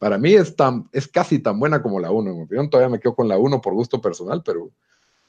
para 0.00 0.16
mí 0.16 0.32
es, 0.32 0.56
tan, 0.56 0.88
es 0.92 1.06
casi 1.06 1.40
tan 1.40 1.60
buena 1.60 1.82
como 1.82 2.00
la 2.00 2.10
1, 2.10 2.30
en 2.30 2.36
mi 2.38 2.42
opinión. 2.44 2.70
Todavía 2.70 2.88
me 2.88 2.98
quedo 2.98 3.14
con 3.14 3.28
la 3.28 3.36
1 3.36 3.60
por 3.60 3.74
gusto 3.74 4.00
personal, 4.00 4.42
pero. 4.42 4.70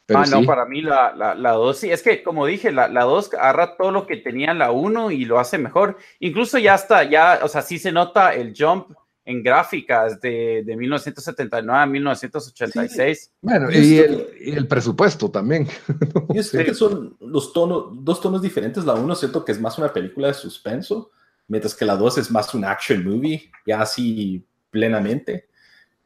Ah, 0.10 0.26
no, 0.30 0.44
para 0.44 0.66
mí 0.66 0.82
la 0.82 1.12
2 1.12 1.18
la, 1.18 1.36
la 1.36 1.74
sí. 1.74 1.92
Es 1.92 2.02
que, 2.02 2.24
como 2.24 2.46
dije, 2.46 2.72
la 2.72 2.88
2 2.88 3.34
agarra 3.34 3.78
todo 3.78 3.92
lo 3.92 4.08
que 4.08 4.18
tenía 4.18 4.54
la 4.54 4.72
1 4.72 5.12
y 5.12 5.26
lo 5.26 5.40
hace 5.40 5.58
mejor. 5.58 5.98
Incluso 6.20 6.58
ya 6.58 6.76
está, 6.76 7.04
ya, 7.04 7.40
o 7.44 7.48
sea, 7.48 7.62
sí 7.62 7.80
se 7.80 7.92
nota 7.92 8.34
el 8.34 8.54
jump 8.58 8.92
en 9.24 9.44
gráficas 9.44 10.20
de, 10.20 10.64
de 10.66 10.76
1979 10.76 11.80
a 11.80 11.86
1986. 11.86 13.32
Bueno, 13.42 13.72
y 13.72 14.00
el, 14.00 14.28
y 14.42 14.52
el, 14.52 14.68
presupuesto 14.68 15.30
también. 15.30 15.68
Yo 16.34 16.44
sé 16.44 16.66
que 16.66 16.74
son 16.74 17.16
los 17.20 17.54
tonos, 17.54 17.90
dos 18.04 18.20
tonos 18.22 18.42
diferentes. 18.42 18.84
La 18.84 18.94
1 18.94 19.16
siento 19.16 19.46
que 19.46 19.52
es 19.52 19.62
más 19.62 19.78
una 19.78 19.94
película 19.94 20.28
de 20.28 20.34
suspenso 20.34 21.12
mientras 21.52 21.76
que 21.76 21.84
la 21.84 21.98
2 21.98 22.18
es 22.18 22.32
más 22.32 22.54
un 22.54 22.64
action 22.64 23.04
movie, 23.04 23.52
ya 23.68 23.82
así 23.82 24.42
plenamente. 24.70 25.50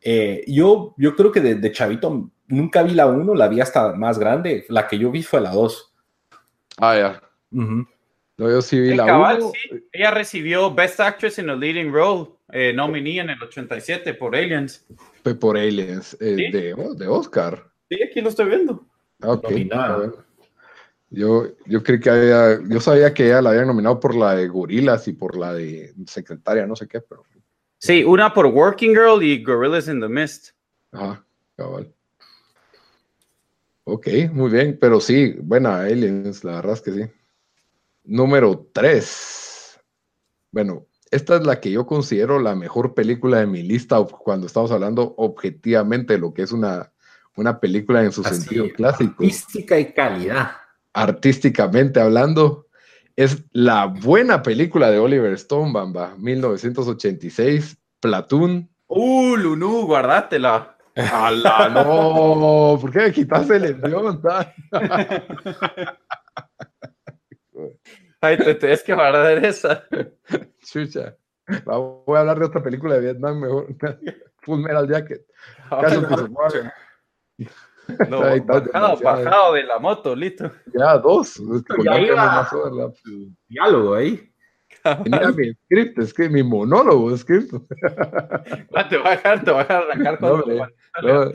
Eh, 0.02 0.44
yo, 0.48 0.96
yo 0.98 1.16
creo 1.16 1.32
que 1.32 1.40
de, 1.40 1.72
Chavito 1.72 2.32
nunca 2.48 2.84
vi 2.84 2.94
la 2.94 3.08
1, 3.08 3.36
la 3.36 3.48
vi 3.48 3.62
hasta 3.62 3.94
más 3.94 4.20
grande. 4.20 4.66
La 4.70 4.88
que 4.88 4.98
yo 4.98 5.12
vi 5.12 5.24
fue 5.24 5.42
la 5.42 5.52
2. 5.52 5.94
Ah, 6.78 6.98
ya. 6.98 7.22
No, 7.52 7.88
yo 8.38 8.62
sí 8.62 8.80
vi 8.80 8.96
la 8.96 9.36
1. 9.38 9.52
Ella 9.92 10.12
recibió 10.12 10.74
Best 10.74 11.00
Actress 11.00 11.40
in 11.40 11.50
a 11.50 11.56
Leading 11.56 11.92
Role, 11.92 12.32
eh, 12.52 12.74
nominee 12.74 13.22
en 13.22 13.30
el 13.30 13.42
87 13.42 14.14
por 14.14 14.36
Aliens. 14.36 14.86
Por 15.40 15.58
Aliens, 15.58 16.18
eh, 16.20 16.50
de, 16.52 16.76
de, 16.98 17.08
Oscar. 17.08 17.72
Sí, 17.90 17.98
aquí 18.04 18.22
lo 18.22 18.30
estoy 18.30 18.48
viendo. 18.48 18.86
Ah, 19.22 19.32
ok. 19.32 19.52
Yo, 21.10 21.46
yo 21.66 21.82
creí 21.82 22.00
que 22.00 22.10
había, 22.10 22.60
yo 22.68 22.80
sabía 22.82 23.14
que 23.14 23.28
ella 23.28 23.42
la 23.42 23.52
había 23.52 23.64
nominado 23.64 24.00
por 24.00 24.16
la 24.16 24.36
de 24.36 24.48
Gorilas 24.50 25.08
y 25.08 25.14
por 25.14 25.38
la 25.38 25.54
de 25.54 25.94
Secretaria, 26.08 26.68
no 26.68 26.76
sé 26.76 26.88
qué, 26.88 27.00
pero. 27.00 27.24
Sí, 27.78 28.04
una 28.04 28.34
por 28.34 28.48
Working 28.48 28.92
Girl 28.92 29.24
y 29.24 29.44
Gorillas 29.44 29.88
in 29.88 30.02
the 30.02 30.10
Mist. 30.10 30.50
Ajá, 30.92 31.24
cabal. 31.56 31.95
Ok, 33.88 34.08
muy 34.34 34.50
bien, 34.50 34.78
pero 34.82 35.00
sí, 35.00 35.36
buena 35.40 35.82
Aliens, 35.82 36.44
la 36.44 36.56
verdad 36.56 36.74
es 36.74 36.82
que 36.82 36.92
sí. 36.92 37.02
Número 38.04 38.68
3. 38.74 39.80
Bueno, 40.52 40.88
esta 41.12 41.36
es 41.36 41.46
la 41.46 41.62
que 41.62 41.70
yo 41.70 41.86
considero 41.86 42.40
la 42.40 42.56
mejor 42.56 42.96
película 42.96 43.38
de 43.38 43.46
mi 43.46 43.62
lista 43.62 44.04
cuando 44.04 44.48
estamos 44.48 44.72
hablando 44.72 45.14
objetivamente 45.18 46.14
de 46.14 46.20
lo 46.20 46.34
que 46.34 46.42
es 46.42 46.52
una, 46.52 46.92
una 47.36 47.60
película 47.60 48.04
en 48.04 48.12
su 48.12 48.24
sentido 48.24 48.68
clásico. 48.76 49.24
Artística 49.24 49.78
y 49.78 49.94
calidad. 49.94 50.52
Artísticamente 50.92 52.00
hablando, 52.00 52.66
es 53.16 53.44
la 53.52 53.86
buena 53.86 54.42
película 54.42 54.90
de 54.90 54.98
Oliver 54.98 55.34
Stone, 55.34 55.72
Bamba, 55.72 56.16
1986, 56.18 57.78
Platoon. 58.00 58.68
Uh, 58.88 59.36
Lunu, 59.36 59.86
guardátela. 59.86 60.75
¡Hala, 60.96 61.70
no! 61.70 62.78
¿Por 62.82 62.92
qué 62.92 63.00
me 63.00 63.12
quitaste 63.12 63.58
el 63.58 63.66
envión? 63.66 64.22
Ay, 68.22 68.38
te 68.38 68.56
tienes 68.56 68.82
que 68.82 68.94
guardar 68.94 69.44
esa. 69.44 69.84
Chucha. 70.64 71.16
Voy 71.66 72.18
a 72.18 72.22
hablar 72.22 72.40
de 72.40 72.46
otra 72.46 72.64
película 72.64 72.96
de 72.96 73.02
Vietnam 73.02 73.40
mejor. 73.40 73.68
Full 74.42 74.62
Metal 74.62 74.88
Jacket. 74.88 75.22
Caso 75.70 76.02
no, 78.10 78.20
bajado, 78.46 78.98
bajado 79.00 79.54
de 79.54 79.64
la 79.64 79.78
moto, 79.78 80.16
listo. 80.16 80.52
Ya, 80.74 80.98
dos. 80.98 81.40
Ya 81.84 82.00
iba. 82.00 82.50
Diálogo 83.48 83.94
ahí. 83.94 84.32
Tenía 85.04 85.30
mi 85.32 85.54
script, 85.54 86.00
es 86.00 86.14
que 86.14 86.30
mi 86.30 86.44
monólogo 86.44 87.14
escrito. 87.14 87.64
te 88.90 88.98
voy 88.98 89.08
a 89.08 89.10
dejar, 89.12 89.44
te 89.44 89.52
voy 89.52 89.66
a 89.68 89.78
arrancar 89.78 90.20
con 90.20 90.40
no, 90.40 90.68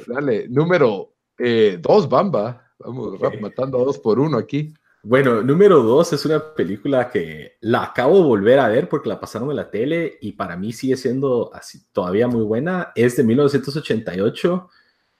dale, 0.06 0.48
número 0.48 1.14
eh, 1.38 1.78
dos, 1.80 2.08
Bamba. 2.08 2.66
Vamos 2.78 3.18
matando 3.40 3.80
a 3.80 3.84
dos 3.84 3.98
por 3.98 4.18
uno 4.18 4.38
aquí. 4.38 4.72
Bueno, 5.02 5.42
número 5.42 5.82
dos 5.82 6.12
es 6.12 6.26
una 6.26 6.54
película 6.54 7.08
que 7.08 7.56
la 7.60 7.84
acabo 7.84 8.18
de 8.18 8.24
volver 8.24 8.58
a 8.58 8.68
ver 8.68 8.88
porque 8.88 9.08
la 9.08 9.18
pasaron 9.18 9.50
en 9.50 9.56
la 9.56 9.70
tele 9.70 10.18
y 10.20 10.32
para 10.32 10.56
mí 10.56 10.72
sigue 10.72 10.96
siendo 10.96 11.50
así 11.54 11.86
todavía 11.92 12.28
muy 12.28 12.42
buena. 12.42 12.92
Es 12.94 13.16
de 13.16 13.24
1988, 13.24 14.68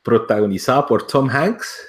protagonizada 0.03 0.87
por 0.87 1.07
Tom 1.07 1.31
Hanks. 1.31 1.87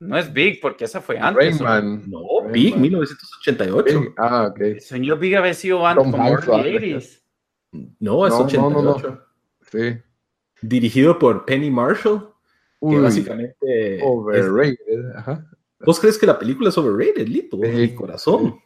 No 0.00 0.16
es 0.16 0.32
Big, 0.32 0.60
porque 0.60 0.84
esa 0.84 1.02
fue 1.02 1.18
antes. 1.18 1.60
No, 1.60 2.48
Big, 2.50 2.76
1988. 2.76 4.14
Ah, 4.16 4.48
ok. 4.50 4.60
El 4.60 4.80
señor 4.80 5.18
Big 5.18 5.36
había 5.36 5.54
sido 5.54 5.86
antes, 5.86 6.04
como 6.04 6.22
Hanks, 6.22 7.22
No, 7.98 8.26
es 8.26 8.32
88. 8.32 9.24
Sí. 9.70 9.98
Dirigido 10.62 11.18
por 11.18 11.44
Penny 11.44 11.70
Marshall. 11.70 12.32
que 12.80 12.98
básicamente. 12.98 14.00
Overrated. 14.02 15.16
Ajá. 15.16 15.46
¿Vos 15.80 16.00
crees 16.00 16.18
que 16.18 16.26
la 16.26 16.38
película 16.38 16.70
es 16.70 16.78
overrated, 16.78 17.26
Lito? 17.26 17.56
Mi 17.56 17.94
corazón. 17.94 18.58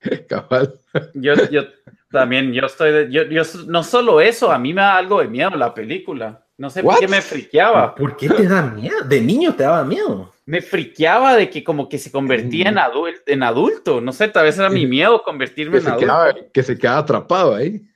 Cabal. 0.28 0.78
Yo, 1.14 1.34
yo 1.50 1.62
también, 2.10 2.52
yo 2.52 2.66
estoy. 2.66 3.10
yo, 3.10 3.22
yo, 3.24 3.42
no 3.66 3.82
solo 3.82 4.20
eso, 4.20 4.52
a 4.52 4.58
mí 4.58 4.72
me 4.72 4.82
da 4.82 4.96
algo 4.96 5.20
de 5.20 5.28
miedo 5.28 5.50
la 5.50 5.74
película. 5.74 6.44
No 6.56 6.70
sé 6.70 6.82
por 6.82 6.98
qué 6.98 7.06
me 7.06 7.22
friqueaba. 7.22 7.94
¿Por 7.94 8.16
qué 8.16 8.28
te 8.28 8.48
da 8.48 8.62
miedo? 8.62 9.02
De 9.04 9.20
niño 9.20 9.54
te 9.54 9.62
daba 9.62 9.84
miedo. 9.84 10.32
Me 10.44 10.60
friqueaba 10.60 11.36
de 11.36 11.48
que 11.48 11.62
como 11.62 11.88
que 11.88 11.98
se 11.98 12.10
convertía 12.10 12.68
en, 12.68 12.78
adulto, 12.78 13.20
en 13.26 13.42
adulto. 13.44 14.00
No 14.00 14.12
sé, 14.12 14.26
tal 14.28 14.44
vez 14.44 14.58
era 14.58 14.68
mi 14.68 14.84
miedo 14.84 15.22
convertirme 15.22 15.78
en 15.78 15.86
adulto. 15.86 16.50
que 16.52 16.62
se 16.64 16.76
quedaba 16.76 16.98
atrapado 16.98 17.54
ahí. 17.54 17.86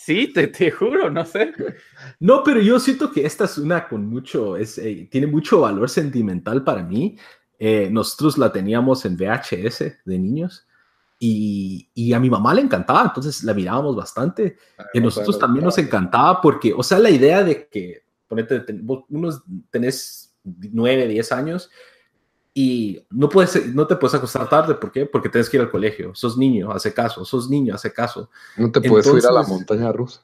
Sí, 0.00 0.32
te, 0.32 0.46
te, 0.46 0.70
juro, 0.70 1.10
no 1.10 1.24
sé. 1.26 1.52
No, 2.20 2.44
pero 2.44 2.60
yo 2.60 2.78
siento 2.78 3.10
que 3.10 3.26
esta 3.26 3.46
es 3.46 3.58
una 3.58 3.88
con 3.88 4.06
mucho, 4.06 4.56
es, 4.56 4.78
eh, 4.78 5.08
tiene 5.10 5.26
mucho 5.26 5.62
valor 5.62 5.90
sentimental 5.90 6.62
para 6.62 6.84
mí. 6.84 7.16
Eh, 7.58 7.88
nosotros 7.90 8.38
la 8.38 8.52
teníamos 8.52 9.04
en 9.04 9.16
VHS 9.16 9.78
de 10.04 10.18
niños 10.18 10.68
y, 11.18 11.90
y, 11.94 12.12
a 12.12 12.20
mi 12.20 12.30
mamá 12.30 12.54
le 12.54 12.60
encantaba, 12.60 13.02
entonces 13.06 13.42
la 13.42 13.52
mirábamos 13.52 13.96
bastante. 13.96 14.56
Ah, 14.78 14.84
y 14.94 14.98
a 15.00 15.02
nosotros 15.02 15.36
también 15.36 15.64
nos 15.64 15.76
encantaba 15.78 16.40
porque, 16.40 16.72
o 16.72 16.84
sea, 16.84 17.00
la 17.00 17.10
idea 17.10 17.42
de 17.42 17.66
que 17.66 18.04
ponete, 18.28 18.64
unos 19.08 19.42
tenés 19.68 20.32
9, 20.44 21.08
10 21.08 21.32
años 21.32 21.70
y 22.60 23.06
no, 23.10 23.28
puedes, 23.28 23.72
no 23.72 23.86
te 23.86 23.94
puedes 23.94 24.16
acostar 24.16 24.48
tarde, 24.48 24.74
¿por 24.74 24.90
qué? 24.90 25.06
Porque 25.06 25.28
tienes 25.28 25.48
que 25.48 25.58
ir 25.58 25.60
al 25.60 25.70
colegio, 25.70 26.12
sos 26.16 26.36
niño, 26.36 26.72
hace 26.72 26.92
caso, 26.92 27.24
sos 27.24 27.48
niño, 27.48 27.72
hace 27.72 27.92
caso. 27.92 28.30
No 28.56 28.72
te 28.72 28.80
puedes 28.80 29.06
subir 29.06 29.24
a 29.26 29.30
la 29.30 29.44
montaña 29.44 29.92
rusa. 29.92 30.22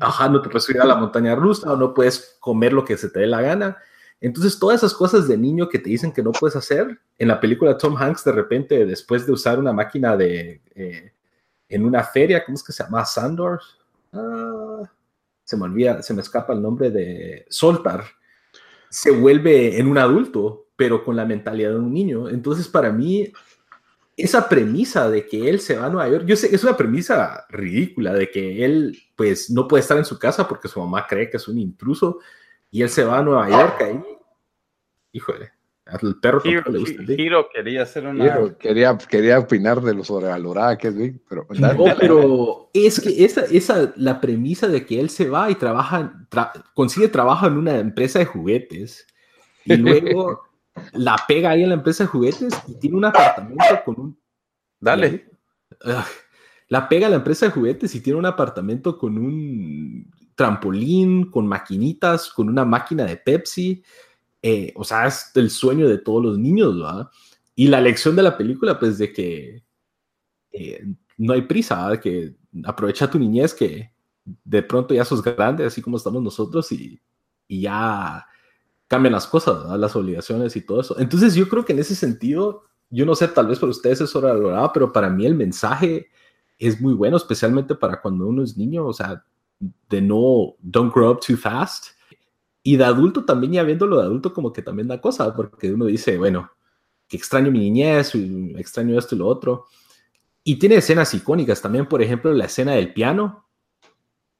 Ajá, 0.00 0.28
no 0.28 0.40
te 0.40 0.48
puedes 0.48 0.62
subir 0.62 0.80
a 0.80 0.84
la 0.84 0.94
montaña 0.94 1.34
rusa 1.34 1.72
o 1.72 1.76
no 1.76 1.92
puedes 1.92 2.36
comer 2.38 2.72
lo 2.72 2.84
que 2.84 2.96
se 2.96 3.08
te 3.08 3.18
dé 3.18 3.26
la 3.26 3.42
gana. 3.42 3.76
Entonces, 4.20 4.56
todas 4.56 4.76
esas 4.84 4.94
cosas 4.94 5.26
de 5.26 5.36
niño 5.36 5.68
que 5.68 5.80
te 5.80 5.90
dicen 5.90 6.12
que 6.12 6.22
no 6.22 6.30
puedes 6.30 6.54
hacer, 6.54 7.00
en 7.18 7.26
la 7.26 7.40
película 7.40 7.76
Tom 7.76 7.96
Hanks, 7.96 8.22
de 8.22 8.30
repente, 8.30 8.86
después 8.86 9.26
de 9.26 9.32
usar 9.32 9.58
una 9.58 9.72
máquina 9.72 10.16
de, 10.16 10.62
eh, 10.76 11.12
en 11.68 11.84
una 11.84 12.04
feria, 12.04 12.44
¿cómo 12.44 12.54
es 12.54 12.62
que 12.62 12.72
se 12.72 12.84
llama? 12.84 13.04
Sandor. 13.04 13.60
Ah, 14.12 14.88
se 15.42 15.56
me 15.56 15.64
olvida, 15.64 16.02
se 16.02 16.14
me 16.14 16.22
escapa 16.22 16.52
el 16.52 16.62
nombre 16.62 16.92
de 16.92 17.46
Soltar, 17.48 18.04
se 18.90 19.10
vuelve 19.10 19.76
en 19.80 19.88
un 19.88 19.98
adulto, 19.98 20.63
pero 20.76 21.04
con 21.04 21.16
la 21.16 21.24
mentalidad 21.24 21.70
de 21.70 21.78
un 21.78 21.92
niño. 21.92 22.28
Entonces, 22.28 22.68
para 22.68 22.90
mí, 22.90 23.32
esa 24.16 24.48
premisa 24.48 25.10
de 25.10 25.26
que 25.26 25.48
él 25.48 25.60
se 25.60 25.76
va 25.76 25.86
a 25.86 25.90
Nueva 25.90 26.08
York, 26.08 26.24
yo 26.26 26.36
sé 26.36 26.48
que 26.48 26.56
es 26.56 26.64
una 26.64 26.76
premisa 26.76 27.46
ridícula, 27.48 28.12
de 28.12 28.30
que 28.30 28.64
él, 28.64 28.98
pues, 29.16 29.50
no 29.50 29.68
puede 29.68 29.82
estar 29.82 29.98
en 29.98 30.04
su 30.04 30.18
casa 30.18 30.48
porque 30.48 30.68
su 30.68 30.80
mamá 30.80 31.06
cree 31.08 31.30
que 31.30 31.36
es 31.36 31.48
un 31.48 31.58
intruso 31.58 32.18
y 32.70 32.82
él 32.82 32.88
se 32.88 33.04
va 33.04 33.18
a 33.18 33.22
Nueva 33.22 33.48
York 33.48 33.80
ahí. 33.82 34.02
Híjole, 35.12 35.52
el 36.02 36.16
perro 36.16 36.40
Hiro, 36.42 36.62
le 36.70 36.78
gusta. 36.78 37.02
Hiro 37.06 37.48
quería 37.52 37.82
hacer 37.82 38.06
una. 38.06 38.56
quería, 38.58 38.96
quería 38.96 39.38
opinar 39.38 39.82
de 39.82 39.94
lo 39.94 40.02
sobrevalorada 40.02 40.78
que 40.78 40.88
es 40.88 40.94
pero. 41.28 41.46
No, 41.50 41.84
pero 42.00 42.70
es 42.72 43.00
que 43.00 43.24
esa, 43.24 43.42
esa, 43.42 43.92
la 43.96 44.18
premisa 44.20 44.66
de 44.66 44.86
que 44.86 44.98
él 44.98 45.10
se 45.10 45.28
va 45.28 45.50
y 45.50 45.56
trabaja, 45.56 46.26
consigue 46.72 47.08
trabajo 47.08 47.46
en 47.46 47.58
una 47.58 47.78
empresa 47.78 48.18
de 48.18 48.24
juguetes 48.24 49.06
y 49.66 49.76
luego 49.76 50.42
la 50.92 51.16
pega 51.26 51.50
ahí 51.50 51.62
en 51.62 51.68
la 51.70 51.76
empresa 51.76 52.04
de 52.04 52.08
juguetes 52.08 52.54
y 52.68 52.74
tiene 52.74 52.96
un 52.96 53.04
apartamento 53.04 53.82
con 53.84 54.00
un. 54.00 54.18
Dale. 54.80 55.30
La 56.68 56.88
pega 56.88 57.06
en 57.06 57.12
la 57.12 57.18
empresa 57.18 57.46
de 57.46 57.52
juguetes 57.52 57.94
y 57.94 58.00
tiene 58.00 58.18
un 58.18 58.26
apartamento 58.26 58.98
con 58.98 59.18
un 59.18 60.10
trampolín, 60.34 61.30
con 61.30 61.46
maquinitas, 61.46 62.30
con 62.30 62.48
una 62.48 62.64
máquina 62.64 63.04
de 63.04 63.16
Pepsi 63.16 63.82
eh, 64.46 64.74
o 64.76 64.84
sea, 64.84 65.06
es 65.06 65.30
el 65.36 65.48
sueño 65.48 65.88
de 65.88 65.96
todos 65.96 66.22
los 66.22 66.38
niños, 66.38 66.76
¿verdad? 66.76 67.08
Y 67.54 67.68
la 67.68 67.80
lección 67.80 68.14
de 68.14 68.22
la 68.22 68.36
película, 68.36 68.78
pues, 68.78 68.98
de 68.98 69.10
que 69.10 69.64
eh, 70.52 70.84
no 71.16 71.32
hay 71.32 71.40
prisa, 71.42 71.82
¿verdad? 71.82 72.02
Que 72.02 72.34
aprovecha 72.62 73.10
tu 73.10 73.18
niñez, 73.18 73.54
que 73.54 73.90
de 74.22 74.62
pronto 74.62 74.92
ya 74.92 75.06
sos 75.06 75.22
grande, 75.22 75.64
así 75.64 75.80
como 75.80 75.96
estamos 75.96 76.22
nosotros, 76.22 76.70
y, 76.72 77.00
ya 77.48 78.26
cambian 78.88 79.12
las 79.12 79.26
cosas, 79.26 79.78
las 79.78 79.96
obligaciones 79.96 80.56
y 80.56 80.60
todo 80.60 80.80
eso. 80.80 80.98
Entonces, 80.98 81.34
yo 81.34 81.48
creo 81.48 81.64
que 81.64 81.72
en 81.72 81.78
ese 81.78 81.94
sentido, 81.94 82.62
yo 82.90 83.06
no 83.06 83.14
sé, 83.14 83.28
tal 83.28 83.46
vez 83.46 83.58
para 83.58 83.70
ustedes 83.70 84.00
es 84.00 84.14
hora 84.14 84.34
de 84.34 84.40
verdad, 84.40 84.70
pero 84.72 84.92
para 84.92 85.08
mí 85.10 85.26
el 85.26 85.34
mensaje 85.34 86.08
es 86.58 86.80
muy 86.80 86.94
bueno, 86.94 87.16
especialmente 87.16 87.74
para 87.74 88.00
cuando 88.00 88.26
uno 88.26 88.42
es 88.42 88.56
niño, 88.56 88.86
o 88.86 88.92
sea, 88.92 89.24
de 89.88 90.00
no, 90.00 90.54
don't 90.60 90.94
grow 90.94 91.12
up 91.12 91.20
too 91.20 91.36
fast 91.36 91.94
y 92.66 92.76
de 92.76 92.84
adulto 92.84 93.24
también, 93.24 93.52
ya 93.52 93.62
viéndolo 93.62 93.98
de 93.98 94.04
adulto, 94.04 94.32
como 94.32 94.52
que 94.52 94.62
también 94.62 94.88
da 94.88 95.00
cosa, 95.00 95.34
porque 95.36 95.70
uno 95.70 95.84
dice, 95.84 96.16
bueno, 96.16 96.50
que 97.06 97.18
extraño 97.18 97.50
mi 97.50 97.58
niñez, 97.58 98.12
extraño 98.56 98.98
esto 98.98 99.14
y 99.14 99.18
lo 99.18 99.26
otro. 99.26 99.66
Y 100.42 100.58
tiene 100.58 100.76
escenas 100.76 101.12
icónicas 101.12 101.60
también, 101.60 101.86
por 101.86 102.00
ejemplo, 102.00 102.32
la 102.32 102.46
escena 102.46 102.72
del 102.72 102.94
piano. 102.94 103.46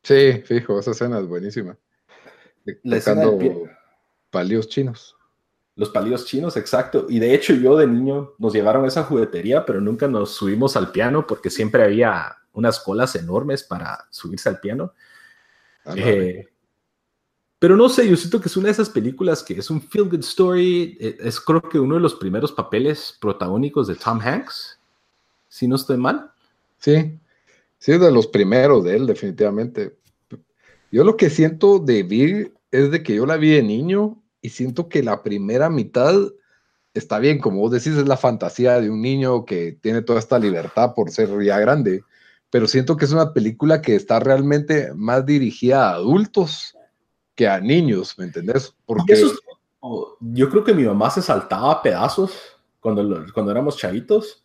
Sí, 0.02 0.42
fijo, 0.44 0.80
esa 0.80 0.92
escena 0.92 1.18
es 1.18 1.28
buenísima. 1.28 1.76
La 2.82 2.96
escena 2.96 3.26
del 3.26 3.68
palillos 4.34 4.68
chinos. 4.68 5.16
Los 5.76 5.90
palillos 5.90 6.26
chinos, 6.26 6.56
exacto. 6.56 7.06
Y 7.08 7.20
de 7.20 7.34
hecho 7.34 7.54
yo 7.54 7.76
de 7.76 7.86
niño 7.86 8.32
nos 8.38 8.52
llevaron 8.52 8.84
a 8.84 8.88
esa 8.88 9.04
juguetería, 9.04 9.64
pero 9.64 9.80
nunca 9.80 10.08
nos 10.08 10.32
subimos 10.32 10.76
al 10.76 10.90
piano 10.90 11.24
porque 11.26 11.50
siempre 11.50 11.84
había 11.84 12.36
unas 12.52 12.80
colas 12.80 13.14
enormes 13.14 13.62
para 13.62 14.06
subirse 14.10 14.48
al 14.48 14.58
piano. 14.58 14.92
Eh, 15.94 16.48
pero 17.60 17.76
no 17.76 17.88
sé, 17.88 18.08
yo 18.08 18.16
siento 18.16 18.40
que 18.40 18.48
es 18.48 18.56
una 18.56 18.66
de 18.66 18.72
esas 18.72 18.90
películas 18.90 19.42
que 19.42 19.54
es 19.54 19.70
un 19.70 19.80
feel 19.80 20.08
good 20.08 20.20
story. 20.20 20.96
Eh, 21.00 21.16
es 21.20 21.40
creo 21.40 21.62
que 21.62 21.78
uno 21.78 21.94
de 21.94 22.00
los 22.00 22.14
primeros 22.16 22.50
papeles 22.50 23.16
protagónicos 23.20 23.86
de 23.86 23.94
Tom 23.94 24.20
Hanks, 24.20 24.80
si 25.48 25.68
no 25.68 25.76
estoy 25.76 25.96
mal. 25.96 26.32
Sí, 26.78 27.18
sí, 27.78 27.92
es 27.92 28.00
de 28.00 28.10
los 28.10 28.26
primeros 28.26 28.82
de 28.84 28.96
él, 28.96 29.06
definitivamente. 29.06 29.96
Yo 30.90 31.04
lo 31.04 31.16
que 31.16 31.30
siento 31.30 31.78
de 31.78 32.02
Big 32.02 32.52
es 32.70 32.90
de 32.90 33.02
que 33.02 33.14
yo 33.16 33.26
la 33.26 33.36
vi 33.36 33.50
de 33.50 33.62
niño 33.62 34.22
y 34.44 34.50
siento 34.50 34.90
que 34.90 35.02
la 35.02 35.22
primera 35.22 35.70
mitad 35.70 36.14
está 36.92 37.18
bien, 37.18 37.38
como 37.38 37.60
vos 37.60 37.70
decís, 37.70 37.96
es 37.96 38.06
la 38.06 38.18
fantasía 38.18 38.78
de 38.78 38.90
un 38.90 39.00
niño 39.00 39.46
que 39.46 39.78
tiene 39.80 40.02
toda 40.02 40.18
esta 40.18 40.38
libertad 40.38 40.92
por 40.94 41.10
ser 41.10 41.30
ya 41.42 41.58
grande, 41.58 42.04
pero 42.50 42.68
siento 42.68 42.98
que 42.98 43.06
es 43.06 43.12
una 43.12 43.32
película 43.32 43.80
que 43.80 43.96
está 43.96 44.20
realmente 44.20 44.92
más 44.94 45.24
dirigida 45.24 45.88
a 45.88 45.94
adultos 45.94 46.76
que 47.34 47.48
a 47.48 47.58
niños, 47.58 48.18
¿me 48.18 48.26
entendés? 48.26 48.74
Porque 48.84 49.18
yo 50.20 50.50
creo 50.50 50.62
que 50.62 50.74
mi 50.74 50.84
mamá 50.84 51.08
se 51.08 51.22
saltaba 51.22 51.72
a 51.72 51.82
pedazos 51.82 52.32
cuando, 52.80 53.24
cuando 53.32 53.50
éramos 53.50 53.78
chavitos. 53.78 54.44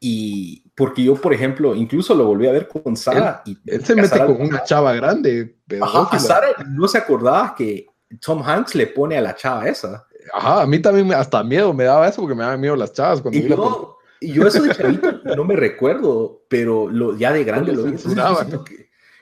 Y 0.00 0.64
porque 0.76 1.04
yo, 1.04 1.14
por 1.14 1.32
ejemplo, 1.32 1.76
incluso 1.76 2.14
lo 2.14 2.26
volví 2.26 2.48
a 2.48 2.52
ver 2.52 2.68
con 2.68 2.96
Sara. 2.96 3.42
Él, 3.46 3.58
y 3.64 3.84
se 3.84 3.94
mete 3.94 4.18
con 4.18 4.40
una 4.40 4.62
chava 4.64 4.92
grande. 4.94 5.56
Ajá, 5.80 6.18
Sara 6.18 6.48
no 6.68 6.86
se 6.86 6.98
acordaba 6.98 7.54
que 7.56 7.86
Tom 8.20 8.42
Hanks 8.42 8.74
le 8.74 8.86
pone 8.86 9.16
a 9.16 9.20
la 9.20 9.34
chava 9.34 9.68
esa. 9.68 10.06
Ajá, 10.32 10.62
a 10.62 10.66
mí 10.66 10.78
también 10.78 11.12
hasta 11.12 11.42
miedo 11.42 11.72
me 11.72 11.84
daba 11.84 12.08
eso 12.08 12.20
porque 12.20 12.34
me 12.34 12.42
daban 12.42 12.60
miedo 12.60 12.76
las 12.76 12.92
chavas. 12.92 13.20
Cuando 13.20 13.38
y, 13.38 13.48
yo, 13.48 13.98
y 14.20 14.32
yo 14.32 14.46
eso 14.46 14.62
de 14.62 14.74
chavito 14.74 15.12
no 15.36 15.44
me 15.44 15.56
recuerdo, 15.56 16.42
pero 16.48 16.88
lo, 16.88 17.16
ya 17.16 17.32
de 17.32 17.44
grande 17.44 17.72
lo 17.72 17.84
vi. 17.84 17.96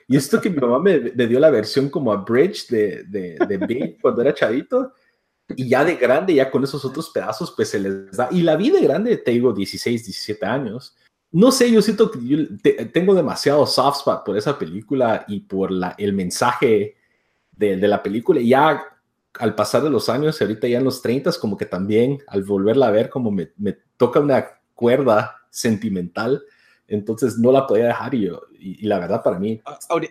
Y 0.09 0.15
esto 0.15 0.39
que 0.39 0.49
mi 0.49 0.57
mamá 0.57 0.79
me, 0.79 0.99
dio 0.99 1.39
la 1.39 1.49
versión 1.49 1.89
como 1.89 2.13
a 2.13 2.17
Bridge 2.17 2.67
de, 2.69 3.03
de, 3.03 3.37
de 3.45 3.57
Big 3.57 3.97
cuando 4.01 4.21
era 4.21 4.33
chavito, 4.33 4.93
y 5.55 5.69
ya 5.69 5.85
de 5.85 5.95
grande, 5.95 6.33
ya 6.33 6.51
con 6.51 6.63
esos 6.63 6.83
otros 6.83 7.09
pedazos, 7.09 7.51
pues 7.55 7.69
se 7.69 7.79
les 7.79 8.11
da. 8.11 8.27
Y 8.31 8.41
la 8.41 8.55
vi 8.55 8.69
de 8.69 8.81
grande, 8.81 9.17
te 9.17 9.31
digo, 9.31 9.53
16, 9.53 10.05
17 10.05 10.45
años. 10.45 10.95
No 11.31 11.51
sé, 11.51 11.71
yo 11.71 11.81
siento 11.81 12.11
que 12.11 12.19
yo 12.25 12.37
tengo 12.91 13.13
demasiado 13.13 13.65
soft 13.65 13.99
spot 13.99 14.25
por 14.25 14.37
esa 14.37 14.57
película 14.57 15.25
y 15.27 15.41
por 15.41 15.71
la, 15.71 15.95
el 15.97 16.13
mensaje 16.13 16.96
de, 17.57 17.77
de 17.77 17.87
la 17.87 18.01
película. 18.01 18.39
Y 18.39 18.49
ya 18.49 18.83
al 19.39 19.55
pasar 19.55 19.83
de 19.83 19.89
los 19.89 20.09
años, 20.09 20.39
y 20.39 20.43
ahorita 20.43 20.67
ya 20.67 20.77
en 20.77 20.83
los 20.83 21.01
30, 21.01 21.31
como 21.39 21.57
que 21.57 21.65
también 21.65 22.19
al 22.27 22.43
volverla 22.43 22.87
a 22.87 22.91
ver, 22.91 23.09
como 23.09 23.31
me, 23.31 23.51
me 23.57 23.77
toca 23.97 24.19
una 24.19 24.45
cuerda 24.73 25.41
sentimental 25.49 26.41
entonces 26.87 27.37
no 27.37 27.51
la 27.51 27.67
podía 27.67 27.87
dejar 27.87 28.15
y, 28.15 28.27
yo, 28.27 28.41
y, 28.57 28.85
la 28.87 28.99
verdad 28.99 29.21
para 29.21 29.39
mí. 29.39 29.61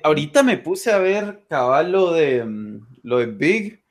Ahorita 0.02 0.42
me 0.42 0.58
puse 0.58 0.92
a 0.92 0.98
ver 0.98 1.44
cabal 1.48 1.90
lo 1.90 2.12
de, 2.12 2.44
mm, 2.44 2.86
lo 3.02 3.18
de 3.18 3.26
Big 3.26 3.82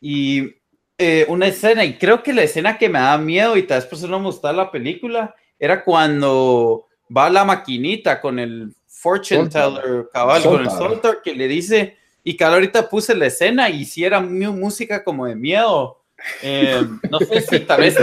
y 0.00 0.54
eh, 0.96 1.26
una 1.28 1.46
escena, 1.46 1.84
y 1.84 1.98
creo 1.98 2.22
que 2.22 2.32
la 2.32 2.42
escena 2.42 2.78
que 2.78 2.88
me 2.88 3.00
da 3.00 3.18
miedo 3.18 3.56
y 3.56 3.64
tal 3.64 3.78
vez 3.78 3.86
por 3.86 3.98
eso 3.98 4.08
no 4.08 4.18
me 4.18 4.26
gustaba 4.26 4.54
la 4.54 4.70
película, 4.70 5.34
era 5.58 5.84
cuando 5.84 6.86
va 7.14 7.28
la 7.30 7.44
maquinita 7.44 8.20
con 8.20 8.38
el 8.38 8.72
fortune 8.86 9.48
teller, 9.48 10.08
cabal, 10.12 10.42
con 10.42 10.60
el 10.60 10.70
soltar, 10.70 11.22
que 11.22 11.34
le 11.34 11.48
dice, 11.48 11.97
y 12.28 12.36
cabal 12.36 12.54
ahorita 12.54 12.90
puse 12.90 13.14
la 13.14 13.26
escena 13.26 13.70
y 13.70 13.86
si 13.86 14.04
música 14.10 15.02
como 15.02 15.26
de 15.26 15.34
miedo 15.34 15.98
eh, 16.42 16.86
no 17.10 17.20
sé 17.20 17.40
si 17.40 17.60
tal 17.60 17.80
vez, 17.80 17.96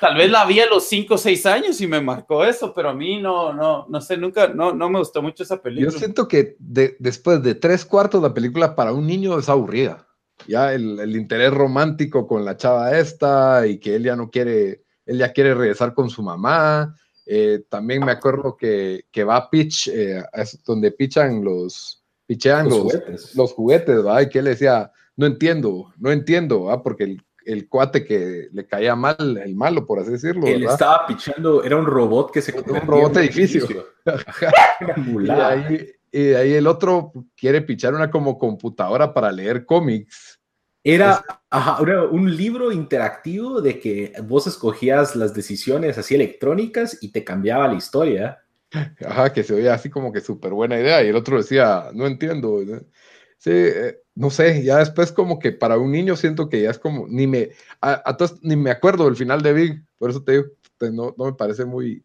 tal 0.00 0.16
vez 0.16 0.30
la 0.30 0.46
vi 0.46 0.60
a 0.60 0.66
los 0.66 0.86
5 0.86 1.14
o 1.14 1.18
6 1.18 1.46
años 1.46 1.80
y 1.80 1.86
me 1.86 2.00
marcó 2.00 2.44
eso, 2.44 2.72
pero 2.72 2.90
a 2.90 2.94
mí 2.94 3.20
no, 3.20 3.52
no, 3.52 3.86
no 3.88 4.00
sé, 4.00 4.16
nunca, 4.16 4.48
no, 4.48 4.72
no 4.72 4.88
me 4.88 5.00
gustó 5.00 5.20
mucho 5.20 5.42
esa 5.42 5.60
película. 5.60 5.92
Yo 5.92 5.98
siento 5.98 6.28
que 6.28 6.56
después 6.58 7.42
de 7.42 7.54
tres 7.54 7.84
cuartos 7.84 8.22
la 8.22 8.32
película 8.32 8.74
para 8.74 8.92
un 8.92 9.06
niño 9.06 9.38
es 9.38 9.48
aburrida. 9.48 10.06
Ya 10.46 10.72
el, 10.72 10.98
el, 10.98 11.16
interés 11.16 11.52
romántico 11.52 12.26
con 12.26 12.44
la 12.44 12.56
chava 12.56 12.96
esta 12.96 13.66
y 13.66 13.78
que 13.78 13.96
él 13.96 14.04
ya 14.04 14.16
no 14.16 14.30
quiere, 14.30 14.84
él 15.04 15.18
ya 15.18 15.32
quiere 15.32 15.54
regresar 15.54 15.92
con 15.92 16.08
su 16.08 16.22
mamá. 16.22 16.94
Eh, 17.26 17.64
también 17.68 18.04
me 18.04 18.12
acuerdo 18.12 18.56
que, 18.56 19.06
que 19.10 19.24
va 19.24 19.36
a 19.36 19.50
pitch, 19.50 19.88
eh, 19.88 20.22
es 20.32 20.62
donde 20.64 20.92
pichan 20.92 21.44
los, 21.44 22.03
pichean 22.26 22.68
los, 22.68 22.78
los 22.78 22.82
juguetes, 22.92 23.34
los 23.34 23.52
juguetes 23.52 24.06
¿va? 24.06 24.22
Y 24.22 24.28
que 24.28 24.38
él 24.38 24.46
decía, 24.46 24.90
no 25.16 25.26
entiendo, 25.26 25.92
no 25.98 26.10
entiendo, 26.10 26.70
¿ah? 26.70 26.82
porque 26.82 27.04
el, 27.04 27.22
el, 27.44 27.68
cuate 27.68 28.04
que 28.04 28.48
le 28.52 28.66
caía 28.66 28.96
mal, 28.96 29.38
el 29.38 29.54
malo, 29.54 29.86
por 29.86 30.00
así 30.00 30.12
decirlo. 30.12 30.46
Él 30.46 30.64
estaba 30.64 31.06
pichando, 31.06 31.62
era 31.62 31.76
un 31.76 31.86
robot 31.86 32.32
que 32.32 32.42
se 32.42 32.58
Un 32.58 32.86
robot 32.86 33.14
de 33.14 33.20
edificio. 33.20 33.66
y, 35.24 35.30
ahí, 35.30 35.90
y 36.10 36.32
ahí 36.34 36.54
el 36.54 36.66
otro 36.66 37.12
quiere 37.36 37.62
pichar 37.62 37.94
una 37.94 38.10
como 38.10 38.38
computadora 38.38 39.12
para 39.12 39.32
leer 39.32 39.64
cómics. 39.64 40.40
Era, 40.86 41.24
ajá, 41.48 41.82
un 42.10 42.36
libro 42.36 42.70
interactivo 42.70 43.62
de 43.62 43.80
que 43.80 44.12
vos 44.22 44.46
escogías 44.46 45.16
las 45.16 45.32
decisiones 45.32 45.96
así 45.96 46.14
electrónicas 46.14 46.98
y 47.00 47.10
te 47.10 47.24
cambiaba 47.24 47.68
la 47.68 47.74
historia. 47.74 48.43
Ajá, 49.06 49.32
que 49.32 49.42
se 49.42 49.54
oía 49.54 49.74
así 49.74 49.90
como 49.90 50.12
que 50.12 50.20
súper 50.20 50.52
buena 50.52 50.78
idea. 50.78 51.02
Y 51.02 51.08
el 51.08 51.16
otro 51.16 51.36
decía, 51.36 51.90
no 51.94 52.06
entiendo. 52.06 52.60
Sí, 53.38 53.50
eh, 53.50 53.98
no 54.14 54.30
sé, 54.30 54.62
ya 54.62 54.78
después 54.78 55.12
como 55.12 55.38
que 55.38 55.52
para 55.52 55.76
un 55.76 55.92
niño 55.92 56.16
siento 56.16 56.48
que 56.48 56.62
ya 56.62 56.70
es 56.70 56.78
como, 56.78 57.06
ni 57.08 57.26
me, 57.26 57.50
a, 57.80 58.16
ni 58.42 58.56
me 58.56 58.70
acuerdo 58.70 59.04
del 59.04 59.16
final 59.16 59.42
de 59.42 59.52
Big, 59.52 59.84
por 59.98 60.10
eso 60.10 60.22
te 60.22 60.32
digo, 60.32 60.44
no, 60.92 61.14
no, 61.16 61.24
me 61.26 61.32
parece 61.32 61.64
muy, 61.64 62.04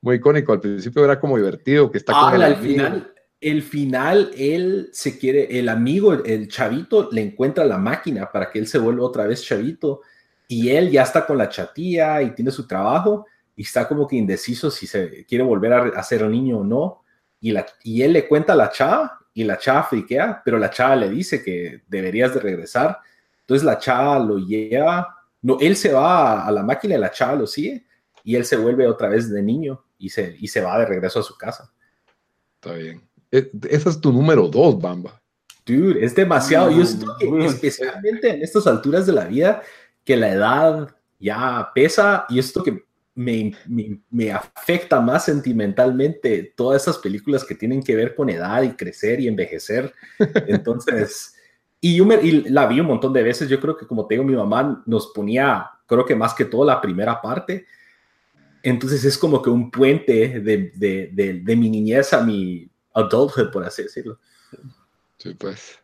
muy 0.00 0.16
icónico. 0.16 0.52
Al 0.52 0.60
principio 0.60 1.04
era 1.04 1.18
como 1.18 1.36
divertido, 1.36 1.90
que 1.90 1.98
está 1.98 2.12
ah, 2.14 2.30
con 2.30 2.34
el 2.34 2.42
al 2.42 2.56
final, 2.56 3.12
el 3.40 3.62
final, 3.62 4.30
él 4.36 4.88
se 4.92 5.18
quiere, 5.18 5.58
el 5.58 5.68
amigo, 5.68 6.12
el, 6.12 6.48
chavito, 6.48 7.08
le 7.10 7.22
encuentra 7.22 7.64
la 7.64 7.78
máquina 7.78 8.30
para 8.30 8.50
que 8.50 8.58
él 8.58 8.66
se 8.66 8.78
vuelva 8.78 9.04
otra 9.04 9.26
vez 9.26 9.42
chavito 9.42 10.02
y 10.48 10.70
él 10.70 10.90
ya 10.90 11.02
está 11.02 11.26
con 11.26 11.38
la 11.38 11.48
chatía 11.48 12.22
y 12.22 12.34
tiene 12.34 12.50
su 12.50 12.66
trabajo 12.66 13.26
y 13.56 13.62
está 13.62 13.88
como 13.88 14.06
que 14.06 14.16
indeciso 14.16 14.70
si 14.70 14.86
se 14.86 15.24
quiere 15.24 15.42
volver 15.42 15.72
a, 15.72 15.82
a 15.98 16.02
ser 16.02 16.22
un 16.22 16.32
niño 16.32 16.58
o 16.58 16.64
no. 16.64 17.02
Y, 17.40 17.52
la, 17.52 17.66
y 17.82 18.02
él 18.02 18.12
le 18.12 18.28
cuenta 18.28 18.52
a 18.52 18.56
la 18.56 18.70
chava 18.70 19.18
y 19.32 19.44
la 19.44 19.58
chava 19.58 19.84
friquea, 19.84 20.42
pero 20.44 20.58
la 20.58 20.70
chava 20.70 20.94
le 20.94 21.08
dice 21.08 21.42
que 21.42 21.82
deberías 21.88 22.34
de 22.34 22.40
regresar. 22.40 22.98
Entonces 23.40 23.64
la 23.64 23.78
chava 23.78 24.18
lo 24.18 24.38
lleva, 24.38 25.16
no, 25.42 25.58
él 25.60 25.76
se 25.76 25.92
va 25.92 26.46
a 26.46 26.50
la 26.50 26.62
máquina 26.62 26.94
y 26.94 26.98
la 26.98 27.10
chava 27.10 27.34
lo 27.34 27.46
sigue 27.46 27.86
y 28.24 28.34
él 28.34 28.44
se 28.44 28.56
vuelve 28.56 28.86
otra 28.86 29.08
vez 29.08 29.30
de 29.30 29.42
niño 29.42 29.84
y 29.98 30.08
se, 30.10 30.36
y 30.38 30.48
se 30.48 30.60
va 30.60 30.78
de 30.78 30.86
regreso 30.86 31.20
a 31.20 31.22
su 31.22 31.36
casa. 31.38 31.72
Está 32.54 32.74
bien. 32.74 33.08
E, 33.30 33.50
esa 33.70 33.90
es 33.90 34.00
tu 34.00 34.12
número 34.12 34.48
dos, 34.48 34.80
Bamba. 34.80 35.20
Dude, 35.64 36.04
es 36.04 36.14
demasiado. 36.14 36.70
Yo 36.70 36.84
siento 36.84 37.16
que 37.18 37.44
especialmente 37.44 38.30
en 38.30 38.42
estas 38.42 38.66
alturas 38.66 39.06
de 39.06 39.12
la 39.12 39.24
vida, 39.24 39.62
que 40.04 40.16
la 40.16 40.32
edad 40.32 40.96
ya 41.18 41.70
pesa 41.74 42.26
y 42.28 42.38
esto 42.38 42.62
que 42.62 42.85
me, 43.16 43.56
me, 44.10 44.30
afecta 44.30 45.00
más 45.00 45.24
sentimentalmente 45.24 46.52
todas 46.54 46.82
esas 46.82 46.98
películas 46.98 47.44
que 47.44 47.54
tienen 47.54 47.82
que 47.82 47.96
ver 47.96 48.14
con 48.14 48.28
edad 48.28 48.62
y 48.62 48.72
crecer 48.72 49.20
y 49.20 49.26
envejecer. 49.26 49.92
Entonces, 50.46 51.34
y 51.80 51.96
yo 51.96 52.04
me, 52.04 52.20
la 52.50 52.66
vi 52.66 52.78
un 52.78 52.86
montón 52.86 53.12
de 53.12 53.22
veces. 53.22 53.48
Yo 53.48 53.58
creo 53.58 53.76
que, 53.76 53.86
como 53.86 54.06
te 54.06 54.14
digo, 54.14 54.24
mi 54.24 54.36
mamá 54.36 54.82
nos 54.86 55.08
ponía, 55.08 55.68
creo 55.86 56.04
que 56.04 56.14
más 56.14 56.34
que 56.34 56.44
todo 56.44 56.64
la 56.64 56.80
primera 56.80 57.20
parte. 57.20 57.66
Entonces 58.62 59.04
es 59.04 59.16
como 59.16 59.40
que 59.40 59.50
un 59.50 59.70
puente 59.70 60.40
de, 60.40 60.72
de, 60.74 61.40
de, 61.42 61.56
mi 61.56 61.70
niñez 61.70 62.12
a 62.12 62.22
mi 62.22 62.68
adulthood, 62.92 63.50
por 63.50 63.64
así 63.64 63.84
decirlo. 63.84 64.18
Sí, 65.18 65.34
pues. 65.34 65.78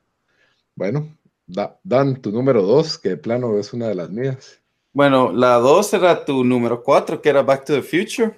Bueno, 0.75 1.17
Dan, 1.47 2.21
tu 2.21 2.31
número 2.33 2.63
dos, 2.63 2.99
que 2.99 3.11
de 3.11 3.17
plano 3.17 3.59
es 3.59 3.73
una 3.73 3.89
de 3.89 3.95
las 3.95 4.11
mías. 4.11 4.62
Bueno, 4.93 5.33
la 5.33 5.55
2 5.55 5.95
era 5.95 6.25
tu 6.25 6.45
número 6.45 6.83
4, 6.83 7.23
que 7.23 7.29
era 7.29 7.43
Back 7.43 7.65
to 7.65 7.75
the 7.75 7.83
Future. 7.83 8.35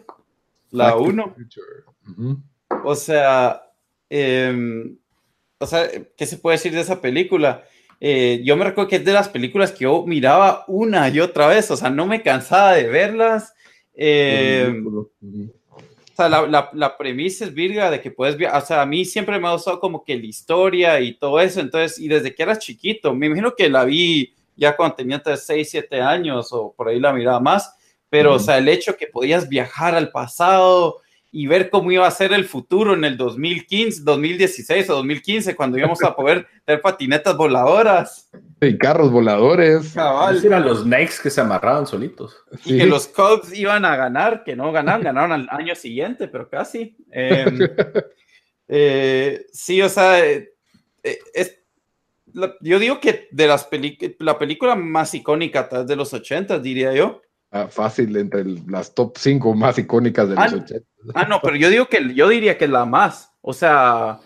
La 0.71 0.97
1. 0.97 1.35
O 2.85 2.95
sea, 2.95 3.63
em, 4.09 4.97
o 5.59 5.67
sea, 5.67 5.89
¿qué 6.17 6.27
se 6.27 6.39
puede 6.39 6.57
decir 6.57 6.73
de 6.73 6.81
esa 6.81 7.01
película? 7.01 7.65
Eh, 8.01 8.43
yo 8.45 8.57
me 8.57 8.65
recuerdo 8.65 8.91
que 8.91 8.97
es 8.97 9.05
de 9.05 9.13
las 9.13 9.29
películas 9.29 9.73
que 9.73 9.85
yo 9.85 10.05
miraba 10.07 10.65
una 10.69 11.09
y 11.09 11.21
otra 11.21 11.47
vez, 11.49 11.71
o 11.71 11.77
sea, 11.77 11.91
no 11.91 12.07
me 12.07 12.23
cansaba 12.23 12.75
de 12.75 12.89
verlas. 12.89 13.55
Em, 13.95 14.87
o 14.87 15.09
sea, 16.17 16.29
la, 16.29 16.71
la, 16.73 16.97
premisa 16.97 17.45
es 17.45 17.55
virga 17.55 17.91
de 17.91 18.01
que 18.01 18.11
puedes, 18.11 18.37
o 18.37 18.61
sea, 18.61 18.83
a 18.83 18.87
mí 18.87 19.05
siempre 19.05 19.39
me 19.39 19.49
ha 19.49 19.53
gustado 19.53 19.81
como 19.81 20.05
que 20.05 20.17
la 20.17 20.27
historia 20.27 21.01
y 21.01 21.15
todo 21.15 21.41
eso, 21.41 21.61
entonces, 21.61 21.99
y 21.99 22.09
desde 22.09 22.35
que 22.35 22.43
eras 22.43 22.59
chiquito, 22.59 23.15
me 23.15 23.27
imagino 23.27 23.55
que 23.57 23.69
la 23.69 23.85
vi 23.85 24.34
ya 24.57 24.77
cuando 24.77 24.97
tenía 24.97 25.23
6, 25.25 25.69
7 25.71 26.01
años 26.01 26.53
o 26.53 26.73
por 26.73 26.89
ahí 26.89 27.01
la 27.01 27.13
miraba 27.13 27.41
más, 27.41 27.77
pero 28.09 28.35
o 28.35 28.39
sea, 28.39 28.59
el 28.59 28.69
hecho 28.69 28.97
que 28.97 29.07
podías 29.07 29.49
viajar 29.49 29.95
al 29.95 30.11
pasado 30.11 31.01
y 31.37 31.49
ver 31.49 31.69
cómo 31.69 31.91
iba 31.91 32.07
a 32.07 32.13
ser 32.13 32.33
el 32.33 32.45
futuro 32.45 32.95
en 32.95 33.05
el 33.05 33.17
2015, 33.17 34.03
2016 34.05 34.89
o 34.89 34.95
2015, 34.95 35.57
cuando 35.57 35.77
íbamos 35.77 36.01
a 36.05 36.15
poder 36.15 36.47
tener 36.65 36.81
patinetas 36.81 37.37
voladoras. 37.37 38.31
Y 38.61 38.79
carros 38.79 39.11
voladores. 39.11 39.95
Cabal. 39.95 40.47
Eran 40.47 40.65
los 40.65 40.85
Knicks 40.85 41.19
que 41.19 41.31
se 41.31 41.41
amarraban 41.41 41.89
solitos. 41.89 42.37
Y 42.65 42.79
que 42.79 42.87
los 42.87 43.09
Cubs 43.09 43.53
iban 43.53 43.85
a 43.85 43.97
ganar, 43.97 44.45
que 44.45 44.55
no 44.55 44.71
ganaron, 44.71 45.03
ganaron 45.03 45.33
al 45.33 45.49
año 45.51 45.75
siguiente, 45.75 46.29
pero 46.29 46.49
casi. 46.49 46.97
Em, 47.11 47.59
eh, 48.69 49.45
sí, 49.53 49.83
o 49.83 49.89
sea, 49.89 50.25
eh, 50.25 50.55
es, 51.03 51.64
yo 52.61 52.79
digo 52.79 53.01
que 53.01 53.29
de 53.31 53.47
las 53.47 53.69
la 54.19 54.39
película 54.39 54.75
más 54.75 55.15
icónica 55.15 55.69
de 55.85 55.97
los 55.97 56.13
80, 56.13 56.59
diría 56.59 56.93
yo. 56.93 57.23
Ah, 57.51 57.69
fácil, 57.69 58.17
entre 58.17 58.45
las 58.67 58.95
top 58.95 59.17
5 59.17 59.55
más 59.55 59.79
icónicas 59.79 60.29
de 60.29 60.35
los 60.35 60.53
80. 60.53 60.75
Ah, 60.77 61.13
ah, 61.15 61.25
no, 61.29 61.41
pero 61.41 61.55
yo 61.57 61.71
digo 61.71 61.87
que 61.87 62.13
yo 62.15 62.29
diría 62.29 62.59
que 62.59 62.67
la 62.67 62.85
más. 62.85 63.33
O 63.41 63.53
sea. 63.53 64.19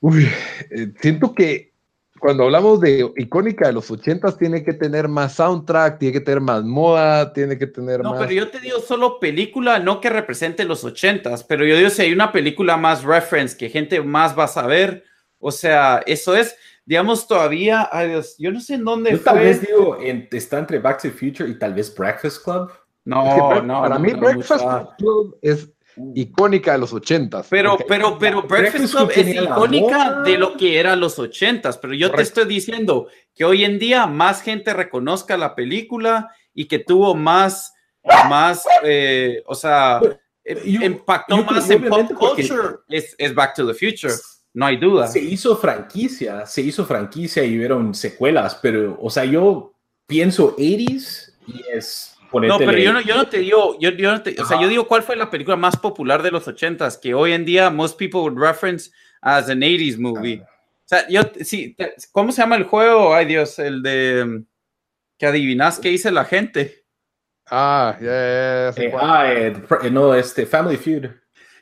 Uy, 0.00 0.28
eh, 0.70 0.92
siento 1.00 1.34
que 1.34 1.72
cuando 2.20 2.44
hablamos 2.44 2.80
de 2.80 3.10
icónica 3.16 3.66
de 3.66 3.72
los 3.72 3.90
80 3.90 4.36
tiene 4.38 4.62
que 4.62 4.72
tener 4.72 5.08
más 5.08 5.34
soundtrack, 5.34 5.98
tiene 5.98 6.12
que 6.12 6.20
tener 6.20 6.40
más 6.40 6.62
moda, 6.62 7.32
tiene 7.32 7.58
que 7.58 7.66
tener 7.66 8.02
más. 8.02 8.12
No, 8.12 8.18
pero 8.18 8.32
yo 8.32 8.48
te 8.48 8.60
digo 8.60 8.80
solo 8.80 9.18
película, 9.18 9.78
no 9.78 10.00
que 10.00 10.10
represente 10.10 10.64
los 10.64 10.84
80 10.84 11.34
pero 11.48 11.64
yo 11.66 11.76
digo 11.76 11.90
si 11.90 12.02
hay 12.02 12.12
una 12.12 12.32
película 12.32 12.76
más 12.76 13.02
reference 13.02 13.56
que 13.56 13.68
gente 13.68 14.00
más 14.00 14.38
va 14.38 14.44
a 14.44 14.48
saber, 14.48 15.04
o 15.38 15.50
sea, 15.50 16.02
eso 16.06 16.36
es 16.36 16.56
digamos, 16.86 17.26
todavía, 17.26 17.88
ay 17.92 18.10
Dios, 18.10 18.36
yo 18.38 18.52
no 18.52 18.60
sé 18.60 18.74
en 18.74 18.84
dónde 18.84 19.10
yo 19.10 19.20
Tal 19.20 19.40
vez 19.40 19.60
digo, 19.60 19.98
está 20.30 20.60
entre 20.60 20.78
Back 20.78 21.02
to 21.02 21.08
the 21.08 21.10
Future 21.10 21.50
y 21.50 21.58
tal 21.58 21.74
vez 21.74 21.94
Breakfast 21.94 22.42
Club. 22.42 22.70
No, 23.04 23.60
no. 23.62 23.82
Para 23.82 23.98
mí, 23.98 24.12
Breakfast 24.14 24.64
Club 24.96 25.36
es 25.42 25.68
icónica 26.14 26.72
de 26.72 26.78
los 26.78 26.92
ochentas. 26.92 27.48
Pero, 27.50 27.76
pero, 27.88 28.18
pero 28.18 28.42
Breakfast 28.42 28.94
Club 28.94 29.10
es 29.14 29.34
icónica 29.34 30.22
de 30.22 30.38
lo 30.38 30.56
que 30.56 30.78
era 30.78 30.94
los 30.94 31.18
ochentas. 31.18 31.76
Pero 31.78 31.94
yo 31.94 32.10
te 32.12 32.22
estoy 32.22 32.46
diciendo 32.46 33.08
que 33.34 33.44
hoy 33.44 33.64
en 33.64 33.78
día 33.78 34.06
más 34.06 34.40
gente 34.42 34.72
reconozca 34.72 35.36
la 35.36 35.54
película 35.54 36.30
y 36.54 36.66
que 36.66 36.78
tuvo 36.78 37.14
más, 37.14 37.74
más, 38.28 38.64
eh, 38.84 39.42
o 39.46 39.54
sea, 39.54 40.00
impactó 40.44 41.42
más 41.44 41.68
en 41.68 41.88
pop 41.88 42.12
culture 42.12 42.76
es, 42.88 43.14
es 43.18 43.34
Back 43.34 43.54
to 43.54 43.66
the 43.66 43.74
Future 43.74 44.14
no 44.56 44.64
hay 44.64 44.78
duda. 44.78 45.06
Se 45.06 45.20
hizo 45.20 45.54
franquicia, 45.54 46.46
se 46.46 46.62
hizo 46.62 46.86
franquicia 46.86 47.44
y 47.44 47.58
hubieron 47.58 47.94
secuelas, 47.94 48.58
pero, 48.62 48.96
o 48.98 49.10
sea, 49.10 49.26
yo 49.26 49.74
pienso 50.06 50.56
80s 50.56 51.34
y 51.46 51.62
es... 51.74 52.16
No, 52.32 52.58
pero 52.58 52.78
yo 52.78 52.92
no, 52.94 53.02
yo 53.02 53.16
no 53.16 53.28
te 53.28 53.38
digo, 53.38 53.78
yo, 53.78 53.90
yo 53.90 54.12
no 54.12 54.22
te, 54.22 54.34
o 54.40 54.46
sea, 54.46 54.60
yo 54.60 54.68
digo 54.68 54.88
cuál 54.88 55.02
fue 55.02 55.14
la 55.14 55.30
película 55.30 55.56
más 55.56 55.76
popular 55.76 56.22
de 56.22 56.30
los 56.30 56.48
80s, 56.48 56.98
que 56.98 57.12
hoy 57.12 57.32
en 57.32 57.44
día 57.44 57.70
most 57.70 57.98
people 57.98 58.20
would 58.20 58.38
reference 58.38 58.90
as 59.20 59.48
an 59.50 59.60
80s 59.60 59.98
movie. 59.98 60.40
O 60.42 60.88
sea, 60.88 61.06
yo, 61.08 61.20
sí, 61.42 61.76
¿cómo 62.10 62.32
se 62.32 62.40
llama 62.42 62.56
el 62.56 62.64
juego? 62.64 63.14
Ay 63.14 63.26
Dios, 63.26 63.58
el 63.58 63.82
de 63.82 64.42
que 65.18 65.26
adivinas 65.26 65.78
qué 65.78 65.90
dice 65.90 66.10
la 66.10 66.24
gente. 66.24 66.84
Ah, 67.46 67.96
ya, 68.00 68.72
ya, 68.74 68.90
ya. 68.90 68.98
ah, 69.00 69.32
eh, 69.32 69.90
no, 69.90 70.14
este, 70.14 70.46
Family 70.46 70.76
Feud. 70.76 71.06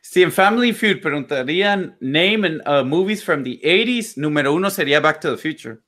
Si 0.05 0.23
en 0.23 0.31
Family 0.31 0.75
Feud 0.75 1.01
preguntarían 1.01 1.97
name 1.99 2.45
and 2.45 2.63
uh, 2.69 2.85
movies 2.85 3.25
from 3.25 3.43
the 3.43 3.59
80s, 3.65 4.19
número 4.19 4.53
uno 4.53 4.69
sería 4.69 5.01
Back 5.01 5.21
to 5.21 5.35
the 5.35 5.39
Future. 5.39 5.79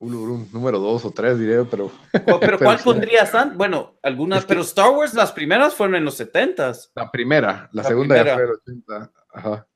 Un, 0.00 0.50
número 0.52 0.78
dos 0.78 1.02
o 1.06 1.10
tres, 1.10 1.38
diré, 1.38 1.64
pero. 1.64 1.90
pero, 2.40 2.58
¿cuál 2.58 2.78
pondrías? 2.80 3.32
Bueno, 3.54 3.98
algunas, 4.02 4.44
pero 4.44 4.60
Star 4.60 4.90
Wars, 4.90 5.14
las 5.14 5.32
primeras 5.32 5.74
fueron 5.74 5.96
en 5.96 6.04
los 6.04 6.20
70s. 6.20 6.90
La 6.94 7.10
primera, 7.10 7.70
la, 7.72 7.84
segunda 7.84 8.22
ya 8.22 8.34
fue 8.34 8.42
en 8.42 8.48
los 8.50 8.58
80. 8.58 9.12
Ajá. 9.32 9.66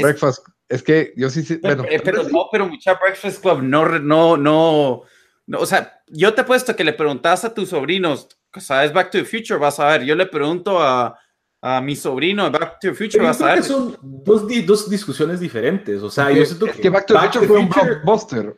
Breakfast, 0.00 0.46
es 0.70 0.82
que 0.82 1.12
yo 1.14 1.28
sí, 1.28 1.42
sí 1.42 1.58
bueno, 1.62 1.84
pero, 2.02 2.22
no, 2.22 2.48
pero 2.50 2.66
mucha 2.66 2.94
Breakfast 2.94 3.42
Club 3.42 3.60
no, 3.62 3.86
no, 3.98 4.38
no, 4.38 5.02
no, 5.46 5.58
o 5.58 5.66
sea, 5.66 6.02
yo 6.08 6.32
te 6.32 6.40
he 6.40 6.44
puesto 6.44 6.74
que 6.74 6.84
le 6.84 6.94
preguntas 6.94 7.44
a 7.44 7.52
tus 7.52 7.68
sobrinos, 7.68 8.28
¿sabes 8.58 8.94
Back 8.94 9.10
to 9.10 9.18
the 9.18 9.24
Future? 9.26 9.60
Vas 9.60 9.78
a 9.78 9.88
ver, 9.88 10.04
yo 10.04 10.14
le 10.14 10.24
pregunto 10.24 10.82
a, 10.82 11.18
a 11.62 11.80
mi 11.80 11.94
sobrino 11.94 12.50
Back 12.50 12.80
to 12.80 12.88
the 12.88 12.94
Future 12.94 13.22
vas 13.22 13.40
a 13.40 13.54
ver. 13.54 13.62
Son 13.62 13.96
dos, 14.02 14.46
dos, 14.66 14.88
discusiones 14.88 15.40
diferentes. 15.40 16.02
O 16.02 16.10
sea, 16.10 16.30
yo 16.30 16.44
siento 16.44 16.66
que, 16.66 16.88
Back 16.88 17.06
to 17.06 17.14
the 17.14 17.20
Future 17.20 17.46
fue 17.46 17.58
un 17.58 17.68
blockbuster. 17.68 18.56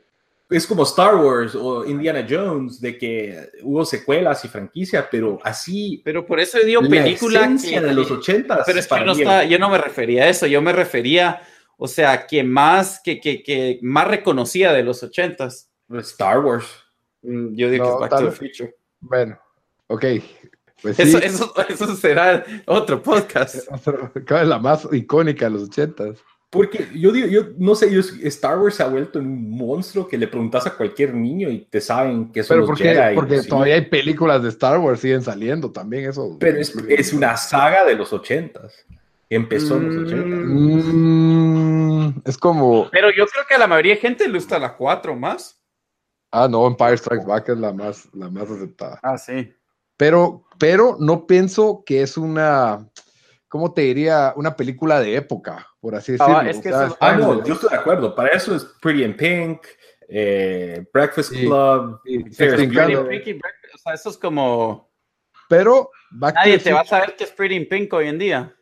Es 0.49 0.67
como 0.67 0.83
Star 0.83 1.17
Wars 1.17 1.55
o 1.55 1.85
Indiana 1.87 2.27
Jones, 2.29 2.79
de 2.79 2.99
que 2.99 3.49
hubo 3.63 3.87
secuelas 3.87 4.45
y 4.45 4.49
franquicia, 4.49 5.09
pero 5.11 5.39
así. 5.43 6.03
Pero 6.05 6.27
por 6.27 6.39
eso 6.39 6.59
dio 6.61 6.81
película 6.83 7.49
de 7.49 7.95
los 7.95 8.11
80 8.11 8.63
Pero 8.67 8.79
es 8.79 8.87
que 8.87 9.01
no 9.01 9.13
está, 9.13 9.45
yo 9.45 9.59
no 9.59 9.71
me 9.71 9.79
refería 9.79 10.25
a 10.25 10.29
eso, 10.29 10.47
yo 10.47 10.61
me 10.61 10.75
refería, 10.75 11.41
o 11.79 11.89
sea, 11.89 12.27
que 12.27 12.45
más, 12.45 13.01
que, 13.03 13.19
que, 13.19 13.43
que 13.43 13.79
más 13.81 14.07
reconocía 14.07 14.75
de 14.75 14.83
los 14.83 15.03
80 15.03 15.49
Star 16.01 16.41
Wars. 16.41 16.67
Mm, 17.23 17.55
yo 17.55 17.71
digo 17.71 17.85
que 17.85 18.05
es 18.05 18.11
Back 18.11 18.21
to 18.21 18.31
the 18.31 18.37
Future. 18.37 18.77
Bueno, 19.01 19.39
ok, 19.87 20.05
pues 20.83 20.99
eso, 20.99 21.19
eso, 21.19 21.55
eso, 21.69 21.97
será 21.97 22.45
otro 22.67 23.03
podcast. 23.03 23.55
es 24.15 24.47
la 24.49 24.59
más 24.59 24.87
icónica 24.93 25.47
de 25.47 25.53
los 25.53 25.63
ochentas. 25.65 26.19
Porque 26.51 26.87
yo 26.95 27.13
digo, 27.13 27.29
yo 27.29 27.45
no 27.57 27.75
sé, 27.75 27.99
Star 28.25 28.59
Wars 28.59 28.75
se 28.75 28.83
ha 28.83 28.89
vuelto 28.89 29.19
un 29.21 29.57
monstruo 29.57 30.07
que 30.07 30.19
le 30.19 30.29
preguntas 30.29 30.67
a 30.67 30.77
cualquier 30.77 31.15
niño 31.15 31.49
y 31.49 31.61
te 31.61 31.81
saben 31.81 32.31
que 32.31 32.43
son 32.43 32.59
Pero 32.59 32.67
porque, 32.67 33.13
porque 33.15 33.43
todavía 33.43 33.77
hay 33.77 33.87
películas 33.87 34.43
de 34.43 34.51
Star 34.51 34.79
Wars 34.79 35.01
siguen 35.01 35.23
saliendo 35.23 35.73
también 35.73 36.11
eso. 36.11 36.37
Pero 36.39 36.59
es, 36.59 36.77
es 36.89 37.15
una 37.15 37.39
saga 37.39 37.87
de 37.87 37.95
los 37.95 38.13
ochentas. 38.13 38.85
Empezó 39.31 39.79
en 39.79 39.87
los 39.87 40.05
ochentas. 40.05 40.41
Mm, 40.45 42.21
es 42.27 42.37
como. 42.37 42.91
Pero 42.91 43.09
yo 43.09 43.27
creo 43.27 43.45
que 43.49 43.55
a 43.55 43.59
la 43.59 43.67
mayoría 43.67 43.95
de 43.95 44.01
gente 44.01 44.29
le 44.29 44.35
gusta 44.35 44.59
la 44.59 44.77
4 44.77 45.17
más. 45.17 45.59
Ah, 46.31 46.49
no, 46.49 46.67
Empire 46.67 46.99
Strikes 46.99 47.27
Back 47.27 47.49
es 47.49 47.59
la 47.59 47.73
más, 47.73 48.09
la 48.13 48.29
más 48.29 48.51
aceptada. 48.51 49.01
Ah, 49.03 49.17
sí. 49.17 49.55
Pero, 49.97 50.45
pero 50.63 50.97
no 51.01 51.27
pienso 51.27 51.83
que 51.85 52.03
es 52.03 52.17
una, 52.17 52.89
¿cómo 53.49 53.75
te 53.75 53.83
diría? 53.83 54.33
Una 54.37 54.55
película 54.55 55.01
de 55.01 55.17
época, 55.17 55.67
por 55.81 55.97
así 55.97 56.15
ah, 56.21 56.45
decirlo. 56.45 56.97
ah, 57.01 57.17
no, 57.17 57.45
yo 57.45 57.55
estoy 57.55 57.71
de 57.71 57.77
acuerdo. 57.79 58.15
Para 58.15 58.29
eso 58.29 58.55
es 58.55 58.65
Pretty 58.81 59.03
in 59.03 59.17
Pink, 59.17 59.67
eh, 60.07 60.85
Breakfast 60.95 61.33
Club, 61.33 62.01
Pretty 62.05 62.63
Pink 62.63 63.43
o 63.75 63.79
sea, 63.79 63.95
eso 63.95 64.11
es 64.11 64.17
como... 64.17 64.89
Pero... 65.49 65.91
Nadie 66.13 66.61
te 66.61 66.73
va 66.73 66.83
a 66.83 66.85
saber 66.85 67.17
que 67.17 67.25
es 67.25 67.33
Pretty 67.33 67.57
in 67.57 67.69
Pink 67.69 67.93
hoy 67.93 68.07
en 68.07 68.21
día. 68.21 68.55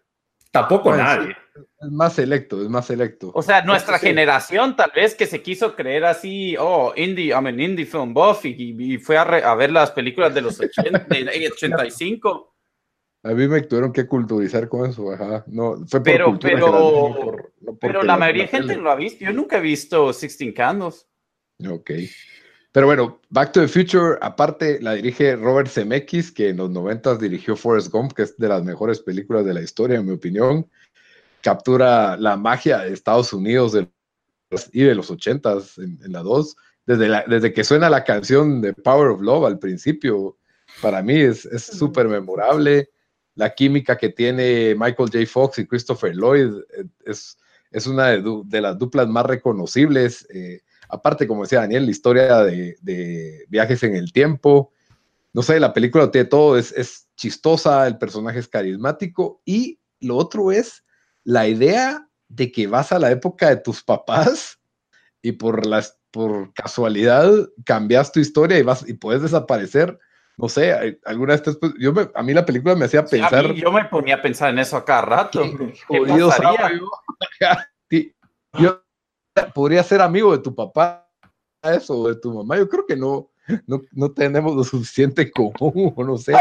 Tampoco 0.53 0.97
nadie. 0.97 1.37
Es 1.81 1.91
más 1.91 2.13
selecto, 2.13 2.63
es 2.63 2.69
más 2.69 2.87
selecto. 2.87 3.31
O 3.35 3.41
sea, 3.41 3.63
nuestra 3.63 3.99
generación 3.99 4.77
tal 4.77 4.93
vez 4.95 5.15
que 5.15 5.25
se 5.25 5.41
quiso 5.41 5.75
creer 5.75 6.05
así, 6.05 6.55
oh, 6.59 6.93
indie, 6.95 7.29
I 7.29 7.41
mean, 7.41 7.59
indie 7.59 7.87
film 7.87 8.13
buff 8.13 8.45
y, 8.45 8.99
fue 8.99 9.17
a, 9.17 9.55
ver 9.55 9.73
las 9.73 9.91
películas 9.91 10.35
de 10.35 10.43
los 10.43 10.61
80, 10.61 11.07
85. 11.55 12.55
A 13.23 13.31
mí 13.31 13.49
me 13.49 13.63
tuvieron 13.63 13.93
que 13.93 14.07
culturizar 14.07 14.69
con 14.69 14.91
eso, 14.91 15.11
ajá. 15.11 15.43
No, 15.47 15.77
fue 15.87 16.01
por 16.01 16.03
pero, 16.03 16.27
cultura 16.27 16.55
pero, 16.55 17.51
pero 17.81 18.03
la 18.03 18.19
mayoría 18.19 18.43
de 18.43 18.49
gente 18.49 18.77
lo 18.77 18.91
ha 18.91 18.95
visto. 18.95 19.25
Yo 19.25 19.33
nunca 19.33 19.57
he 19.57 19.63
visto 19.63 20.13
Sixteen 20.13 20.53
Candles. 20.53 21.07
Ok. 21.67 21.93
Pero 22.73 22.87
bueno, 22.87 23.21
Back 23.31 23.53
to 23.53 23.61
the 23.61 23.69
Future, 23.69 24.17
aparte 24.21 24.81
la 24.81 24.95
dirige 24.95 25.35
Robert 25.35 25.69
Zemeckis, 25.69 26.31
que 26.31 26.51
en 26.51 26.59
los 26.59 26.71
90 26.71 27.17
dirigió 27.17 27.57
Forrest 27.57 27.91
Gump, 27.91 28.13
que 28.13 28.23
es 28.23 28.37
de 28.37 28.49
las 28.49 28.65
mejores 28.65 29.01
películas 29.01 29.45
de 29.45 29.55
la 29.55 29.63
historia, 29.63 29.99
en 29.99 30.07
mi 30.07 30.13
opinión. 30.13 30.71
Captura 31.43 32.17
la 32.17 32.37
magia 32.37 32.79
de 32.79 32.93
Estados 32.93 33.33
Unidos 33.33 33.77
y 34.73 34.83
de 34.83 34.95
los 34.95 35.11
80 35.11 35.59
en, 35.79 35.99
en 36.05 36.13
la 36.13 36.21
2. 36.21 36.57
Desde, 36.87 37.23
desde 37.29 37.53
que 37.53 37.65
suena 37.65 37.89
la 37.89 38.05
canción 38.05 38.61
de 38.61 38.73
Power 38.73 39.09
of 39.11 39.21
Love 39.21 39.47
al 39.47 39.59
principio, 39.59 40.37
para 40.83 41.03
mí 41.03 41.15
es 41.15 41.49
súper 41.73 42.09
memorable. 42.09 42.91
La 43.35 43.55
química 43.55 43.97
que 43.97 44.11
tiene 44.11 44.75
Michael 44.75 45.11
J. 45.13 45.27
Fox 45.27 45.59
y 45.59 45.67
Christopher 45.67 46.15
Lloyd 46.15 46.53
eh, 46.77 46.85
es, 47.05 47.39
es 47.71 47.87
una 47.87 48.09
de, 48.09 48.61
las 48.61 48.79
duplas 48.79 49.09
más 49.09 49.27
reconocibles. 49.27 50.27
Eh, 50.31 50.61
aparte, 50.89 51.27
como 51.27 51.43
decía 51.43 51.61
Daniel, 51.61 51.85
la 51.85 51.91
historia 51.91 52.43
de, 52.43 53.47
viajes 53.49 53.83
en 53.83 53.95
el 53.95 54.13
tiempo. 54.13 54.73
No 55.33 55.43
sé, 55.43 55.61
la 55.61 55.73
película 55.73 56.11
tiene 56.11 56.27
todo, 56.27 56.59
es, 56.59 57.09
chistosa, 57.17 57.87
el 57.87 57.99
personaje 57.99 58.39
es 58.39 58.49
carismático 58.49 59.43
y 59.45 59.79
lo 60.01 60.17
otro 60.17 60.51
es 60.51 60.83
la 61.25 61.49
idea 61.49 62.07
de 62.29 62.53
que 62.53 62.67
vas 62.67 62.93
a 62.93 62.99
la 62.99 63.11
época 63.11 63.49
de 63.49 63.57
tus 63.57 63.83
papás 63.83 64.59
y 65.23 65.33
por, 65.33 65.67
las, 65.67 65.99
por 66.11 66.53
casualidad 66.55 67.31
cambias 67.65 68.13
tu 68.13 68.21
historia 68.21 68.59
y, 68.59 68.63
vas, 68.63 68.89
y 68.89 68.95
puedes 68.95 69.23
desaparecer. 69.23 69.99
No 70.37 70.49
sé, 70.49 70.99
alguna 71.05 71.35
vez 71.35 71.43
después, 71.45 71.73
yo 71.79 71.93
a 72.15 72.23
mí 72.23 72.33
la 72.33 72.47
película 72.47 72.75
me 72.75 72.87
hacía 72.87 73.05
pensar. 73.05 73.53
yo 73.53 73.71
me 73.71 73.85
ponía 73.85 74.15
a 74.17 74.23
pensar 74.23 74.51
en 74.51 74.59
eso 74.59 74.77
a 74.77 74.85
cada 74.85 75.03
rato. 75.03 75.43
¿Qué, 77.89 78.15
yo 78.59 78.83
podría 79.55 79.83
ser 79.83 80.01
amigo 80.01 80.33
de 80.33 80.43
tu 80.43 80.55
papá, 80.55 81.07
eso, 81.63 81.99
o 81.99 82.09
de 82.09 82.17
tu 82.17 82.33
mamá. 82.33 82.57
Yo 82.57 82.69
creo 82.69 82.87
que 82.87 82.97
no, 82.97 83.31
no, 83.93 84.13
tenemos 84.13 84.55
lo 84.55 84.65
suficiente 84.65 85.31
común, 85.31 85.93
o 85.97 86.05
no 86.05 86.17
sé. 86.17 86.35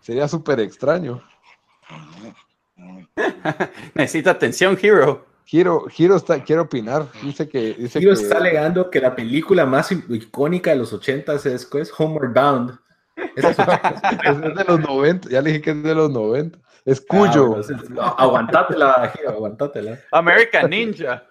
Sería 0.00 0.26
súper 0.28 0.60
extraño. 0.60 1.22
Necesita 3.94 4.30
atención, 4.32 4.78
Hero. 4.80 5.26
Hero, 5.50 5.86
Hero 5.96 6.16
está, 6.16 6.42
quiere 6.42 6.60
opinar. 6.60 7.06
Dice 7.22 7.48
que. 7.48 7.74
Dice 7.74 7.98
Hero 7.98 8.14
que, 8.14 8.22
está 8.22 8.38
alegando 8.38 8.90
que 8.90 9.00
la 9.00 9.14
película 9.14 9.64
más 9.66 9.90
icónica 9.92 10.70
de 10.70 10.76
los 10.76 10.92
80 10.92 11.34
es, 11.34 11.46
es 11.46 11.92
Homeward 11.96 12.34
Bound. 12.34 12.78
Es, 13.34 13.44
es 14.24 14.56
de 14.56 14.64
los 14.64 14.80
90. 14.80 15.28
Ya 15.30 15.40
le 15.40 15.50
dije 15.50 15.62
que 15.62 15.70
es 15.70 15.82
de 15.82 15.94
los 15.94 16.10
90. 16.10 16.58
Es 16.84 17.00
cuyo. 17.00 17.56
Ah, 17.56 17.62
bueno, 17.66 17.84
no, 17.90 18.02
aguantátela, 18.02 19.12
Hero, 19.18 19.30
aguantátela. 19.30 19.98
American 20.12 20.70
Ninja. 20.70 21.24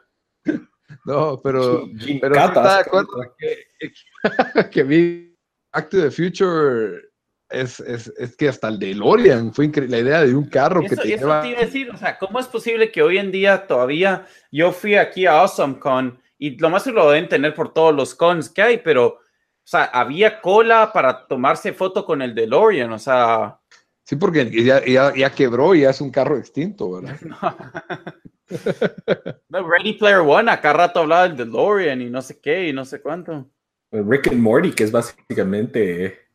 No, 1.04 1.40
pero. 1.42 1.86
Jim 2.00 2.18
pero 2.22 2.34
sí 2.34 2.40
Catas, 2.40 2.58
está 2.58 2.76
de 2.76 2.82
acuerdo 2.82 3.36
que, 3.38 4.70
que 4.72 4.84
vi 4.84 5.38
Back 5.74 5.90
to 5.90 5.98
the 5.98 6.10
Future. 6.10 7.07
Es, 7.50 7.80
es, 7.80 8.14
es 8.18 8.36
que 8.36 8.50
hasta 8.50 8.68
el 8.68 8.78
DeLorean 8.78 9.54
fue 9.54 9.66
increíble. 9.66 9.98
La 9.98 10.04
idea 10.04 10.26
de 10.26 10.36
un 10.36 10.50
carro 10.50 10.82
que 10.82 10.90
te 10.90 10.96
eso 10.96 11.04
lleva. 11.04 11.42
te 11.42 11.50
iba 11.50 11.60
a 11.60 11.66
decir, 11.66 11.90
o 11.90 11.98
sea, 11.98 12.18
¿cómo 12.18 12.40
es 12.40 12.48
posible 12.48 12.92
que 12.92 13.02
hoy 13.02 13.18
en 13.18 13.32
día 13.32 13.68
todavía 13.68 14.28
yo 14.52 14.72
fui 14.72 14.96
aquí 14.96 15.26
a 15.26 15.40
AwesomeCon 15.40 16.20
y 16.38 16.58
lo 16.58 16.70
más 16.70 16.84
seguro 16.84 17.06
lo 17.06 17.12
deben 17.12 17.30
tener 17.30 17.54
por 17.54 17.74
todos 17.74 17.96
los 17.96 18.16
cons 18.16 18.50
que 18.50 18.62
hay, 18.62 18.78
pero, 18.80 19.08
o 19.08 19.20
sea, 19.64 19.86
había 19.86 20.42
cola 20.42 20.92
para 20.94 21.26
tomarse 21.26 21.74
foto 21.74 22.06
con 22.06 22.22
el 22.22 22.36
DeLorean, 22.36 22.92
o 22.92 23.00
sea, 23.00 23.60
Sí, 24.08 24.16
porque 24.16 24.50
ya, 24.64 24.86
ya, 24.86 25.14
ya 25.14 25.30
quebró 25.32 25.76
y 25.76 25.82
ya 25.82 25.90
es 25.90 26.00
un 26.00 26.12
carro 26.12 26.38
extinto, 26.38 26.92
¿verdad? 26.92 27.20
no, 29.50 29.70
Ready 29.70 29.96
Player 29.96 30.20
One, 30.20 30.50
acá 30.50 30.72
rato 30.72 31.02
hablaba 31.02 31.28
del 31.28 31.36
DeLorean 31.36 32.02
y 32.02 32.10
no 32.10 32.22
sé 32.22 32.40
qué 32.40 32.70
y 32.70 32.74
no 32.74 32.86
sé 32.86 33.02
cuánto. 33.02 33.50
Rick 33.92 34.30
and 34.30 34.40
Morty, 34.40 34.72
que 34.72 34.86
es 34.86 34.94
básicamente 34.94 36.27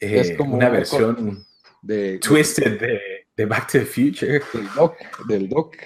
eh, 0.00 0.20
Es 0.20 0.36
como 0.36 0.56
una 0.56 0.66
un 0.66 0.72
versión 0.72 1.46
De, 1.82 2.18
twisted 2.18 2.80
de, 2.80 3.00
de 3.36 3.46
Back 3.46 3.72
to 3.72 3.78
the 3.78 3.86
Future. 3.86 4.40
del 4.52 4.68
Doc. 4.74 4.94
Del 5.28 5.48
doc. 5.48 5.76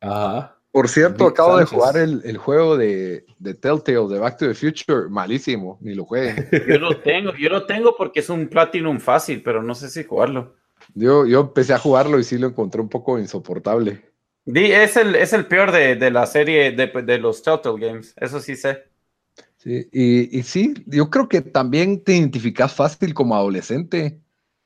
Ajá. 0.00 0.58
Por 0.70 0.88
cierto, 0.88 1.26
acabo 1.26 1.58
Sánchez. 1.58 1.70
de 1.70 1.76
jugar 1.76 1.96
el, 1.98 2.22
el 2.24 2.38
juego 2.38 2.76
de, 2.78 3.26
de 3.38 3.52
Telltale 3.54 4.08
de 4.08 4.18
Back 4.18 4.38
to 4.38 4.48
the 4.48 4.54
Future. 4.54 5.08
Malísimo, 5.10 5.78
ni 5.82 5.94
lo 5.94 6.04
jueguen. 6.06 6.48
Yo 6.68 6.78
lo 6.78 6.96
tengo, 7.02 7.34
yo 7.34 7.50
lo 7.50 7.66
tengo 7.66 7.94
porque 7.96 8.20
es 8.20 8.30
un 8.30 8.48
Platinum 8.48 8.98
fácil, 8.98 9.42
pero 9.42 9.62
no 9.62 9.74
sé 9.74 9.90
si 9.90 10.02
jugarlo. 10.04 10.56
Yo, 10.94 11.26
yo 11.26 11.40
empecé 11.42 11.74
a 11.74 11.78
jugarlo 11.78 12.18
y 12.18 12.24
sí 12.24 12.38
lo 12.38 12.48
encontré 12.48 12.80
un 12.80 12.88
poco 12.88 13.18
insoportable. 13.18 14.02
Di, 14.44 14.72
es, 14.72 14.96
el, 14.96 15.14
es 15.14 15.32
el 15.34 15.46
peor 15.46 15.70
de, 15.70 15.94
de 15.94 16.10
la 16.10 16.26
serie 16.26 16.72
de, 16.72 16.86
de 16.86 17.18
los 17.18 17.42
Telltale 17.42 17.78
Games, 17.86 18.14
eso 18.18 18.40
sí 18.40 18.56
sé. 18.56 18.82
Sí, 19.62 19.88
y, 19.92 20.38
y 20.38 20.42
sí, 20.42 20.74
yo 20.86 21.08
creo 21.08 21.28
que 21.28 21.40
también 21.40 22.02
te 22.02 22.16
identificas 22.16 22.74
fácil 22.74 23.14
como 23.14 23.36
adolescente 23.36 24.18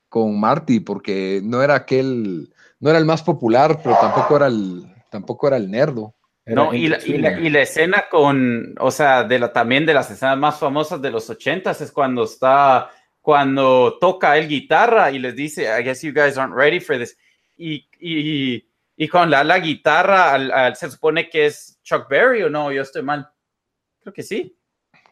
con 0.09 0.39
Marty, 0.39 0.79
porque 0.79 1.39
no 1.43 1.61
era 1.61 1.75
aquel, 1.75 2.51
no 2.79 2.89
era 2.89 2.97
el 2.97 3.05
más 3.05 3.21
popular, 3.21 3.79
pero 3.83 3.95
tampoco 4.01 4.37
era 4.37 4.47
el, 4.47 4.87
tampoco 5.11 5.47
era 5.49 5.57
el 5.57 5.69
nerdo. 5.69 6.15
No, 6.47 6.73
y 6.73 6.87
la, 6.87 6.97
y, 7.05 7.17
la, 7.19 7.39
y 7.39 7.49
la 7.51 7.61
escena 7.61 8.05
con, 8.09 8.73
o 8.79 8.89
sea, 8.89 9.23
de 9.23 9.37
la, 9.37 9.53
también 9.53 9.85
de 9.85 9.93
las 9.93 10.09
escenas 10.09 10.37
más 10.37 10.57
famosas 10.57 10.99
de 10.99 11.11
los 11.11 11.29
ochentas 11.29 11.79
es 11.81 11.91
cuando 11.91 12.23
está, 12.23 12.89
cuando 13.21 13.99
toca 13.99 14.35
el 14.35 14.47
guitarra 14.47 15.11
y 15.11 15.19
les 15.19 15.35
dice, 15.35 15.65
I 15.79 15.83
guess 15.83 16.01
you 16.01 16.11
guys 16.11 16.39
aren't 16.39 16.55
ready 16.55 16.79
for 16.79 16.97
this. 16.97 17.15
Y, 17.55 17.87
y, 17.99 18.67
y 18.95 19.07
con 19.09 19.29
la, 19.29 19.43
la 19.43 19.59
guitarra, 19.59 20.33
al, 20.33 20.51
al- 20.51 20.75
se 20.75 20.89
supone 20.89 21.29
que 21.29 21.45
es 21.45 21.79
Chuck 21.83 22.09
Berry 22.09 22.41
o 22.41 22.49
no, 22.49 22.71
yo 22.71 22.81
estoy 22.81 23.03
mal. 23.03 23.29
Creo 24.01 24.11
que 24.13 24.23
sí. 24.23 24.56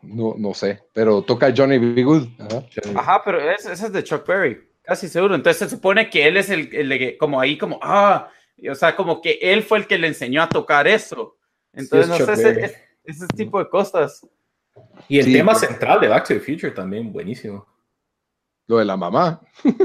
No, 0.06 0.36
no 0.38 0.54
sé, 0.54 0.84
pero 0.94 1.22
toca 1.22 1.54
Johnny 1.56 1.78
B. 1.78 2.04
Good. 2.04 2.28
Ajá. 2.40 2.64
Ajá, 3.00 3.22
pero 3.26 3.40
ese, 3.40 3.74
ese 3.74 3.86
es 3.88 3.94
de 3.94 4.04
Chuck 4.04 4.26
Berry, 4.28 4.60
casi 4.84 5.08
seguro. 5.08 5.36
Entonces 5.36 5.58
se 5.70 5.76
supone 5.76 6.10
que 6.10 6.28
él 6.28 6.38
es 6.38 6.50
el, 6.50 6.74
el 6.74 7.18
como 7.18 7.40
ahí, 7.40 7.58
como, 7.58 7.80
ah, 7.82 8.30
y, 8.58 8.70
o 8.70 8.76
sea, 8.76 8.96
como 8.96 9.22
que 9.22 9.40
él 9.42 9.64
fue 9.64 9.80
el 9.80 9.88
que 9.88 9.98
le 9.98 10.08
enseñó 10.08 10.42
a 10.44 10.50
tocar 10.50 10.88
eso. 10.88 11.38
Entonces, 11.74 12.02
es 12.02 12.08
no 12.10 12.18
Chuck 12.18 12.26
sé, 12.28 12.34
ese, 12.34 12.44
Berry. 12.44 12.64
ese- 12.64 12.86
ese 13.04 13.28
tipo 13.28 13.60
de 13.60 13.70
cosas. 13.70 14.28
Y 15.08 15.20
el 15.20 15.26
Sí, 15.26 15.34
tema 15.34 15.54
pero- 15.54 15.68
central 15.68 16.00
de 16.02 16.08
Back 16.08 16.28
to 16.28 16.34
the 16.34 16.40
Future 16.40 16.72
también, 16.72 17.12
buenísimo. 17.14 17.66
Lo 18.68 18.78
de 18.78 18.86
la 18.86 18.98
mamá. 18.98 19.42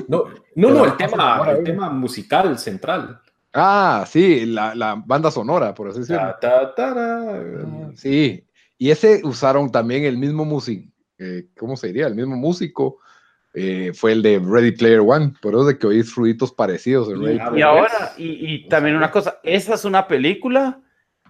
No, 0.09 0.25
no, 0.55 0.71
no, 0.71 0.85
el 0.87 0.97
tema, 0.97 1.11
sonora, 1.37 1.53
el 1.53 1.65
tema 1.65 1.91
musical 1.91 2.59
central. 2.59 3.21
Ah, 3.53 4.05
sí, 4.09 4.47
la, 4.47 4.75
la 4.75 4.95
banda 5.05 5.31
sonora, 5.31 5.75
por 5.75 5.89
así 5.89 5.99
decirlo. 6.01 6.35
Ta, 6.41 6.73
ta. 6.75 6.95
Ah, 6.97 7.91
Sí, 7.95 8.43
y 8.81 8.91
ese 8.91 9.21
usaron 9.25 9.71
también 9.71 10.05
el 10.05 10.17
mismo 10.17 10.47
músico, 10.47 10.91
¿cómo 11.59 11.77
se 11.77 11.89
diría? 11.89 12.07
El 12.07 12.15
mismo 12.15 12.35
músico 12.35 12.99
eh, 13.53 13.93
fue 13.95 14.13
el 14.13 14.23
de 14.23 14.39
Ready 14.39 14.73
Player 14.73 15.01
One, 15.01 15.35
por 15.43 15.53
eso 15.53 15.67
de 15.67 15.77
que 15.79 15.87
oís 15.87 16.15
ruiditos 16.15 16.51
parecidos 16.51 17.11
en 17.11 17.21
Ready 17.23 17.37
Y- 17.37 17.41
Player 17.51 17.65
ahora, 17.65 18.15
y, 18.17 18.55
y 18.55 18.69
también 18.69 18.97
una 18.97 19.11
cosa, 19.11 19.39
esa 19.43 19.75
es 19.75 19.85
una 19.85 20.09
película 20.09 20.81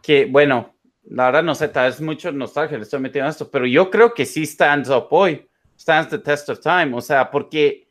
que, 0.01 0.27
bueno, 0.27 0.77
la 1.03 1.25
verdad 1.27 1.43
no 1.43 1.57
sé, 1.57 1.67
tal 1.69 1.91
vez 1.91 2.01
mucho 2.01 2.31
nostalgia 2.31 2.77
le 2.79 2.85
estoy 2.85 3.01
metiendo 3.01 3.29
esto, 3.29 3.51
pero 3.51 3.67
yo 3.67 3.91
creo 3.91 4.15
que 4.15 4.27
sí 4.27 4.47
stands 4.47 4.89
up 4.89 5.09
hoy, 5.11 5.45
stands 5.77 6.09
the 6.11 6.19
test 6.19 6.49
of 6.51 6.61
time, 6.61 6.93
o 6.95 7.01
sea, 7.01 7.31
porque 7.33 7.89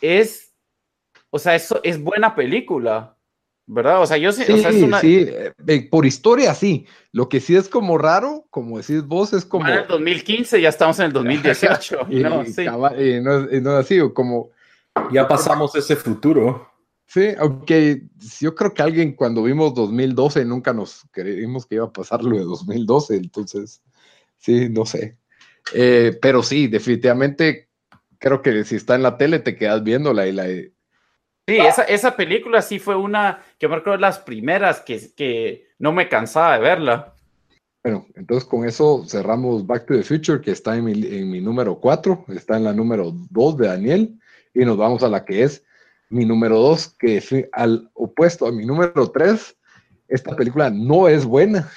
es, 0.00 0.52
o 1.30 1.38
sea, 1.38 1.54
eso 1.54 1.80
es 1.84 2.02
buena 2.02 2.34
película, 2.34 3.13
¿verdad? 3.66 4.02
O 4.02 4.06
sea, 4.06 4.16
yo 4.16 4.30
sé, 4.32 4.44
Sí, 4.44 4.52
o 4.52 4.56
sea, 4.58 4.70
es 4.70 4.82
una... 4.82 5.00
sí, 5.00 5.26
eh, 5.28 5.52
eh, 5.66 5.88
por 5.90 6.04
historia 6.06 6.54
sí. 6.54 6.86
Lo 7.12 7.28
que 7.28 7.40
sí 7.40 7.56
es 7.56 7.68
como 7.68 7.96
raro, 7.98 8.46
como 8.50 8.78
decís 8.78 9.04
vos, 9.04 9.32
es 9.32 9.44
como... 9.44 9.64
Va 9.64 9.72
en 9.74 9.78
el 9.82 9.86
2015, 9.88 10.60
ya 10.60 10.68
estamos 10.68 10.98
en 10.98 11.06
el 11.06 11.12
2018. 11.12 11.98
y, 12.10 12.20
no, 12.20 12.44
sí. 12.44 12.62
y 12.62 13.20
no, 13.20 13.38
es- 13.38 13.52
y 13.52 13.60
no 13.60 13.78
es 13.78 13.84
así, 13.86 14.00
o 14.00 14.12
como... 14.12 14.50
Ya 15.12 15.26
pasamos 15.26 15.74
ese 15.74 15.96
futuro. 15.96 16.68
Sí, 17.06 17.28
aunque 17.38 18.02
yo 18.40 18.54
creo 18.54 18.72
que 18.72 18.82
alguien 18.82 19.12
cuando 19.14 19.42
vimos 19.42 19.74
2012 19.74 20.44
nunca 20.44 20.72
nos 20.72 21.02
creímos 21.10 21.66
que 21.66 21.74
iba 21.76 21.84
a 21.86 21.92
pasar 21.92 22.22
lo 22.22 22.36
de 22.36 22.44
2012, 22.44 23.16
entonces, 23.16 23.82
sí, 24.38 24.68
no 24.70 24.86
sé. 24.86 25.16
Eh, 25.74 26.16
pero 26.22 26.42
sí, 26.42 26.66
definitivamente 26.68 27.68
creo 28.18 28.40
que 28.40 28.64
si 28.64 28.76
está 28.76 28.94
en 28.94 29.02
la 29.02 29.16
tele 29.16 29.38
te 29.40 29.56
quedas 29.56 29.82
viéndola 29.82 30.26
y 30.26 30.32
la... 30.32 30.46
Sí, 31.46 31.58
esa, 31.58 31.82
esa 31.82 32.16
película 32.16 32.62
sí 32.62 32.78
fue 32.78 32.96
una, 32.96 33.42
que 33.58 33.68
me 33.68 33.76
acuerdo 33.76 33.98
las 33.98 34.18
primeras 34.18 34.80
que, 34.80 35.10
que 35.14 35.68
no 35.78 35.92
me 35.92 36.08
cansaba 36.08 36.54
de 36.54 36.60
verla. 36.60 37.14
Bueno, 37.82 38.06
entonces 38.14 38.48
con 38.48 38.66
eso 38.66 39.04
cerramos 39.06 39.66
Back 39.66 39.86
to 39.86 39.94
the 39.94 40.02
Future, 40.02 40.40
que 40.40 40.52
está 40.52 40.74
en 40.74 40.84
mi, 40.84 40.92
en 40.92 41.30
mi 41.30 41.42
número 41.42 41.78
4, 41.78 42.26
está 42.28 42.56
en 42.56 42.64
la 42.64 42.72
número 42.72 43.12
2 43.30 43.56
de 43.58 43.66
Daniel, 43.66 44.18
y 44.54 44.64
nos 44.64 44.78
vamos 44.78 45.02
a 45.02 45.08
la 45.08 45.24
que 45.24 45.42
es 45.42 45.62
mi 46.08 46.24
número 46.24 46.58
2, 46.58 46.96
que 46.98 47.48
al 47.52 47.90
opuesto 47.94 48.46
a 48.46 48.52
mi 48.52 48.64
número 48.64 49.10
3. 49.10 49.56
Esta 50.08 50.36
película 50.36 50.70
no 50.70 51.08
es 51.08 51.24
buena, 51.24 51.68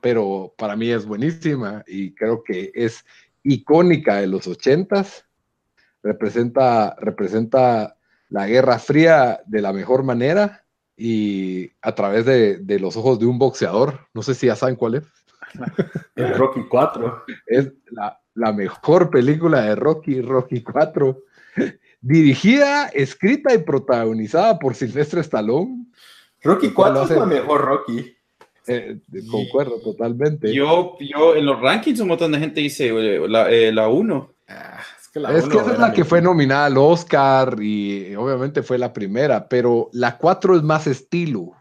pero 0.00 0.54
para 0.56 0.76
mí 0.76 0.90
es 0.90 1.04
buenísima 1.04 1.82
y 1.86 2.14
creo 2.14 2.42
que 2.44 2.70
es 2.74 3.04
icónica 3.42 4.16
de 4.16 4.28
los 4.28 4.46
80s. 4.46 5.24
Representa, 6.02 6.94
representa 7.00 7.96
la 8.32 8.46
Guerra 8.46 8.78
Fría 8.78 9.40
de 9.46 9.60
la 9.60 9.72
mejor 9.72 10.02
manera 10.04 10.64
y 10.96 11.70
a 11.82 11.94
través 11.94 12.24
de, 12.24 12.56
de 12.56 12.80
los 12.80 12.96
ojos 12.96 13.18
de 13.18 13.26
un 13.26 13.38
boxeador. 13.38 14.08
No 14.14 14.22
sé 14.22 14.34
si 14.34 14.46
ya 14.46 14.56
saben 14.56 14.76
cuál 14.76 14.96
es. 14.96 15.04
El 16.16 16.34
Rocky 16.34 16.62
4. 16.68 17.24
Es 17.46 17.70
la, 17.90 18.18
la 18.34 18.52
mejor 18.52 19.10
película 19.10 19.60
de 19.62 19.74
Rocky, 19.74 20.22
Rocky 20.22 20.62
4. 20.62 21.18
Dirigida, 22.00 22.88
escrita 22.88 23.54
y 23.54 23.58
protagonizada 23.58 24.58
por 24.58 24.74
Silvestre 24.74 25.20
Stallone. 25.20 25.86
Rocky 26.42 26.68
¿Y 26.68 26.72
cuál 26.72 26.94
4 26.94 27.14
es 27.14 27.20
la 27.20 27.26
mejor 27.26 27.60
Rocky. 27.60 28.16
Eh, 28.66 28.98
concuerdo 29.30 29.78
totalmente. 29.80 30.54
Yo, 30.54 30.96
yo, 31.00 31.36
en 31.36 31.44
los 31.44 31.60
rankings 31.60 32.00
un 32.00 32.08
montón 32.08 32.32
de 32.32 32.38
gente 32.38 32.60
dice 32.60 32.88
eh, 32.88 33.28
la, 33.28 33.50
eh, 33.50 33.72
la 33.72 33.88
1. 33.88 34.34
Ah, 34.48 34.80
que 35.12 35.20
la 35.20 35.36
es 35.36 35.44
que 35.48 35.58
esa 35.58 35.72
es 35.72 35.78
la 35.78 35.92
que 35.92 36.04
fue 36.04 36.22
nominada 36.22 36.66
al 36.66 36.78
Oscar 36.78 37.56
y 37.60 38.14
obviamente 38.14 38.62
fue 38.62 38.78
la 38.78 38.92
primera, 38.92 39.48
pero 39.48 39.88
la 39.92 40.16
4 40.16 40.56
es 40.56 40.62
más 40.62 40.86
estilo. 40.86 41.52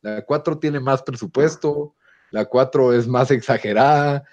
La 0.00 0.22
4 0.24 0.58
tiene 0.58 0.80
más 0.80 1.02
presupuesto, 1.02 1.94
la 2.30 2.44
4 2.46 2.92
es 2.94 3.06
más 3.08 3.30
exagerada 3.30 4.24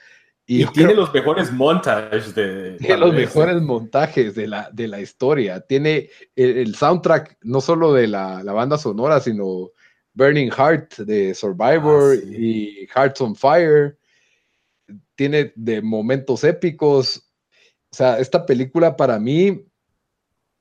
y, 0.47 0.65
tiene 0.67 0.89
creo- 0.93 1.01
los 1.01 1.13
mejores 1.13 1.51
montajes 1.51 2.35
de. 2.35 2.77
Tiene 2.79 2.97
los 2.97 3.13
mejores 3.13 3.61
montajes 3.61 4.35
de 4.35 4.47
la, 4.47 4.69
de 4.71 4.87
la 4.87 5.01
historia. 5.01 5.61
Tiene 5.61 6.09
el, 6.35 6.57
el 6.57 6.75
soundtrack, 6.75 7.37
no 7.41 7.61
solo 7.61 7.93
de 7.93 8.07
la, 8.07 8.43
la 8.43 8.53
banda 8.53 8.77
sonora, 8.77 9.19
sino 9.19 9.71
Burning 10.13 10.51
Heart 10.51 10.97
de 10.99 11.33
Survivor 11.33 12.13
Ah, 12.15 12.21
sí. 12.21 12.35
y 12.37 12.87
Hearts 12.95 13.21
on 13.21 13.35
Fire. 13.35 13.97
Tiene 15.15 15.51
de 15.55 15.81
momentos 15.81 16.43
épicos. 16.43 17.24
O 17.95 17.97
sea, 17.97 18.19
esta 18.19 18.45
película 18.45 18.97
para 18.97 19.17
mí, 19.19 19.65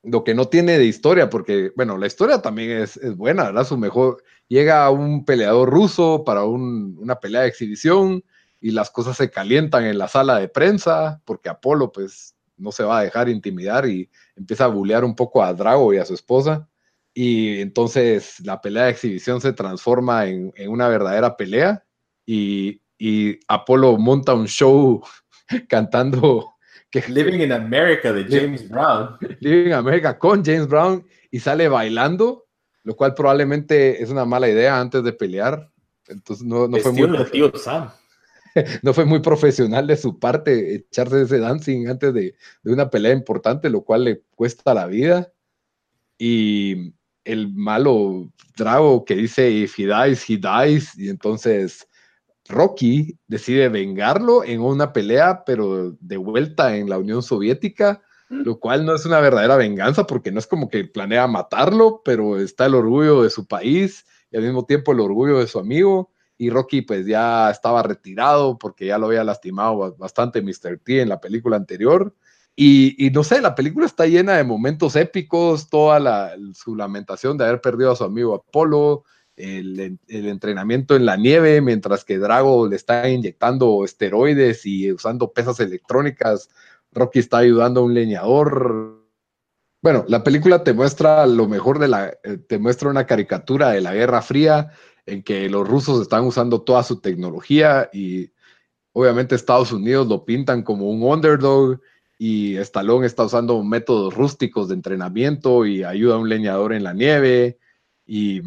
lo 0.04 0.22
que 0.22 0.34
no 0.34 0.46
tiene 0.46 0.78
de 0.78 0.84
historia, 0.84 1.28
porque, 1.28 1.72
bueno, 1.74 1.98
la 1.98 2.06
historia 2.06 2.40
también 2.40 2.70
es, 2.82 2.96
es 2.98 3.16
buena, 3.16 3.44
¿verdad? 3.44 3.64
Su 3.66 3.76
mejor, 3.76 4.22
llega 4.48 4.88
un 4.90 5.24
peleador 5.24 5.68
ruso 5.68 6.22
para 6.24 6.44
un- 6.44 6.96
una 7.00 7.16
pelea 7.18 7.40
de 7.42 7.48
exhibición 7.48 8.22
y 8.60 8.70
las 8.70 8.90
cosas 8.90 9.16
se 9.16 9.30
calientan 9.32 9.84
en 9.84 9.98
la 9.98 10.06
sala 10.06 10.38
de 10.38 10.46
prensa, 10.48 11.20
porque 11.24 11.48
Apolo, 11.48 11.90
pues, 11.90 12.36
no 12.56 12.70
se 12.70 12.84
va 12.84 12.98
a 13.00 13.02
dejar 13.02 13.28
intimidar 13.28 13.88
y 13.88 14.08
empieza 14.36 14.66
a 14.66 14.68
bullear 14.68 15.04
un 15.04 15.16
poco 15.16 15.42
a 15.42 15.52
Drago 15.52 15.92
y 15.92 15.98
a 15.98 16.04
su 16.04 16.14
esposa. 16.14 16.68
Y 17.14 17.60
entonces 17.60 18.38
la 18.44 18.60
pelea 18.60 18.84
de 18.84 18.90
exhibición 18.92 19.40
se 19.40 19.52
transforma 19.52 20.26
en, 20.26 20.52
en 20.54 20.70
una 20.70 20.86
verdadera 20.88 21.36
pelea 21.36 21.84
y, 22.24 22.80
y 22.96 23.40
Apolo 23.48 23.98
monta 23.98 24.34
un 24.34 24.46
show 24.46 25.02
cantando 25.68 26.53
Living 27.08 27.40
in 27.40 27.52
America 27.52 28.12
de 28.12 28.24
James 28.24 28.68
Brown. 28.68 29.16
Living 29.40 29.66
in 29.66 29.72
America 29.72 30.18
con 30.18 30.44
James 30.44 30.68
Brown 30.68 31.04
y 31.30 31.40
sale 31.40 31.68
bailando, 31.68 32.46
lo 32.82 32.94
cual 32.96 33.14
probablemente 33.14 34.02
es 34.02 34.10
una 34.10 34.24
mala 34.24 34.48
idea 34.48 34.80
antes 34.80 35.02
de 35.02 35.12
pelear. 35.12 35.70
Entonces 36.06 36.44
no, 36.44 36.68
no 36.68 36.78
fue 36.78 36.92
muy 36.92 37.08
no 38.82 38.94
fue 38.94 39.04
muy 39.04 39.20
profesional 39.20 39.86
de 39.86 39.96
su 39.96 40.18
parte 40.18 40.74
echarse 40.74 41.22
ese 41.22 41.38
dancing 41.38 41.88
antes 41.88 42.14
de, 42.14 42.36
de, 42.62 42.72
una 42.72 42.88
pelea 42.88 43.12
importante, 43.12 43.68
lo 43.68 43.82
cual 43.82 44.04
le 44.04 44.22
cuesta 44.36 44.74
la 44.74 44.86
vida. 44.86 45.32
Y 46.18 46.94
el 47.24 47.52
malo 47.52 48.30
Drago 48.56 49.04
que 49.04 49.16
dice, 49.16 49.50
if 49.50 49.78
he 49.78 49.86
dies, 49.86 50.28
he 50.28 50.36
dies. 50.36 50.96
Y 50.96 51.08
entonces 51.08 51.88
Rocky 52.48 53.18
decide 53.26 53.68
vengarlo 53.68 54.44
en 54.44 54.60
una 54.60 54.92
pelea, 54.92 55.44
pero 55.44 55.96
de 56.00 56.16
vuelta 56.16 56.76
en 56.76 56.90
la 56.90 56.98
Unión 56.98 57.22
Soviética, 57.22 58.02
mm. 58.28 58.42
lo 58.42 58.58
cual 58.60 58.84
no 58.84 58.94
es 58.94 59.06
una 59.06 59.20
verdadera 59.20 59.56
venganza 59.56 60.06
porque 60.06 60.30
no 60.30 60.38
es 60.38 60.46
como 60.46 60.68
que 60.68 60.84
planea 60.84 61.26
matarlo, 61.26 62.02
pero 62.04 62.38
está 62.38 62.66
el 62.66 62.74
orgullo 62.74 63.22
de 63.22 63.30
su 63.30 63.46
país 63.46 64.04
y 64.30 64.36
al 64.36 64.42
mismo 64.42 64.66
tiempo 64.66 64.92
el 64.92 65.00
orgullo 65.00 65.38
de 65.38 65.46
su 65.46 65.58
amigo. 65.58 66.10
Y 66.36 66.50
Rocky 66.50 66.82
pues 66.82 67.06
ya 67.06 67.50
estaba 67.50 67.82
retirado 67.82 68.58
porque 68.58 68.86
ya 68.86 68.98
lo 68.98 69.06
había 69.06 69.24
lastimado 69.24 69.96
bastante 69.96 70.42
Mr. 70.42 70.80
T 70.84 71.00
en 71.00 71.08
la 71.08 71.20
película 71.20 71.56
anterior. 71.56 72.14
Y, 72.56 73.10
no 73.12 73.24
sé, 73.24 73.40
la 73.40 73.54
película 73.54 73.86
está 73.86 74.06
llena 74.06 74.36
de 74.36 74.44
momentos 74.44 74.94
épicos, 74.94 75.68
toda 75.68 75.98
la, 75.98 76.34
su 76.52 76.76
lamentación 76.76 77.36
de 77.36 77.44
haber 77.44 77.60
perdido 77.60 77.90
a 77.90 77.96
su 77.96 78.04
amigo 78.04 78.34
Apolo, 78.34 79.04
el, 79.36 79.98
entrenamiento 80.08 80.96
en 80.96 81.06
la 81.06 81.16
nieve, 81.16 81.60
mientras 81.60 82.04
que 82.04 82.18
Drago 82.18 82.68
le 82.68 82.76
está 82.76 83.08
inyectando 83.08 83.84
esteroides 83.84 84.64
y 84.66 84.92
usando 84.92 85.32
pesas 85.32 85.60
electrónicas. 85.60 86.50
Rocky 86.92 87.18
está 87.18 87.38
ayudando 87.38 87.80
a 87.80 87.84
un 87.84 87.94
leñador. 87.94 89.04
Bueno, 89.82 90.04
la 90.08 90.22
película 90.24 90.64
te 90.64 90.72
muestra 90.72 91.26
lo 91.26 91.48
mejor 91.48 91.78
de 91.78 91.88
la, 91.88 92.16
eh, 92.22 92.38
te 92.38 92.58
muestra 92.58 92.88
una 92.88 93.06
caricatura 93.06 93.70
de 93.70 93.80
la 93.80 93.94
Guerra 93.94 94.22
Fría 94.22 94.70
en 95.06 95.22
que 95.22 95.50
los 95.50 95.68
rusos 95.68 96.00
están 96.00 96.24
usando 96.24 96.62
toda 96.62 96.82
su 96.82 97.00
tecnología 97.00 97.90
y 97.92 98.30
obviamente 98.92 99.34
Estados 99.34 99.72
Unidos 99.72 100.06
lo 100.06 100.24
pintan 100.24 100.62
como 100.62 100.88
un 100.88 101.02
underdog 101.02 101.80
y 102.18 102.56
Stallone 102.56 103.06
está 103.06 103.24
usando 103.24 103.62
métodos 103.62 104.14
rústicos 104.14 104.68
de 104.68 104.74
entrenamiento 104.74 105.66
y 105.66 105.84
ayuda 105.84 106.14
a 106.14 106.18
un 106.18 106.28
leñador 106.28 106.72
en 106.72 106.84
la 106.84 106.94
nieve 106.94 107.58
y 108.06 108.40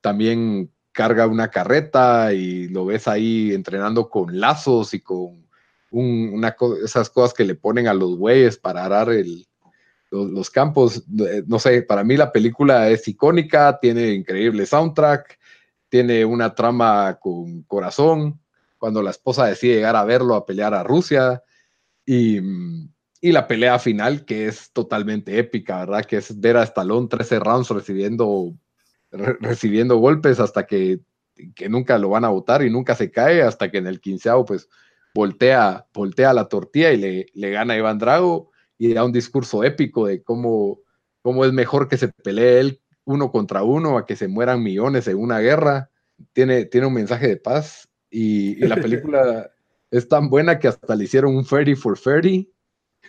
también 0.00 0.70
carga 0.92 1.26
una 1.26 1.48
carreta 1.48 2.32
y 2.32 2.68
lo 2.68 2.84
ves 2.84 3.08
ahí 3.08 3.52
entrenando 3.52 4.10
con 4.10 4.38
lazos 4.38 4.92
y 4.94 5.00
con 5.00 5.46
una, 5.90 6.56
esas 6.84 7.10
cosas 7.10 7.34
que 7.34 7.44
le 7.44 7.54
ponen 7.54 7.88
a 7.88 7.94
los 7.94 8.16
bueyes 8.16 8.56
para 8.58 8.84
arar 8.84 9.08
los, 10.10 10.50
campos. 10.50 11.04
Eh, 11.18 11.42
no 11.46 11.58
sé, 11.58 11.82
para 11.82 12.04
mí 12.04 12.16
la 12.16 12.32
película 12.32 12.88
es 12.90 13.06
icónica, 13.08 13.78
tiene 13.80 14.12
increíble 14.12 14.66
soundtrack, 14.66 15.38
tiene 15.88 16.24
una 16.24 16.54
trama 16.54 17.18
con 17.20 17.62
corazón, 17.62 18.40
cuando 18.78 19.02
la 19.02 19.10
esposa 19.10 19.46
decide 19.46 19.76
llegar 19.76 19.96
a 19.96 20.04
verlo 20.04 20.34
a 20.34 20.46
pelear 20.46 20.74
a 20.74 20.82
Rusia 20.82 21.42
y, 22.06 22.40
y 23.20 23.32
la 23.32 23.46
pelea 23.46 23.78
final 23.78 24.24
que 24.24 24.46
es 24.46 24.72
totalmente 24.72 25.38
épica, 25.38 25.80
¿verdad? 25.80 26.04
Que 26.04 26.16
es 26.16 26.38
ver 26.40 26.56
a 26.56 26.62
Stallone 26.62 27.08
13 27.08 27.40
rounds 27.40 27.70
recibiendo 27.70 28.54
recibiendo 29.12 29.96
golpes 29.98 30.40
hasta 30.40 30.66
que, 30.66 31.00
nunca 31.68 31.98
lo 31.98 32.10
van 32.10 32.24
a 32.24 32.28
votar 32.28 32.62
y 32.62 32.70
nunca 32.70 32.94
se 32.94 33.10
cae, 33.10 33.42
hasta 33.42 33.70
que 33.70 33.78
en 33.78 33.86
el 33.86 34.00
quinceavo 34.00 34.44
pues 34.44 34.68
voltea, 35.14 35.86
voltea 35.94 36.34
la 36.34 36.48
tortilla 36.48 36.92
y 36.92 36.98
le, 36.98 37.26
le 37.32 37.50
gana 37.50 37.74
a 37.74 37.78
Iván 37.78 37.98
Drago 37.98 38.50
y 38.76 38.92
da 38.92 39.04
un 39.04 39.12
discurso 39.12 39.64
épico 39.64 40.06
de 40.06 40.22
cómo, 40.22 40.80
cómo 41.22 41.44
es 41.44 41.52
mejor 41.52 41.88
que 41.88 41.96
se 41.96 42.08
pelee 42.08 42.60
él 42.60 42.80
uno 43.04 43.32
contra 43.32 43.62
uno 43.62 43.98
a 43.98 44.06
que 44.06 44.16
se 44.16 44.28
mueran 44.28 44.62
millones 44.62 45.08
en 45.08 45.18
una 45.18 45.40
guerra. 45.40 45.90
Tiene, 46.32 46.66
tiene 46.66 46.86
un 46.86 46.94
mensaje 46.94 47.28
de 47.28 47.36
paz 47.36 47.88
y, 48.10 48.56
la 48.66 48.76
película 48.76 49.50
es 49.90 50.08
tan 50.08 50.28
buena 50.28 50.58
que 50.58 50.68
hasta 50.68 50.94
le 50.94 51.04
hicieron 51.04 51.36
un 51.36 51.44
30 51.44 51.76
for 51.76 51.98
30 51.98 52.48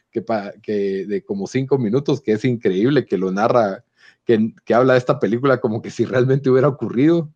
que, 0.10 0.23
que 0.61 1.06
de 1.06 1.23
como 1.23 1.48
cinco 1.48 1.78
minutos, 1.78 2.22
que 2.22 2.34
es 2.34 2.45
increíble 2.45 3.06
que 3.06 3.18
lo 3.18 3.32
narra 3.32 3.84
que, 4.26 4.53
habla 4.73 4.93
de 4.93 4.99
esta 4.99 5.19
película 5.19 5.60
como 5.60 5.81
que 5.81 5.91
si 5.91 6.06
realmente 6.06 6.49
hubiera 6.49 6.68
ocurrido, 6.68 7.34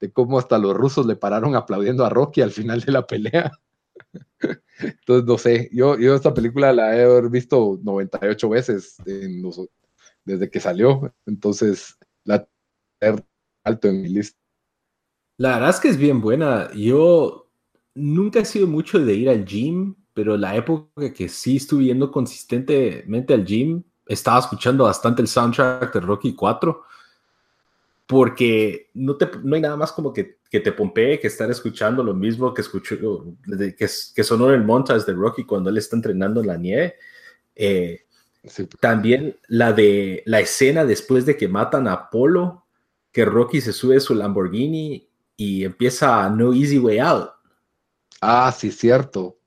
de 0.00 0.12
cómo 0.12 0.38
hasta 0.38 0.58
los 0.58 0.74
rusos 0.74 1.06
le 1.06 1.16
pararon 1.16 1.56
aplaudiendo 1.56 2.04
a 2.04 2.10
Rocky 2.10 2.40
al 2.40 2.52
final 2.52 2.80
de 2.80 2.92
la 2.92 3.06
pelea. 3.06 3.52
Entonces, 4.78 5.24
no 5.26 5.38
sé, 5.38 5.68
yo, 5.72 5.98
yo 5.98 6.14
esta 6.14 6.32
película 6.32 6.72
la 6.72 6.96
he 6.96 7.28
visto 7.28 7.80
98 7.82 8.48
veces 8.48 8.96
desde 10.24 10.50
que 10.50 10.60
salió, 10.60 11.12
entonces 11.26 11.98
la 12.24 12.46
alto 13.64 13.88
en 13.88 14.02
mi 14.02 14.08
lista. 14.08 14.38
La 15.38 15.54
verdad 15.54 15.70
es 15.70 15.80
que 15.80 15.88
es 15.88 15.96
bien 15.96 16.20
buena. 16.20 16.70
Yo 16.74 17.50
nunca 17.94 18.40
he 18.40 18.44
sido 18.44 18.66
mucho 18.66 18.98
de 18.98 19.14
ir 19.14 19.28
al 19.28 19.44
gym, 19.44 19.94
pero 20.14 20.36
la 20.36 20.56
época 20.56 21.12
que 21.12 21.28
sí 21.28 21.56
estuve 21.56 21.84
yendo 21.84 22.10
consistentemente 22.10 23.34
al 23.34 23.44
gym, 23.44 23.82
estaba 24.08 24.40
escuchando 24.40 24.84
bastante 24.84 25.22
el 25.22 25.28
soundtrack 25.28 25.92
de 25.92 26.00
Rocky 26.00 26.34
4 26.34 26.82
porque 28.06 28.88
no, 28.94 29.16
te, 29.16 29.30
no 29.42 29.54
hay 29.54 29.60
nada 29.60 29.76
más 29.76 29.92
como 29.92 30.14
que, 30.14 30.38
que 30.50 30.60
te 30.60 30.72
pompee 30.72 31.20
que 31.20 31.26
estar 31.26 31.50
escuchando 31.50 32.02
lo 32.02 32.14
mismo 32.14 32.54
que 32.54 32.62
escuchó, 32.62 32.96
que, 32.98 33.74
que 33.76 34.24
sonó 34.24 34.48
en 34.48 34.54
el 34.54 34.64
montage 34.64 35.04
de 35.04 35.12
Rocky 35.12 35.44
cuando 35.44 35.68
él 35.68 35.76
está 35.76 35.94
entrenando 35.94 36.40
en 36.40 36.46
la 36.46 36.56
nieve. 36.56 36.96
Eh, 37.54 38.06
también 38.80 39.36
la 39.48 39.74
de 39.74 40.22
la 40.24 40.40
escena 40.40 40.86
después 40.86 41.26
de 41.26 41.36
que 41.36 41.48
matan 41.48 41.86
a 41.86 41.92
Apolo, 41.92 42.64
que 43.12 43.26
Rocky 43.26 43.60
se 43.60 43.74
sube 43.74 43.98
a 43.98 44.00
su 44.00 44.14
Lamborghini 44.14 45.06
y 45.36 45.64
empieza 45.64 46.30
No 46.30 46.54
Easy 46.54 46.78
Way 46.78 46.98
Out. 47.00 47.30
Ah, 48.22 48.50
sí, 48.56 48.72
cierto. 48.72 49.38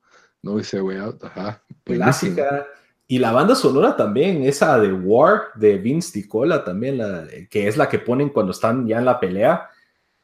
No 0.44 0.60
Easy 0.60 0.78
Way 0.78 0.98
Out, 0.98 1.24
ajá. 1.24 1.64
Clásica. 1.84 2.68
Y 3.12 3.20
la 3.20 3.34
banda 3.34 3.56
sonora 3.56 3.98
también, 3.98 4.46
esa 4.46 4.80
de 4.80 4.94
War 4.94 5.50
de 5.56 5.78
Vince 5.78 6.18
Dicola 6.18 6.64
también, 6.64 6.98
la, 6.98 7.28
que 7.50 7.68
es 7.68 7.76
la 7.76 7.90
que 7.90 8.00
ponen 8.00 8.30
cuando 8.30 8.54
están 8.54 8.88
ya 8.88 9.00
en 9.00 9.04
la 9.04 9.20
pelea. 9.20 9.70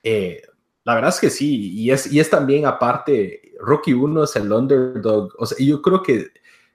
Eh, 0.01 0.41
la 0.85 0.95
verdad 0.95 1.09
es 1.09 1.19
que 1.19 1.30
sí, 1.30 1.73
y 1.73 1.91
es, 1.91 2.09
y 2.09 2.22
es 2.22 2.30
también 2.30 2.65
aparte, 2.65 3.51
Rocky 3.59 3.91
1 3.91 4.23
es 4.23 4.38
el 4.38 4.53
underdog. 4.53 5.34
O 5.38 5.45
sea, 5.45 5.57
yo 5.59 5.81
creo 5.81 6.01
que 6.01 6.27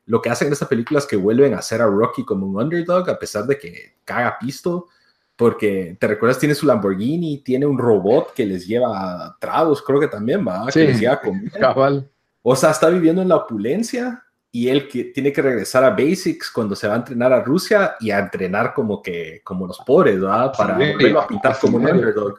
lo 0.05 0.21
que 0.21 0.29
hacen 0.29 0.49
en 0.49 0.53
esta 0.53 0.69
película 0.69 0.99
es 0.99 1.07
que 1.07 1.17
vuelven 1.17 1.55
a 1.55 1.61
hacer 1.61 1.81
a 1.81 1.87
Rocky 1.87 2.27
como 2.27 2.47
un 2.47 2.63
underdog, 2.63 3.09
a 3.09 3.19
pesar 3.19 3.47
de 3.47 3.59
que 3.59 3.95
caga 4.05 4.37
pisto, 4.39 4.89
porque 5.35 5.97
te 5.99 6.09
recuerdas, 6.09 6.39
tiene 6.39 6.55
su 6.55 6.67
Lamborghini, 6.67 7.39
tiene 7.39 7.65
un 7.65 7.79
robot 7.79 8.35
que 8.35 8.45
les 8.45 8.67
lleva 8.67 9.35
tragos, 9.41 9.81
creo 9.81 9.99
que 9.99 10.09
también 10.09 10.47
va, 10.47 10.67
que 10.71 10.85
les 10.85 11.01
lleva 11.01 11.19
comida. 11.19 12.07
O 12.45 12.57
sea, 12.57 12.73
está 12.73 12.89
viviendo 12.91 13.23
en 13.23 13.29
la 13.29 13.37
opulencia 13.37 14.25
y 14.55 14.69
él 14.69 14.87
que 14.87 15.05
tiene 15.05 15.33
que 15.33 15.41
regresar 15.41 15.83
a 15.83 15.91
basics 15.91 16.51
cuando 16.51 16.77
se 16.77 16.87
va 16.87 16.93
a 16.93 16.99
entrenar 16.99 17.33
a 17.33 17.43
Rusia 17.43 17.97
y 17.99 18.11
a 18.11 18.19
entrenar 18.19 18.75
como 18.75 19.03
que 19.03 19.41
como 19.43 19.67
los 19.67 19.79
pobres, 19.79 20.21
¿verdad? 20.21 20.53
Para 20.57 20.77
sí, 20.77 21.07
a 21.17 21.27
pintar 21.27 21.59
como 21.59 21.79
un 21.79 21.87
underdog. 21.87 22.39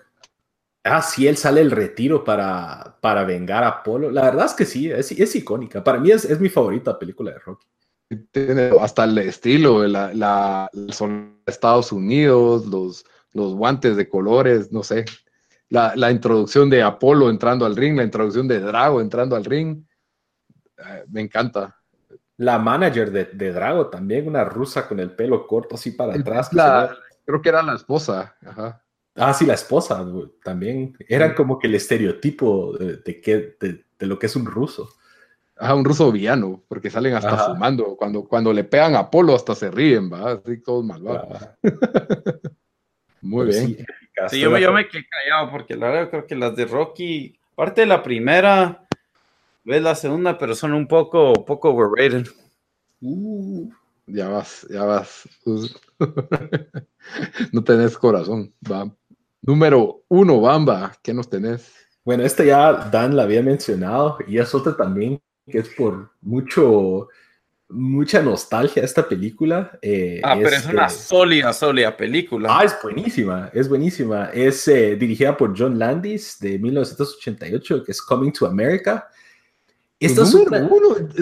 Ah, 0.84 1.02
sí, 1.02 1.28
él 1.28 1.38
sale 1.38 1.62
el 1.62 1.72
retiro 1.72 2.24
para, 2.24 2.98
para 3.02 3.24
vengar 3.24 3.64
a 3.64 3.70
Apolo. 3.70 4.12
La 4.12 4.22
verdad 4.24 4.46
es 4.46 4.54
que 4.54 4.66
sí, 4.66 4.92
es, 4.92 5.12
es 5.12 5.36
icónica. 5.36 5.84
Para 5.84 5.98
mí 5.98 6.12
es, 6.12 6.26
es, 6.26 6.40
mi 6.40 6.50
favorita 6.50 7.00
película 7.00 7.32
de 7.32 7.40
Rocky. 7.40 7.66
Tiene 8.32 8.70
hasta 8.80 9.06
el 9.06 9.18
estilo, 9.18 9.88
la, 9.88 10.14
la, 10.14 10.70
son 10.90 11.40
Estados 11.48 11.92
Unidos, 11.92 12.68
los, 12.68 13.06
los 13.32 13.56
guantes 13.56 13.98
de 13.98 14.08
colores, 14.08 14.72
no 14.72 14.84
sé. 14.84 15.06
La, 15.70 15.94
la 15.96 16.12
introducción 16.12 16.70
de 16.70 16.84
Apolo 16.84 17.32
entrando 17.32 17.66
al 17.66 17.76
ring, 17.76 17.96
la 17.96 18.04
introducción 18.04 18.48
de 18.48 18.60
Drago 18.60 19.02
entrando 19.02 19.36
al 19.36 19.46
ring. 19.46 19.84
Eh, 20.78 21.06
me 21.10 21.22
encanta 21.22 21.76
la 22.44 22.60
manager 22.60 23.12
de, 23.12 23.26
de, 23.26 23.52
Drago 23.52 23.88
también, 23.88 24.28
una 24.28 24.44
rusa 24.44 24.88
con 24.88 25.00
el 25.00 25.12
pelo 25.12 25.48
corto 25.48 25.76
así 25.76 25.92
para 25.92 26.14
atrás. 26.14 26.50
creo 27.26 27.42
que 27.42 27.50
era 27.50 27.64
la 27.64 27.76
esposa. 27.76 28.36
Ajá. 28.46 28.84
Ah, 29.16 29.34
sí, 29.34 29.46
la 29.46 29.54
esposa 29.54 30.06
también. 30.44 30.98
Eran 31.08 31.36
como 31.36 31.60
que 31.60 31.68
el 31.68 31.76
estereotipo 31.76 32.76
de, 32.78 32.98
de, 32.98 33.86
de, 34.00 34.06
lo 34.06 34.18
que 34.18 34.26
es 34.26 34.36
un 34.36 34.46
ruso. 34.46 34.90
Ajá, 35.56 35.76
un 35.76 35.86
ruso 35.86 36.12
villano, 36.12 36.64
porque 36.68 36.90
salen 36.90 37.14
hasta 37.14 37.38
fumando. 37.38 37.96
Cuando, 37.96 38.24
cuando 38.28 38.52
le 38.52 38.64
pegan 38.64 38.96
a 38.96 39.00
Apolo 39.00 39.36
hasta 39.36 39.54
se 39.54 39.70
ríen, 39.70 40.12
va, 40.12 40.32
así 40.32 40.62
todos 40.64 40.84
malvados. 40.84 41.48
Muy 43.22 43.48
bien. 43.48 43.86
Sí, 44.30 44.40
yo, 44.40 44.58
yo, 44.58 44.74
me 44.74 44.88
quedé 44.88 45.06
callado 45.08 45.52
porque 45.52 45.76
la 45.76 45.90
verdad 45.90 46.10
creo 46.10 46.28
que 46.28 46.36
las 46.36 46.56
de 46.56 46.66
Rocky, 46.66 47.40
parte 47.56 47.82
de 47.82 47.88
la 47.88 48.04
primera, 48.04 48.86
ves 49.64 49.82
la 49.82 49.96
segunda, 49.96 50.38
pero 50.38 50.56
son 50.56 50.74
un 50.74 50.88
poco, 50.88 51.34
poco 51.46 51.70
overrated. 51.70 52.28
Uh, 53.02 53.70
Ya 54.06 54.30
vas, 54.30 54.68
ya 54.70 54.84
vas. 54.84 55.28
no 57.52 57.64
tenés 57.64 57.98
corazón, 57.98 58.54
va. 58.70 58.94
Número 59.42 60.04
uno, 60.08 60.42
Bamba, 60.42 60.94
¿qué 61.02 61.14
nos 61.14 61.30
tenés? 61.30 61.72
Bueno, 62.06 62.24
este 62.24 62.46
ya 62.46 62.90
Dan 62.90 63.16
la 63.16 63.24
había 63.24 63.42
mencionado 63.42 64.18
y 64.28 64.38
es 64.38 64.54
otra 64.54 64.76
también 64.76 65.22
que 65.50 65.60
es 65.60 65.70
por 65.70 66.12
mucho, 66.22 67.10
mucha 67.70 68.22
nostalgia 68.22 68.84
esta 68.84 69.08
película. 69.08 69.78
Eh, 69.82 70.22
ah, 70.24 70.36
pero 70.36 70.56
es 70.56 70.66
una 70.66 70.90
sólida, 70.90 71.54
sólida 71.54 71.96
película. 71.96 72.58
Ah, 72.58 72.64
es 72.64 72.76
buenísima, 72.82 73.50
es 73.54 73.68
buenísima. 73.68 74.30
Es 74.34 74.68
eh, 74.68 74.96
dirigida 74.96 75.36
por 75.36 75.58
John 75.58 75.78
Landis 75.78 76.38
de 76.40 76.58
1988, 76.60 77.84
que 77.84 77.92
es 77.92 78.02
Coming 78.02 78.32
to 78.32 78.46
America. 78.46 79.08
Esta 80.06 80.24
es 80.24 80.34
uno. 80.34 80.58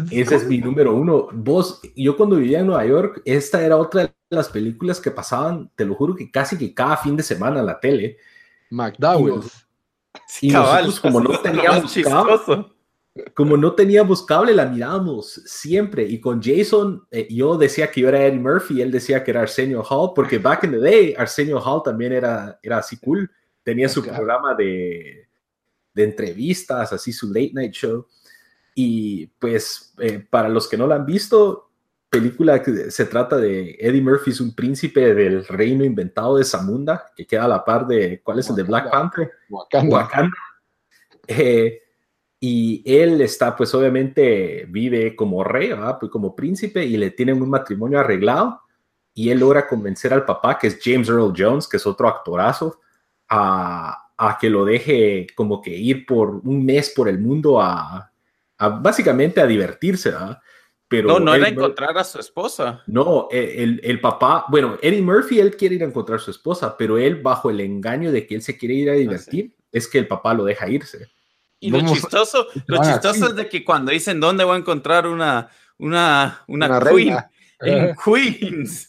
Ese 0.10 0.36
es 0.36 0.48
mi 0.48 0.58
número 0.58 0.96
uno. 0.96 1.28
Vos, 1.34 1.80
yo 1.96 2.18
cuando 2.18 2.38
vivía 2.38 2.60
en 2.60 2.68
Nueva 2.68 2.86
York, 2.86 3.22
esta 3.26 3.64
era 3.64 3.78
otra 3.78 4.04
de 4.04 4.14
las 4.30 4.50
películas 4.50 5.00
que 5.00 5.12
pasaban, 5.12 5.70
te 5.76 5.86
lo 5.86 5.94
juro 5.96 6.16
que 6.16 6.32
casi 6.32 6.58
que 6.58 6.74
cada 6.74 6.98
fin 6.98 7.16
de 7.16 7.24
semana 7.24 7.60
en 7.60 7.66
la 7.66 7.80
tele. 7.80 8.18
McDowell. 8.72 9.42
Y, 10.42 10.52
nosotros, 10.52 11.00
como 11.00 11.22
no 11.22 11.40
teníamos 11.44 11.94
cable, 12.04 12.66
como 13.36 13.58
no 13.58 13.74
teníamos 13.74 14.26
cable, 14.26 14.54
la 14.54 14.66
mirábamos 14.66 15.42
siempre. 15.46 16.04
Y 16.04 16.20
con 16.20 16.42
Jason, 16.42 17.06
eh, 17.12 17.28
yo 17.30 17.58
decía 17.58 17.92
que 17.92 18.02
yo 18.02 18.10
era 18.10 18.26
Eddie 18.26 18.40
Murphy, 18.40 18.82
él 18.82 18.92
decía 18.92 19.24
que 19.24 19.32
era 19.32 19.42
Arsenio 19.42 19.84
Hall, 19.84 20.12
porque 20.16 20.38
back 20.38 20.64
in 20.64 20.72
the 20.72 20.80
day, 20.80 21.14
Arsenio 21.18 21.60
Hall 21.60 21.84
también 21.84 22.14
era, 22.14 22.60
era 22.64 22.80
así 22.80 22.98
cool. 22.98 23.30
Tenía 23.64 23.88
su 23.88 24.04
programa 24.04 24.56
de, 24.56 25.28
de 25.94 26.04
entrevistas, 26.04 26.94
así 26.94 27.14
su 27.14 27.28
late 27.28 27.52
night 27.54 27.74
show. 27.74 28.08
Y 28.74 29.28
pues 29.40 29.94
eh, 30.00 30.26
para 30.30 30.50
los 30.50 30.68
que 30.68 30.78
no 30.78 30.88
la 30.88 30.96
han 30.96 31.06
visto, 31.06 31.72
película 32.12 32.62
que 32.62 32.92
se 32.92 33.06
trata 33.06 33.38
de 33.38 33.78
Eddie 33.80 34.02
Murphy, 34.02 34.32
es 34.32 34.42
un 34.42 34.54
príncipe 34.54 35.14
del 35.14 35.46
reino 35.46 35.86
inventado 35.86 36.38
de 36.38 36.44
Zamunda, 36.44 37.06
que 37.16 37.26
queda 37.26 37.46
a 37.46 37.48
la 37.48 37.64
par 37.64 37.88
de, 37.88 38.22
¿cuál 38.22 38.40
es 38.40 38.50
el 38.50 38.56
de 38.58 38.64
Black 38.64 38.92
Panther? 38.92 39.32
Wakanda. 39.50 40.30
Eh, 41.28 41.80
y 42.40 42.84
él 42.86 43.22
está, 43.22 43.56
pues 43.56 43.74
obviamente 43.74 44.66
vive 44.68 45.16
como 45.16 45.44
rey, 45.44 45.72
pues 46.00 46.12
como 46.12 46.36
príncipe, 46.36 46.84
y 46.84 46.98
le 46.98 47.12
tienen 47.12 47.42
un 47.42 47.50
matrimonio 47.50 48.00
arreglado, 48.00 48.60
y 49.14 49.30
él 49.30 49.40
logra 49.40 49.68
convencer 49.68 50.14
al 50.14 50.26
papá, 50.26 50.58
que 50.60 50.68
es 50.68 50.80
James 50.84 51.08
Earl 51.08 51.34
Jones, 51.38 51.68
que 51.68 51.78
es 51.78 51.86
otro 51.86 52.10
actorazo, 52.10 52.82
a, 53.30 54.10
a 54.18 54.38
que 54.38 54.50
lo 54.50 54.66
deje 54.66 55.28
como 55.34 55.62
que 55.62 55.72
ir 55.72 56.06
por 56.06 56.42
un 56.44 56.66
mes 56.66 56.92
por 56.94 57.08
el 57.08 57.20
mundo 57.20 57.62
a 57.62 58.11
básicamente 58.70 59.42
a 59.42 59.48
divertirse, 59.48 60.14
Pero 60.88 61.08
no, 61.08 61.20
no 61.20 61.34
era 61.34 61.50
encontrar 61.50 61.98
a 61.98 62.04
su 62.04 62.20
esposa. 62.20 62.84
No, 62.88 63.28
e, 63.32 63.64
el, 63.64 63.80
el, 63.84 64.00
papá, 64.00 64.46
bueno, 64.50 64.78
Eddie 64.82 65.02
Murphy, 65.02 65.40
él 65.40 65.56
quiere 65.56 65.76
ir 65.76 65.84
a 65.84 65.88
encontrar 65.88 66.20
a 66.20 66.22
su 66.22 66.32
esposa, 66.32 66.76
pero 66.78 66.98
él, 66.98 67.22
bajo 67.22 67.50
el 67.50 67.62
engaño 67.62 68.12
de 68.12 68.28
que 68.28 68.36
él 68.36 68.42
se 68.42 68.58
quiere 68.58 68.76
ir 68.76 68.90
a 68.90 68.94
ah, 68.94 68.98
divertir, 68.98 69.56
es 69.72 69.88
que 69.88 70.00
el 70.00 70.08
papá 70.08 70.34
lo 70.34 70.44
deja 70.44 70.70
irse. 70.70 71.10
Y 71.60 71.70
lo 71.70 71.80
chistoso, 71.82 72.48
lo 72.66 72.82
chistoso 72.82 73.28
es 73.28 73.36
de 73.36 73.48
que 73.48 73.64
cuando 73.64 73.92
dicen 73.92 74.20
dónde 74.20 74.44
voy 74.44 74.56
a 74.56 74.60
encontrar 74.60 75.06
una, 75.08 75.50
una, 75.78 76.44
una, 76.48 76.80
queen, 76.80 77.18
en 77.60 77.96
Queens. 77.96 78.88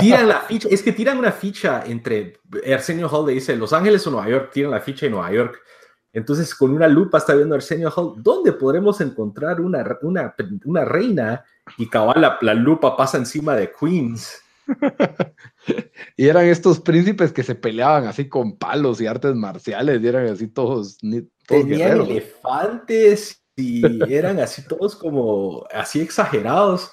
Tiran 0.00 0.28
la 0.28 0.40
ficha, 0.40 0.68
es 0.70 0.82
que 0.82 0.92
tiran 0.92 1.18
una 1.18 1.32
ficha 1.32 1.84
entre 1.84 2.40
Arsenio 2.72 3.08
Hall 3.08 3.26
le 3.26 3.34
dice 3.34 3.54
Los 3.56 3.74
Ángeles 3.74 4.06
o 4.06 4.10
Nueva 4.10 4.28
York, 4.30 4.50
tiran 4.52 4.70
la 4.70 4.80
ficha 4.80 5.04
en 5.06 5.12
Nueva 5.12 5.30
York 5.30 5.60
entonces, 6.14 6.54
con 6.54 6.70
una 6.70 6.86
lupa 6.86 7.18
está 7.18 7.34
viendo 7.34 7.56
Arsenio 7.56 7.90
Hall, 7.90 8.22
¿dónde 8.22 8.52
podremos 8.52 9.00
encontrar 9.00 9.60
una, 9.60 9.84
una, 10.02 10.32
una 10.64 10.84
reina? 10.84 11.44
Y 11.76 11.88
cabal, 11.88 12.38
la, 12.40 12.54
lupa 12.54 12.96
pasa 12.96 13.18
encima 13.18 13.56
de 13.56 13.72
Queens. 13.72 14.40
y 16.16 16.28
eran 16.28 16.46
estos 16.46 16.78
príncipes 16.78 17.32
que 17.32 17.42
se 17.42 17.56
peleaban 17.56 18.06
así 18.06 18.28
con 18.28 18.56
palos 18.56 19.00
y 19.00 19.08
artes 19.08 19.34
marciales, 19.34 20.00
y 20.00 20.06
eran 20.06 20.28
así 20.28 20.46
todos. 20.46 20.98
Tenían 21.48 22.02
elefantes 22.02 23.44
y 23.56 23.82
eran 24.12 24.38
así 24.38 24.62
todos 24.68 24.94
como 24.94 25.66
así 25.72 26.00
exagerados. 26.00 26.92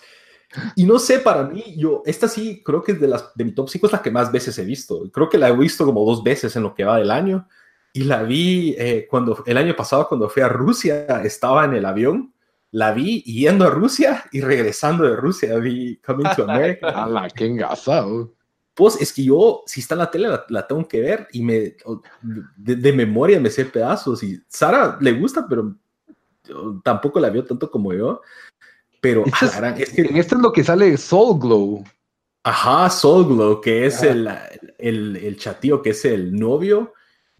Y 0.75 0.83
no 0.83 0.97
sé, 0.97 1.19
para 1.19 1.43
mí, 1.43 1.75
yo, 1.77 2.01
esta 2.07 2.27
sí 2.27 2.63
creo 2.65 2.81
que 2.81 2.93
es 2.93 2.99
de, 2.99 3.07
las, 3.07 3.31
de 3.35 3.45
mi 3.45 3.53
top 3.53 3.69
5 3.69 3.85
es 3.85 3.93
la 3.93 4.01
que 4.01 4.09
más 4.09 4.31
veces 4.31 4.57
he 4.57 4.65
visto. 4.65 5.03
Creo 5.11 5.29
que 5.29 5.37
la 5.37 5.49
he 5.49 5.55
visto 5.55 5.85
como 5.85 6.03
dos 6.03 6.23
veces 6.23 6.55
en 6.55 6.63
lo 6.63 6.73
que 6.73 6.85
va 6.85 6.97
del 6.97 7.11
año 7.11 7.47
y 7.93 8.03
la 8.03 8.23
vi 8.23 8.75
eh, 8.77 9.07
cuando 9.09 9.43
el 9.45 9.57
año 9.57 9.75
pasado 9.75 10.07
cuando 10.07 10.29
fui 10.29 10.41
a 10.41 10.47
Rusia, 10.47 11.21
estaba 11.23 11.65
en 11.65 11.73
el 11.73 11.85
avión, 11.85 12.33
la 12.71 12.93
vi 12.93 13.21
yendo 13.23 13.65
a 13.65 13.69
Rusia 13.69 14.25
y 14.31 14.41
regresando 14.41 15.03
de 15.03 15.15
Rusia, 15.15 15.57
vi 15.57 15.97
Coming 15.97 16.27
to 16.35 16.49
America. 16.49 16.89
a 17.03 17.07
la 17.07 17.29
que 17.29 17.45
engasado. 17.45 18.33
Pues 18.73 18.99
es 19.01 19.11
que 19.11 19.25
yo, 19.25 19.63
si 19.65 19.81
está 19.81 19.95
en 19.95 19.99
la 19.99 20.11
tele, 20.11 20.29
la, 20.47 20.65
tengo 20.65 20.87
que 20.87 21.01
ver 21.01 21.27
y 21.33 21.43
me 21.43 21.75
de, 22.55 22.93
memoria 22.93 23.39
me 23.39 23.49
sé 23.49 23.65
pedazos. 23.65 24.23
Y 24.23 24.41
Sara 24.47 24.97
le 25.01 25.11
gusta, 25.11 25.45
pero 25.47 25.75
tampoco 26.81 27.19
la 27.19 27.29
vio 27.29 27.43
tanto 27.43 27.69
como 27.69 27.93
yo. 27.93 28.21
Pero 29.01 29.25
es, 29.25 29.89
que, 29.89 30.01
en 30.03 30.15
este 30.15 30.35
es 30.35 30.41
lo 30.41 30.53
que 30.53 30.63
sale 30.63 30.95
Soul 30.95 31.39
Glow. 31.39 31.83
Ajá, 32.43 32.89
Soul 32.89 33.27
Glow, 33.27 33.59
que 33.59 33.85
es 33.85 34.01
el, 34.03 34.29
el, 34.77 35.17
el 35.17 35.37
chatío, 35.37 35.81
que 35.81 35.89
es 35.89 36.05
el 36.05 36.33
novio 36.33 36.93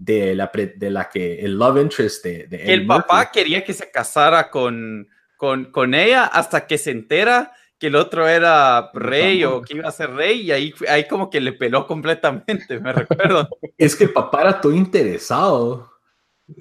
de 0.04 0.34
la, 0.34 0.50
de 0.54 0.90
la 0.90 1.10
que 1.10 1.40
el 1.42 1.58
love 1.58 1.80
interest 1.80 2.26
de, 2.26 2.48
el 2.50 2.88
papá 2.88 3.30
quería 3.32 3.64
que 3.64 3.74
se 3.74 3.92
casara 3.92 4.50
con, 4.50 5.08
con, 5.38 5.66
con, 5.66 5.94
ella 5.94 6.26
hasta 6.26 6.66
que 6.66 6.80
se 6.80 6.90
entera 6.90 7.54
que 7.78 7.88
el 7.88 7.96
otro 7.96 8.28
era 8.28 8.90
rey 8.94 9.44
o 9.44 9.62
que 9.62 9.78
iba 9.78 9.88
a 9.88 9.92
ser 9.92 10.12
rey 10.12 10.42
y 10.42 10.52
ahí, 10.52 10.74
ahí 10.88 11.08
como 11.08 11.30
que 11.30 11.40
le 11.40 11.54
peló 11.54 11.86
completamente, 11.86 12.80
me 12.80 12.94
recuerdo. 12.94 13.48
es 13.78 13.96
que 13.96 14.06
el 14.06 14.12
papá 14.12 14.42
era 14.42 14.62
todo 14.62 14.74
interesado. 14.74 15.90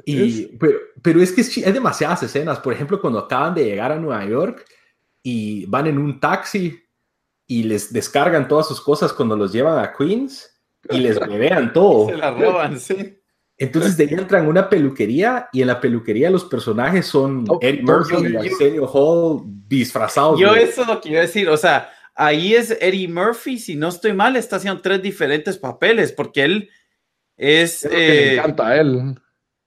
Y, 0.05 0.57
pero, 0.59 0.79
pero 1.03 1.21
es 1.21 1.33
que 1.33 1.41
es, 1.41 1.57
hay 1.57 1.73
demasiadas 1.73 2.23
escenas. 2.23 2.61
Por 2.61 2.73
ejemplo, 2.73 3.01
cuando 3.01 3.19
acaban 3.19 3.55
de 3.55 3.65
llegar 3.65 3.91
a 3.91 3.97
Nueva 3.97 4.25
York 4.25 4.65
y 5.23 5.67
van 5.67 5.89
en 5.89 5.99
un 5.99 6.21
taxi 6.21 6.79
y 7.47 7.65
les 7.65 7.93
descargan 7.93 8.47
todas 8.47 8.69
sus 8.69 8.81
cosas 8.81 9.13
cuando 9.13 9.37
los 9.37 9.51
llevan 9.51 9.83
a 9.83 9.93
Queens 9.93 10.61
y 10.91 10.99
les 11.01 11.19
bebean 11.29 11.73
todo. 11.73 12.09
Se 12.09 12.17
la 12.17 12.31
roban, 12.31 12.79
sí. 12.79 13.20
Entonces 13.61 13.95
de 13.99 14.05
ahí 14.05 14.15
entran 14.15 14.49
una 14.49 14.71
peluquería 14.71 15.51
y 15.53 15.61
en 15.61 15.67
la 15.67 15.83
peluquería 15.83 16.31
los 16.31 16.47
personajes 16.47 17.05
son 17.05 17.45
oh, 17.47 17.59
Eddie 17.61 17.83
Murphy 17.83 18.17
y 18.27 18.35
Arsenio 18.35 18.87
Hall 18.87 19.43
disfrazados. 19.69 20.41
Yo 20.41 20.55
eso 20.55 20.81
es 20.81 20.89
lo 20.89 20.99
que 20.99 21.11
iba 21.11 21.19
a 21.19 21.23
decir, 21.23 21.47
o 21.47 21.59
sea, 21.59 21.91
ahí 22.15 22.55
es 22.55 22.71
Eddie 22.81 23.07
Murphy, 23.07 23.59
si 23.59 23.77
no 23.77 23.89
estoy 23.89 24.15
mal, 24.15 24.35
está 24.37 24.57
haciendo 24.57 24.81
tres 24.81 25.03
diferentes 25.03 25.59
papeles 25.59 26.11
porque 26.11 26.45
él 26.45 26.71
es... 27.37 27.85
es 27.85 27.93
le 27.93 28.35
encanta 28.37 28.69
a 28.69 28.81
él. 28.81 29.15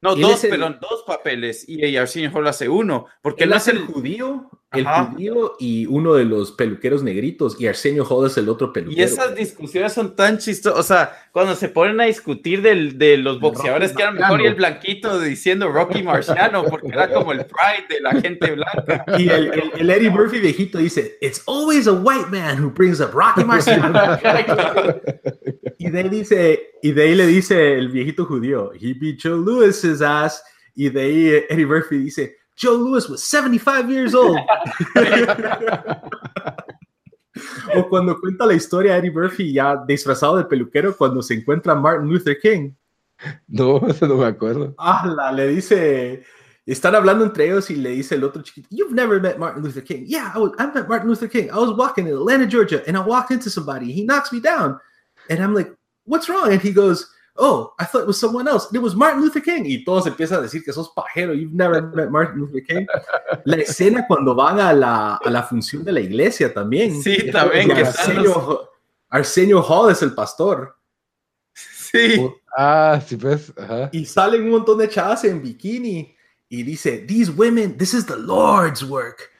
No, 0.04 0.18
dos, 0.18 0.42
perdón, 0.42 0.80
dos 0.82 1.04
papeles 1.08 1.64
y 1.68 1.96
Arsenio 1.96 2.30
Hall 2.34 2.46
hace 2.48 2.68
uno, 2.68 3.06
porque 3.22 3.46
él, 3.46 3.54
es 3.54 3.70
el 3.70 3.80
judío, 3.80 4.50
el 4.74 4.86
judío 4.86 5.56
y 5.60 5.86
uno 5.86 6.16
de 6.16 6.26
los 6.26 6.52
peluqueros 6.52 7.04
negritos 7.04 7.56
y 7.58 7.68
Arsenio 7.68 8.04
Hall 8.04 8.28
es 8.28 8.38
el 8.38 8.50
otro 8.50 8.74
peluquero. 8.74 9.00
Y 9.00 9.02
esas 9.02 9.34
discusiones 9.34 9.94
son 9.94 10.14
tan 10.14 10.40
chistosas, 10.40 10.78
o 10.78 10.84
sea, 10.84 11.30
cuando 11.32 11.56
se 11.56 11.70
ponen 11.70 12.02
a 12.02 12.04
discutir 12.04 12.62
del, 12.62 12.98
de 12.98 13.16
los 13.16 13.40
boxeadores 13.40 13.94
que 13.94 14.02
eran 14.02 14.16
mejor 14.16 14.42
y 14.42 14.46
el 14.46 14.56
blanquito 14.56 15.22
diciendo 15.22 15.70
Rocky 15.70 16.04
Marciano, 16.04 16.66
porque 16.66 16.88
era 16.90 17.10
como 17.10 17.32
el 17.32 17.46
pride 17.46 17.88
de 17.88 18.02
la 18.02 18.12
gente 18.20 18.52
blanca. 18.52 19.06
Y 19.18 19.30
el, 19.30 19.72
el, 19.78 19.90
Eddie 19.90 20.10
Murphy 20.10 20.40
viejito 20.40 20.80
dice, 20.80 21.18
it's 21.22 21.42
always 21.48 21.88
a 21.88 21.94
white 21.94 22.30
man 22.30 22.62
who 22.62 22.70
brings 22.70 23.00
up 23.00 23.12
Rocky 23.14 23.46
Marciano. 23.46 23.94
y 25.84 25.90
de 25.90 26.00
ahí 26.00 26.08
dice, 26.08 26.70
y 26.82 26.94
de 26.94 27.04
ahí 27.04 27.14
le 27.14 27.28
dice 27.28 27.78
el 27.78 27.90
viejito 27.90 28.26
judío, 28.26 28.72
he 28.74 28.94
beat 28.94 29.18
Joe 29.22 29.38
Lewis's 29.38 30.02
ass. 30.02 30.42
Y 30.74 30.90
de 30.90 31.02
ahí 31.02 31.44
Eddie 31.50 31.66
Murphy 31.66 31.98
dice, 31.98 32.38
Joe 32.56 32.78
Lewis 32.78 33.10
was 33.10 33.22
75 33.22 33.90
years 33.90 34.16
old. 34.16 34.40
o 37.76 37.90
cuando 37.90 38.18
cuenta 38.18 38.46
la 38.46 38.54
historia 38.54 38.96
Eddie 38.96 39.12
Murphy 39.12 39.52
ya 39.52 39.76
disfrazado 39.86 40.38
de 40.38 40.46
peluquero 40.46 40.96
cuando 40.96 41.22
se 41.22 41.34
encuentra 41.34 41.76
Martin 41.76 42.10
Luther 42.10 42.40
King. 42.40 42.72
No, 43.50 43.82
no 44.02 44.16
me 44.16 44.26
acuerdo. 44.26 44.74
Ah, 44.78 45.34
le 45.36 45.50
dice, 45.50 46.24
están 46.66 46.96
hablando 46.96 47.26
entre 47.26 47.48
ellos 47.48 47.70
y 47.70 47.76
le 47.76 47.90
dice 47.90 48.16
el 48.16 48.24
otro 48.24 48.42
chiquito, 48.42 48.70
You've 48.72 48.94
never 48.94 49.20
met 49.20 49.38
Martin 49.38 49.62
Luther 49.62 49.84
King. 49.84 50.06
Yeah, 50.08 50.32
I, 50.34 50.40
was, 50.40 50.54
I 50.58 50.68
met 50.68 50.88
Martin 50.88 51.10
Luther 51.10 51.28
King. 51.28 51.50
I 51.52 51.58
was 51.58 51.78
walking 51.78 52.08
in 52.08 52.14
Atlanta, 52.14 52.48
Georgia, 52.48 52.82
and 52.88 52.96
I 52.96 53.02
walked 53.02 53.32
into 53.32 53.50
somebody. 53.50 53.92
He 53.92 54.06
knocks 54.06 54.32
me 54.32 54.40
down. 54.40 54.80
And 55.30 55.40
I'm 55.40 55.54
like, 55.54 55.72
What's 56.06 56.28
wrong? 56.28 56.52
And 56.52 56.62
he 56.62 56.72
goes, 56.72 57.10
oh, 57.38 57.74
I 57.80 57.86
thought 57.86 58.02
it 58.02 58.08
was 58.08 58.20
someone 58.20 58.48
else. 58.48 58.68
It 58.74 58.80
was 58.80 58.96
Martin 58.96 59.22
Luther 59.22 59.42
King. 59.42 59.66
Y 59.66 59.84
todos 59.84 60.06
empiezan 60.06 60.40
a 60.40 60.42
decir 60.42 60.64
que 60.64 60.74
sos 60.74 60.90
pajero. 60.94 61.34
You've 61.34 61.54
never 61.54 61.82
met 61.82 62.12
Martin 62.12 62.40
Luther 62.40 62.62
King. 62.62 62.88
La 63.46 63.58
escena 63.58 64.06
cuando 64.08 64.36
van 64.36 64.60
a 64.60 64.74
la, 64.74 65.16
a 65.16 65.30
la 65.30 65.44
función 65.44 65.84
de 65.84 65.92
la 65.92 66.00
iglesia 66.00 66.54
también. 66.54 67.02
Sí, 67.02 67.32
también. 67.32 67.70
Que 67.70 67.82
Arsenio, 67.82 68.70
Arsenio 69.10 69.62
Hall 69.62 69.92
es 69.92 70.02
el 70.02 70.14
pastor. 70.14 70.76
Sí. 71.54 72.30
Ah, 72.58 73.00
sí, 73.06 73.16
pues. 73.16 73.54
Y 73.92 74.06
salen 74.06 74.44
un 74.44 74.52
montón 74.52 74.78
de 74.78 74.90
chavas 74.90 75.24
en 75.24 75.42
bikini 75.42 76.16
y 76.50 76.64
dice, 76.64 77.00
These 77.08 77.32
women, 77.32 77.78
this 77.78 77.94
is 77.94 78.06
the 78.06 78.18
Lord's 78.18 78.84
work. 78.84 79.32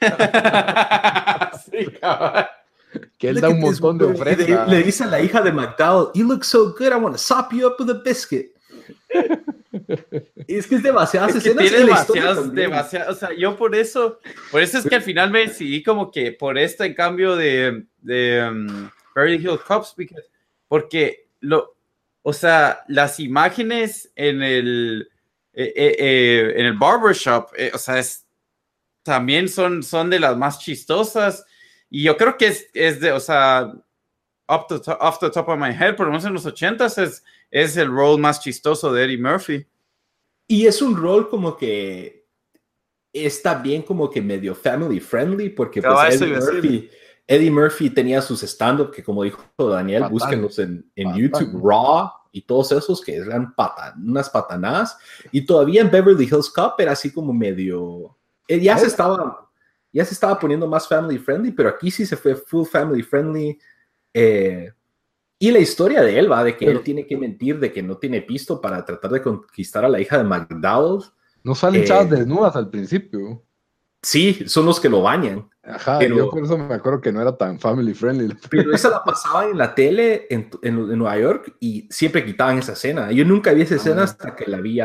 sí, 1.70 1.86
cabrón. 2.00 2.46
que 3.18 3.28
él 3.28 3.40
da 3.40 3.48
un 3.48 3.60
montón 3.60 3.98
de 3.98 4.04
ofrendas. 4.06 4.68
Le, 4.68 4.82
dice 4.82 5.04
a 5.04 5.06
la 5.06 5.20
hija 5.20 5.40
de 5.42 5.52
McDowell, 5.52 6.08
you 6.14 6.26
look 6.26 6.44
so 6.44 6.74
good, 6.78 6.92
I 6.92 6.96
want 6.96 7.14
to 7.14 7.18
sop 7.18 7.52
you 7.52 7.66
up 7.66 7.76
with 7.78 7.90
a 7.90 8.00
biscuit. 8.04 8.52
es 10.46 10.66
que 10.66 10.76
es 10.76 10.82
demasiadas 10.82 11.30
es 11.30 11.36
escenas. 11.36 11.68
Tiene 11.68 11.84
demasiadas, 11.84 12.54
demasiadas, 12.54 13.08
o 13.08 13.14
sea, 13.14 13.30
yo 13.36 13.56
por 13.56 13.74
eso, 13.74 14.20
por 14.50 14.62
eso 14.62 14.78
es 14.78 14.86
que 14.86 14.94
al 14.94 15.02
final 15.02 15.30
me 15.30 15.40
decidí 15.40 15.82
como 15.82 16.10
que 16.10 16.32
por 16.32 16.58
esto 16.58 16.84
en 16.84 16.94
cambio 16.94 17.36
de, 17.36 17.84
de 18.00 18.48
um, 18.48 18.90
Hill 19.16 19.58
Cops, 19.66 19.94
porque 20.68 21.28
lo, 21.40 21.74
o 22.22 22.32
sea, 22.32 22.84
las 22.88 23.20
imágenes 23.20 24.10
en 24.16 24.42
el, 24.42 25.08
eh, 25.52 25.72
eh, 25.76 25.96
eh, 25.98 26.54
en 26.56 26.66
el 26.66 26.72
barbershop, 26.72 27.50
o 27.72 27.78
sea, 27.78 27.98
es, 27.98 28.26
también 29.02 29.48
son, 29.48 29.82
son 29.82 30.08
de 30.08 30.18
las 30.18 30.36
más 30.36 30.58
chistosas. 30.58 31.44
Y 31.94 32.02
yo 32.02 32.16
creo 32.16 32.36
que 32.36 32.48
es, 32.48 32.68
es 32.74 32.98
de, 32.98 33.12
o 33.12 33.20
sea, 33.20 33.72
off 34.48 34.66
the, 34.68 34.80
top, 34.80 34.98
off 35.00 35.20
the 35.20 35.30
top 35.30 35.48
of 35.48 35.56
my 35.56 35.70
head, 35.70 35.94
por 35.94 36.06
lo 36.06 36.10
menos 36.10 36.24
en 36.24 36.32
los 36.32 36.44
ochentas 36.44 36.98
es, 36.98 37.22
es 37.52 37.76
el 37.76 37.86
rol 37.88 38.18
más 38.18 38.40
chistoso 38.40 38.92
de 38.92 39.04
Eddie 39.04 39.16
Murphy. 39.16 39.64
Y 40.48 40.66
es 40.66 40.82
un 40.82 40.96
rol 40.96 41.28
como 41.28 41.56
que 41.56 42.26
está 43.12 43.54
bien 43.54 43.82
como 43.82 44.10
que 44.10 44.20
medio 44.20 44.56
family 44.56 44.98
friendly, 44.98 45.50
porque 45.50 45.80
pues, 45.80 46.20
Eddie, 46.20 46.34
Murphy, 46.34 46.90
Eddie, 47.28 47.50
Murphy, 47.52 47.90
tenía 47.90 48.20
sus 48.20 48.42
stand-up 48.42 48.90
que 48.90 49.04
como 49.04 49.22
dijo 49.22 49.44
Daniel, 49.56 50.06
búsquenlos 50.10 50.58
en, 50.58 50.90
en 50.96 51.14
YouTube, 51.14 51.60
Raw 51.62 52.10
y 52.32 52.42
todos 52.42 52.72
esos 52.72 53.00
que 53.02 53.14
eran 53.14 53.54
unas 54.04 54.30
patanadas. 54.30 54.98
Y 55.30 55.46
todavía 55.46 55.82
en 55.82 55.92
Beverly 55.92 56.24
Hills 56.24 56.50
Cop 56.50 56.74
era 56.80 56.90
así 56.90 57.12
como 57.12 57.32
medio... 57.32 58.18
Eh, 58.48 58.58
ya 58.60 58.76
se 58.76 58.88
estaba 58.88 59.43
ya 59.94 60.04
se 60.04 60.12
estaba 60.12 60.38
poniendo 60.38 60.66
más 60.66 60.88
family 60.88 61.18
friendly, 61.18 61.52
pero 61.52 61.68
aquí 61.68 61.88
sí 61.88 62.04
se 62.04 62.16
fue 62.16 62.34
full 62.34 62.66
family 62.66 63.02
friendly. 63.02 63.56
Eh, 64.12 64.70
y 65.38 65.50
la 65.52 65.60
historia 65.60 66.02
de 66.02 66.18
él 66.18 66.30
va 66.30 66.42
de 66.42 66.56
que 66.56 66.66
él 66.66 66.80
tiene 66.82 67.06
que 67.06 67.16
mentir, 67.16 67.60
de 67.60 67.72
que 67.72 67.82
no 67.82 67.96
tiene 67.96 68.20
pisto 68.20 68.60
para 68.60 68.84
tratar 68.84 69.12
de 69.12 69.22
conquistar 69.22 69.84
a 69.84 69.88
la 69.88 70.00
hija 70.00 70.18
de 70.18 70.24
McDowell. 70.24 71.04
No 71.44 71.54
salen 71.54 71.82
eh, 71.82 71.84
chavas 71.84 72.10
desnudas 72.10 72.56
al 72.56 72.70
principio. 72.70 73.44
Sí, 74.02 74.44
son 74.46 74.66
los 74.66 74.80
que 74.80 74.88
lo 74.88 75.00
bañan. 75.02 75.48
Ajá, 75.62 76.02
yo 76.02 76.28
por 76.28 76.44
eso 76.44 76.58
me 76.58 76.74
acuerdo 76.74 77.00
que 77.00 77.12
no 77.12 77.22
era 77.22 77.36
tan 77.36 77.60
family 77.60 77.94
friendly. 77.94 78.34
Pero 78.50 78.74
esa 78.74 78.90
la 78.90 79.04
pasaba 79.04 79.46
en 79.46 79.56
la 79.56 79.74
tele 79.74 80.26
en, 80.28 80.50
Nueva 80.98 81.18
York 81.18 81.56
y 81.60 81.86
siempre 81.88 82.24
quitaban 82.24 82.58
esa 82.58 82.72
escena. 82.72 83.12
Yo 83.12 83.24
nunca 83.24 83.52
vi 83.52 83.62
esa 83.62 83.76
escena 83.76 84.02
ah. 84.02 84.04
hasta 84.04 84.34
que 84.34 84.50
la 84.50 84.60
vi 84.60 84.80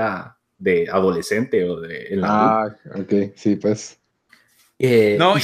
de 0.57 0.87
adolescente 0.89 1.67
o 1.67 1.81
de... 1.81 2.09
la 2.11 2.61
ah, 2.61 2.75
ok, 2.95 3.33
sí, 3.35 3.55
pues. 3.55 3.98
Eh, 4.81 5.17
no, 5.19 5.37
y, 5.37 5.41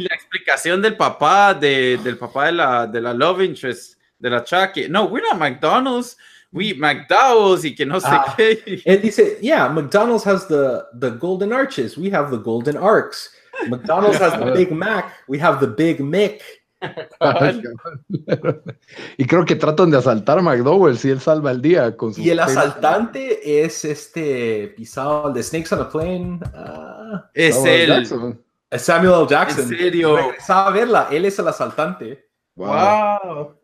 la 0.00 0.14
explicación 0.14 0.80
del 0.80 0.96
papá, 0.96 1.52
de, 1.52 1.98
del 2.02 2.16
papá 2.16 2.46
de 2.46 2.52
la, 2.52 2.86
de 2.86 3.02
la 3.02 3.12
Love 3.12 3.42
Interest, 3.42 3.98
de 4.18 4.30
la 4.30 4.42
Chucky. 4.42 4.88
No, 4.88 5.04
we're 5.04 5.22
not 5.22 5.38
McDonald's, 5.38 6.16
we 6.50 6.72
McDowell's 6.74 7.66
y 7.66 7.74
que 7.74 7.84
no 7.84 8.00
sé 8.00 8.08
ah, 8.10 8.34
qué. 8.34 8.80
Él 8.86 9.02
dice, 9.02 9.36
yeah, 9.42 9.68
McDonald's 9.68 10.26
has 10.26 10.48
the, 10.48 10.82
the 10.98 11.10
golden 11.10 11.52
arches, 11.52 11.98
we 11.98 12.10
have 12.10 12.30
the 12.30 12.38
golden 12.38 12.78
arcs. 12.78 13.30
McDonald's 13.68 14.18
has 14.18 14.32
the 14.38 14.50
Big 14.56 14.72
Mac, 14.72 15.12
we 15.28 15.38
have 15.38 15.60
the 15.60 15.66
Big 15.66 16.00
Mick. 16.00 16.40
y 19.18 19.26
creo 19.26 19.44
que 19.44 19.56
tratan 19.56 19.90
de 19.90 19.98
asaltar 19.98 20.38
a 20.38 20.42
McDowell's 20.42 21.04
y 21.04 21.10
él 21.10 21.20
salva 21.20 21.50
el 21.50 21.60
día 21.60 21.94
con 21.94 22.14
su 22.14 22.22
Y 22.22 22.30
el 22.30 22.40
asaltante 22.40 23.62
es 23.62 23.84
este 23.84 24.72
pisado 24.74 25.30
de 25.30 25.42
Snakes 25.42 25.74
on 25.74 25.80
a 25.82 25.90
Plane. 25.90 26.40
Uh, 26.54 27.18
es 27.34 27.62
el. 27.66 28.08
Samuel 28.78 29.22
L. 29.22 29.26
Jackson. 29.28 29.72
¿En 29.72 29.78
serio? 29.78 30.16
Regresaba 30.16 30.68
a 30.68 30.70
verla, 30.70 31.08
él 31.10 31.24
es 31.24 31.38
el 31.38 31.48
asaltante. 31.48 32.28
Wow. 32.54 33.56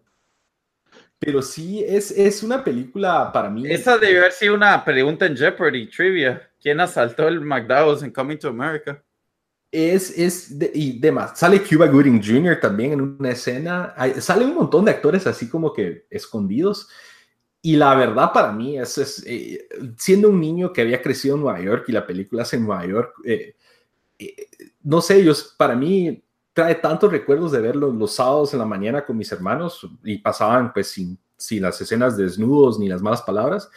Pero 1.19 1.41
sí, 1.43 1.83
es, 1.87 2.11
es 2.11 2.43
una 2.43 2.63
película 2.63 3.31
para 3.33 3.49
mí. 3.49 3.67
Esa 3.71 3.97
debe 3.97 4.19
haber 4.19 4.33
sido 4.33 4.55
una 4.55 4.85
pregunta 4.85 5.27
en 5.27 5.37
Jeopardy, 5.37 5.87
trivia. 5.89 6.51
¿Quién 6.61 6.81
asaltó 6.81 7.27
el 7.27 7.41
McDowell's 7.41 8.03
en 8.03 8.11
Coming 8.11 8.39
to 8.39 8.49
America? 8.49 9.03
Es, 9.71 10.17
es, 10.17 10.57
y 10.75 10.99
demás. 10.99 11.39
Sale 11.39 11.63
Cuba 11.63 11.87
Gooding 11.87 12.23
Jr. 12.23 12.61
también 12.61 12.93
en 12.93 13.01
una 13.01 13.31
escena. 13.31 13.95
sale 14.21 14.45
un 14.45 14.55
montón 14.55 14.85
de 14.85 14.93
actores 14.93 15.27
así 15.27 15.49
como 15.49 15.73
que 15.73 16.07
escondidos. 16.11 16.89
Y 17.63 17.77
la 17.77 17.95
verdad 17.95 18.33
para 18.33 18.53
mí, 18.53 18.79
es, 18.79 18.97
es 18.99 19.25
eh, 19.27 19.67
siendo 19.97 20.29
un 20.29 20.41
niño 20.41 20.73
que 20.73 20.83
había 20.83 21.03
crecido 21.03 21.35
en 21.35 21.43
Nueva 21.43 21.61
York 21.61 21.85
y 21.89 21.93
la 21.93 22.07
película 22.07 22.43
es 22.43 22.53
en 22.53 22.65
Nueva 22.65 22.87
York, 22.87 23.15
eh, 23.25 23.57
eh, 24.19 24.47
no 24.87 25.01
sé, 25.01 25.17
ellos, 25.17 25.53
para 25.59 25.75
mí 25.75 26.23
trae 26.53 26.77
tantos 26.77 27.11
recuerdos 27.11 27.51
de 27.51 27.61
verlo 27.61 27.91
los 27.91 28.15
sábados 28.15 28.53
en 28.53 28.61
la 28.61 28.65
mañana 28.65 29.05
con 29.05 29.17
mis 29.17 29.31
hermanos 29.33 29.87
y 30.05 30.19
pasaban 30.19 30.73
pues 30.73 30.87
sin, 30.87 31.19
sin 31.37 31.63
las 31.63 31.81
escenas 31.81 32.17
de 32.17 32.23
desnudos 32.23 32.79
ni 32.79 32.89
las 32.89 33.03
malas 33.03 33.23
palabras 33.23 33.69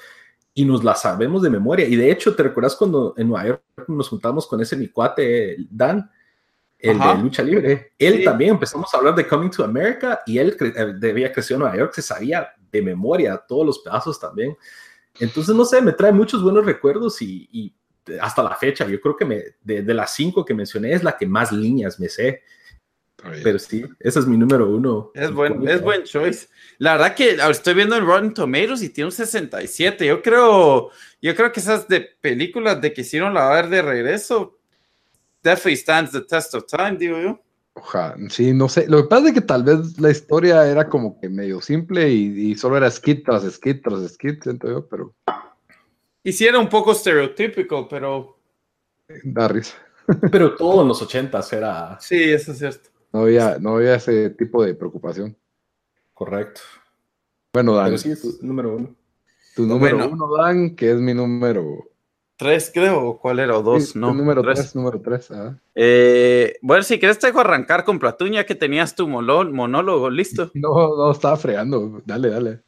y 0.54 0.66
nos 0.66 0.84
las 0.84 1.02
sabemos 1.02 1.42
de 1.42 1.50
memoria. 1.50 1.88
Y 1.88 1.96
de 1.96 2.12
hecho, 2.12 2.36
¿te 2.36 2.44
recuerdas 2.44 2.76
cuando 2.76 3.16
en 3.18 3.28
Nueva 3.28 3.48
York 3.48 3.64
nos 3.88 4.08
juntamos 4.08 4.46
con 4.46 4.62
ese 4.62 4.76
mi 4.78 4.88
cuate, 4.90 5.58
Dan, 5.72 6.12
el 6.78 7.00
de 7.00 7.18
lucha 7.18 7.42
libre? 7.42 7.94
Él 7.98 8.24
también 8.24 8.52
empezamos 8.52 8.94
a 8.94 8.98
hablar 8.98 9.16
de 9.16 9.28
Coming 9.28 9.50
to 9.50 9.64
America 9.64 10.22
y 10.28 10.38
él 10.38 10.56
eh, 10.60 10.94
debía 11.00 11.34
crecer 11.34 11.56
en 11.56 11.62
Nueva 11.62 11.76
York, 11.76 11.94
se 11.96 12.04
sabía 12.04 12.50
de 12.72 12.84
memoria 12.84 13.36
todos 13.48 13.66
los 13.66 13.80
pedazos 13.80 14.20
también. 14.20 14.56
Entonces, 15.20 15.56
no 15.56 15.66
sé, 15.66 15.82
me 15.82 15.92
trae 15.92 16.12
muchos 16.12 16.44
buenos 16.44 16.64
recuerdos 16.64 17.20
y 17.20 17.74
hasta 18.22 18.44
la 18.44 18.56
fecha, 18.56 18.88
yo 18.88 19.00
creo 19.00 19.16
que 19.16 19.26
me, 19.26 19.44
de, 19.62 19.94
las 19.94 20.14
cinco 20.16 20.46
que 20.46 20.54
mencioné 20.54 20.94
es 20.94 21.04
la 21.04 21.18
que 21.18 21.26
más 21.26 21.52
líneas 21.52 22.00
me 22.00 22.10
sé. 22.10 22.44
Pero 23.44 23.60
sí, 23.60 23.84
ese 24.00 24.20
es 24.20 24.26
mi 24.26 24.38
número 24.38 24.70
uno. 24.70 25.12
Es 25.14 25.30
buen, 25.32 25.68
es 25.68 25.82
buen 25.82 26.04
choice. 26.04 26.48
La 26.78 26.94
verdad 26.94 27.16
que 27.16 27.38
estoy 27.50 27.74
viendo 27.74 27.98
en 27.98 28.06
Rotten 28.06 28.34
Tomatoes 28.34 28.82
y 28.82 28.90
tiene 28.90 29.08
un 29.08 29.12
67. 29.12 30.06
Yo 30.06 30.22
creo, 30.22 30.90
yo 31.22 31.36
creo 31.36 31.52
que 31.52 31.60
esas 31.60 31.86
de 31.90 32.00
películas 32.00 32.80
de 32.80 32.94
que 32.94 33.02
hicieron 33.02 33.34
la 33.34 33.50
ver 33.50 33.68
de 33.68 33.82
regreso, 33.82 34.58
definitely 35.44 35.76
stands 35.76 36.12
the 36.12 36.22
test 36.22 36.54
of 36.56 36.66
time, 36.66 36.96
digo 36.98 37.20
yo. 37.20 37.44
Ojalá, 37.74 38.16
sí, 38.30 38.54
no 38.54 38.70
sé. 38.70 38.88
Lo 38.88 39.04
que 39.04 39.10
pasa 39.10 39.28
es 39.28 39.34
que 39.34 39.42
tal 39.42 39.64
vez 39.64 40.00
la 40.00 40.12
historia 40.12 40.66
era 40.66 40.88
como 40.88 41.20
que 41.20 41.28
medio 41.28 41.62
simple 41.62 42.10
y, 42.10 42.52
y 42.52 42.56
solo 42.56 42.78
era 42.78 42.90
skit 42.90 43.26
tras 43.26 43.44
skit 43.52 43.84
tras 43.84 44.14
skit, 44.14 44.44
siento 44.44 44.70
yo, 44.70 44.88
pero 44.88 45.14
Hiciera 46.24 46.60
un 46.60 46.70
poco 46.70 46.92
estereotípico, 46.92 47.88
pero. 47.88 48.38
Da 49.24 49.48
risa. 49.48 49.76
Pero 50.32 50.56
todo 50.56 50.82
en 50.82 50.88
los 50.88 51.02
ochentas 51.04 51.54
era. 51.54 51.98
Sí, 52.00 52.16
eso 52.16 52.52
es 52.52 52.58
cierto. 52.58 52.90
No 53.14 53.22
había, 53.22 53.60
no 53.60 53.76
había 53.76 53.96
ese 53.96 54.32
tipo 54.32 54.64
de 54.64 54.74
preocupación. 54.74 55.38
Correcto. 56.14 56.62
Bueno, 57.54 57.76
Dan. 57.76 57.98
sí, 57.98 58.14
tu 58.20 58.46
número 58.46 58.76
uno. 58.76 58.96
Tu 59.56 59.66
número 59.66 60.10
uno, 60.10 60.36
Dan, 60.36 60.76
que 60.76 60.92
es 60.92 60.98
mi 60.98 61.14
número. 61.14 61.86
Tres, 62.38 62.72
creo, 62.74 63.20
¿cuál 63.22 63.40
era? 63.40 63.58
¿O 63.58 63.62
dos? 63.62 63.96
no. 63.96 64.14
número 64.14 64.42
tres, 64.42 64.76
número 64.76 65.02
tres. 65.02 65.30
Ah. 65.30 65.60
Eh, 65.76 66.58
bueno, 66.62 66.84
si 66.84 66.98
quieres 66.98 67.20
te 67.20 67.28
dejo 67.28 67.42
arrancar 67.42 67.84
con 67.84 68.00
Platuña, 68.00 68.46
que 68.46 68.56
tenías 68.56 68.96
tu 68.96 69.08
monólogo 69.08 70.10
listo. 70.10 70.50
No, 70.56 70.96
no, 70.96 71.12
estaba 71.12 71.36
fregando. 71.38 72.02
Dale, 72.06 72.30
dale. 72.30 72.62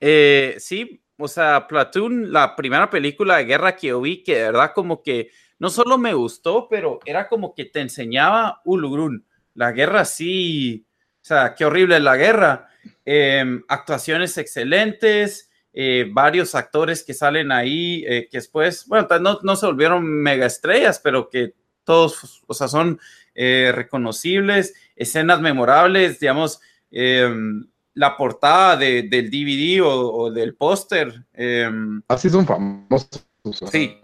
Eh, 0.00 0.56
sí, 0.58 1.02
o 1.20 1.28
sea, 1.28 1.66
Platoon, 1.68 2.32
la 2.32 2.56
primera 2.56 2.90
película 2.90 3.36
de 3.36 3.44
guerra 3.44 3.76
que 3.76 3.88
yo 3.88 4.00
vi, 4.00 4.22
que 4.22 4.36
de 4.36 4.44
verdad 4.44 4.72
como 4.74 5.02
que 5.02 5.30
no 5.58 5.68
solo 5.68 5.98
me 5.98 6.14
gustó, 6.14 6.68
pero 6.68 7.00
era 7.04 7.28
como 7.28 7.54
que 7.54 7.66
te 7.66 7.80
enseñaba 7.80 8.62
Ulugrun. 8.64 9.26
La 9.54 9.72
guerra 9.72 10.04
sí, 10.04 10.86
o 11.16 11.24
sea, 11.24 11.54
qué 11.54 11.64
horrible 11.64 11.96
es 11.96 12.02
la 12.02 12.16
guerra. 12.16 12.68
Em, 13.04 13.62
actuaciones 13.68 14.38
excelentes, 14.38 15.50
eh, 15.72 16.06
varios 16.10 16.54
actores 16.54 17.04
que 17.04 17.14
salen 17.14 17.52
ahí, 17.52 18.04
eh, 18.08 18.28
que 18.30 18.38
después, 18.38 18.86
bueno, 18.86 19.06
no, 19.20 19.38
no, 19.42 19.56
se 19.56 19.66
volvieron 19.66 20.04
mega 20.04 20.46
estrellas, 20.46 20.98
pero 20.98 21.28
que 21.28 21.54
todos, 21.84 22.42
o 22.46 22.54
sea, 22.54 22.66
son 22.66 22.98
eh, 23.34 23.70
reconocibles, 23.74 24.74
escenas 24.96 25.40
memorables, 25.40 26.20
digamos, 26.20 26.60
em, 26.90 27.69
la 27.94 28.16
portada 28.16 28.76
de, 28.76 29.02
del 29.02 29.30
DVD 29.30 29.82
o, 29.82 30.30
del 30.30 30.54
póster. 30.54 31.24
Em, 31.32 32.02
Así 32.08 32.30
son 32.30 32.46
famosos. 32.46 33.26
Sí, 33.70 33.98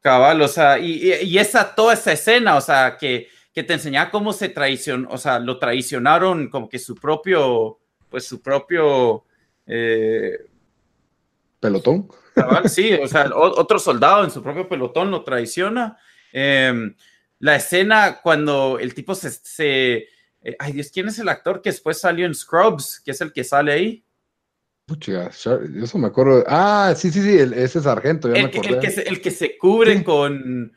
cabal, 0.00 0.42
o 0.42 0.48
sea, 0.48 0.78
y, 0.78 1.12
y, 1.22 1.38
esa, 1.38 1.74
toda 1.74 1.94
esa 1.94 2.12
escena, 2.12 2.56
o 2.56 2.60
sea, 2.60 2.96
que, 2.98 3.28
que 3.52 3.62
te 3.62 3.74
enseñaba 3.74 4.10
cómo 4.10 4.32
se 4.32 4.48
traicionó, 4.48 5.08
o 5.10 5.18
sea, 5.18 5.38
lo 5.38 5.58
traicionaron 5.58 6.48
como 6.48 6.68
que 6.68 6.78
su 6.78 6.94
propio, 6.94 7.78
pues 8.08 8.26
su 8.26 8.42
propio... 8.42 9.24
Eh, 9.66 10.38
pelotón. 11.60 12.08
Cabal, 12.34 12.68
sí, 12.68 12.92
o 12.94 13.06
sea, 13.06 13.30
otro 13.34 13.78
soldado 13.78 14.24
en 14.24 14.30
su 14.30 14.42
propio 14.42 14.68
pelotón 14.68 15.10
lo 15.10 15.22
traiciona. 15.22 15.96
Em, 16.32 16.94
la 17.38 17.56
escena 17.56 18.20
cuando 18.20 18.78
el 18.80 18.92
tipo 18.92 19.14
se, 19.14 19.30
se 19.30 20.08
eh, 20.44 20.56
ay 20.58 20.72
Dios, 20.72 20.90
¿quién 20.92 21.08
es 21.08 21.18
el 21.18 21.28
actor 21.28 21.60
que 21.60 21.70
después 21.70 21.98
salió 21.98 22.26
en 22.26 22.34
Scrubs? 22.34 23.00
que 23.04 23.10
es 23.10 23.20
el 23.20 23.32
que 23.32 23.42
sale 23.42 23.72
ahí? 23.72 24.04
Pucha, 24.86 25.28
eso 25.28 25.98
me 25.98 26.08
acuerdo. 26.08 26.44
Ah, 26.46 26.92
sí, 26.94 27.10
sí, 27.10 27.22
sí, 27.22 27.38
ese 27.38 27.80
sargento. 27.80 28.28
el, 28.28 28.50
que, 28.50 28.58
el, 28.58 28.78
que 28.80 28.90
se, 28.90 29.02
el, 29.02 29.22
que, 29.22 29.30
se, 29.30 29.56
cubre 29.56 30.04
con, 30.04 30.72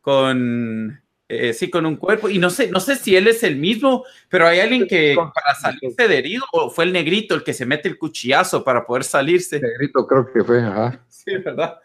con 0.00 1.00
eh, 1.34 1.54
sí, 1.54 1.70
con 1.70 1.86
un 1.86 1.96
cuerpo. 1.96 2.28
Y 2.28 2.38
no 2.38 2.50
sé, 2.50 2.68
no 2.68 2.78
sé 2.78 2.96
si 2.96 3.16
él 3.16 3.26
es 3.26 3.42
el 3.42 3.56
mismo, 3.56 4.04
pero 4.28 4.46
hay 4.46 4.60
alguien 4.60 4.86
que 4.86 5.16
para 5.16 5.54
salirse 5.54 6.06
de 6.06 6.18
herido, 6.18 6.44
o 6.52 6.68
fue 6.68 6.84
el 6.84 6.92
negrito 6.92 7.34
el 7.34 7.42
que 7.42 7.54
se 7.54 7.64
mete 7.64 7.88
el 7.88 7.96
cuchillazo 7.96 8.62
para 8.62 8.84
poder 8.84 9.04
salirse. 9.04 9.56
El 9.56 9.62
negrito 9.62 10.06
creo 10.06 10.30
que 10.30 10.44
fue, 10.44 10.60
ajá. 10.60 11.00
Sí, 11.08 11.36
¿verdad? 11.36 11.78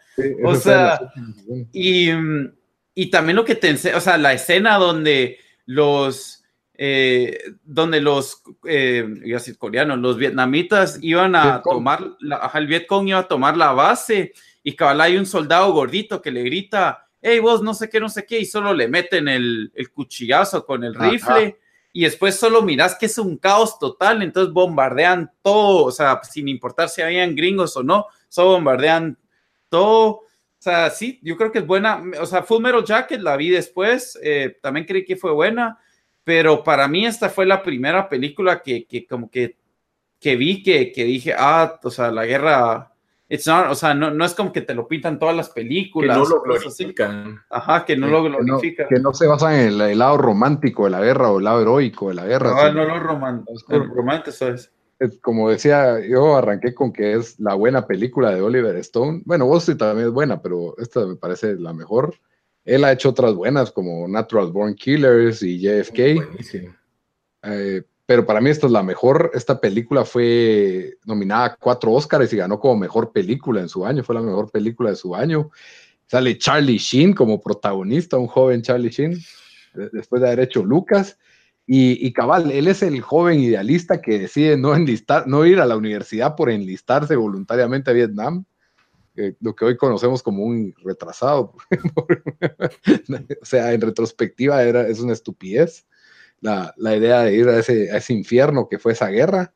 o 0.44 0.56
sea, 0.56 0.98
y, 1.72 2.10
y, 2.92 3.06
también 3.08 3.36
lo 3.36 3.44
que 3.44 3.54
te 3.54 3.72
o 3.94 4.00
sea, 4.00 4.18
la 4.18 4.32
escena 4.32 4.76
donde 4.76 5.38
los, 5.64 6.37
eh, 6.80 7.36
donde 7.64 8.00
los, 8.00 8.44
eh, 8.64 9.04
iba 9.24 9.36
a 9.36 9.40
decir 9.40 9.58
coreanos, 9.58 9.98
los 9.98 10.16
vietnamitas 10.16 11.00
iban 11.02 11.34
a 11.34 11.60
tomar, 11.60 12.12
la, 12.20 12.50
el 12.54 12.68
Vietcong 12.68 13.08
iba 13.08 13.18
a 13.18 13.26
tomar 13.26 13.56
la 13.56 13.72
base 13.72 14.32
y 14.62 14.76
cabal 14.76 15.00
hay 15.00 15.16
un 15.16 15.26
soldado 15.26 15.72
gordito 15.72 16.22
que 16.22 16.30
le 16.30 16.44
grita, 16.44 17.08
hey 17.20 17.40
vos, 17.40 17.62
no 17.62 17.74
sé 17.74 17.90
qué, 17.90 17.98
no 17.98 18.08
sé 18.08 18.24
qué, 18.24 18.38
y 18.38 18.46
solo 18.46 18.72
le 18.72 18.86
meten 18.86 19.26
el, 19.26 19.72
el 19.74 19.90
cuchillazo 19.90 20.64
con 20.64 20.84
el 20.84 20.94
rifle. 20.94 21.58
Y 21.92 22.02
después 22.02 22.36
solo 22.38 22.62
miras 22.62 22.94
que 22.94 23.06
es 23.06 23.18
un 23.18 23.38
caos 23.38 23.78
total, 23.80 24.22
entonces 24.22 24.52
bombardean 24.52 25.32
todo, 25.42 25.86
o 25.86 25.90
sea, 25.90 26.20
sin 26.22 26.46
importar 26.46 26.88
si 26.88 27.02
habían 27.02 27.34
gringos 27.34 27.76
o 27.76 27.82
no, 27.82 28.06
solo 28.28 28.50
bombardean 28.50 29.18
todo. 29.68 30.06
O 30.06 30.60
sea, 30.60 30.90
sí, 30.90 31.18
yo 31.22 31.36
creo 31.36 31.50
que 31.50 31.58
es 31.60 31.66
buena. 31.66 32.02
O 32.20 32.26
sea, 32.26 32.42
Full 32.44 32.62
Metal 32.62 32.84
Jacket 32.84 33.20
la 33.20 33.36
vi 33.36 33.48
después, 33.50 34.16
eh, 34.22 34.58
también 34.62 34.86
creí 34.86 35.04
que 35.04 35.16
fue 35.16 35.32
buena, 35.32 35.78
pero 36.28 36.62
para 36.62 36.86
mí 36.88 37.06
esta 37.06 37.30
fue 37.30 37.46
la 37.46 37.62
primera 37.62 38.06
película 38.06 38.60
que, 38.62 38.84
que 38.84 39.06
como 39.06 39.30
que, 39.30 39.56
que 40.20 40.36
vi 40.36 40.62
que, 40.62 40.92
que, 40.92 41.04
dije, 41.04 41.34
ah, 41.34 41.80
o 41.82 41.90
sea, 41.90 42.10
la 42.10 42.26
guerra, 42.26 42.92
o 43.70 43.74
sea, 43.74 43.94
no, 43.94 44.10
no, 44.10 44.26
es 44.26 44.34
como 44.34 44.52
que 44.52 44.60
te 44.60 44.74
lo 44.74 44.86
pintan 44.86 45.18
todas 45.18 45.34
las 45.34 45.48
películas. 45.48 46.18
Que 46.18 46.22
no 46.22 46.28
lo 46.28 46.42
glorifican. 46.42 47.40
Ajá, 47.48 47.86
que 47.86 47.96
no 47.96 48.08
lo 48.08 48.24
glorifican. 48.24 48.88
Que 48.90 49.00
no, 49.00 49.14
se 49.14 49.26
basan 49.26 49.54
en 49.54 49.80
el, 49.80 49.98
lado 49.98 50.18
romántico 50.18 50.84
de 50.84 50.90
la 50.90 51.00
guerra 51.00 51.30
o 51.30 51.38
el 51.38 51.44
lado 51.44 51.62
heroico 51.62 52.10
de 52.10 52.16
la 52.16 52.26
guerra. 52.26 52.50
No, 52.50 52.74
no 52.74 52.84
lo 52.84 53.00
romántico, 53.00 53.54
es 54.98 55.18
como 55.22 55.48
decía, 55.48 56.06
yo 56.06 56.36
arranqué 56.36 56.74
con 56.74 56.92
que 56.92 57.14
es 57.14 57.40
la 57.40 57.54
buena 57.54 57.86
película 57.86 58.34
de 58.34 58.42
Oliver 58.42 58.76
Stone. 58.76 59.22
Bueno, 59.24 59.46
Wall 59.46 59.60
Street 59.60 59.78
también 59.78 60.08
es 60.08 60.12
buena, 60.12 60.42
pero 60.42 60.74
esta 60.76 61.06
me 61.06 61.16
parece 61.16 61.54
la 61.54 61.72
mejor. 61.72 62.16
Él 62.68 62.84
ha 62.84 62.92
hecho 62.92 63.08
otras 63.08 63.34
buenas 63.34 63.72
como 63.72 64.06
Natural 64.06 64.52
Born 64.52 64.74
Killers 64.74 65.42
y 65.42 65.58
JFK. 65.58 65.98
Eh, 67.42 67.82
pero 68.04 68.26
para 68.26 68.42
mí 68.42 68.50
esta 68.50 68.66
es 68.66 68.72
la 68.72 68.82
mejor. 68.82 69.30
Esta 69.32 69.58
película 69.58 70.04
fue 70.04 70.98
nominada 71.06 71.46
a 71.46 71.56
cuatro 71.56 71.92
Oscars 71.92 72.30
y 72.30 72.36
ganó 72.36 72.60
como 72.60 72.76
mejor 72.76 73.10
película 73.10 73.62
en 73.62 73.70
su 73.70 73.86
año. 73.86 74.04
Fue 74.04 74.14
la 74.14 74.20
mejor 74.20 74.50
película 74.50 74.90
de 74.90 74.96
su 74.96 75.14
año. 75.14 75.50
Sale 76.08 76.36
Charlie 76.36 76.76
Sheen 76.76 77.14
como 77.14 77.40
protagonista, 77.40 78.18
un 78.18 78.26
joven 78.26 78.60
Charlie 78.60 78.90
Sheen, 78.90 79.18
después 79.92 80.20
de 80.20 80.28
haber 80.28 80.40
hecho 80.40 80.62
Lucas. 80.62 81.18
Y, 81.66 82.12
cabal, 82.12 82.50
él 82.50 82.68
es 82.68 82.82
el 82.82 83.00
joven 83.00 83.40
idealista 83.40 84.02
que 84.02 84.18
decide 84.18 84.58
no 84.58 84.74
enlistar, 84.74 85.26
no 85.26 85.46
ir 85.46 85.60
a 85.60 85.66
la 85.66 85.76
universidad 85.76 86.34
por 86.36 86.50
enlistarse 86.50 87.16
voluntariamente 87.16 87.90
a 87.90 87.94
Vietnam, 87.94 88.44
lo 89.40 89.54
que 89.54 89.64
hoy 89.64 89.76
conocemos 89.76 90.22
como 90.22 90.44
un 90.44 90.74
retrasado. 90.84 91.54
o 93.42 93.44
sea, 93.44 93.72
en 93.72 93.80
retrospectiva 93.80 94.62
era, 94.62 94.86
es 94.88 95.00
una 95.00 95.12
estupidez 95.12 95.86
la, 96.40 96.72
la 96.76 96.96
idea 96.96 97.22
de 97.22 97.34
ir 97.34 97.48
a 97.48 97.58
ese, 97.58 97.90
a 97.90 97.96
ese, 97.96 98.12
infierno 98.12 98.68
que 98.68 98.78
fue 98.78 98.92
esa 98.92 99.08
guerra. 99.08 99.52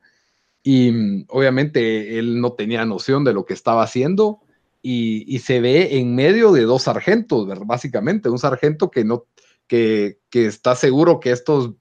Y 0.63 0.91
mm, 0.91 1.25
obviamente 1.29 2.19
él 2.19 2.39
no 2.41 2.53
tenía 2.53 2.85
noción 2.85 3.23
de 3.23 3.33
lo 3.33 3.45
que 3.45 3.53
estaba 3.53 3.83
haciendo 3.83 4.41
y, 4.81 5.23
y 5.33 5.39
se 5.39 5.61
ve 5.61 5.97
en 5.97 6.15
medio 6.15 6.51
de 6.51 6.63
dos 6.63 6.83
sargentos, 6.83 7.47
básicamente, 7.65 8.29
un 8.29 8.39
sargento 8.39 8.91
que 8.91 9.05
no 9.05 9.25
que, 9.67 10.19
está 10.31 10.75
seguro 10.75 11.19
que 11.19 11.31
estos 11.31 11.71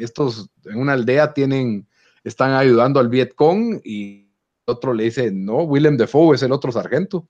estos 0.00 0.50
en 0.64 0.78
una 0.78 0.94
aldea 0.94 1.32
tienen, 1.32 1.86
están 2.24 2.52
ayudando 2.52 2.98
al 3.00 3.08
Vietcong 3.08 3.80
y 3.84 4.25
otro 4.66 4.94
le 4.94 5.04
dice, 5.04 5.30
no, 5.30 5.62
Willem 5.62 5.96
Dafoe 5.96 6.34
es 6.34 6.42
el 6.42 6.52
otro 6.52 6.72
sargento, 6.72 7.26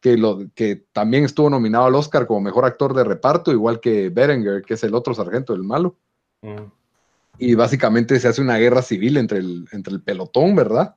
que, 0.00 0.16
lo, 0.16 0.50
que 0.54 0.86
también 0.92 1.24
estuvo 1.24 1.50
nominado 1.50 1.86
al 1.86 1.94
Oscar 1.94 2.26
como 2.26 2.40
mejor 2.40 2.64
actor 2.64 2.94
de 2.94 3.04
reparto, 3.04 3.52
igual 3.52 3.80
que 3.80 4.10
Berenger, 4.10 4.62
que 4.62 4.74
es 4.74 4.84
el 4.84 4.94
otro 4.94 5.14
sargento 5.14 5.52
del 5.52 5.62
malo. 5.62 5.98
Mm. 6.42 6.70
Y 7.38 7.54
básicamente 7.54 8.18
se 8.20 8.28
hace 8.28 8.40
una 8.40 8.58
guerra 8.58 8.82
civil 8.82 9.16
entre 9.16 9.38
el, 9.38 9.66
entre 9.72 9.94
el 9.94 10.02
pelotón, 10.02 10.54
¿verdad? 10.54 10.94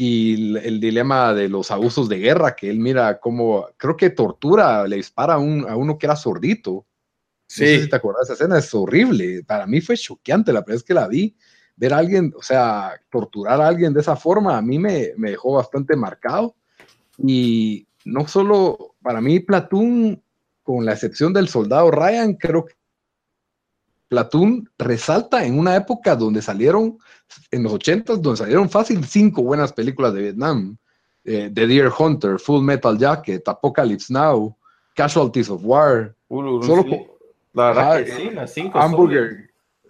y 0.00 0.56
el, 0.56 0.78
dilema 0.78 1.34
de 1.34 1.48
los 1.48 1.72
abusos 1.72 2.08
de 2.08 2.18
guerra, 2.18 2.54
que 2.54 2.70
él 2.70 2.78
mira 2.78 3.18
como, 3.18 3.66
creo 3.76 3.96
que 3.96 4.10
tortura, 4.10 4.86
le 4.86 4.94
dispara 4.94 5.34
a, 5.34 5.38
un, 5.38 5.68
a 5.68 5.74
uno 5.74 5.98
que 5.98 6.06
era 6.06 6.14
sordito, 6.14 6.86
Sí. 7.48 7.62
No 7.62 7.66
sé 7.66 7.82
si 7.82 7.88
te 7.88 7.96
acuerdas, 7.96 8.24
esa 8.24 8.34
escena 8.34 8.58
es 8.58 8.74
horrible. 8.74 9.42
Para 9.44 9.66
mí 9.66 9.80
fue 9.80 9.96
choqueante 9.96 10.52
la 10.52 10.62
primera 10.62 10.76
vez 10.76 10.84
que 10.84 10.94
la 10.94 11.08
vi. 11.08 11.34
Ver 11.78 11.94
a 11.94 11.98
alguien, 11.98 12.34
o 12.36 12.42
sea, 12.42 12.92
torturar 13.10 13.60
a 13.60 13.68
alguien 13.68 13.94
de 13.94 14.00
esa 14.00 14.16
forma, 14.16 14.58
a 14.58 14.62
mí 14.62 14.78
me, 14.78 15.12
me 15.16 15.30
dejó 15.30 15.54
bastante 15.54 15.96
marcado. 15.96 16.54
Y 17.16 17.86
no 18.04 18.26
solo 18.26 18.96
para 19.02 19.20
mí, 19.20 19.40
Platoon, 19.40 20.22
con 20.62 20.84
la 20.84 20.92
excepción 20.92 21.32
del 21.32 21.48
soldado 21.48 21.90
Ryan, 21.90 22.34
creo 22.34 22.64
que 22.64 22.74
Platoon 24.08 24.68
resalta 24.78 25.44
en 25.44 25.58
una 25.58 25.76
época 25.76 26.16
donde 26.16 26.42
salieron, 26.42 26.98
en 27.50 27.62
los 27.62 27.72
80 27.74 28.16
donde 28.16 28.38
salieron 28.38 28.70
fácil 28.70 29.04
cinco 29.04 29.42
buenas 29.42 29.72
películas 29.72 30.14
de 30.14 30.22
Vietnam. 30.22 30.76
Eh, 31.24 31.50
The 31.52 31.66
Deer 31.66 31.90
Hunter, 31.96 32.38
Full 32.38 32.62
Metal 32.62 32.96
Jacket, 32.96 33.46
Apocalypse 33.46 34.12
Now, 34.12 34.56
Casualties 34.94 35.50
of 35.50 35.60
War. 35.62 36.14
solo, 36.28 37.18
la 37.52 37.66
verdad 37.66 38.04
que 38.04 38.12
sí, 38.12 38.30
las 38.30 38.52
cinco. 38.52 38.78
Hamburger. 38.78 39.47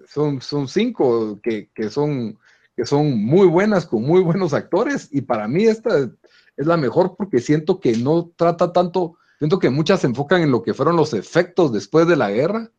Son, 0.08 0.40
son 0.40 0.68
cinco 0.68 1.38
que, 1.42 1.70
que, 1.74 1.90
son, 1.90 2.38
que 2.76 2.86
son 2.86 3.22
muy 3.24 3.46
buenas, 3.46 3.86
con 3.86 4.02
muy 4.02 4.22
buenos 4.22 4.54
actores. 4.54 5.08
Y 5.12 5.20
para 5.20 5.46
mí 5.46 5.64
esta 5.64 6.10
es 6.56 6.66
la 6.66 6.76
mejor 6.76 7.14
porque 7.16 7.40
siento 7.40 7.78
que 7.78 7.96
no 7.96 8.32
trata 8.34 8.72
tanto, 8.72 9.18
siento 9.38 9.58
que 9.58 9.70
muchas 9.70 10.00
se 10.00 10.06
enfocan 10.06 10.42
en 10.42 10.50
lo 10.50 10.62
que 10.62 10.74
fueron 10.74 10.96
los 10.96 11.12
efectos 11.14 11.72
después 11.72 12.06
de 12.06 12.16
la 12.16 12.30
guerra 12.30 12.70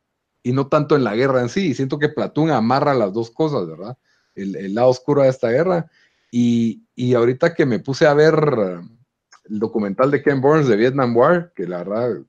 y 0.42 0.54
no 0.54 0.68
tanto 0.68 0.96
en 0.96 1.04
la 1.04 1.16
guerra 1.16 1.42
en 1.42 1.50
sí. 1.50 1.68
Y 1.68 1.74
siento 1.76 2.00
que 2.00 2.10
Platoon 2.10 2.50
amarra 2.50 2.94
las 2.94 3.14
dos 3.14 3.30
cosas, 3.30 3.68
¿verdad? 3.68 3.98
El, 4.36 4.56
el 4.56 4.74
lado 4.74 4.90
oscuro 4.90 5.22
de 5.22 5.30
esta 5.30 5.50
guerra. 5.50 5.90
Y, 6.32 6.84
y, 6.96 7.14
ahorita 7.14 7.54
que 7.54 7.66
me 7.66 7.80
puse 7.80 8.06
a 8.06 8.14
ver 8.14 8.34
el 9.50 9.60
documental 9.60 10.12
de 10.12 10.22
Ken 10.22 10.42
Burns 10.42 10.68
de 10.68 10.76
Vietnam 10.76 11.16
War, 11.16 11.52
que 11.56 11.68
la 11.68 11.80
verdad 11.80 12.22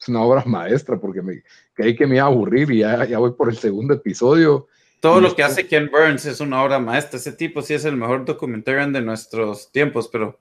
es 0.00 0.08
una 0.08 0.22
obra 0.22 0.44
maestra 0.46 0.98
porque 0.98 1.22
me 1.22 1.42
creí 1.74 1.96
que 1.96 2.06
me 2.06 2.16
iba 2.16 2.24
a 2.24 2.28
aburrir 2.28 2.70
y 2.70 2.78
ya, 2.78 3.04
ya 3.04 3.18
voy 3.18 3.32
por 3.32 3.48
el 3.48 3.56
segundo 3.56 3.94
episodio. 3.94 4.68
Todo 5.00 5.20
lo 5.20 5.34
que 5.34 5.42
hace 5.42 5.66
Ken 5.66 5.90
Burns 5.90 6.26
es 6.26 6.40
una 6.40 6.62
obra 6.62 6.78
maestra. 6.78 7.18
Ese 7.18 7.32
tipo 7.32 7.62
sí 7.62 7.74
es 7.74 7.84
el 7.84 7.96
mejor 7.96 8.24
documentarian 8.24 8.92
de 8.92 9.02
nuestros 9.02 9.70
tiempos, 9.70 10.08
pero... 10.08 10.38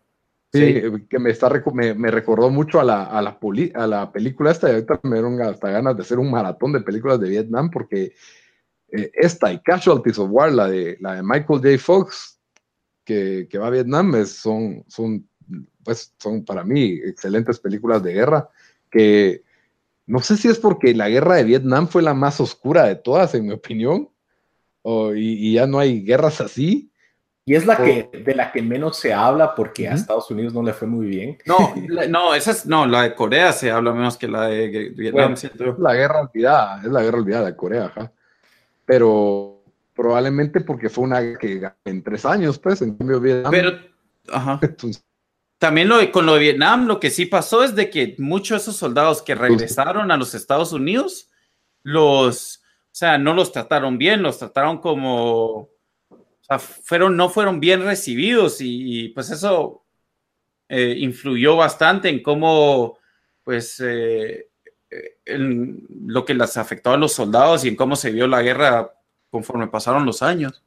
Sí, 0.54 0.82
que 1.10 1.20
me, 1.20 1.30
está, 1.30 1.52
me, 1.74 1.94
me, 1.94 2.10
recordó 2.10 2.50
mucho 2.50 2.80
a 2.80 2.84
la, 2.84 3.04
a 3.04 3.22
la, 3.22 3.38
a 3.74 3.88
la 3.88 4.12
película 4.14 4.50
esta 4.50 4.70
y 4.70 4.76
ahorita 4.76 5.02
me 5.04 5.18
dieron 5.18 5.42
hasta 5.42 5.70
ganas 5.70 5.98
de 5.98 6.04
hacer 6.04 6.20
un 6.20 6.32
maratón 6.32 6.72
de 6.72 6.80
películas 6.80 7.20
de 7.20 7.30
Vietnam 7.30 7.70
porque 7.70 8.14
eh, 8.88 9.12
esta 9.14 9.52
y 9.52 9.60
Casualties 9.60 10.18
of 10.18 10.30
War, 10.32 10.54
la 10.54 10.70
de, 10.70 10.98
la 11.02 11.16
de 11.16 11.24
Michael 11.24 11.60
J. 11.60 11.78
Fox, 11.78 12.40
que, 13.04 13.48
que 13.50 13.58
va 13.58 13.68
a 13.68 13.72
Vietnam, 13.72 14.16
es, 14.16 14.38
son, 14.38 14.86
son, 14.88 15.28
pues, 15.84 16.16
son 16.18 16.46
para 16.46 16.64
mí 16.64 16.94
excelentes 17.04 17.60
películas 17.60 18.02
de 18.02 18.14
guerra 18.14 18.50
que 18.90 19.44
no 20.08 20.20
sé 20.20 20.38
si 20.38 20.48
es 20.48 20.58
porque 20.58 20.96
la 20.96 21.10
guerra 21.10 21.36
de 21.36 21.44
Vietnam 21.44 21.88
fue 21.88 22.02
la 22.02 22.14
más 22.14 22.40
oscura 22.40 22.86
de 22.86 22.96
todas, 22.96 23.36
en 23.36 23.46
mi 23.46 23.54
opinión, 23.54 24.10
y, 25.14 25.54
ya 25.54 25.68
no 25.68 25.80
hay 25.80 26.02
guerras 26.02 26.40
así. 26.40 26.92
Y 27.44 27.56
es 27.56 27.66
la 27.66 27.78
que 27.78 28.10
de 28.26 28.36
la 28.36 28.52
que 28.52 28.62
menos 28.62 28.98
se 28.98 29.14
habla 29.14 29.54
porque 29.54 29.88
a 29.88 29.94
Estados 29.94 30.30
Unidos 30.32 30.54
no 30.54 30.64
le 30.64 30.74
fue 30.74 30.88
muy 30.88 31.08
bien. 31.08 31.38
No, 31.46 31.74
la, 31.90 32.08
no, 32.08 32.34
esa 32.34 32.52
es, 32.52 32.66
no, 32.66 32.86
la 32.86 33.04
de 33.04 33.16
Corea 33.16 33.52
se 33.52 33.70
habla 33.70 33.94
menos 33.94 34.18
que 34.18 34.30
la 34.30 34.48
de 34.48 34.94
Vietnam. 34.96 35.34
es 35.34 35.52
la 35.78 35.94
guerra 35.94 36.22
olvidada, 36.22 36.82
es 36.82 36.92
la 36.92 37.04
guerra 37.04 37.18
olvidada 37.18 37.46
de 37.46 37.56
Corea, 37.56 37.86
ajá. 37.86 38.12
Pero 38.86 39.62
probablemente 39.94 40.62
porque 40.62 40.90
fue 40.90 41.04
una 41.04 41.38
que 41.38 41.70
en 41.84 42.04
tres 42.04 42.26
años, 42.26 42.58
pues, 42.60 42.82
en 42.82 42.96
cambio 42.96 43.20
Vietnam. 43.20 43.52
Pero, 43.52 43.72
ajá. 44.32 44.60
También 45.58 45.88
lo, 45.88 46.12
con 46.12 46.26
lo 46.26 46.34
de 46.34 46.40
Vietnam, 46.40 46.86
lo 46.86 47.00
que 47.00 47.10
sí 47.10 47.26
pasó 47.26 47.64
es 47.64 47.76
de 47.76 47.90
que 47.90 48.16
muchos 48.20 48.58
de 48.58 48.62
esos 48.62 48.76
soldados 48.76 49.24
que 49.24 49.34
regresaron 49.34 50.12
a 50.12 50.18
los 50.18 50.36
Estados 50.36 50.72
Unidos, 50.72 51.30
los, 51.82 52.58
o 52.58 52.90
sea, 52.92 53.18
no 53.18 53.34
los 53.34 53.52
trataron 53.52 53.98
bien, 53.98 54.22
los 54.22 54.38
trataron 54.38 54.80
como, 54.80 55.70
o 56.10 56.42
sea, 56.42 56.60
fueron, 56.60 57.18
no 57.18 57.30
fueron 57.30 57.60
bien 57.60 57.84
recibidos 57.84 58.58
y, 58.60 59.10
pues 59.10 59.32
eso 59.32 59.84
eh, 60.70 60.96
influyó 61.00 61.56
bastante 61.56 62.10
en 62.10 62.22
cómo, 62.22 63.00
pues, 63.44 63.80
eh, 63.84 64.50
en 65.26 65.86
lo 66.06 66.24
que 66.24 66.36
les 66.36 66.56
afectó 66.56 66.92
a 66.92 66.98
los 66.98 67.14
soldados 67.14 67.66
y 67.66 67.70
en 67.70 67.76
cómo 67.76 67.96
se 67.96 68.12
vio 68.12 68.28
la 68.28 68.44
guerra 68.44 68.94
conforme 69.32 69.68
pasaron 69.68 70.06
los 70.06 70.22
años. 70.22 70.64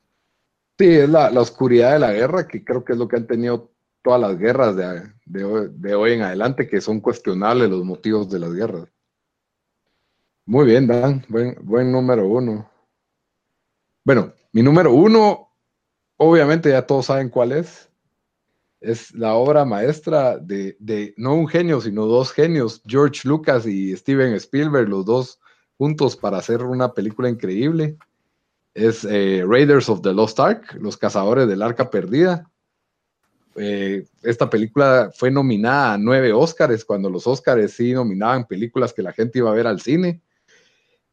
Sí, 0.78 0.86
es 0.88 1.08
la, 1.08 1.30
la 1.30 1.40
oscuridad 1.42 1.92
de 1.92 1.98
la 2.00 2.12
guerra, 2.12 2.48
que 2.48 2.64
creo 2.64 2.84
que 2.84 2.92
es 2.92 2.98
lo 2.98 3.06
que 3.06 3.16
han 3.16 3.26
tenido 3.26 3.69
todas 4.02 4.20
las 4.20 4.38
guerras 4.38 4.76
de, 4.76 5.94
hoy, 5.94 6.12
en 6.12 6.22
adelante, 6.22 6.68
que 6.68 6.80
son 6.80 7.00
cuestionables 7.00 7.70
los 7.70 7.84
motivos 7.84 8.30
de 8.30 8.38
las 8.38 8.52
guerras. 8.52 8.88
Muy 10.46 10.66
bien, 10.66 10.86
Dan. 10.86 11.24
Buen, 11.28 11.56
buen 11.62 11.92
número 11.92 12.26
uno. 12.26 12.70
Bueno, 14.04 14.32
mi 14.52 14.62
número 14.62 14.92
uno, 14.92 15.48
obviamente 16.16 16.70
ya 16.70 16.86
todos 16.86 17.06
saben 17.06 17.28
cuál 17.28 17.52
es. 17.52 17.88
Es 18.80 19.14
la 19.14 19.34
obra 19.34 19.64
maestra 19.64 20.38
de, 20.38 20.76
de, 20.80 21.14
no 21.18 21.34
un 21.34 21.46
genio, 21.46 21.80
sino 21.80 22.06
dos 22.06 22.32
genios, 22.32 22.82
George 22.86 23.28
Lucas 23.28 23.66
y 23.66 23.94
Steven 23.94 24.32
Spielberg, 24.34 24.88
los 24.88 25.04
dos 25.04 25.38
juntos 25.76 26.16
para 26.16 26.38
hacer 26.38 26.62
una 26.62 26.92
película 26.92 27.28
increíble. 27.28 27.96
Es 28.74 29.04
eh, 29.04 29.44
Raiders 29.46 29.88
of 29.88 30.02
the 30.02 30.12
Lost 30.12 30.40
Ark, 30.40 30.74
Los 30.80 30.96
Cazadores 30.96 31.46
del 31.48 31.62
Arca 31.62 31.90
Perdida. 31.90 32.49
Eh, 33.56 34.06
esta 34.22 34.48
película 34.48 35.10
fue 35.14 35.30
nominada 35.30 35.94
a 35.94 35.98
nueve 35.98 36.32
Oscars, 36.32 36.84
cuando 36.84 37.10
los 37.10 37.26
Oscars 37.26 37.72
sí 37.72 37.92
nominaban 37.92 38.46
películas 38.46 38.92
que 38.92 39.02
la 39.02 39.12
gente 39.12 39.38
iba 39.38 39.50
a 39.50 39.54
ver 39.54 39.66
al 39.66 39.80
cine. 39.80 40.20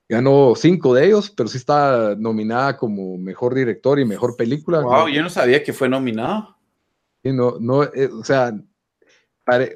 Ganó 0.07 0.53
cinco 0.55 0.93
de 0.93 1.07
ellos, 1.07 1.29
pero 1.29 1.49
sí 1.49 1.57
está 1.57 2.15
nominada 2.17 2.77
como 2.77 3.17
mejor 3.17 3.53
director 3.53 3.99
y 3.99 4.05
mejor 4.05 4.37
película. 4.37 4.79
Wow, 4.81 5.09
yo 5.09 5.21
no 5.21 5.29
sabía 5.29 5.63
que 5.63 5.73
fue 5.73 5.89
nominado. 5.89 6.55
Y 7.23 7.33
no, 7.33 7.57
no, 7.59 7.83
eh, 7.83 8.09
o 8.13 8.23
sea, 8.23 8.53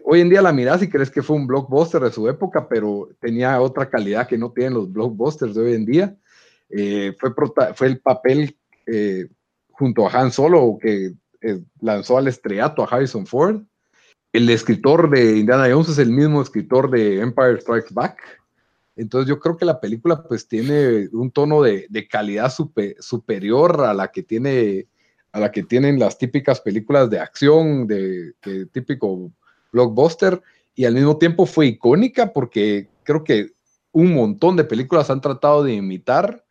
hoy 0.05 0.21
en 0.21 0.29
día 0.29 0.41
la 0.41 0.53
mirás 0.53 0.81
y 0.83 0.89
crees 0.89 1.09
que 1.09 1.21
fue 1.21 1.35
un 1.35 1.47
blockbuster 1.47 2.01
de 2.01 2.11
su 2.11 2.29
época, 2.29 2.69
pero 2.69 3.09
tenía 3.19 3.59
otra 3.59 3.89
calidad 3.89 4.27
que 4.27 4.37
no 4.37 4.51
tienen 4.51 4.75
los 4.75 4.91
blockbusters 4.91 5.55
de 5.55 5.61
hoy 5.61 5.73
en 5.73 5.85
día. 5.85 6.15
Eh, 6.69 7.13
fue, 7.19 7.31
fue 7.75 7.87
el 7.87 7.99
papel 7.99 8.55
junto 9.71 10.07
a 10.07 10.11
Han 10.11 10.31
Solo 10.31 10.77
que 10.81 11.13
lanzó 11.79 12.17
al 12.17 12.27
estrellato 12.27 12.83
a 12.83 12.87
Harrison 12.87 13.25
Ford. 13.25 13.61
El 14.33 14.49
escritor 14.49 15.09
de 15.09 15.37
Indiana 15.37 15.67
Jones 15.69 15.89
es 15.89 15.97
el 15.97 16.11
mismo 16.11 16.41
escritor 16.41 16.89
de 16.89 17.19
Empire 17.19 17.59
Strikes 17.59 17.93
Back. 17.93 18.41
Entonces 18.95 19.27
yo 19.27 19.39
creo 19.39 19.57
que 19.57 19.65
la 19.65 19.79
película 19.79 20.23
pues 20.23 20.47
tiene 20.47 21.09
un 21.11 21.31
tono 21.31 21.61
de, 21.61 22.07
calidad 22.09 22.51
superior 22.99 23.81
a 23.83 23.93
la 23.93 24.11
que 24.11 24.23
tiene 24.23 24.87
a 25.31 25.39
la 25.39 25.51
que 25.51 25.63
tienen 25.63 25.97
las 25.97 26.17
típicas 26.17 26.59
películas 26.59 27.09
de 27.09 27.19
acción, 27.19 27.87
de, 27.87 28.33
típico 28.71 29.31
blockbuster, 29.71 30.41
y 30.75 30.85
al 30.85 30.93
mismo 30.93 31.17
tiempo 31.17 31.45
fue 31.45 31.67
icónica 31.67 32.33
porque 32.33 32.89
creo 33.03 33.23
que 33.23 33.51
un 33.93 34.13
montón 34.13 34.55
de 34.57 34.63
películas 34.63 35.09
han 35.09 35.21
tratado 35.21 35.63
de 35.63 35.73
imitar 35.73 36.43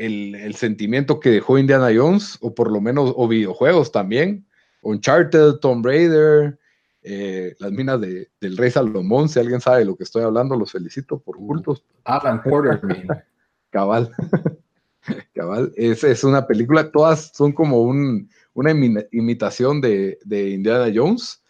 el, 0.00 0.34
el, 0.34 0.54
sentimiento 0.54 1.20
que 1.20 1.30
dejó 1.30 1.58
Indiana 1.58 1.90
Jones, 1.94 2.38
o 2.40 2.54
por 2.54 2.70
lo 2.70 2.80
menos, 2.80 3.12
o 3.16 3.28
videojuegos 3.28 3.92
también. 3.92 4.46
Uncharted, 4.82 5.56
Tomb 5.56 5.84
Raider, 5.84 6.58
eh, 7.02 7.54
las 7.58 7.70
minas 7.70 8.00
de, 8.00 8.30
del 8.40 8.56
rey 8.56 8.70
Salomón, 8.70 9.28
si 9.28 9.38
alguien 9.38 9.60
sabe 9.60 9.80
de 9.80 9.84
lo 9.84 9.96
que 9.96 10.04
estoy 10.04 10.22
hablando, 10.22 10.56
los 10.56 10.72
felicito 10.72 11.18
por 11.18 11.36
cultos. 11.36 11.84
Alan 12.04 12.42
Porter, 12.42 12.80
Cabal. 13.70 14.10
Cabal. 15.34 15.72
Es, 15.76 16.02
es, 16.02 16.24
una 16.24 16.46
película, 16.46 16.90
todas 16.90 17.32
son 17.34 17.52
como 17.52 17.82
un, 17.82 18.30
una 18.54 18.70
imitación 18.70 19.82
de, 19.82 20.18
de, 20.24 20.50
Indiana 20.50 20.90
Jones. 20.94 21.42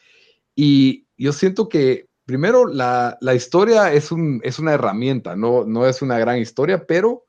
Y 0.56 1.06
yo 1.16 1.32
siento 1.32 1.68
que, 1.68 2.08
primero, 2.24 2.66
la, 2.66 3.16
la 3.20 3.34
historia 3.36 3.92
es, 3.92 4.10
un, 4.10 4.40
es 4.42 4.58
una 4.58 4.72
herramienta, 4.72 5.36
no, 5.36 5.64
no 5.64 5.86
es 5.86 6.02
una 6.02 6.18
gran 6.18 6.38
historia, 6.38 6.84
pero 6.84 7.24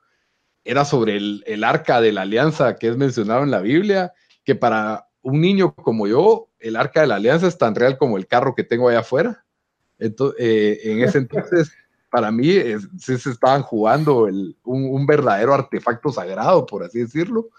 era 0.64 0.86
sobre 0.86 1.18
el, 1.18 1.44
el 1.48 1.64
arca 1.64 2.02
de 2.02 2.12
la 2.12 2.22
alianza 2.22 2.76
que 2.76 2.88
es 2.88 2.98
mencionado 2.98 3.44
en 3.44 3.52
la 3.52 3.62
Biblia, 3.62 4.14
que 4.44 4.56
para 4.56 5.08
un 5.22 5.42
niño 5.42 5.74
como 5.76 6.08
yo, 6.08 6.50
el 6.60 6.76
arca 6.76 7.02
de 7.02 7.08
la 7.08 7.16
alianza 7.16 7.48
es 7.48 7.58
tan 7.58 7.76
real 7.76 7.98
como 7.98 8.18
el 8.18 8.28
carro 8.28 8.56
que 8.56 8.64
tengo 8.64 8.90
allá 8.90 9.00
afuera. 9.00 9.46
Entonces, 9.98 10.40
eh, 10.40 10.80
en 10.84 11.02
ese 11.02 11.20
entonces, 11.20 11.72
para 12.10 12.32
mí, 12.32 12.54
sí 13.00 13.18
se 13.18 13.30
estaban 13.30 13.62
jugando 13.62 14.28
un, 14.64 15.06
verdadero 15.06 15.54
artefacto 15.54 16.12
sagrado, 16.12 16.66
por 16.66 16.84
así 16.84 17.00
decirlo. 17.00 17.50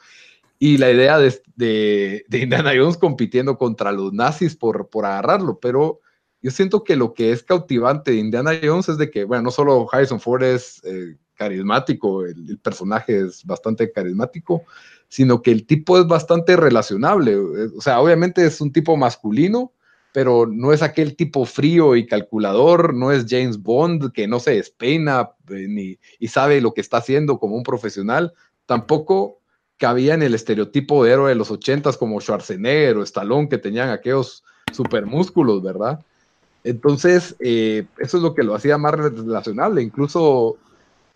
Y 0.59 0.77
la 0.79 0.91
idea 0.91 1.19
de, 1.19 1.41
de, 1.57 2.25
de, 2.29 2.39
Indiana 2.39 2.73
Jones 2.77 2.97
compitiendo 2.97 3.59
contra 3.59 3.91
los 3.91 4.13
nazis 4.13 4.55
por, 4.55 4.89
por 4.91 5.07
agarrarlo, 5.07 5.59
pero 5.59 6.01
yo 6.43 6.51
siento 6.51 6.83
que 6.83 6.97
lo 6.97 7.15
que 7.15 7.33
es 7.33 7.43
cautivante 7.45 8.11
de 8.11 8.19
Indiana 8.19 8.51
Jones 8.63 8.89
es 8.89 8.99
de 8.99 9.11
que, 9.11 9.25
bueno, 9.25 9.45
no 9.45 9.51
solo 9.53 9.87
Harrison 9.91 10.21
Ford 10.21 10.43
es 10.43 10.83
eh, 10.85 11.17
carismático, 11.35 12.25
el, 12.25 12.59
personaje 12.59 13.21
es 13.21 13.45
bastante 13.45 13.93
carismático, 13.93 14.65
sino 15.09 15.41
que 15.41 15.53
el 15.53 15.67
tipo 15.67 15.99
es 15.99 16.07
bastante 16.07 16.57
relacionable. 16.57 17.37
O 17.37 17.81
sea, 17.81 18.01
obviamente 18.01 18.45
es 18.45 18.61
un 18.61 18.73
tipo 18.73 18.97
masculino, 18.97 19.73
pero 20.13 20.47
no 20.47 20.73
es 20.73 20.83
aquel 20.83 21.15
tipo 21.17 21.47
frío 21.47 21.95
y 21.95 22.07
calculador, 22.07 22.93
no 22.93 23.13
es 23.13 23.27
James 23.29 23.63
Bond 23.63 24.13
que 24.13 24.27
no 24.27 24.41
se 24.41 24.53
despeina 24.53 25.31
eh, 25.49 25.67
ni, 25.69 25.99
y 26.19 26.29
sabe 26.29 26.61
lo 26.61 26.75
que 26.75 26.81
está 26.81 26.99
haciendo 26.99 27.39
como 27.39 27.55
un 27.55 27.63
profesional. 27.63 28.33
Tampoco 28.67 29.39
cabía 29.77 30.15
en 30.15 30.23
el 30.23 30.35
estereotipo 30.35 31.05
de 31.05 31.13
héroe 31.13 31.29
de 31.29 31.35
los 31.37 31.51
ochentas 31.51 31.97
como 31.97 32.21
Schwarzenegger 32.21 32.97
o 32.97 33.03
Stallone 33.03 33.49
que 33.49 33.59
tenían 33.59 33.91
aquellos 33.91 34.45
supermúsculos, 34.73 35.63
¿verdad? 35.63 36.05
Entonces, 36.65 37.35
eh, 37.41 37.87
eso 37.99 38.17
es 38.17 38.23
lo 38.23 38.35
que 38.35 38.45
lo 38.45 38.55
hacía 38.55 38.79
más 38.79 38.95
relacionable. 38.95 39.83
Incluso 39.83 40.59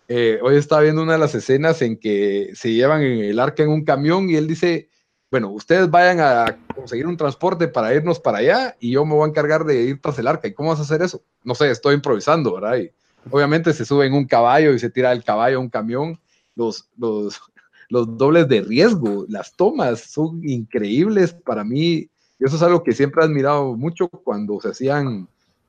eh, 0.07 0.39
hoy 0.41 0.57
estaba 0.57 0.81
viendo 0.81 1.03
una 1.03 1.13
de 1.13 1.19
las 1.19 1.35
escenas 1.35 1.81
en 1.81 1.97
que 1.97 2.51
se 2.53 2.73
llevan 2.73 3.01
el 3.01 3.39
arca 3.39 3.63
en 3.63 3.69
un 3.69 3.83
camión 3.83 4.29
y 4.29 4.35
él 4.35 4.47
dice, 4.47 4.89
bueno, 5.29 5.49
ustedes 5.49 5.89
vayan 5.89 6.19
a 6.21 6.57
conseguir 6.73 7.07
un 7.07 7.17
transporte 7.17 7.67
para 7.67 7.93
irnos 7.93 8.19
para 8.19 8.37
allá 8.37 8.75
y 8.79 8.91
yo 8.91 9.05
me 9.05 9.13
voy 9.13 9.25
a 9.25 9.29
encargar 9.29 9.65
de 9.65 9.83
ir 9.83 10.01
tras 10.01 10.17
el 10.19 10.27
arca. 10.27 10.47
¿Y 10.47 10.53
cómo 10.53 10.69
vas 10.69 10.79
a 10.79 10.83
hacer 10.83 11.01
eso? 11.01 11.21
No 11.43 11.55
sé, 11.55 11.69
estoy 11.69 11.95
improvisando, 11.95 12.53
¿verdad? 12.53 12.77
Y 12.77 12.91
obviamente 13.29 13.73
se 13.73 13.85
sube 13.85 14.05
en 14.05 14.13
un 14.13 14.25
caballo 14.25 14.73
y 14.73 14.79
se 14.79 14.89
tira 14.89 15.11
el 15.11 15.23
caballo 15.23 15.57
a 15.57 15.61
un 15.61 15.69
camión. 15.69 16.19
Los, 16.55 16.89
los, 16.97 17.41
los 17.89 18.17
dobles 18.17 18.47
de 18.47 18.61
riesgo, 18.61 19.25
las 19.27 19.53
tomas 19.55 19.99
son 19.99 20.41
increíbles 20.47 21.33
para 21.33 21.63
mí. 21.65 22.09
Y 22.39 22.45
eso 22.45 22.55
es 22.55 22.61
algo 22.61 22.83
que 22.83 22.93
siempre 22.93 23.21
he 23.21 23.25
admirado 23.25 23.75
mucho 23.75 24.07
cuando 24.07 24.61
se 24.61 24.69
hacían 24.69 25.27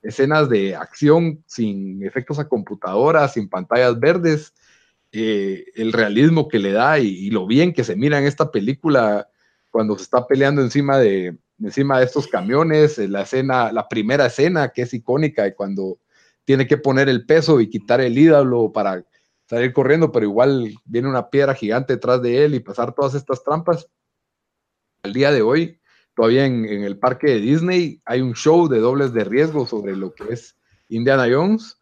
escenas 0.09 0.49
de 0.49 0.75
acción 0.75 1.45
sin 1.47 2.03
efectos 2.03 2.39
a 2.39 2.49
computadora, 2.49 3.29
sin 3.29 3.49
pantallas 3.49 4.01
verdes, 4.01 4.55
eh, 5.13 5.67
el 5.75 5.93
realismo 5.93 6.49
que 6.49 6.59
le 6.59 6.73
da 6.73 6.99
y, 6.99 7.31
lo 7.31 7.47
bien 7.47 7.75
que 7.75 7.85
se 7.85 7.95
mira 7.95 8.19
en 8.19 8.25
esta 8.25 8.51
película 8.51 9.29
cuando 9.71 9.97
se 9.97 10.05
está 10.05 10.27
peleando 10.27 10.63
encima 10.63 10.97
de, 10.99 11.37
encima 11.63 11.99
de 11.99 12.07
estos 12.07 12.27
camiones, 12.27 12.97
la 12.97 13.23
escena, 13.23 13.71
la 13.71 13.87
primera 13.87 14.27
escena 14.27 14.71
que 14.71 14.83
es 14.83 14.95
icónica 14.95 15.47
y 15.47 15.53
cuando 15.53 15.99
tiene 16.45 16.67
que 16.67 16.79
poner 16.79 17.11
el 17.11 17.27
peso 17.27 17.61
y 17.61 17.69
quitar 17.69 18.01
el 18.01 18.17
ídolo 18.17 18.73
para 18.73 19.05
salir 19.47 19.75
corriendo, 19.75 20.11
pero 20.11 20.25
igual 20.25 20.75
viene 20.87 21.09
una 21.09 21.29
piedra 21.29 21.55
gigante 21.55 21.95
detrás 21.95 22.23
de 22.23 22.47
él 22.47 22.55
y 22.55 22.61
pasar 22.61 22.95
todas 22.95 23.15
estas 23.15 23.45
trampas. 23.45 23.91
Al 25.03 25.13
día 25.13 25.31
de 25.33 25.43
hoy, 25.43 25.78
todavía 26.19 26.47
en, 26.47 26.65
el 26.65 26.99
parque 26.99 27.29
de 27.29 27.41
Disney 27.41 28.03
hay 28.05 28.23
un 28.23 28.35
show 28.35 28.67
de 28.67 28.81
dobles 28.81 29.13
de 29.13 29.23
riesgo 29.23 29.67
sobre 29.67 29.95
lo 29.95 30.13
que 30.13 30.33
es 30.33 30.57
Indiana 30.89 31.29
Jones. 31.31 31.79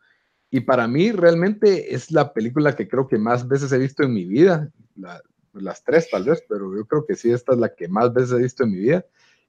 Y 0.50 0.60
para 0.60 0.86
mí 0.86 1.10
realmente 1.10 1.94
es 1.94 2.10
la 2.10 2.34
película 2.34 2.76
que 2.76 2.86
creo 2.86 3.08
que 3.08 3.16
más 3.16 3.48
veces 3.48 3.72
he 3.72 3.78
visto 3.78 4.02
en 4.02 4.12
mi 4.12 4.26
vida. 4.26 4.70
las 5.54 5.82
tres 5.84 6.10
tal 6.10 6.24
vez, 6.24 6.44
pero 6.46 6.76
yo 6.76 6.84
creo 6.84 7.06
que 7.06 7.14
sí, 7.14 7.32
esta 7.32 7.54
es 7.54 7.58
la 7.58 7.74
que 7.74 7.88
más 7.88 8.12
veces 8.12 8.32
he 8.32 8.42
visto 8.42 8.64
en 8.64 8.72
mi 8.72 8.78
vida. 8.80 9.06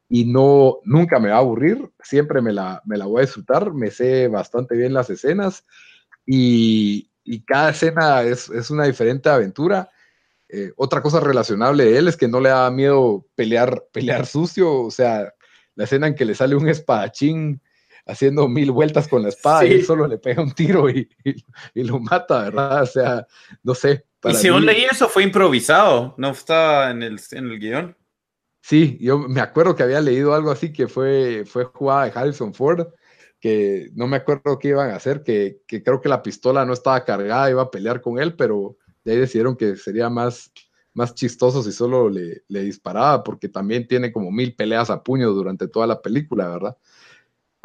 Y 0.07 0.23
no, 0.23 0.77
nunca 0.85 1.19
me 1.19 1.31
va 1.31 1.35
a 1.35 1.39
aburrir, 1.39 1.89
siempre 2.01 2.41
me 2.41 2.53
la, 2.53 2.81
me 2.85 2.95
la 2.95 3.07
voy 3.07 3.17
a 3.17 3.25
disfrutar, 3.25 3.73
me 3.73 3.91
sé 3.91 4.29
bastante 4.29 4.77
bien 4.77 4.93
las 4.93 5.09
escenas 5.09 5.65
y, 6.25 7.11
y 7.25 7.41
cada 7.41 7.71
escena 7.71 8.21
es, 8.21 8.49
es 8.51 8.71
una 8.71 8.85
diferente 8.85 9.27
aventura 9.27 9.89
eh, 10.49 10.71
otra 10.77 11.01
cosa 11.01 11.19
relacionable 11.19 11.85
de 11.85 11.97
él 11.97 12.07
es 12.07 12.15
que 12.15 12.27
no 12.27 12.39
le 12.39 12.49
da 12.49 12.71
miedo 12.71 13.25
pelear, 13.35 13.83
pelear 13.91 14.25
sucio, 14.25 14.81
o 14.83 14.91
sea, 14.91 15.33
la 15.75 15.83
escena 15.83 16.07
en 16.07 16.15
que 16.15 16.25
le 16.25 16.35
sale 16.35 16.55
un 16.55 16.69
espadachín 16.69 17.61
haciendo 18.05 18.47
mil 18.47 18.71
vueltas 18.71 19.07
con 19.07 19.23
la 19.23 19.29
espada 19.29 19.65
y 19.65 19.73
él 19.73 19.85
solo 19.85 20.07
le 20.07 20.17
pega 20.17 20.41
un 20.41 20.53
tiro 20.53 20.89
y, 20.89 21.09
y, 21.73 21.83
lo 21.83 21.99
mata, 21.99 22.43
¿verdad? 22.43 22.83
O 22.83 22.85
sea, 22.85 23.27
no 23.63 23.75
sé. 23.75 24.05
y 24.23 24.33
si 24.35 24.47
no 24.47 24.59
leí 24.59 24.85
eso, 24.85 25.09
fue 25.09 25.23
improvisado, 25.23 26.15
no 26.17 26.31
estaba 26.31 26.91
en 26.91 27.03
el, 27.03 27.19
en 27.31 27.51
el 27.51 27.59
guion. 27.59 27.97
Sí, 28.61 28.97
yo 29.01 29.19
me 29.19 29.41
acuerdo 29.41 29.75
que 29.75 29.83
había 29.83 30.01
leído 30.01 30.33
algo 30.33 30.51
así 30.51 30.71
que 30.71 30.87
fue, 30.87 31.43
fue 31.45 31.65
jugada 31.65 32.05
de 32.05 32.11
Harrison 32.15 32.53
Ford, 32.53 32.87
que 33.39 33.89
no 33.93 34.07
me 34.07 34.17
acuerdo 34.17 34.57
qué 34.57 34.69
iban 34.69 34.91
a 34.91 34.95
hacer, 34.95 35.23
que, 35.23 35.59
que 35.67 35.83
creo 35.83 36.01
que 36.01 36.09
la 36.09 36.23
pistola 36.23 36.65
no 36.65 36.73
estaba 36.73 37.03
cargada, 37.03 37.49
iba 37.49 37.61
a 37.61 37.71
pelear 37.71 38.01
con 38.01 38.19
él, 38.19 38.35
pero 38.35 38.77
de 39.07 39.13
ahí 39.13 39.19
decidieron 39.19 39.55
que 39.55 39.77
sería 39.77 40.09
más, 40.09 40.51
más 40.93 41.15
chistoso 41.15 41.63
si 41.63 41.71
solo 41.71 42.09
le, 42.09 42.43
disparaba, 42.49 43.23
porque 43.23 43.47
también 43.47 43.87
tiene 43.87 44.11
como 44.11 44.31
mil 44.31 44.53
peleas 44.53 44.89
a 44.89 45.01
puño 45.01 45.31
durante 45.31 45.69
toda 45.69 45.87
la 45.87 46.01
película, 46.01 46.49
¿verdad? 46.49 46.77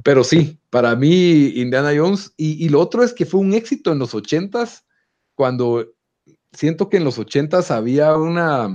Pero 0.05 0.23
sí, 0.23 0.61
para 0.71 0.95
mí 0.95 1.49
Indiana 1.57 1.91
Jones, 1.97 2.33
y, 2.37 2.65
y 2.65 2.69
lo 2.69 2.79
otro 2.79 3.03
es 3.03 3.13
que 3.13 3.27
fue 3.27 3.41
un 3.41 3.55
éxito 3.55 3.91
en 3.91 3.99
los 3.99 4.15
ochentas, 4.15 4.87
cuando 5.35 5.93
siento 6.53 6.89
que 6.89 6.99
en 6.99 7.05
los 7.05 7.19
ochentas 7.19 7.73
había 7.73 8.17
una, 8.17 8.69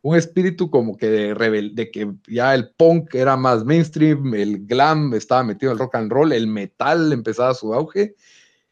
un 0.00 0.16
espíritu 0.16 0.70
como 0.70 0.96
que 0.96 1.10
de, 1.10 1.34
rebel 1.34 1.74
de 1.74 1.90
que 1.90 2.10
ya 2.28 2.54
el 2.54 2.70
punk 2.70 3.14
era 3.14 3.36
más 3.36 3.66
mainstream, 3.66 4.34
el 4.34 4.64
glam 4.64 5.12
estaba 5.12 5.42
metido 5.42 5.70
en 5.70 5.76
el 5.76 5.80
rock 5.80 5.96
and 5.96 6.10
roll, 6.10 6.32
el 6.32 6.46
metal 6.46 7.12
empezaba 7.12 7.52
su 7.52 7.74
auge, 7.74 8.14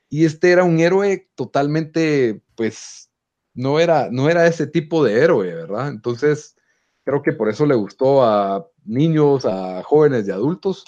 y 0.08 0.24
este 0.24 0.50
era 0.50 0.64
un 0.64 0.80
héroe 0.80 1.28
totalmente, 1.34 2.40
pues, 2.54 3.07
no 3.58 3.80
era, 3.80 4.08
no 4.12 4.30
era 4.30 4.46
ese 4.46 4.68
tipo 4.68 5.04
de 5.04 5.20
héroe, 5.20 5.52
¿verdad? 5.52 5.88
Entonces, 5.88 6.56
creo 7.02 7.22
que 7.22 7.32
por 7.32 7.48
eso 7.48 7.66
le 7.66 7.74
gustó 7.74 8.22
a 8.22 8.64
niños, 8.84 9.44
a 9.44 9.82
jóvenes 9.82 10.28
y 10.28 10.30
adultos. 10.30 10.84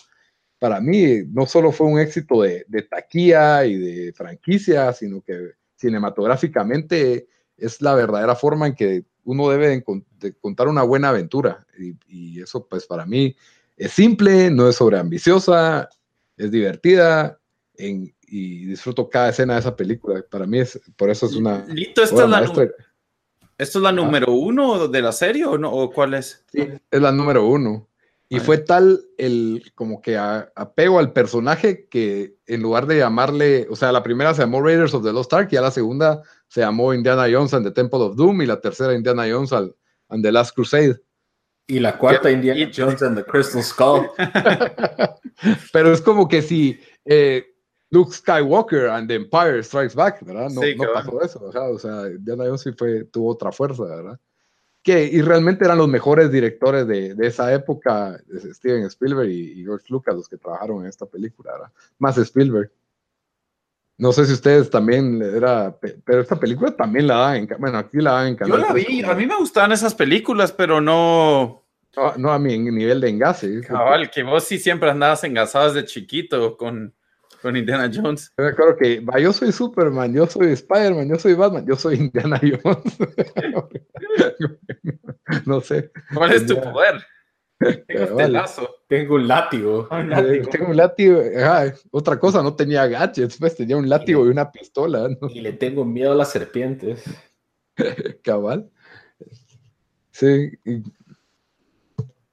Para 0.61 0.81
mí, 0.81 1.25
no 1.33 1.47
solo 1.47 1.73
fue 1.73 1.89
un 1.89 1.99
éxito 1.99 2.43
de, 2.43 2.65
taquilla 2.89 3.65
y 3.65 3.77
de 3.77 4.13
franquicia, 4.13 4.93
sino 4.93 5.21
que 5.21 5.55
cinematográficamente 5.75 7.27
es 7.57 7.83
la 7.83 7.97
verdadera 7.97 8.37
forma 8.37 8.69
en 8.69 8.77
que 8.77 9.05
uno 9.25 9.51
debe 9.51 9.83
de 10.21 10.35
contar 10.41 10.69
una 10.69 10.85
buena 10.85 11.09
aventura. 11.09 11.67
Y, 12.07 12.41
eso, 12.41 12.69
pues, 12.69 12.87
para 12.87 13.05
mí 13.05 13.35
es 13.77 13.91
simple, 13.91 14.49
no 14.49 14.69
es 14.69 14.77
sobreambiciosa, 14.77 15.89
es 16.37 16.53
divertida 16.53 17.40
y 17.89 18.67
disfruto 18.67 19.09
cada 19.09 19.31
escena 19.31 19.55
de 19.55 19.61
esa 19.61 19.75
película. 19.77 20.25
Para 20.31 20.47
mí, 20.47 20.61
es 20.61 20.81
por 20.97 21.11
eso 21.11 21.27
es 21.27 21.35
una. 21.35 21.65
Lito, 21.67 22.03
esta 22.03 22.25
es 22.25 22.31
la, 22.31 22.71
¿Esto 23.61 23.79
es 23.79 23.83
la 23.83 23.93
número 23.93 24.33
uno 24.33 24.89
de 24.89 25.03
la 25.03 25.13
serie 25.13 25.45
o, 25.45 25.59
no, 25.59 25.71
o 25.71 25.91
cuál 25.93 26.15
es? 26.15 26.45
Sí, 26.51 26.67
es 26.91 27.01
la 27.01 27.13
número 27.13 27.47
uno. 27.47 27.91
Y 28.33 28.39
fue 28.39 28.59
tal 28.59 29.01
el 29.19 29.73
como 29.75 30.01
que 30.01 30.17
apego 30.17 31.01
al 31.01 31.13
personaje 31.13 31.89
que 31.89 32.37
en 32.47 32.63
lugar 32.63 32.87
de 32.87 32.99
llamarle, 32.99 33.67
o 33.69 33.75
sea, 33.75 33.91
la 33.91 34.05
primera 34.05 34.33
se 34.33 34.43
llamó 34.43 34.63
Raiders 34.63 34.95
of 34.95 35.05
the 35.05 35.13
Lost 35.13 35.33
Ark 35.33 35.49
y 35.51 35.57
a 35.57 35.61
la 35.61 35.73
segunda 35.73 36.23
se 36.47 36.61
llamó 36.61 36.95
Indiana 36.95 37.27
Jones 37.31 37.53
and 37.55 37.67
the 37.67 37.73
Temple 37.73 37.99
of 37.99 38.15
Doom 38.15 38.43
y 38.43 38.47
la 38.47 38.61
tercera 38.61 38.95
Indiana 38.95 39.25
Jones 39.29 39.53
and 39.53 40.23
the 40.23 40.31
Last 40.31 40.55
Crusade. 40.55 41.01
Y 41.67 41.81
la 41.81 41.99
cuarta 41.99 42.31
Indiana 42.31 42.71
Jones 42.75 43.03
and 43.03 43.19
the 43.19 43.25
Crystal 43.25 43.65
Skull. 43.65 44.09
Pero 45.73 45.93
es 45.93 46.01
como 46.01 46.29
que 46.29 46.41
si 46.41 46.79
eh, 47.05 47.50
Luke 47.91 48.13
Skywalker 48.13 48.89
and 48.91 49.09
the 49.09 49.17
Empire 49.17 49.63
Strikes 49.63 49.95
Back, 49.95 50.25
¿verdad? 50.25 50.51
No, 50.51 50.61
no 50.61 50.93
pasó 50.93 51.23
eso, 51.23 51.41
o 51.45 51.79
sea, 51.79 52.09
Indiana 52.09 52.45
Jones 52.47 52.61
sí 52.63 52.73
fue, 52.73 53.05
tuvo 53.05 53.31
otra 53.31 53.51
fuerza, 53.51 53.85
¿verdad? 53.85 54.19
que 54.83 55.05
y 55.05 55.21
realmente 55.21 55.65
eran 55.65 55.79
los 55.79 55.89
mejores 55.89 56.33
directores 56.33 56.87
de, 56.87 57.15
de 57.15 57.27
esa 57.27 57.53
época, 57.53 58.19
Steven 58.53 58.85
Spielberg 58.85 59.29
y, 59.29 59.63
George 59.63 59.87
Lucas, 59.89 60.15
los 60.15 60.29
que 60.29 60.39
trabajaron 60.39 60.83
en 60.83 60.89
esta 60.89 61.07
película, 61.07 61.71
más 61.99 62.17
Spielberg. 62.17 62.71
No 63.99 64.13
sé 64.13 64.25
si 64.25 64.33
ustedes 64.33 64.71
también 64.71 65.21
era, 65.21 65.77
pero 66.05 66.23
esta 66.23 66.37
película 66.37 66.75
también 66.75 67.07
la 67.07 67.17
dan 67.17 67.37
en, 67.37 67.49
bueno, 67.59 67.77
aquí 67.77 67.99
la 67.99 68.13
dan 68.13 68.29
en 68.29 68.37
canal. 68.37 68.59
Yo 68.59 68.67
la 68.67 68.73
vi, 68.73 69.05
a 69.05 69.15
mí 69.15 69.27
me 69.27 69.37
gustaban 69.37 69.73
esas 69.73 69.95
películas, 69.95 70.53
pero 70.53 70.81
no. 70.81 71.67
No, 72.17 72.33
a 72.33 72.39
mi 72.39 72.57
nivel 72.57 73.01
de 73.01 73.11
engace. 73.11 73.61
Cabal, 73.61 74.11
que 74.11 74.23
vos 74.23 74.45
sí 74.45 74.59
siempre 74.59 74.91
andabas 74.91 75.25
engasado 75.25 75.71
desde 75.71 75.87
chiquito 75.87 76.57
con 76.57 76.95
con 77.43 77.57
Indiana 77.57 77.91
Jones. 77.93 78.33
Yo 78.37 78.45
me 78.45 78.51
acuerdo 78.51 78.77
que 78.77 79.05
yo 79.21 79.33
soy 79.33 79.53
Superman, 79.53 80.13
yo 80.13 80.27
soy 80.27 80.53
Spider-Man, 80.53 81.09
yo 81.09 81.19
soy 81.19 81.35
Batman, 81.35 81.67
yo 81.67 81.77
soy 81.77 81.97
Indiana 81.97 82.41
Jones. 82.41 82.99
no 85.47 85.61
sé. 85.61 85.91
¿Cuál 86.15 86.33
es 86.33 86.47
tu 86.47 86.61
poder? 86.61 87.05
Tengo 87.87 88.05
este 88.05 88.29
lazo. 88.29 88.77
Tengo 88.89 89.17
un 89.17 89.29
látigo. 89.29 89.89
Tengo 90.51 90.71
un 90.71 90.77
látigo. 90.77 91.21
otra 91.91 92.19
cosa, 92.19 92.43
no 92.43 92.55
tenía 92.55 92.87
gadgets, 92.87 93.37
pues 93.37 93.55
tenía 93.55 93.77
un 93.77 93.89
látigo 93.89 94.27
y, 94.27 94.31
una 94.31 94.51
pistola. 94.51 95.09
Y 95.29 95.41
le 95.41 95.53
tengo 95.53 95.85
miedo 95.85 96.13
a 96.13 96.17
las 96.17 96.31
serpientes. 96.31 97.05
Cabal. 98.23 98.71
Sí. 100.11 100.53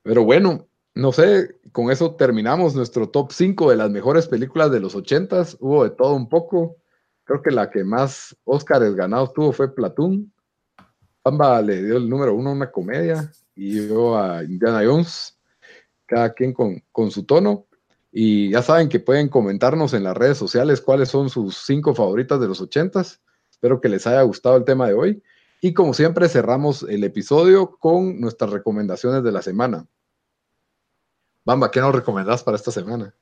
Pero 0.04 0.24
bueno, 0.24 0.68
no 0.96 1.12
sé, 1.12 1.57
con 1.72 1.91
eso 1.91 2.15
terminamos 2.15 2.76
nuestro 2.76 3.10
top 3.10 3.31
5 3.31 3.69
de 3.69 3.76
las 3.77 3.89
mejores 3.89 4.27
películas 4.27 4.72
de 4.72 4.80
los 4.80 4.95
80s. 4.95 5.57
Hubo 5.60 5.84
de 5.84 5.91
todo 5.91 6.15
un 6.15 6.30
poco. 6.30 6.77
Creo 7.23 7.41
que 7.41 7.52
la 7.52 7.69
que 7.69 7.84
más 7.84 8.35
Oscars 8.44 8.95
ganados 8.95 9.34
tuvo 9.34 9.52
fue 9.52 9.73
Platoon. 9.73 10.31
Bamba 11.23 11.61
le 11.61 11.84
dio 11.84 11.98
el 11.98 12.10
número 12.10 12.34
uno 12.34 12.52
a 12.52 12.53
una 12.53 12.72
comedia 12.72 13.31
y 13.53 13.88
yo 13.88 14.18
a 14.18 14.44
Indiana 14.44 14.81
Jones, 14.85 15.38
cada 16.06 16.34
quien 16.34 16.53
con, 16.53 16.81
con 16.91 17.11
su 17.11 17.26
tono. 17.26 17.65
Y 18.11 18.52
ya 18.52 18.61
saben 18.61 18.88
que 18.88 18.99
pueden 18.99 19.27
comentarnos 19.27 19.94
en 19.94 20.03
las 20.03 20.15
redes 20.15 20.38
sociales 20.38 20.80
cuáles 20.80 21.10
son 21.10 21.30
sus 21.30 21.57
cinco 21.65 21.94
favoritas 21.94 22.39
de 22.39 22.48
los 22.48 22.61
80s. 22.61 23.19
Espero 23.52 23.81
que 23.81 23.89
les 23.89 24.07
haya 24.07 24.22
gustado 24.22 24.56
el 24.56 24.64
tema 24.64 24.88
de 24.88 24.94
hoy. 24.94 25.23
Y 25.60 25.73
como 25.73 25.94
siempre, 25.94 26.30
cerramos 26.30 26.84
el 26.84 27.03
episodio 27.03 27.77
con 27.80 28.22
nuestras 28.22 28.52
recomendaciones 28.52 29.23
de 29.23 29.31
la 29.31 29.41
semana. 29.41 29.88
Bamba, 31.48 31.72
¿qué 31.72 31.80
nos 31.80 31.95
recomendás 31.95 32.44
para 32.44 32.57
esta 32.57 32.72
semana? 32.72 33.15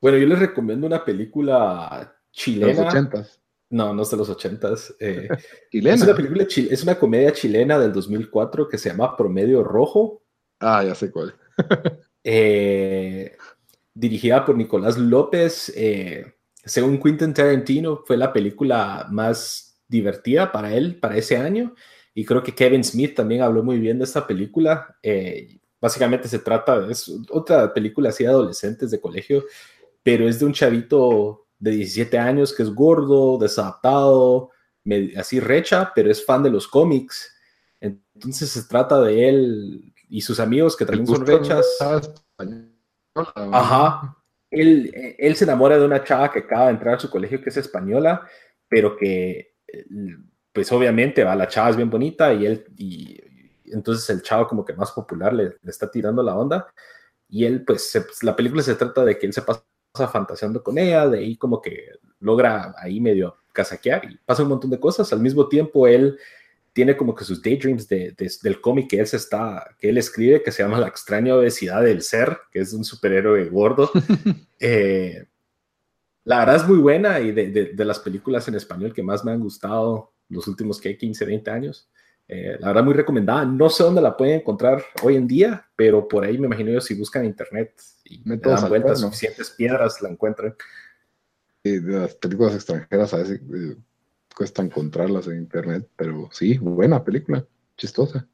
Bueno, 0.00 0.16
yo 0.16 0.26
les 0.26 0.38
recomiendo 0.38 0.86
una 0.86 1.04
película 1.04 2.16
chilena. 2.32 2.68
De 2.68 2.74
los 2.74 2.86
ochentas. 2.86 3.42
No, 3.68 3.92
no 3.92 4.00
es 4.00 4.10
de 4.10 4.16
los 4.16 4.30
ochentas. 4.30 4.96
Eh, 4.98 5.28
es 5.70 6.02
una 6.02 6.14
película, 6.14 6.46
es 6.48 6.82
una 6.84 6.98
comedia 6.98 7.34
chilena 7.34 7.78
del 7.78 7.92
2004 7.92 8.66
que 8.66 8.78
se 8.78 8.88
llama 8.88 9.14
Promedio 9.14 9.62
Rojo. 9.62 10.22
Ah, 10.58 10.82
ya 10.82 10.94
sé 10.94 11.10
cuál. 11.10 11.34
Eh, 12.28 13.36
dirigida 13.94 14.44
por 14.44 14.56
Nicolás 14.56 14.98
López. 14.98 15.72
Eh, 15.76 16.34
según 16.64 17.00
Quentin 17.00 17.32
Tarantino, 17.32 18.02
fue 18.04 18.16
la 18.16 18.32
película 18.32 19.06
más 19.12 19.78
divertida 19.86 20.50
para 20.50 20.74
él, 20.74 20.98
para 20.98 21.16
ese 21.16 21.36
año. 21.36 21.72
Y 22.18 22.24
creo 22.24 22.42
que 22.42 22.54
Kevin 22.54 22.82
Smith 22.82 23.14
también 23.14 23.42
habló 23.42 23.62
muy 23.62 23.78
bien 23.78 23.98
de 23.98 24.04
esta 24.04 24.26
película. 24.26 24.96
Eh, 25.02 25.60
básicamente 25.78 26.28
se 26.28 26.38
trata, 26.38 26.80
de 26.80 26.96
otra 27.28 27.74
película 27.74 28.08
así 28.08 28.24
de 28.24 28.30
adolescentes 28.30 28.90
de 28.90 29.02
colegio, 29.02 29.44
pero 30.02 30.26
es 30.26 30.38
de 30.38 30.46
un 30.46 30.54
chavito 30.54 31.46
de 31.58 31.72
17 31.72 32.16
años 32.16 32.54
que 32.54 32.62
es 32.62 32.70
gordo, 32.70 33.36
desadaptado, 33.36 34.48
así 35.14 35.40
recha, 35.40 35.92
pero 35.94 36.10
es 36.10 36.24
fan 36.24 36.42
de 36.42 36.48
los 36.48 36.66
cómics. 36.66 37.36
Entonces 37.80 38.48
se 38.48 38.62
trata 38.62 38.98
de 39.02 39.28
él 39.28 39.92
y 40.08 40.22
sus 40.22 40.40
amigos 40.40 40.74
que 40.74 40.86
también 40.86 41.06
son 41.06 41.26
rechas. 41.26 41.66
Ajá. 43.34 44.16
Él, 44.50 44.90
él 45.18 45.36
se 45.36 45.44
enamora 45.44 45.78
de 45.78 45.84
una 45.84 46.02
chava 46.02 46.32
que 46.32 46.38
acaba 46.38 46.68
de 46.68 46.70
entrar 46.70 46.94
a 46.94 46.98
su 46.98 47.10
colegio 47.10 47.42
que 47.42 47.50
es 47.50 47.58
española, 47.58 48.26
pero 48.70 48.96
que 48.96 49.56
pues 50.56 50.72
obviamente 50.72 51.22
va, 51.22 51.36
la 51.36 51.48
chava 51.48 51.68
es 51.68 51.76
bien 51.76 51.90
bonita 51.90 52.32
y 52.32 52.46
él, 52.46 52.64
y, 52.78 53.20
entonces 53.66 54.08
el 54.08 54.22
chavo 54.22 54.48
como 54.48 54.64
que 54.64 54.72
más 54.72 54.90
popular 54.90 55.34
le, 55.34 55.58
está 55.66 55.90
tirando 55.90 56.22
la 56.22 56.34
onda 56.34 56.66
y 57.28 57.44
él 57.44 57.62
pues, 57.62 57.92
la 58.22 58.34
película 58.34 58.62
se 58.62 58.74
trata 58.74 59.04
de 59.04 59.18
que 59.18 59.26
él 59.26 59.34
se 59.34 59.42
pasa 59.42 59.62
fantaseando 60.10 60.62
con 60.62 60.78
ella, 60.78 61.06
de 61.08 61.18
ahí 61.18 61.36
como 61.36 61.60
que 61.60 61.90
logra 62.20 62.74
ahí 62.78 63.02
medio 63.02 63.36
casaquear 63.52 64.10
y 64.10 64.16
pasa 64.24 64.44
un 64.44 64.48
montón 64.48 64.70
de 64.70 64.80
cosas, 64.80 65.12
al 65.12 65.20
mismo 65.20 65.46
tiempo 65.46 65.86
él 65.86 66.18
tiene 66.72 66.96
como 66.96 67.14
que 67.14 67.24
sus 67.24 67.42
daydreams 67.42 67.86
de, 67.86 68.14
del 68.42 68.60
cómic 68.62 68.88
que 68.88 69.00
él 69.00 69.06
se 69.06 69.18
está, 69.18 69.76
que 69.78 69.90
él 69.90 69.98
escribe, 69.98 70.42
que 70.42 70.52
se 70.52 70.62
llama 70.62 70.80
La 70.80 70.88
extraña 70.88 71.34
obesidad 71.34 71.82
del 71.82 72.00
ser, 72.00 72.38
que 72.50 72.60
es 72.60 72.72
un 72.72 72.84
superhéroe 72.84 73.44
gordo. 73.50 73.90
Eh, 74.58 75.26
la 76.24 76.38
verdad 76.38 76.56
es 76.56 76.66
muy 76.66 76.78
buena 76.78 77.20
y 77.20 77.30
de, 77.30 77.50
de, 77.74 77.84
las 77.84 77.98
películas 77.98 78.48
en 78.48 78.54
español 78.54 78.94
que 78.94 79.02
más 79.02 79.22
me 79.22 79.32
han 79.32 79.40
gustado 79.40 80.14
los 80.28 80.46
últimos 80.48 80.80
¿qué? 80.80 80.96
15, 80.96 81.24
20 81.24 81.50
años. 81.50 81.88
Eh, 82.28 82.56
la 82.58 82.68
verdad, 82.68 82.84
muy 82.84 82.94
recomendada. 82.94 83.44
No 83.44 83.68
sé 83.70 83.84
dónde 83.84 84.02
la 84.02 84.16
pueden 84.16 84.40
encontrar 84.40 84.82
hoy 85.02 85.16
en 85.16 85.28
día, 85.28 85.68
pero 85.76 86.08
por 86.08 86.24
ahí 86.24 86.38
me 86.38 86.46
imagino 86.46 86.72
yo 86.72 86.80
si 86.80 86.94
buscan 86.94 87.22
en 87.22 87.28
internet 87.28 87.80
y 88.04 88.20
me 88.24 88.36
dan 88.36 88.68
vueltas 88.68 89.00
suficientes 89.00 89.50
piedras, 89.50 90.02
la 90.02 90.10
encuentran. 90.10 90.54
de 91.62 91.80
las 91.80 92.14
películas 92.14 92.54
extranjeras 92.54 93.14
a 93.14 93.18
veces 93.18 93.40
eh, 93.40 93.76
cuesta 94.34 94.62
encontrarlas 94.62 95.28
en 95.28 95.38
internet, 95.38 95.88
pero 95.96 96.28
sí, 96.32 96.58
buena 96.58 97.02
película, 97.04 97.46
chistosa. 97.76 98.26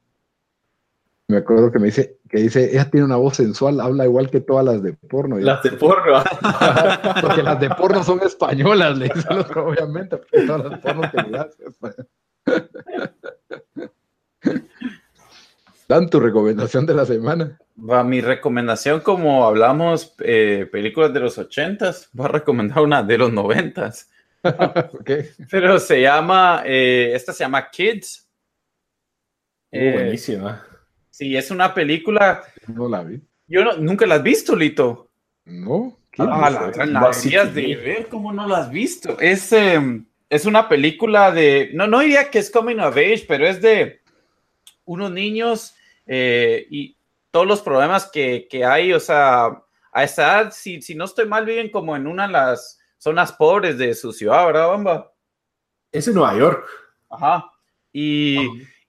Me 1.33 1.39
acuerdo 1.39 1.73
que 1.73 1.79
me 1.79 1.87
dice, 1.87 2.19
que 2.29 2.41
dice, 2.41 2.73
ella 2.73 2.91
tiene 2.91 3.07
una 3.07 3.17
voz 3.17 3.39
sensual, 3.39 3.81
habla 3.81 4.05
igual 4.05 4.29
que 4.29 4.43
todas 4.43 4.67
las 4.67 4.83
de 4.83 4.93
porno. 4.93 5.39
Las 5.39 5.63
de 5.63 5.71
porno. 5.73 6.23
porque 7.23 7.43
las 7.43 7.59
de 7.59 7.71
porno 7.71 8.05
son 8.05 8.21
españolas, 8.23 8.99
le 8.99 9.09
dice 9.09 9.27
el 9.31 9.39
otro, 9.39 9.67
obviamente, 9.69 10.19
porque 10.19 10.47
todas 10.47 10.71
las 10.71 10.81
porno 10.81 11.11
que 11.11 11.23
le 11.31 11.39
haces. 11.39 11.75
Dan 15.89 16.11
tu 16.11 16.21
recomendación 16.21 16.85
de 16.85 16.95
la 16.97 17.07
semana. 17.07 17.59
Va, 17.79 18.05
mi 18.05 18.21
recomendación, 18.21 19.01
como 19.01 19.47
hablamos 19.47 20.15
eh, 20.19 20.69
películas 20.71 21.15
de 21.15 21.21
los 21.21 21.39
ochentas, 21.39 22.11
voy 22.13 22.27
a 22.27 22.29
recomendar 22.29 22.81
una 22.81 23.03
de 23.03 23.17
los 23.17 23.33
noventas. 23.33 24.11
okay. 25.01 25.31
Pero 25.51 25.79
se 25.79 26.03
llama, 26.03 26.63
eh, 26.67 27.13
esta 27.15 27.33
se 27.33 27.43
llama 27.43 27.71
Kids. 27.71 28.29
Uh, 29.73 29.79
eh, 29.79 29.93
buenísima. 29.95 30.67
Sí, 31.13 31.37
es 31.37 31.51
una 31.51 31.75
película. 31.75 32.43
No 32.67 32.89
la 32.89 33.05
vi. 33.05 33.21
Yo 33.47 33.63
no, 33.65 33.77
nunca 33.77 34.07
la 34.07 34.17
has 34.17 34.23
visto, 34.23 34.57
Lito. 34.57 35.11
No. 35.45 35.99
Ah, 36.19 36.51
la, 36.51 36.87
la, 36.87 37.45
de 37.47 37.77
ver 37.77 38.09
cómo 38.09 38.33
no 38.33 38.49
la 38.49 38.59
has 38.59 38.71
visto. 38.71 39.19
Es, 39.21 39.53
em, 39.53 40.07
es 40.29 40.47
una 40.47 40.69
película 40.69 41.31
de. 41.31 41.71
No, 41.75 41.87
no 41.87 42.01
diría 42.01 42.31
que 42.31 42.39
es 42.39 42.51
coming 42.51 42.79
of 42.79 42.97
age, 42.97 43.25
pero 43.29 43.47
es 43.47 43.61
de 43.61 44.01
unos 44.85 45.11
niños 45.11 45.75
eh, 46.07 46.67
y 46.71 46.97
todos 47.31 47.47
los 47.47 47.61
problemas 47.61 48.11
que, 48.11 48.49
que, 48.51 48.65
hay. 48.65 48.95
O 48.95 49.01
sea, 49.01 49.63
a 49.93 50.05
esa 50.05 50.23
edad, 50.23 50.53
si, 50.55 50.81
si 50.81 50.95
no 50.95 51.05
estoy 51.05 51.27
mal, 51.27 51.45
viven 51.45 51.71
como 51.71 51.95
en 51.95 52.07
una 52.07 52.27
de 52.27 52.33
las 52.33 52.81
zonas 52.97 53.33
pobres 53.33 53.77
de 53.77 53.95
su 53.95 54.13
ciudad, 54.13 54.47
¿verdad, 54.47 54.69
Bamba? 54.69 55.13
Es 55.91 56.09
en 56.09 56.15
Nueva 56.15 56.39
York. 56.39 56.69
Ajá. 57.11 57.53
Y, 57.93 58.37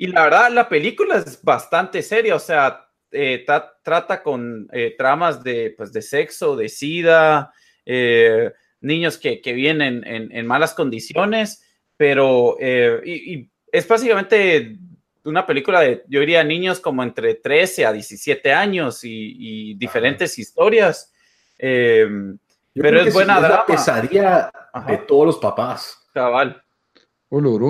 y 0.03 0.07
la 0.07 0.25
verdad, 0.25 0.51
la 0.51 0.67
película 0.67 1.15
es 1.15 1.41
bastante 1.41 2.01
seria, 2.01 2.35
o 2.35 2.39
sea, 2.39 2.89
eh, 3.09 3.45
trata 3.81 4.21
con 4.21 4.67
eh, 4.73 4.95
tramas 4.97 5.41
de, 5.41 5.73
pues, 5.77 5.93
de 5.93 6.01
sexo, 6.01 6.57
de 6.57 6.67
sida, 6.67 7.53
eh, 7.85 8.51
niños 8.81 9.17
que, 9.17 9.39
que 9.39 9.53
viven 9.53 9.81
en, 9.81 10.03
en, 10.05 10.45
malas 10.45 10.73
condiciones, 10.73 11.63
pero 11.95 12.57
y, 12.59 13.49
es 13.71 13.87
básicamente 13.87 14.77
una 15.23 15.45
película 15.45 15.79
de, 15.79 16.03
yo 16.09 16.19
diría, 16.19 16.43
niños 16.43 16.81
como 16.81 17.01
entre 17.01 17.35
13 17.35 17.85
a 17.85 17.93
17 17.93 18.51
años 18.51 19.05
y, 19.05 19.73
diferentes 19.75 20.37
historias. 20.37 21.13
pero 21.57 22.99
es 22.99 23.13
buena 23.13 23.37
es 23.37 23.41
La 23.43 23.65
pesadilla 23.65 24.51
de 24.85 24.97
todos 24.97 25.27
los 25.27 25.37
papás. 25.37 25.97
Cabal. 26.13 26.61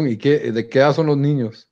¿y 0.09 0.17
qué, 0.17 0.51
de 0.51 0.67
qué 0.67 0.79
edad 0.79 0.95
son 0.95 1.05
los 1.05 1.17
niños? 1.17 1.69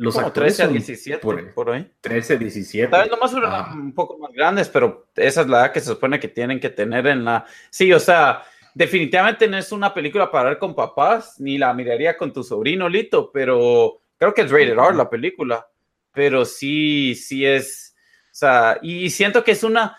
Los 0.00 0.14
Como 0.14 0.32
13 0.32 0.62
a 0.62 0.68
17, 0.68 1.18
por, 1.54 1.70
ahí. 1.70 1.86
13, 2.00 2.38
17. 2.38 2.90
Tal 2.90 3.02
vez 3.02 3.10
nomás 3.10 3.34
un 3.74 3.92
poco 3.92 4.16
más 4.16 4.32
grandes, 4.32 4.70
pero 4.70 5.10
esa 5.14 5.42
es 5.42 5.46
la 5.46 5.58
edad 5.58 5.72
que 5.72 5.80
se 5.80 5.88
supone 5.88 6.18
que 6.18 6.28
tienen 6.28 6.58
que 6.58 6.70
tener 6.70 7.06
en 7.06 7.22
la... 7.22 7.44
Sí, 7.68 7.92
o 7.92 8.00
sea, 8.00 8.42
definitivamente 8.74 9.46
no 9.46 9.58
es 9.58 9.72
una 9.72 9.92
película 9.92 10.30
para 10.30 10.48
ver 10.48 10.58
con 10.58 10.74
papás, 10.74 11.38
ni 11.38 11.58
la 11.58 11.74
miraría 11.74 12.16
con 12.16 12.32
tu 12.32 12.42
sobrino, 12.42 12.88
Lito, 12.88 13.30
pero 13.30 14.00
creo 14.16 14.32
que 14.32 14.40
es 14.40 14.50
rated 14.50 14.70
R 14.70 14.94
la 14.94 15.10
película. 15.10 15.68
Pero 16.14 16.46
sí, 16.46 17.14
sí 17.14 17.44
es... 17.44 17.94
O 18.24 18.34
sea, 18.40 18.78
y 18.80 19.10
siento 19.10 19.44
que 19.44 19.52
es 19.52 19.62
una 19.62 19.98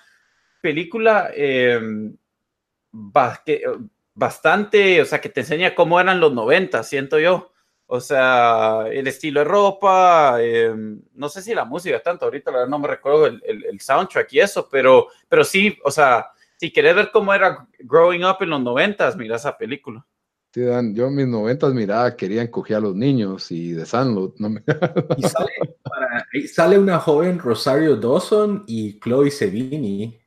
película 0.63 1.29
em, 1.35 2.17
bastante, 4.15 4.99
o 4.99 5.05
sea, 5.05 5.21
que 5.21 5.29
te 5.29 5.41
enseña 5.41 5.75
cómo 5.75 5.99
eran 5.99 6.19
los 6.19 6.33
90, 6.33 6.81
siento 6.81 7.19
yo. 7.19 7.50
O 7.93 7.99
sea, 7.99 8.85
el 8.89 9.05
estilo 9.07 9.41
de 9.41 9.43
ropa, 9.43 10.41
em, 10.41 11.01
no 11.13 11.27
sé 11.27 11.41
si 11.41 11.53
la 11.53 11.65
música 11.65 12.01
tanto, 12.01 12.23
ahorita 12.23 12.49
la 12.49 12.59
verdad 12.59 12.69
no 12.69 12.79
me 12.79 12.87
recuerdo 12.87 13.25
el, 13.25 13.41
el, 13.43 13.81
soundtrack 13.81 14.31
y 14.31 14.39
eso, 14.39 14.69
pero, 14.71 15.07
pero 15.27 15.43
sí, 15.43 15.77
o 15.83 15.91
sea, 15.91 16.27
si 16.55 16.71
querés 16.71 16.95
ver 16.95 17.09
cómo 17.11 17.33
era 17.33 17.67
growing 17.79 18.23
up 18.23 18.37
en 18.39 18.51
los 18.51 18.61
noventas, 18.61 19.17
mira 19.17 19.35
esa 19.35 19.57
película. 19.57 20.05
Sí, 20.53 20.61
Dan, 20.61 20.95
yo 20.95 21.07
en 21.07 21.15
mis 21.15 21.27
noventas 21.27 21.73
miraba, 21.73 22.15
querían 22.15 22.47
coger 22.47 22.77
a 22.77 22.79
los 22.79 22.95
niños 22.95 23.51
y 23.51 23.73
de 23.73 23.85
Sandlot. 23.85 24.35
No 24.37 24.51
me... 24.51 24.63
y 25.17 25.23
sale, 25.23 26.47
sale, 26.47 26.79
una 26.79 26.97
joven 26.97 27.39
Rosario 27.39 27.97
Dawson 27.97 28.63
y 28.67 29.01
Chloe 29.01 29.29
Sevigny. 29.29 30.17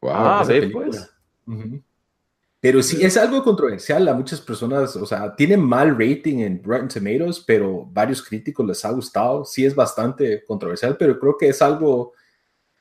Wow, 0.00 0.12
ah, 0.12 0.44
sí, 0.44 0.62
pues. 0.62 1.14
Pero 2.64 2.82
sí, 2.82 3.04
es 3.04 3.18
algo 3.18 3.44
controversial 3.44 4.08
a 4.08 4.14
muchas 4.14 4.40
personas, 4.40 4.96
o 4.96 5.04
sea, 5.04 5.36
tiene 5.36 5.54
mal 5.54 5.98
rating 5.98 6.38
en 6.38 6.64
Rotten 6.64 6.88
Tomatoes, 6.88 7.40
pero 7.40 7.84
varios 7.92 8.22
críticos 8.22 8.66
les 8.66 8.82
ha 8.86 8.90
gustado. 8.90 9.44
Sí 9.44 9.66
es 9.66 9.74
bastante 9.74 10.42
controversial, 10.46 10.96
pero 10.96 11.20
creo 11.20 11.36
que 11.36 11.48
es 11.50 11.60
algo, 11.60 12.14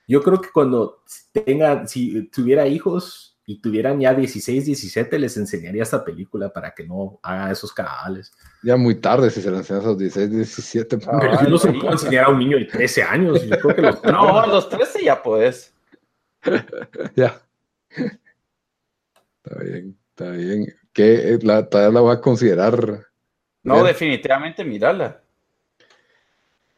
yo 0.07 0.23
creo 0.23 0.39
que 0.39 0.51
cuando 0.53 1.03
tenga, 1.33 1.85
si 1.85 2.29
tuviera 2.29 2.65
hijos 2.65 3.37
y 3.45 3.59
tuvieran 3.59 3.99
ya 3.99 4.13
16, 4.13 4.67
17, 4.67 5.19
les 5.19 5.35
enseñaría 5.35 5.83
esta 5.83 6.05
película 6.05 6.53
para 6.53 6.73
que 6.73 6.87
no 6.87 7.19
hagan 7.21 7.51
esos 7.51 7.73
canales. 7.73 8.31
Ya 8.63 8.77
muy 8.77 8.95
tarde 8.95 9.29
si 9.31 9.41
se 9.41 9.51
le 9.51 9.57
enseñan 9.57 9.81
a 9.81 9.83
esos 9.83 9.97
16, 9.97 10.31
17. 10.31 10.97
pero 10.97 11.41
yo 11.41 11.49
no 11.49 11.57
se 11.57 11.73
puede 11.73 11.91
enseñar 11.91 12.27
a 12.27 12.29
un 12.29 12.39
niño 12.39 12.57
de 12.57 12.65
13 12.67 13.03
años. 13.03 13.45
Yo 13.45 13.59
creo 13.59 13.75
que 13.75 13.81
los... 13.81 14.03
no, 14.05 14.39
a 14.39 14.47
los 14.47 14.69
13 14.69 15.03
ya 15.03 15.21
puedes. 15.21 15.73
ya. 17.17 17.41
Está 19.43 19.61
bien, 19.61 19.99
está 20.09 20.31
bien. 20.31 20.73
¿Qué? 20.93 21.39
La, 21.41 21.67
todavía 21.67 21.93
la 21.93 22.01
voy 22.01 22.15
a 22.15 22.21
considerar. 22.21 23.07
No, 23.63 23.83
definitivamente 23.83 24.63
mírala. 24.63 25.21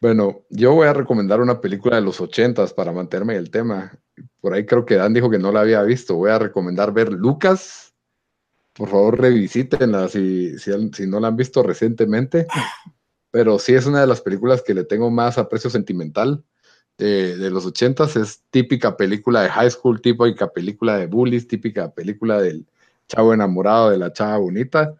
Bueno, 0.00 0.42
yo 0.50 0.74
voy 0.74 0.88
a 0.88 0.92
recomendar 0.92 1.40
una 1.40 1.60
película 1.60 1.96
de 1.96 2.02
los 2.02 2.20
ochentas 2.20 2.72
para 2.72 2.92
mantenerme 2.92 3.36
el 3.36 3.50
tema. 3.50 3.98
Por 4.40 4.52
ahí 4.52 4.66
creo 4.66 4.84
que 4.84 4.96
Dan 4.96 5.14
dijo 5.14 5.30
que 5.30 5.38
no 5.38 5.52
la 5.52 5.60
había 5.60 5.82
visto. 5.82 6.16
Voy 6.16 6.30
a 6.30 6.38
recomendar 6.38 6.92
ver 6.92 7.12
Lucas. 7.12 7.94
Por 8.72 8.88
favor, 8.88 9.20
revisítenla 9.20 10.08
si, 10.08 10.58
si, 10.58 11.06
no 11.06 11.20
la 11.20 11.28
han 11.28 11.36
visto 11.36 11.62
recientemente. 11.62 12.46
Pero 13.30 13.58
sí 13.58 13.74
es 13.74 13.86
una 13.86 14.00
de 14.00 14.06
las 14.06 14.20
películas 14.20 14.62
que 14.62 14.74
le 14.74 14.84
tengo 14.84 15.10
más 15.10 15.38
aprecio 15.38 15.70
sentimental 15.70 16.44
de, 16.98 17.50
los 17.50 17.66
ochentas. 17.66 18.16
Es 18.16 18.42
típica 18.50 18.96
película 18.96 19.42
de 19.42 19.50
high 19.50 19.70
school, 19.70 20.00
típica 20.00 20.48
película 20.48 20.98
de 20.98 21.06
bullies, 21.06 21.48
típica 21.48 21.90
película 21.90 22.40
del 22.40 22.66
chavo 23.08 23.34
enamorado 23.34 23.90
de 23.90 23.98
la 23.98 24.12
chava 24.12 24.38
bonita. 24.38 24.94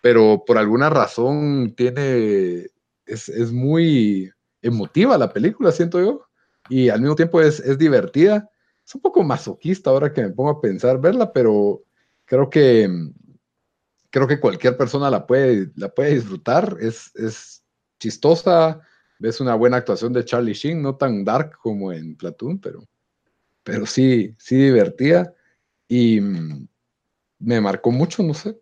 Pero 0.00 0.44
por 0.46 0.58
alguna 0.58 0.90
razón 0.90 1.74
tiene, 1.76 2.66
es, 3.06 3.52
muy 3.52 4.30
emotiva 4.62 5.18
la 5.18 5.32
película, 5.32 5.72
siento 5.72 6.00
yo. 6.00 6.26
Y 6.68 6.88
al 6.88 7.00
mismo 7.00 7.16
tiempo 7.16 7.40
es, 7.40 7.60
es 7.60 7.78
divertida. 7.78 8.48
Es 8.86 8.94
un 8.94 9.00
poco 9.00 9.22
masoquista 9.22 9.90
ahora 9.90 10.12
que 10.12 10.22
me 10.22 10.30
pongo 10.30 10.50
a 10.50 10.60
pensar 10.60 11.00
verla, 11.00 11.32
pero 11.32 11.82
creo 12.24 12.48
que 12.50 12.88
creo 14.10 14.26
que 14.26 14.40
cualquier 14.40 14.76
persona 14.76 15.08
la 15.10 15.26
puede, 15.26 15.70
la 15.76 15.88
puede 15.88 16.14
disfrutar. 16.14 16.76
Es, 16.80 17.14
es 17.14 17.62
chistosa, 17.98 18.80
ves 19.20 19.40
una 19.40 19.54
buena 19.54 19.76
actuación 19.76 20.12
de 20.12 20.24
Charlie 20.24 20.54
Sheen, 20.54 20.82
no 20.82 20.96
tan 20.96 21.24
dark 21.24 21.58
como 21.62 21.92
en 21.92 22.16
Platoon, 22.16 22.58
pero, 22.58 22.88
pero 23.62 23.86
sí, 23.86 24.34
sí 24.38 24.56
divertida. 24.56 25.34
Y 25.86 26.20
mm, 26.20 26.66
me 27.40 27.60
marcó 27.60 27.92
mucho, 27.92 28.22
no 28.22 28.34
sé. 28.34 28.58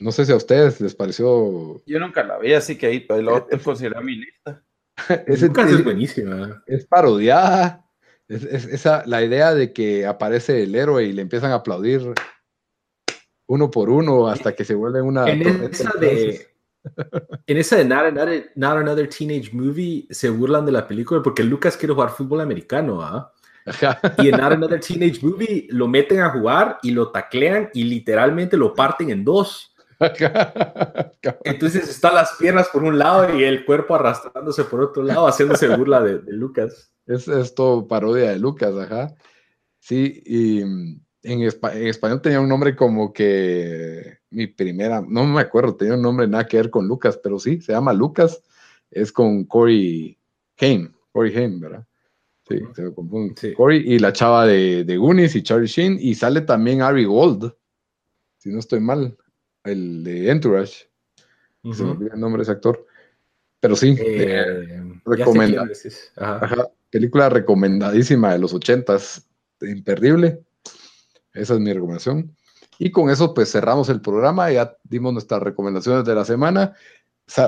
No 0.00 0.10
sé 0.10 0.24
si 0.24 0.32
a 0.32 0.36
ustedes 0.36 0.80
les 0.80 0.94
pareció. 0.94 1.82
Yo 1.84 2.00
nunca 2.00 2.24
la 2.24 2.38
vi, 2.38 2.54
así 2.54 2.76
que 2.76 2.86
ahí 2.86 3.00
pues, 3.00 3.22
lo 3.22 3.46
considero 3.62 4.00
mi 4.00 4.16
lista. 4.16 4.64
es, 5.26 5.42
es, 5.42 5.84
buenísima. 5.84 6.62
Es 6.66 6.86
parodiada. 6.86 7.84
Es, 8.28 8.44
esa, 8.44 9.04
la 9.06 9.22
idea 9.22 9.54
de 9.54 9.72
que 9.72 10.06
aparece 10.06 10.62
el 10.62 10.74
héroe 10.74 11.04
y 11.04 11.12
le 11.12 11.22
empiezan 11.22 11.50
a 11.50 11.56
aplaudir 11.56 12.14
uno 13.46 13.70
por 13.70 13.90
uno 13.90 14.28
hasta 14.28 14.54
que 14.54 14.64
se 14.64 14.74
vuelve 14.74 15.02
una. 15.02 15.28
En 15.28 15.42
esa 15.64 15.92
de, 15.98 16.47
en 17.46 17.56
esa 17.56 17.76
de 17.76 17.84
not 17.84 18.76
Another, 18.76 19.08
Teenage 19.08 19.50
Movie 19.52 20.06
se 20.10 20.30
burlan 20.30 20.66
de 20.66 20.72
la 20.72 20.86
película 20.86 21.22
porque 21.22 21.42
Lucas 21.42 21.76
quiere 21.76 21.94
jugar 21.94 22.10
fútbol 22.10 22.40
americano, 22.40 23.02
¿ah? 23.02 23.32
Y 24.18 24.28
en 24.28 24.36
Not 24.36 24.52
Another 24.52 24.80
Teenage 24.80 25.20
Movie 25.22 25.66
lo 25.70 25.88
meten 25.88 26.20
a 26.20 26.30
jugar 26.30 26.78
y 26.82 26.90
lo 26.90 27.10
taclean 27.10 27.70
y 27.74 27.84
literalmente 27.84 28.56
lo 28.56 28.74
parten 28.74 29.10
en 29.10 29.24
dos. 29.24 29.74
Entonces 31.44 31.88
están 31.88 32.14
las 32.14 32.36
piernas 32.38 32.68
por 32.68 32.84
un 32.84 32.98
lado 32.98 33.36
y 33.36 33.44
el 33.44 33.64
cuerpo 33.64 33.94
arrastrándose 33.94 34.64
por 34.64 34.80
otro 34.80 35.02
lado, 35.02 35.26
haciéndose 35.26 35.68
burla 35.76 36.00
de, 36.00 36.20
Lucas. 36.28 36.92
Es 37.06 37.26
esto 37.28 37.86
parodia 37.88 38.30
de 38.30 38.38
Lucas, 38.38 38.74
ajá. 38.76 39.14
Sí, 39.80 40.22
y 40.24 40.62
en, 41.22 41.42
en, 41.42 41.86
español 41.86 42.22
tenía 42.22 42.40
un 42.40 42.48
nombre 42.48 42.76
como 42.76 43.12
que 43.12 44.18
mi 44.30 44.46
primera, 44.46 45.04
no 45.06 45.24
me 45.24 45.40
acuerdo, 45.40 45.76
tenía 45.76 45.94
un 45.94 46.02
nombre 46.02 46.26
nada 46.26 46.46
que 46.46 46.56
ver 46.56 46.70
con 46.70 46.86
Lucas, 46.86 47.18
pero 47.22 47.38
sí, 47.38 47.60
se 47.60 47.72
llama 47.72 47.92
Lucas, 47.92 48.42
es 48.90 49.12
con 49.12 49.44
Corey 49.44 50.16
Haim, 50.58 50.92
Corey 51.12 51.36
Haim, 51.36 51.60
¿verdad? 51.60 51.86
Sí, 52.48 52.58
se 52.74 52.82
me 52.82 52.94
confunde. 52.94 53.54
Corey 53.54 53.82
y 53.86 53.98
la 53.98 54.12
chava 54.12 54.46
de, 54.46 54.84
de 54.84 54.96
Goonies 54.96 55.36
y 55.36 55.42
Charlie 55.42 55.66
Sheen, 55.66 55.98
y 56.00 56.14
sale 56.14 56.40
también 56.42 56.82
Ari 56.82 57.04
Gold, 57.04 57.52
si 58.38 58.50
no 58.50 58.58
estoy 58.58 58.80
mal, 58.80 59.16
el 59.64 60.04
de 60.04 60.30
Entourage. 60.30 60.88
Se 61.72 61.82
me 61.82 61.90
olvida 61.90 62.14
el 62.14 62.20
nombre 62.20 62.38
de 62.38 62.42
ese 62.44 62.52
actor. 62.52 62.86
Pero 63.60 63.74
sí, 63.74 63.96
eh, 63.98 64.80
película 66.90 67.28
recomendadísima 67.28 68.32
de 68.32 68.38
los 68.38 68.54
ochentas, 68.54 69.26
imperdible. 69.60 70.44
Esa 71.38 71.54
es 71.54 71.60
mi 71.60 71.72
recomendación. 71.72 72.34
Y 72.78 72.90
con 72.90 73.10
eso 73.10 73.34
pues 73.34 73.50
cerramos 73.50 73.88
el 73.88 74.00
programa, 74.00 74.50
ya 74.50 74.76
dimos 74.84 75.12
nuestras 75.12 75.42
recomendaciones 75.42 76.04
de 76.04 76.14
la 76.14 76.24
semana. 76.24 76.74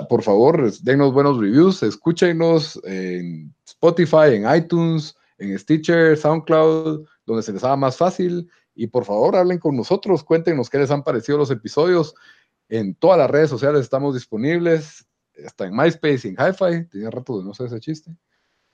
por 0.09 0.23
favor, 0.23 0.73
denos 0.83 1.13
buenos 1.13 1.39
reviews, 1.39 1.83
escúchenos 1.83 2.81
en 2.85 3.55
Spotify, 3.65 4.35
en 4.35 4.55
iTunes, 4.55 5.17
en 5.39 5.59
Stitcher, 5.59 6.17
SoundCloud, 6.17 7.07
donde 7.25 7.43
se 7.43 7.53
les 7.53 7.65
haga 7.65 7.77
más 7.77 7.97
fácil. 7.97 8.49
Y 8.75 8.87
por 8.89 9.05
favor, 9.05 9.37
hablen 9.37 9.59
con 9.59 9.77
nosotros, 9.77 10.25
cuéntenos 10.25 10.69
qué 10.69 10.79
les 10.79 10.91
han 10.91 11.03
parecido 11.03 11.39
los 11.39 11.51
episodios. 11.51 12.15
En 12.69 12.95
todas 12.95 13.19
las 13.19 13.31
redes 13.31 13.51
sociales 13.51 13.83
estamos 13.83 14.15
disponibles, 14.15 15.07
hasta 15.45 15.67
en 15.67 15.77
MySpace 15.77 16.29
y 16.29 16.31
en 16.31 16.37
HiFi. 16.37 16.89
Tenía 16.89 17.11
rato 17.11 17.39
de 17.39 17.45
no 17.45 17.55
sé 17.55 17.65
ese 17.65 17.81
chiste. 17.81 18.17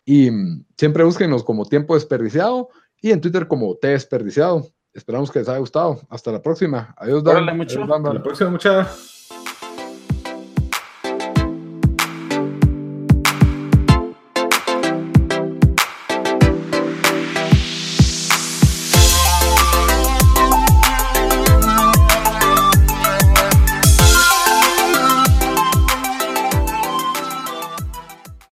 Y 0.05 0.31
mm, 0.31 0.65
siempre 0.77 1.05
búsquenos 1.05 1.45
como 1.45 1.67
Tiempo 1.67 1.95
Desperdiciado 1.95 2.69
y 3.01 3.11
en 3.11 3.21
Twitter 3.21 3.47
como 3.49 3.75
T 3.77 3.89
Desperdiciado. 3.89 4.67
Esperamos 4.97 5.31
que 5.31 5.41
les 5.41 5.49
haya 5.49 5.59
gustado. 5.59 6.01
Hasta 6.09 6.33
la 6.33 6.41
próxima. 6.41 6.95
Adiós, 6.97 7.23
Dan. 7.23 7.49
Hasta 7.49 8.15
la 8.15 8.23
próxima, 8.23 8.51
muchachos. 8.51 9.16